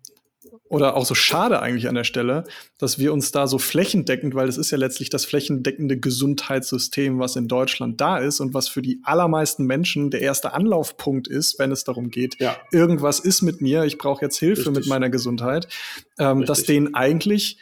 oder 0.70 0.96
auch 0.96 1.06
so 1.06 1.16
schade 1.16 1.62
eigentlich 1.62 1.88
an 1.88 1.96
der 1.96 2.04
Stelle, 2.04 2.44
dass 2.78 3.00
wir 3.00 3.14
uns 3.14 3.32
da 3.32 3.48
so 3.48 3.58
flächendeckend, 3.58 4.36
weil 4.36 4.48
es 4.48 4.58
ist 4.58 4.72
ja 4.72 4.78
letztlich 4.78 5.10
das 5.10 5.26
flächendeckende 5.26 6.00
Gesundheitssystem, 6.00 7.20
was 7.20 7.36
in 7.36 7.48
Deutschland 7.48 8.02
da 8.02 8.18
ist 8.18 8.40
und 8.40 8.54
was 8.54 8.68
für 8.68 8.82
die 8.82 9.00
allermeisten 9.04 9.66
Menschen 9.66 10.12
der 10.12 10.22
erste 10.22 10.54
Anlaufpunkt 10.54 11.28
ist, 11.28 11.60
wenn 11.60 11.72
es 11.72 11.84
darum 11.84 12.10
geht, 12.10 12.40
ja. 12.40 12.58
irgendwas 12.72 13.20
ist 13.20 13.42
mit 13.42 13.62
mir, 13.62 13.84
ich 13.84 13.98
brauche 13.98 14.24
jetzt 14.24 14.38
Hilfe 14.38 14.68
Richtig. 14.68 14.76
mit 14.76 14.88
meiner 14.88 15.10
Gesundheit, 15.10 15.68
ähm, 16.20 16.46
dass 16.46 16.64
denen 16.64 16.94
eigentlich 16.96 17.58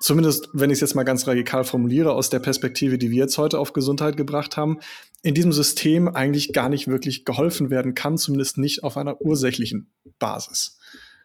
zumindest 0.00 0.48
wenn 0.54 0.70
ich 0.70 0.76
es 0.76 0.80
jetzt 0.80 0.94
mal 0.94 1.04
ganz 1.04 1.26
radikal 1.26 1.62
formuliere, 1.62 2.12
aus 2.12 2.30
der 2.30 2.38
Perspektive, 2.38 2.98
die 2.98 3.10
wir 3.10 3.18
jetzt 3.18 3.36
heute 3.38 3.58
auf 3.58 3.74
Gesundheit 3.74 4.16
gebracht 4.16 4.56
haben, 4.56 4.78
in 5.22 5.34
diesem 5.34 5.52
System 5.52 6.08
eigentlich 6.08 6.52
gar 6.52 6.70
nicht 6.70 6.88
wirklich 6.88 7.24
geholfen 7.24 7.70
werden 7.70 7.94
kann, 7.94 8.16
zumindest 8.16 8.56
nicht 8.58 8.82
auf 8.82 8.96
einer 8.96 9.20
ursächlichen 9.20 9.92
Basis. 10.18 10.78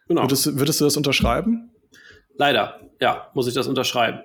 Genau. 0.08 0.22
Würdest, 0.22 0.58
würdest 0.58 0.80
du 0.80 0.84
das 0.84 0.96
unterschreiben? 0.96 1.70
Leider, 2.36 2.80
ja, 3.00 3.30
muss 3.34 3.48
ich 3.48 3.54
das 3.54 3.66
unterschreiben. 3.66 4.20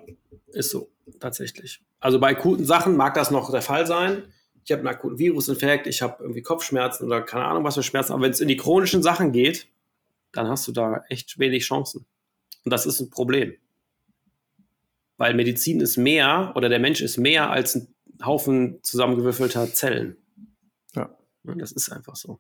Ist 0.48 0.70
so, 0.70 0.90
tatsächlich. 1.20 1.82
Also 2.00 2.20
bei 2.20 2.34
guten 2.34 2.66
Sachen 2.66 2.96
mag 2.98 3.14
das 3.14 3.32
noch 3.32 3.52
der 3.52 3.62
Fall 3.62 3.88
sein. 3.88 4.24
Ich 4.64 4.72
ich 4.72 4.72
habe 4.72 4.88
einen 4.88 4.96
akuten 4.96 5.18
Virusinfekt, 5.18 5.88
ich 5.88 6.02
habe 6.02 6.18
irgendwie 6.22 6.42
Kopfschmerzen 6.42 7.06
oder 7.06 7.22
keine 7.22 7.46
Ahnung 7.46 7.64
was 7.64 7.76
für 7.76 7.84
Schmerzen. 7.84 8.14
Aber 8.14 8.22
wenn 8.24 8.32
es 8.32 8.40
in 8.40 8.48
die 8.48 8.58
chronischen 8.58 9.04
Sachen 9.04 9.32
geht, 9.32 9.68
dann 10.32 10.48
hast 10.48 10.68
du 10.68 10.72
da 10.72 11.04
echt 11.10 11.40
wenig 11.40 11.66
Chancen. 11.66 12.06
Und 12.64 12.72
das 12.72 12.86
ist 12.86 13.00
ein 13.02 13.10
Problem. 13.10 13.54
Weil 15.18 15.34
Medizin 15.34 15.82
ist 15.82 15.98
mehr 15.98 16.54
oder 16.56 16.70
der 16.70 16.80
Mensch 16.80 17.02
ist 17.02 17.18
mehr 17.18 17.50
als 17.50 17.76
ein 17.76 17.88
Haufen 18.24 18.80
zusammengewürfelter 18.84 19.74
Zellen. 19.74 20.16
Ja. 20.96 21.10
Das 21.44 21.72
ist 21.72 21.92
einfach 21.92 22.16
so. 22.16 22.40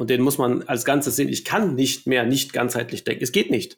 Und 0.00 0.08
den 0.08 0.22
muss 0.22 0.38
man 0.38 0.62
als 0.62 0.86
Ganzes 0.86 1.16
sehen. 1.16 1.28
Ich 1.28 1.44
kann 1.44 1.74
nicht 1.74 2.06
mehr 2.06 2.24
nicht 2.24 2.54
ganzheitlich 2.54 3.04
denken. 3.04 3.22
Es 3.22 3.32
geht 3.32 3.50
nicht. 3.50 3.76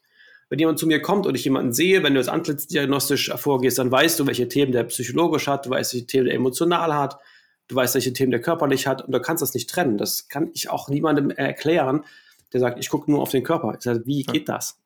Wenn 0.49 0.61
jemand 0.61 0.79
zu 0.79 0.87
mir 0.87 1.03
kommt 1.03 1.27
und 1.27 1.35
ich 1.35 1.43
jemanden 1.43 1.73
sehe, 1.73 2.05
wenn 2.05 2.15
du 2.15 2.21
das 2.21 2.29
Antlitzdiagnostisch 2.29 3.33
vorgehst, 3.35 3.79
dann 3.79 3.91
weißt 3.91 4.21
du, 4.21 4.27
welche 4.29 4.47
Themen 4.47 4.71
der 4.71 4.85
psychologisch 4.85 5.49
hat, 5.49 5.67
du 5.67 5.71
weißt, 5.71 5.95
welche 5.95 6.07
Themen 6.07 6.27
der 6.27 6.37
emotional 6.37 6.95
hat, 6.95 7.19
du 7.67 7.75
weißt, 7.75 7.95
welche 7.95 8.13
Themen 8.13 8.31
der 8.31 8.41
körperlich 8.41 8.87
hat 8.87 9.03
und 9.03 9.11
du 9.11 9.21
kannst 9.21 9.43
das 9.43 9.53
nicht 9.53 9.69
trennen. 9.69 9.99
Das 9.99 10.29
kann 10.29 10.49
ich 10.55 10.71
auch 10.71 10.89
niemandem 10.89 11.31
erklären, 11.31 12.05
der 12.53 12.61
sagt, 12.61 12.79
ich 12.79 12.89
gucke 12.89 13.11
nur 13.11 13.21
auf 13.21 13.33
den 13.33 13.43
Körper. 13.43 13.75
Ich 13.77 13.83
sage, 13.83 14.07
wie 14.07 14.23
geht 14.23 14.49
das? 14.49 14.79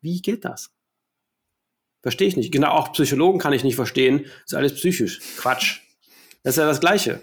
Wie 0.00 0.22
geht 0.22 0.44
das? 0.44 0.70
Verstehe 2.02 2.28
ich 2.28 2.36
nicht. 2.36 2.52
Genau, 2.52 2.68
auch 2.68 2.92
Psychologen 2.92 3.40
kann 3.40 3.52
ich 3.52 3.64
nicht 3.64 3.74
verstehen. 3.74 4.26
Das 4.42 4.52
ist 4.52 4.54
alles 4.54 4.74
psychisch. 4.76 5.18
Quatsch. 5.38 5.80
Das 6.44 6.52
ist 6.54 6.58
ja 6.58 6.66
das 6.66 6.78
Gleiche. 6.78 7.20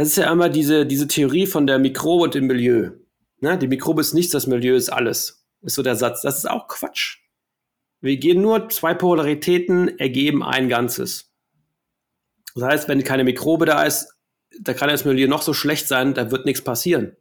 Das 0.00 0.08
ist 0.08 0.16
ja 0.16 0.32
immer 0.32 0.48
diese, 0.48 0.86
diese 0.86 1.06
Theorie 1.08 1.46
von 1.46 1.66
der 1.66 1.78
Mikrobe 1.78 2.24
und 2.24 2.34
dem 2.34 2.46
Milieu. 2.46 2.92
Ne? 3.40 3.58
Die 3.58 3.68
Mikrobe 3.68 4.00
ist 4.00 4.14
nichts, 4.14 4.32
das 4.32 4.46
Milieu 4.46 4.74
ist 4.74 4.88
alles. 4.88 5.46
Ist 5.60 5.74
so 5.74 5.82
der 5.82 5.94
Satz. 5.94 6.22
Das 6.22 6.38
ist 6.38 6.48
auch 6.48 6.68
Quatsch. 6.68 7.18
Wir 8.00 8.16
gehen 8.16 8.40
nur 8.40 8.70
zwei 8.70 8.94
Polaritäten, 8.94 9.98
ergeben 9.98 10.42
ein 10.42 10.70
Ganzes. 10.70 11.34
Das 12.54 12.64
heißt, 12.64 12.88
wenn 12.88 13.04
keine 13.04 13.24
Mikrobe 13.24 13.66
da 13.66 13.82
ist, 13.82 14.16
da 14.58 14.72
kann 14.72 14.88
das 14.88 15.04
Milieu 15.04 15.28
noch 15.28 15.42
so 15.42 15.52
schlecht 15.52 15.86
sein, 15.86 16.14
da 16.14 16.30
wird 16.30 16.46
nichts 16.46 16.64
passieren. 16.64 17.14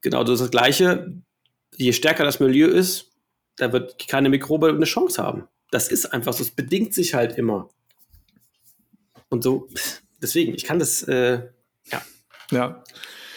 Genau, 0.00 0.24
das 0.24 0.36
ist 0.36 0.44
das 0.44 0.50
Gleiche. 0.50 1.12
Je 1.76 1.92
stärker 1.92 2.24
das 2.24 2.40
Milieu 2.40 2.68
ist, 2.68 3.12
da 3.56 3.70
wird 3.70 4.08
keine 4.08 4.30
Mikrobe 4.30 4.70
eine 4.70 4.86
Chance 4.86 5.22
haben. 5.22 5.46
Das 5.72 5.88
ist 5.88 6.06
einfach 6.06 6.32
so. 6.32 6.42
Es 6.42 6.52
bedingt 6.52 6.94
sich 6.94 7.12
halt 7.12 7.36
immer. 7.36 7.68
Und 9.28 9.44
so, 9.44 9.68
deswegen, 10.20 10.54
ich 10.54 10.64
kann 10.64 10.78
das, 10.78 11.02
äh, 11.04 11.42
ja. 11.90 12.02
Ja. 12.50 12.84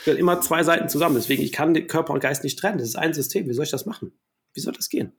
Immer 0.05 0.41
zwei 0.41 0.63
Seiten 0.63 0.89
zusammen. 0.89 1.15
Deswegen, 1.15 1.43
ich 1.43 1.51
kann 1.51 1.73
den 1.73 1.87
Körper 1.87 2.13
und 2.13 2.19
Geist 2.21 2.43
nicht 2.43 2.57
trennen. 2.57 2.79
Das 2.79 2.87
ist 2.87 2.95
ein 2.95 3.13
System. 3.13 3.47
Wie 3.47 3.53
soll 3.53 3.65
ich 3.65 3.71
das 3.71 3.85
machen? 3.85 4.11
Wie 4.53 4.59
soll 4.59 4.73
das 4.73 4.89
gehen? 4.89 5.13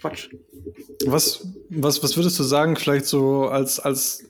Quatsch. 0.00 0.30
Was, 1.04 1.46
was, 1.68 2.02
was 2.02 2.16
würdest 2.16 2.38
du 2.38 2.42
sagen, 2.42 2.76
vielleicht 2.76 3.06
so 3.06 3.48
als, 3.48 3.78
als 3.78 4.24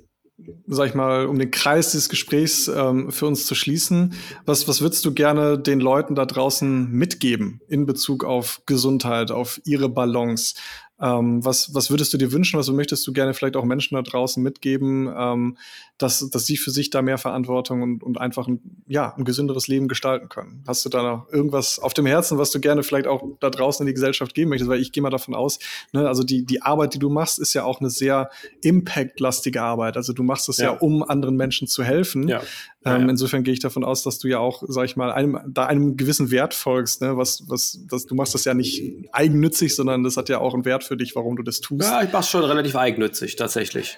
sag 0.66 0.88
ich 0.88 0.94
mal, 0.94 1.26
um 1.26 1.38
den 1.38 1.50
Kreis 1.50 1.92
des 1.92 2.08
Gesprächs 2.08 2.68
ähm, 2.68 3.10
für 3.10 3.26
uns 3.26 3.46
zu 3.46 3.54
schließen, 3.54 4.14
was, 4.46 4.68
was 4.68 4.80
würdest 4.80 5.04
du 5.04 5.12
gerne 5.12 5.58
den 5.58 5.80
Leuten 5.80 6.14
da 6.14 6.26
draußen 6.26 6.90
mitgeben 6.90 7.60
in 7.68 7.86
Bezug 7.86 8.24
auf 8.24 8.62
Gesundheit, 8.66 9.30
auf 9.30 9.60
ihre 9.64 9.88
Balance? 9.88 10.54
Ähm, 11.00 11.44
was, 11.44 11.74
was 11.74 11.90
würdest 11.90 12.12
du 12.12 12.18
dir 12.18 12.32
wünschen? 12.32 12.58
Was 12.58 12.68
möchtest 12.70 13.06
du 13.06 13.12
gerne 13.12 13.34
vielleicht 13.34 13.56
auch 13.56 13.64
Menschen 13.64 13.94
da 13.94 14.02
draußen 14.02 14.42
mitgeben, 14.42 15.12
ähm, 15.16 15.56
dass, 15.98 16.28
dass 16.30 16.46
sie 16.46 16.56
für 16.56 16.70
sich 16.70 16.90
da 16.90 17.02
mehr 17.02 17.18
Verantwortung 17.18 17.82
und, 17.82 18.02
und 18.02 18.20
einfach 18.20 18.46
ein, 18.48 18.60
ja, 18.86 19.14
ein 19.16 19.24
gesünderes 19.24 19.68
Leben 19.68 19.88
gestalten 19.88 20.28
können? 20.28 20.62
Hast 20.66 20.84
du 20.84 20.88
da 20.88 21.02
noch 21.02 21.32
irgendwas 21.32 21.78
auf 21.78 21.94
dem 21.94 22.06
Herzen, 22.06 22.38
was 22.38 22.50
du 22.50 22.60
gerne 22.60 22.82
vielleicht 22.82 23.06
auch 23.06 23.22
da 23.40 23.50
draußen 23.50 23.84
in 23.84 23.86
die 23.86 23.94
Gesellschaft 23.94 24.34
geben 24.34 24.50
möchtest? 24.50 24.70
Weil 24.70 24.80
ich 24.80 24.92
gehe 24.92 25.02
mal 25.02 25.10
davon 25.10 25.34
aus, 25.34 25.58
ne, 25.92 26.06
also 26.06 26.22
die, 26.22 26.44
die 26.44 26.62
Arbeit, 26.62 26.94
die 26.94 26.98
du 26.98 27.08
machst, 27.08 27.38
ist 27.38 27.54
ja 27.54 27.64
auch 27.64 27.80
eine 27.80 27.90
sehr 27.90 28.30
impactlastige 28.62 29.62
Arbeit. 29.62 29.96
Also 29.96 30.12
du 30.12 30.22
machst 30.22 30.48
es 30.48 30.58
ja. 30.58 30.72
ja, 30.72 30.78
um 30.78 31.02
anderen 31.02 31.36
Menschen 31.36 31.66
zu 31.66 31.82
helfen. 31.82 32.28
Ja. 32.28 32.42
Ja, 32.84 32.96
ähm, 32.96 33.10
insofern 33.10 33.44
gehe 33.44 33.52
ich 33.52 33.60
davon 33.60 33.84
aus, 33.84 34.02
dass 34.04 34.18
du 34.18 34.28
ja 34.28 34.38
auch, 34.38 34.62
sag 34.66 34.86
ich 34.86 34.96
mal, 34.96 35.12
einem, 35.12 35.38
da 35.46 35.66
einem 35.66 35.98
gewissen 35.98 36.30
Wert 36.30 36.54
folgst, 36.54 37.02
ne? 37.02 37.14
Was, 37.18 37.44
was, 37.46 37.78
das, 37.86 38.06
du 38.06 38.14
machst 38.14 38.32
das 38.32 38.46
ja 38.46 38.54
nicht 38.54 38.82
eigennützig, 39.12 39.76
sondern 39.76 40.02
das 40.02 40.16
hat 40.16 40.30
ja 40.30 40.38
auch 40.38 40.54
einen 40.54 40.64
Wert 40.64 40.82
für 40.90 40.96
dich, 40.96 41.14
warum 41.14 41.36
du 41.36 41.44
das 41.44 41.60
tust. 41.60 41.84
Ja, 41.84 42.02
ich 42.02 42.10
mach's 42.12 42.28
schon 42.28 42.42
relativ 42.42 42.74
eigennützig, 42.74 43.36
tatsächlich. 43.36 43.96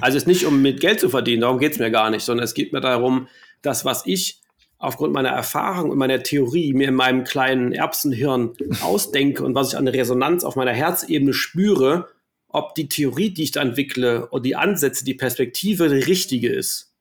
also 0.00 0.16
es 0.16 0.24
ist 0.24 0.26
nicht, 0.26 0.44
um 0.44 0.60
mit 0.60 0.80
Geld 0.80 0.98
zu 0.98 1.08
verdienen, 1.08 1.42
darum 1.42 1.60
geht's 1.60 1.78
mir 1.78 1.92
gar 1.92 2.10
nicht, 2.10 2.24
sondern 2.24 2.42
es 2.42 2.52
geht 2.52 2.72
mir 2.72 2.80
darum, 2.80 3.28
das, 3.62 3.84
was 3.84 4.02
ich 4.06 4.40
aufgrund 4.76 5.12
meiner 5.12 5.28
Erfahrung 5.28 5.90
und 5.90 5.98
meiner 5.98 6.20
Theorie 6.24 6.72
mir 6.72 6.88
in 6.88 6.96
meinem 6.96 7.22
kleinen 7.22 7.70
Erbsenhirn 7.70 8.54
ausdenke 8.80 9.44
und 9.44 9.54
was 9.54 9.68
ich 9.68 9.78
an 9.78 9.86
Resonanz 9.86 10.42
auf 10.42 10.56
meiner 10.56 10.72
Herzebene 10.72 11.32
spüre, 11.32 12.08
ob 12.48 12.74
die 12.74 12.88
Theorie, 12.88 13.30
die 13.30 13.44
ich 13.44 13.52
da 13.52 13.62
entwickle 13.62 14.26
und 14.26 14.44
die 14.44 14.56
Ansätze, 14.56 15.04
die 15.04 15.14
Perspektive 15.14 15.88
die 15.88 16.02
richtige 16.02 16.52
ist. 16.52 16.92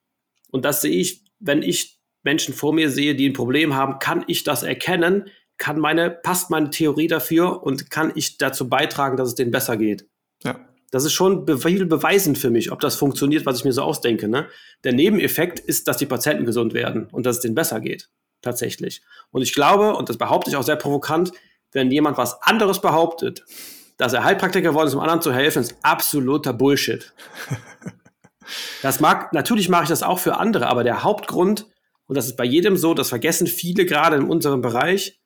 Und 0.52 0.66
das 0.66 0.82
sehe 0.82 0.92
ich, 0.92 1.24
wenn 1.40 1.64
ich 1.64 2.00
Menschen 2.22 2.54
vor 2.54 2.74
mir 2.74 2.92
sehe, 2.92 3.16
die 3.16 3.28
ein 3.28 3.34
Problem 3.34 3.74
haben, 3.74 3.98
kann 3.98 4.24
ich 4.28 4.44
das 4.44 4.62
erkennen, 4.62 5.32
kann 5.62 5.80
meine, 5.80 6.10
passt 6.10 6.50
meine 6.50 6.72
Theorie 6.72 7.08
dafür 7.08 7.62
und 7.62 7.92
kann 7.92 8.12
ich 8.16 8.40
dazu 8.40 8.68
beitragen, 8.68 9.16
dass 9.16 9.28
es 9.28 9.36
denen 9.36 9.52
besser 9.52 9.78
geht. 9.78 10.08
Ja. 10.44 10.60
Das 10.90 11.06
ist 11.06 11.14
schon 11.14 11.48
viel 11.60 11.86
beweisend 11.86 12.40
für 12.40 12.50
mich, 12.50 12.72
ob 12.72 12.80
das 12.80 12.96
funktioniert, 12.96 13.46
was 13.46 13.60
ich 13.60 13.64
mir 13.64 13.72
so 13.72 13.84
ausdenke. 13.84 14.28
Ne? 14.28 14.48
Der 14.84 14.92
Nebeneffekt 14.92 15.60
ist, 15.60 15.88
dass 15.88 15.98
die 15.98 16.08
Patienten 16.08 16.46
gesund 16.46 16.74
werden 16.74 17.08
und 17.12 17.28
dass 17.28 17.36
es 17.38 17.42
denen 17.44 17.54
besser 17.54 17.80
geht. 17.80 18.10
Tatsächlich. 18.42 19.04
Und 19.30 19.44
ich 19.44 19.54
glaube, 19.54 19.96
und 19.96 20.10
das 20.10 20.18
behaupte 20.18 20.50
ich 20.50 20.56
auch 20.56 20.64
sehr 20.64 20.78
provokant, 20.78 21.32
wenn 21.72 21.92
jemand 21.92 22.18
was 22.18 22.42
anderes 22.42 22.82
behauptet, 22.82 23.46
dass 23.98 24.14
er 24.14 24.24
Heilpraktiker 24.24 24.70
geworden 24.70 24.88
ist, 24.88 24.96
um 24.96 25.00
anderen 25.00 25.22
zu 25.22 25.32
helfen, 25.32 25.62
ist 25.62 25.76
absoluter 25.84 26.54
Bullshit. 26.54 27.14
Das 28.82 29.00
mag, 29.00 29.32
natürlich 29.32 29.70
mache 29.70 29.84
ich 29.84 29.90
das 29.90 30.04
auch 30.04 30.20
für 30.20 30.38
andere, 30.38 30.68
aber 30.68 30.84
der 30.84 31.04
Hauptgrund, 31.04 31.68
und 32.08 32.18
das 32.18 32.26
ist 32.26 32.36
bei 32.36 32.44
jedem 32.44 32.76
so, 32.76 32.94
das 32.94 33.08
vergessen 33.08 33.48
viele 33.48 33.86
gerade 33.86 34.18
in 34.18 34.24
unserem 34.24 34.62
Bereich, 34.62 35.21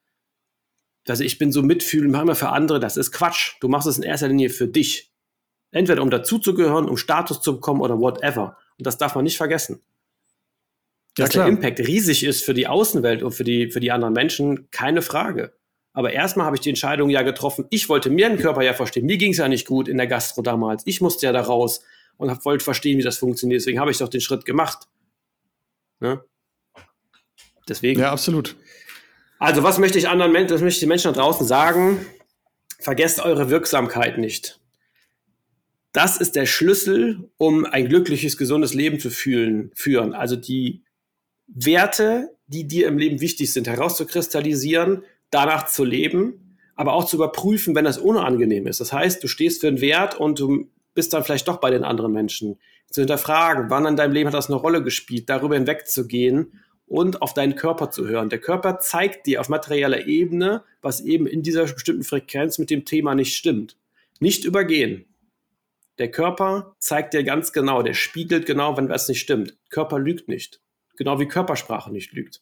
dass 1.06 1.20
ich 1.20 1.38
bin 1.38 1.52
so 1.52 1.62
mitfühlend, 1.62 2.12
mache 2.12 2.24
immer 2.24 2.36
für 2.36 2.50
andere, 2.50 2.80
das 2.80 2.98
ist 2.98 3.12
Quatsch. 3.12 3.54
Du 3.62 3.68
machst 3.68 3.88
es 3.88 3.98
in 3.98 4.04
erster 4.04 4.28
Linie 4.28 4.50
für 4.50 4.68
dich. 4.68 5.12
Entweder 5.72 6.02
um 6.02 6.10
dazuzugehören, 6.10 6.90
um 6.90 6.98
Status 6.98 7.42
zu 7.42 7.56
bekommen 7.56 7.82
oder 7.82 8.00
whatever. 8.00 8.58
Und 8.78 8.88
das 8.88 8.98
darf 8.98 9.16
man 9.16 9.24
nicht 9.24 9.38
vergessen. 9.38 9.82
Dass 11.16 11.34
ja, 11.34 11.44
der 11.44 11.54
Impact 11.54 11.80
riesig 11.80 12.24
ist 12.24 12.44
für 12.44 12.54
die 12.54 12.68
Außenwelt 12.68 13.24
und 13.24 13.32
für 13.32 13.44
die, 13.44 13.72
für 13.72 13.80
die 13.80 13.92
anderen 13.92 14.14
Menschen, 14.14 14.70
keine 14.72 15.02
Frage. 15.02 15.54
Aber 15.94 16.12
erstmal 16.12 16.46
habe 16.46 16.58
ich 16.58 16.62
die 16.62 16.70
Entscheidung 16.70 17.10
ja 17.10 17.22
getroffen, 17.22 17.66
ich 17.70 17.88
wollte 17.88 18.10
mir 18.10 18.28
den 18.28 18.38
Körper 18.38 18.64
ja 18.64 18.74
verstehen. 18.74 19.06
Mir 19.06 19.18
ging 19.18 19.32
es 19.32 19.38
ja 19.38 19.48
nicht 19.48 19.66
gut 19.66 19.88
in 19.88 19.98
der 19.98 20.08
Gastro 20.08 20.42
damals. 20.42 20.84
Ich 20.86 21.00
musste 21.00 21.26
ja 21.26 21.32
da 21.32 21.42
raus 21.42 21.82
und 22.18 22.46
wollte 22.46 22.64
verstehen, 22.64 22.98
wie 22.98 23.04
das 23.04 23.18
funktioniert. 23.18 23.62
Deswegen 23.62 23.80
habe 23.80 23.92
ich 23.92 23.98
doch 24.00 24.10
den 24.10 24.22
Schritt 24.22 24.44
gemacht. 24.44 24.88
Ne? 26.02 26.22
Deswegen. 27.70 28.02
Ja, 28.02 28.12
absolut. 28.12 28.56
Also, 29.40 29.64
was 29.64 29.80
möchte 29.80 29.98
ich 29.98 30.08
anderen 30.08 30.32
Menschen, 30.32 30.50
das 30.50 30.62
möchte 30.62 30.78
ich 30.78 30.80
den 30.82 30.90
Menschen 30.90 31.14
da 31.14 31.20
draußen 31.22 31.46
sagen? 31.46 32.06
Vergesst 32.80 33.20
eure 33.20 33.50
Wirksamkeit 33.50 34.18
nicht. 34.18 34.60
Das 35.92 36.18
ist 36.18 36.36
der 36.36 36.46
Schlüssel, 36.46 37.30
um 37.38 37.66
ein 37.66 37.88
glückliches, 37.88 38.38
gesundes 38.38 38.74
Leben 38.74 39.00
zu 39.00 39.10
fühlen, 39.10 39.72
führen. 39.76 40.14
Also 40.14 40.36
die 40.36 40.84
Werte, 41.48 42.36
die 42.48 42.68
dir 42.68 42.88
im 42.88 42.98
Leben 42.98 43.22
wichtig 43.22 43.54
sind, 43.54 43.68
herauszukristallisieren, 43.68 45.04
danach 45.32 45.68
zu 45.68 45.84
leben, 45.84 46.58
aber 46.76 46.94
auch 46.94 47.06
zu 47.06 47.16
überprüfen, 47.16 47.76
wenn 47.76 47.86
das 47.86 47.98
unangenehm 47.98 48.68
ist. 48.68 48.82
Das 48.82 48.92
heißt, 48.92 49.24
du 49.24 49.28
stehst 49.28 49.62
für 49.62 49.68
einen 49.68 49.82
Wert 49.82 50.20
und 50.20 50.40
du 50.40 50.70
bist 50.94 51.14
dann 51.14 51.24
vielleicht 51.24 51.48
doch 51.48 51.58
bei 51.58 51.72
den 51.72 51.84
anderen 51.84 52.12
Menschen. 52.12 52.60
Zu 52.92 53.02
hinterfragen, 53.02 53.70
wann 53.70 53.86
in 53.86 53.96
deinem 53.96 54.14
Leben 54.14 54.28
hat 54.28 54.34
das 54.34 54.48
eine 54.48 54.58
Rolle 54.58 54.84
gespielt, 54.84 55.30
darüber 55.30 55.56
hinwegzugehen 55.56 56.62
und 56.88 57.22
auf 57.22 57.34
deinen 57.34 57.56
Körper 57.56 57.90
zu 57.92 58.08
hören. 58.08 58.30
Der 58.30 58.40
Körper 58.40 58.80
zeigt 58.80 59.26
dir 59.26 59.42
auf 59.42 59.50
materieller 59.50 60.06
Ebene, 60.06 60.64
was 60.82 61.02
eben 61.02 61.28
in 61.28 61.42
dieser 61.42 61.64
bestimmten 61.64 62.04
Frequenz 62.04 62.58
mit 62.60 62.70
dem 62.70 62.86
Thema 62.86 63.16
nicht 63.16 63.36
stimmt. 63.36 63.78
Nicht 64.20 64.46
übergehen. 64.46 65.06
Der 65.98 66.12
Körper 66.12 66.76
zeigt 66.80 67.14
dir 67.14 67.24
ganz 67.24 67.54
genau, 67.54 67.82
der 67.82 67.94
spiegelt 67.94 68.46
genau, 68.46 68.78
wenn 68.78 68.90
was 68.90 69.08
nicht 69.08 69.22
stimmt. 69.22 69.58
Körper 69.70 69.98
lügt 69.98 70.28
nicht. 70.28 70.62
Genau 70.98 71.20
wie 71.20 71.28
Körpersprache 71.28 71.92
nicht 71.92 72.12
lügt. 72.14 72.42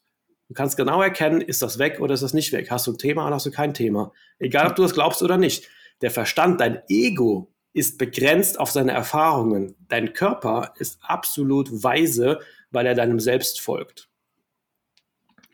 Du 0.49 0.53
kannst 0.53 0.75
genau 0.77 1.01
erkennen, 1.01 1.41
ist 1.41 1.61
das 1.61 1.79
weg 1.79 1.99
oder 1.99 2.13
ist 2.13 2.23
das 2.23 2.33
nicht 2.33 2.51
weg? 2.51 2.69
Hast 2.69 2.87
du 2.87 2.91
ein 2.91 2.97
Thema 2.97 3.25
oder 3.25 3.35
hast 3.35 3.45
du 3.45 3.51
kein 3.51 3.73
Thema? 3.73 4.11
Egal, 4.39 4.67
ob 4.67 4.75
du 4.75 4.81
das 4.81 4.93
glaubst 4.93 5.23
oder 5.23 5.37
nicht. 5.37 5.69
Der 6.01 6.11
Verstand, 6.11 6.59
dein 6.59 6.81
Ego, 6.89 7.53
ist 7.73 7.97
begrenzt 7.97 8.59
auf 8.59 8.69
seine 8.69 8.91
Erfahrungen. 8.91 9.75
Dein 9.87 10.13
Körper 10.13 10.73
ist 10.77 10.99
absolut 11.01 11.83
weise, 11.83 12.39
weil 12.71 12.85
er 12.85 12.93
deinem 12.93 13.19
Selbst 13.19 13.61
folgt. 13.61 14.09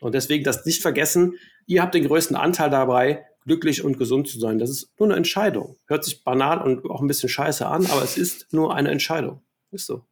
Und 0.00 0.14
deswegen 0.14 0.44
das 0.44 0.64
nicht 0.66 0.82
vergessen, 0.82 1.34
ihr 1.66 1.82
habt 1.82 1.94
den 1.94 2.06
größten 2.06 2.36
Anteil 2.36 2.70
dabei, 2.70 3.26
glücklich 3.44 3.84
und 3.84 3.98
gesund 3.98 4.28
zu 4.28 4.38
sein. 4.38 4.58
Das 4.58 4.70
ist 4.70 4.90
nur 4.98 5.08
eine 5.08 5.16
Entscheidung. 5.16 5.76
Hört 5.86 6.04
sich 6.04 6.24
banal 6.24 6.62
und 6.62 6.84
auch 6.90 7.00
ein 7.00 7.06
bisschen 7.06 7.28
scheiße 7.28 7.66
an, 7.66 7.86
aber 7.86 8.02
es 8.02 8.16
ist 8.16 8.52
nur 8.52 8.74
eine 8.74 8.90
Entscheidung. 8.90 9.42
Ist 9.70 9.86
so. 9.86 10.04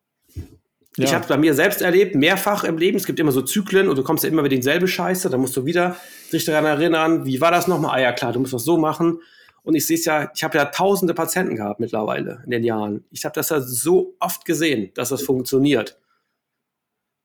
Ja. 0.96 1.04
Ich 1.04 1.14
habe 1.14 1.22
es 1.22 1.28
bei 1.28 1.36
mir 1.36 1.54
selbst 1.54 1.80
erlebt, 1.80 2.16
mehrfach 2.16 2.64
im 2.64 2.76
Leben. 2.76 2.96
Es 2.96 3.06
gibt 3.06 3.20
immer 3.20 3.30
so 3.30 3.42
Zyklen 3.42 3.88
und 3.88 3.96
du 3.96 4.02
kommst 4.02 4.24
ja 4.24 4.30
immer 4.30 4.42
wieder 4.42 4.54
in 4.54 4.60
dieselbe 4.60 4.88
Scheiße. 4.88 5.30
Da 5.30 5.38
musst 5.38 5.56
du 5.56 5.64
wieder 5.64 5.96
dich 6.32 6.44
daran 6.44 6.64
erinnern, 6.64 7.24
wie 7.24 7.40
war 7.40 7.52
das 7.52 7.68
nochmal? 7.68 7.98
Ah 7.98 8.02
ja, 8.02 8.12
klar, 8.12 8.32
du 8.32 8.40
musst 8.40 8.52
das 8.52 8.64
so 8.64 8.78
machen. 8.78 9.20
Und 9.62 9.74
ich 9.74 9.86
sehe 9.86 9.96
es 9.96 10.04
ja, 10.04 10.30
ich 10.34 10.42
habe 10.42 10.58
ja 10.58 10.64
tausende 10.64 11.14
Patienten 11.14 11.54
gehabt 11.54 11.78
mittlerweile 11.78 12.42
in 12.44 12.50
den 12.50 12.64
Jahren. 12.64 13.04
Ich 13.10 13.24
habe 13.24 13.34
das 13.34 13.50
ja 13.50 13.60
so 13.60 14.16
oft 14.18 14.44
gesehen, 14.44 14.90
dass 14.94 15.10
das 15.10 15.22
funktioniert. 15.22 16.00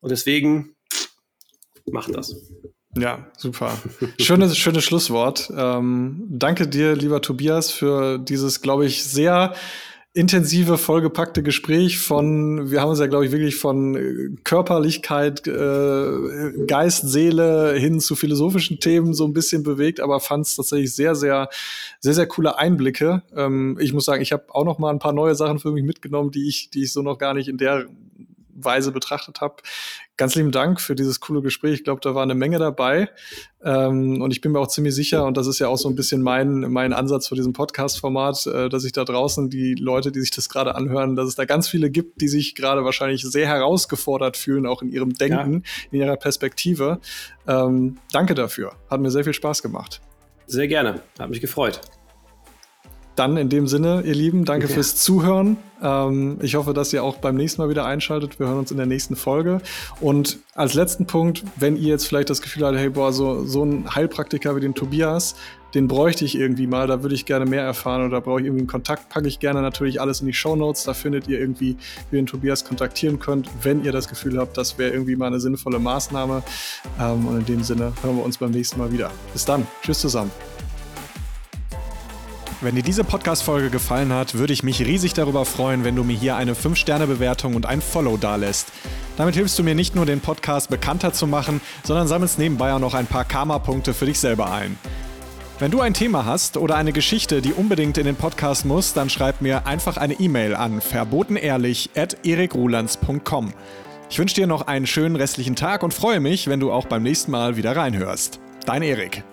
Und 0.02 0.12
deswegen 0.12 0.73
macht 1.92 2.16
das. 2.16 2.36
Ja, 2.96 3.28
super. 3.38 3.76
Schönes, 4.20 4.58
schönes 4.58 4.84
Schlusswort. 4.84 5.52
Ähm, 5.56 6.26
danke 6.30 6.68
dir, 6.68 6.96
lieber 6.96 7.22
Tobias, 7.22 7.72
für 7.72 8.20
dieses, 8.20 8.62
glaube 8.62 8.86
ich, 8.86 9.04
sehr 9.04 9.56
intensive, 10.16 10.78
vollgepackte 10.78 11.42
Gespräch 11.42 11.98
von, 11.98 12.70
wir 12.70 12.82
haben 12.82 12.90
uns 12.90 13.00
ja, 13.00 13.08
glaube 13.08 13.26
ich, 13.26 13.32
wirklich 13.32 13.56
von 13.56 13.96
äh, 13.96 14.36
Körperlichkeit, 14.44 15.48
äh, 15.48 16.66
Geist, 16.68 17.10
Seele 17.10 17.74
hin 17.74 18.00
zu 18.00 18.16
philosophischen 18.16 18.80
Themen 18.80 19.16
so 19.16 19.26
ein 19.26 19.34
bisschen 19.34 19.64
bewegt, 19.64 20.00
aber 20.00 20.20
fand 20.20 20.46
es 20.46 20.56
tatsächlich 20.56 20.94
sehr, 20.94 21.16
sehr, 21.16 21.50
sehr, 22.00 22.14
sehr 22.14 22.28
coole 22.28 22.60
Einblicke. 22.60 23.24
Ähm, 23.36 23.80
ich 23.82 23.92
muss 23.92 24.06
sagen, 24.06 24.22
ich 24.22 24.32
habe 24.32 24.46
auch 24.50 24.66
noch 24.66 24.78
mal 24.78 24.92
ein 24.92 25.00
paar 25.00 25.14
neue 25.14 25.34
Sachen 25.34 25.58
für 25.58 25.72
mich 25.72 25.84
mitgenommen, 25.84 26.30
die 26.30 26.48
ich, 26.48 26.70
die 26.70 26.84
ich 26.84 26.94
so 26.94 27.02
noch 27.02 27.18
gar 27.18 27.34
nicht 27.34 27.48
in 27.48 27.58
der 27.58 27.88
Weise 28.56 28.92
betrachtet 28.92 29.42
habe. 29.42 29.56
Ganz 30.16 30.36
lieben 30.36 30.52
Dank 30.52 30.80
für 30.80 30.94
dieses 30.94 31.20
coole 31.20 31.42
Gespräch. 31.42 31.74
Ich 31.74 31.84
glaube, 31.84 32.00
da 32.02 32.14
war 32.14 32.22
eine 32.22 32.36
Menge 32.36 32.60
dabei. 32.60 33.10
Ähm, 33.64 34.22
und 34.22 34.32
ich 34.32 34.42
bin 34.42 34.52
mir 34.52 34.60
auch 34.60 34.68
ziemlich 34.68 34.94
sicher, 34.94 35.26
und 35.26 35.38
das 35.38 35.48
ist 35.48 35.58
ja 35.58 35.68
auch 35.70 35.78
so 35.78 35.90
ein 35.90 35.96
bisschen 35.96 36.22
mein, 36.22 36.72
mein 36.72 36.94
Ansatz 36.94 37.28
für 37.28 37.36
diesen 37.36 37.54
Podcast-Format, 37.54 38.46
äh, 38.46 38.70
dass 38.70 38.84
ich 38.84 38.92
da 38.92 39.06
draußen 39.06 39.50
die 39.50 39.74
Leute, 39.74 40.12
die 40.12 40.20
sich 40.20 40.30
das 40.30 40.50
gerade 40.50 40.76
anhören, 40.76 41.16
dass 41.16 41.28
es 41.28 41.36
da 41.36 41.46
ganz 41.46 41.68
viele 41.68 41.90
gibt, 41.90 42.22
die 42.22 42.28
sich 42.28 42.54
gerade 42.54 42.86
wahrscheinlich 42.86 43.24
sehr 43.24 43.48
herausgefordert 43.48 44.38
fühlen, 44.38 44.68
auch 44.68 44.84
in 44.84 44.90
ihrem 44.90 45.16
Denken, 45.16 45.64
ja. 45.66 45.88
in 45.92 46.00
ihrer 46.00 46.18
Perspektive. 46.18 47.00
Ähm, 47.48 47.98
danke 48.12 48.36
dafür. 48.36 48.74
Hat 48.92 49.02
mir 49.02 49.10
sehr 49.10 49.24
viel 49.24 49.34
Spaß 49.34 49.64
gemacht. 49.64 50.00
Sehr 50.46 50.68
gerne. 50.68 51.02
Hat 51.18 51.30
mich 51.30 51.42
gefreut. 51.42 51.82
Dann 53.16 53.38
in 53.38 53.50
dem 53.50 53.68
Sinne, 53.68 54.02
ihr 54.06 54.16
Lieben, 54.16 54.44
danke 54.44 54.68
ja. 54.68 54.74
fürs 54.74 54.96
Zuhören. 54.96 55.58
Ähm, 55.82 56.38
ich 56.42 56.56
hoffe, 56.56 56.74
dass 56.74 56.92
ihr 56.94 57.04
auch 57.04 57.18
beim 57.18 57.36
nächsten 57.36 57.62
Mal 57.62 57.70
wieder 57.70 57.86
einschaltet. 57.86 58.40
Wir 58.40 58.48
hören 58.48 58.60
uns 58.60 58.72
in 58.72 58.78
der 58.78 58.88
nächsten 58.88 59.16
Folge. 59.16 59.62
Und 60.02 60.40
als 60.56 60.74
letzten 60.74 61.06
Punkt, 61.06 61.44
wenn 61.56 61.76
ihr 61.76 61.90
jetzt 61.90 62.08
vielleicht 62.08 62.30
das 62.30 62.42
Gefühl 62.42 62.66
habt, 62.66 62.78
hey, 62.78 62.90
boah, 62.90 63.14
so, 63.14 63.46
so 63.46 63.64
ein 63.64 63.94
Heilpraktiker 63.94 64.56
wie 64.56 64.62
den 64.62 64.74
Tobias, 64.74 65.36
den 65.74 65.88
bräuchte 65.88 66.24
ich 66.24 66.36
irgendwie 66.36 66.68
mal, 66.68 66.88
da 66.88 67.02
würde 67.02 67.16
ich 67.16 67.26
gerne 67.26 67.46
mehr 67.46 67.64
erfahren 67.64 68.06
oder 68.06 68.22
brauche 68.22 68.40
ich 68.40 68.46
irgendwie 68.46 68.62
einen 68.62 68.68
Kontakt, 68.68 69.10
packe 69.10 69.28
ich 69.28 69.40
gerne 69.40 69.62
natürlich 69.62 70.00
alles 70.02 70.22
in 70.22 70.28
die 70.28 70.34
Show 70.34 70.56
Notes. 70.56 70.84
Da 70.84 70.94
findet 70.94 71.28
ihr 71.28 71.40
irgendwie, 71.40 71.78
wie 72.10 72.18
ihr 72.18 72.22
den 72.22 72.28
Tobias 72.28 72.64
kontaktieren 72.66 73.20
könnt, 73.20 73.50
wenn 73.62 73.84
ihr 73.84 73.92
das 73.92 74.08
Gefühl 74.08 74.38
habt, 74.38 74.58
das 74.58 74.78
wäre 74.78 74.92
irgendwie 74.92 75.16
mal 75.16 75.28
eine 75.28 75.40
sinnvolle 75.40 75.80
Maßnahme. 75.80 76.44
Ähm, 77.00 77.28
und 77.28 77.40
in 77.40 77.46
dem 77.46 77.64
Sinne 77.64 77.94
hören 78.02 78.18
wir 78.18 78.24
uns 78.24 78.38
beim 78.38 78.52
nächsten 78.52 78.80
Mal 78.80 78.92
wieder. 78.92 79.12
Bis 79.34 79.46
dann. 79.46 79.68
Tschüss 79.82 80.00
zusammen. 80.00 80.32
Wenn 82.64 82.76
dir 82.76 82.82
diese 82.82 83.04
Podcast-Folge 83.04 83.70
gefallen 83.70 84.12
hat, 84.14 84.36
würde 84.36 84.54
ich 84.54 84.64
mich 84.64 84.80
riesig 84.80 85.14
darüber 85.14 85.44
freuen, 85.44 85.84
wenn 85.84 85.98
du 85.98 86.06
mir 86.06 86.16
hier 86.16 86.38
eine 86.38 86.54
5-Sterne-Bewertung 86.54 87.56
und 87.56 87.66
ein 87.66 87.82
Follow 87.82 88.16
dalässt. 88.16 88.70
Damit 89.18 89.36
hilfst 89.36 89.60
du 89.60 89.64
mir 89.64 89.76
nicht 89.76 89.96
nur, 89.96 90.06
den 90.06 90.22
Podcast 90.22 90.70
bekannter 90.70 91.12
zu 91.12 91.28
machen, 91.28 91.60
sondern 91.84 92.08
sammelst 92.08 92.40
nebenbei 92.40 92.72
auch 92.72 92.80
noch 92.80 92.94
ein 92.94 93.06
paar 93.06 93.26
Karma-Punkte 93.26 93.94
für 93.94 94.06
dich 94.06 94.18
selber 94.18 94.50
ein. 94.50 94.80
Wenn 95.60 95.72
du 95.72 95.82
ein 95.82 95.94
Thema 95.94 96.24
hast 96.24 96.56
oder 96.56 96.78
eine 96.78 96.94
Geschichte, 96.94 97.42
die 97.42 97.52
unbedingt 97.52 97.98
in 97.98 98.06
den 98.06 98.16
Podcast 98.16 98.64
muss, 98.64 98.94
dann 98.94 99.10
schreib 99.10 99.42
mir 99.42 99.68
einfach 99.68 99.98
eine 99.98 100.14
E-Mail 100.14 100.56
an 100.56 100.80
verbotenehrlich.erikrulands.com. 100.80 103.54
Ich 104.10 104.20
wünsche 104.20 104.36
dir 104.36 104.48
noch 104.48 104.68
einen 104.68 104.88
schönen 104.88 105.18
restlichen 105.18 105.58
Tag 105.58 105.84
und 105.84 105.94
freue 105.94 106.22
mich, 106.22 106.48
wenn 106.48 106.62
du 106.62 106.72
auch 106.72 106.86
beim 106.86 107.04
nächsten 107.04 107.32
Mal 107.32 107.58
wieder 107.58 107.76
reinhörst. 107.76 108.40
Dein 108.66 108.84
Erik. 108.84 109.26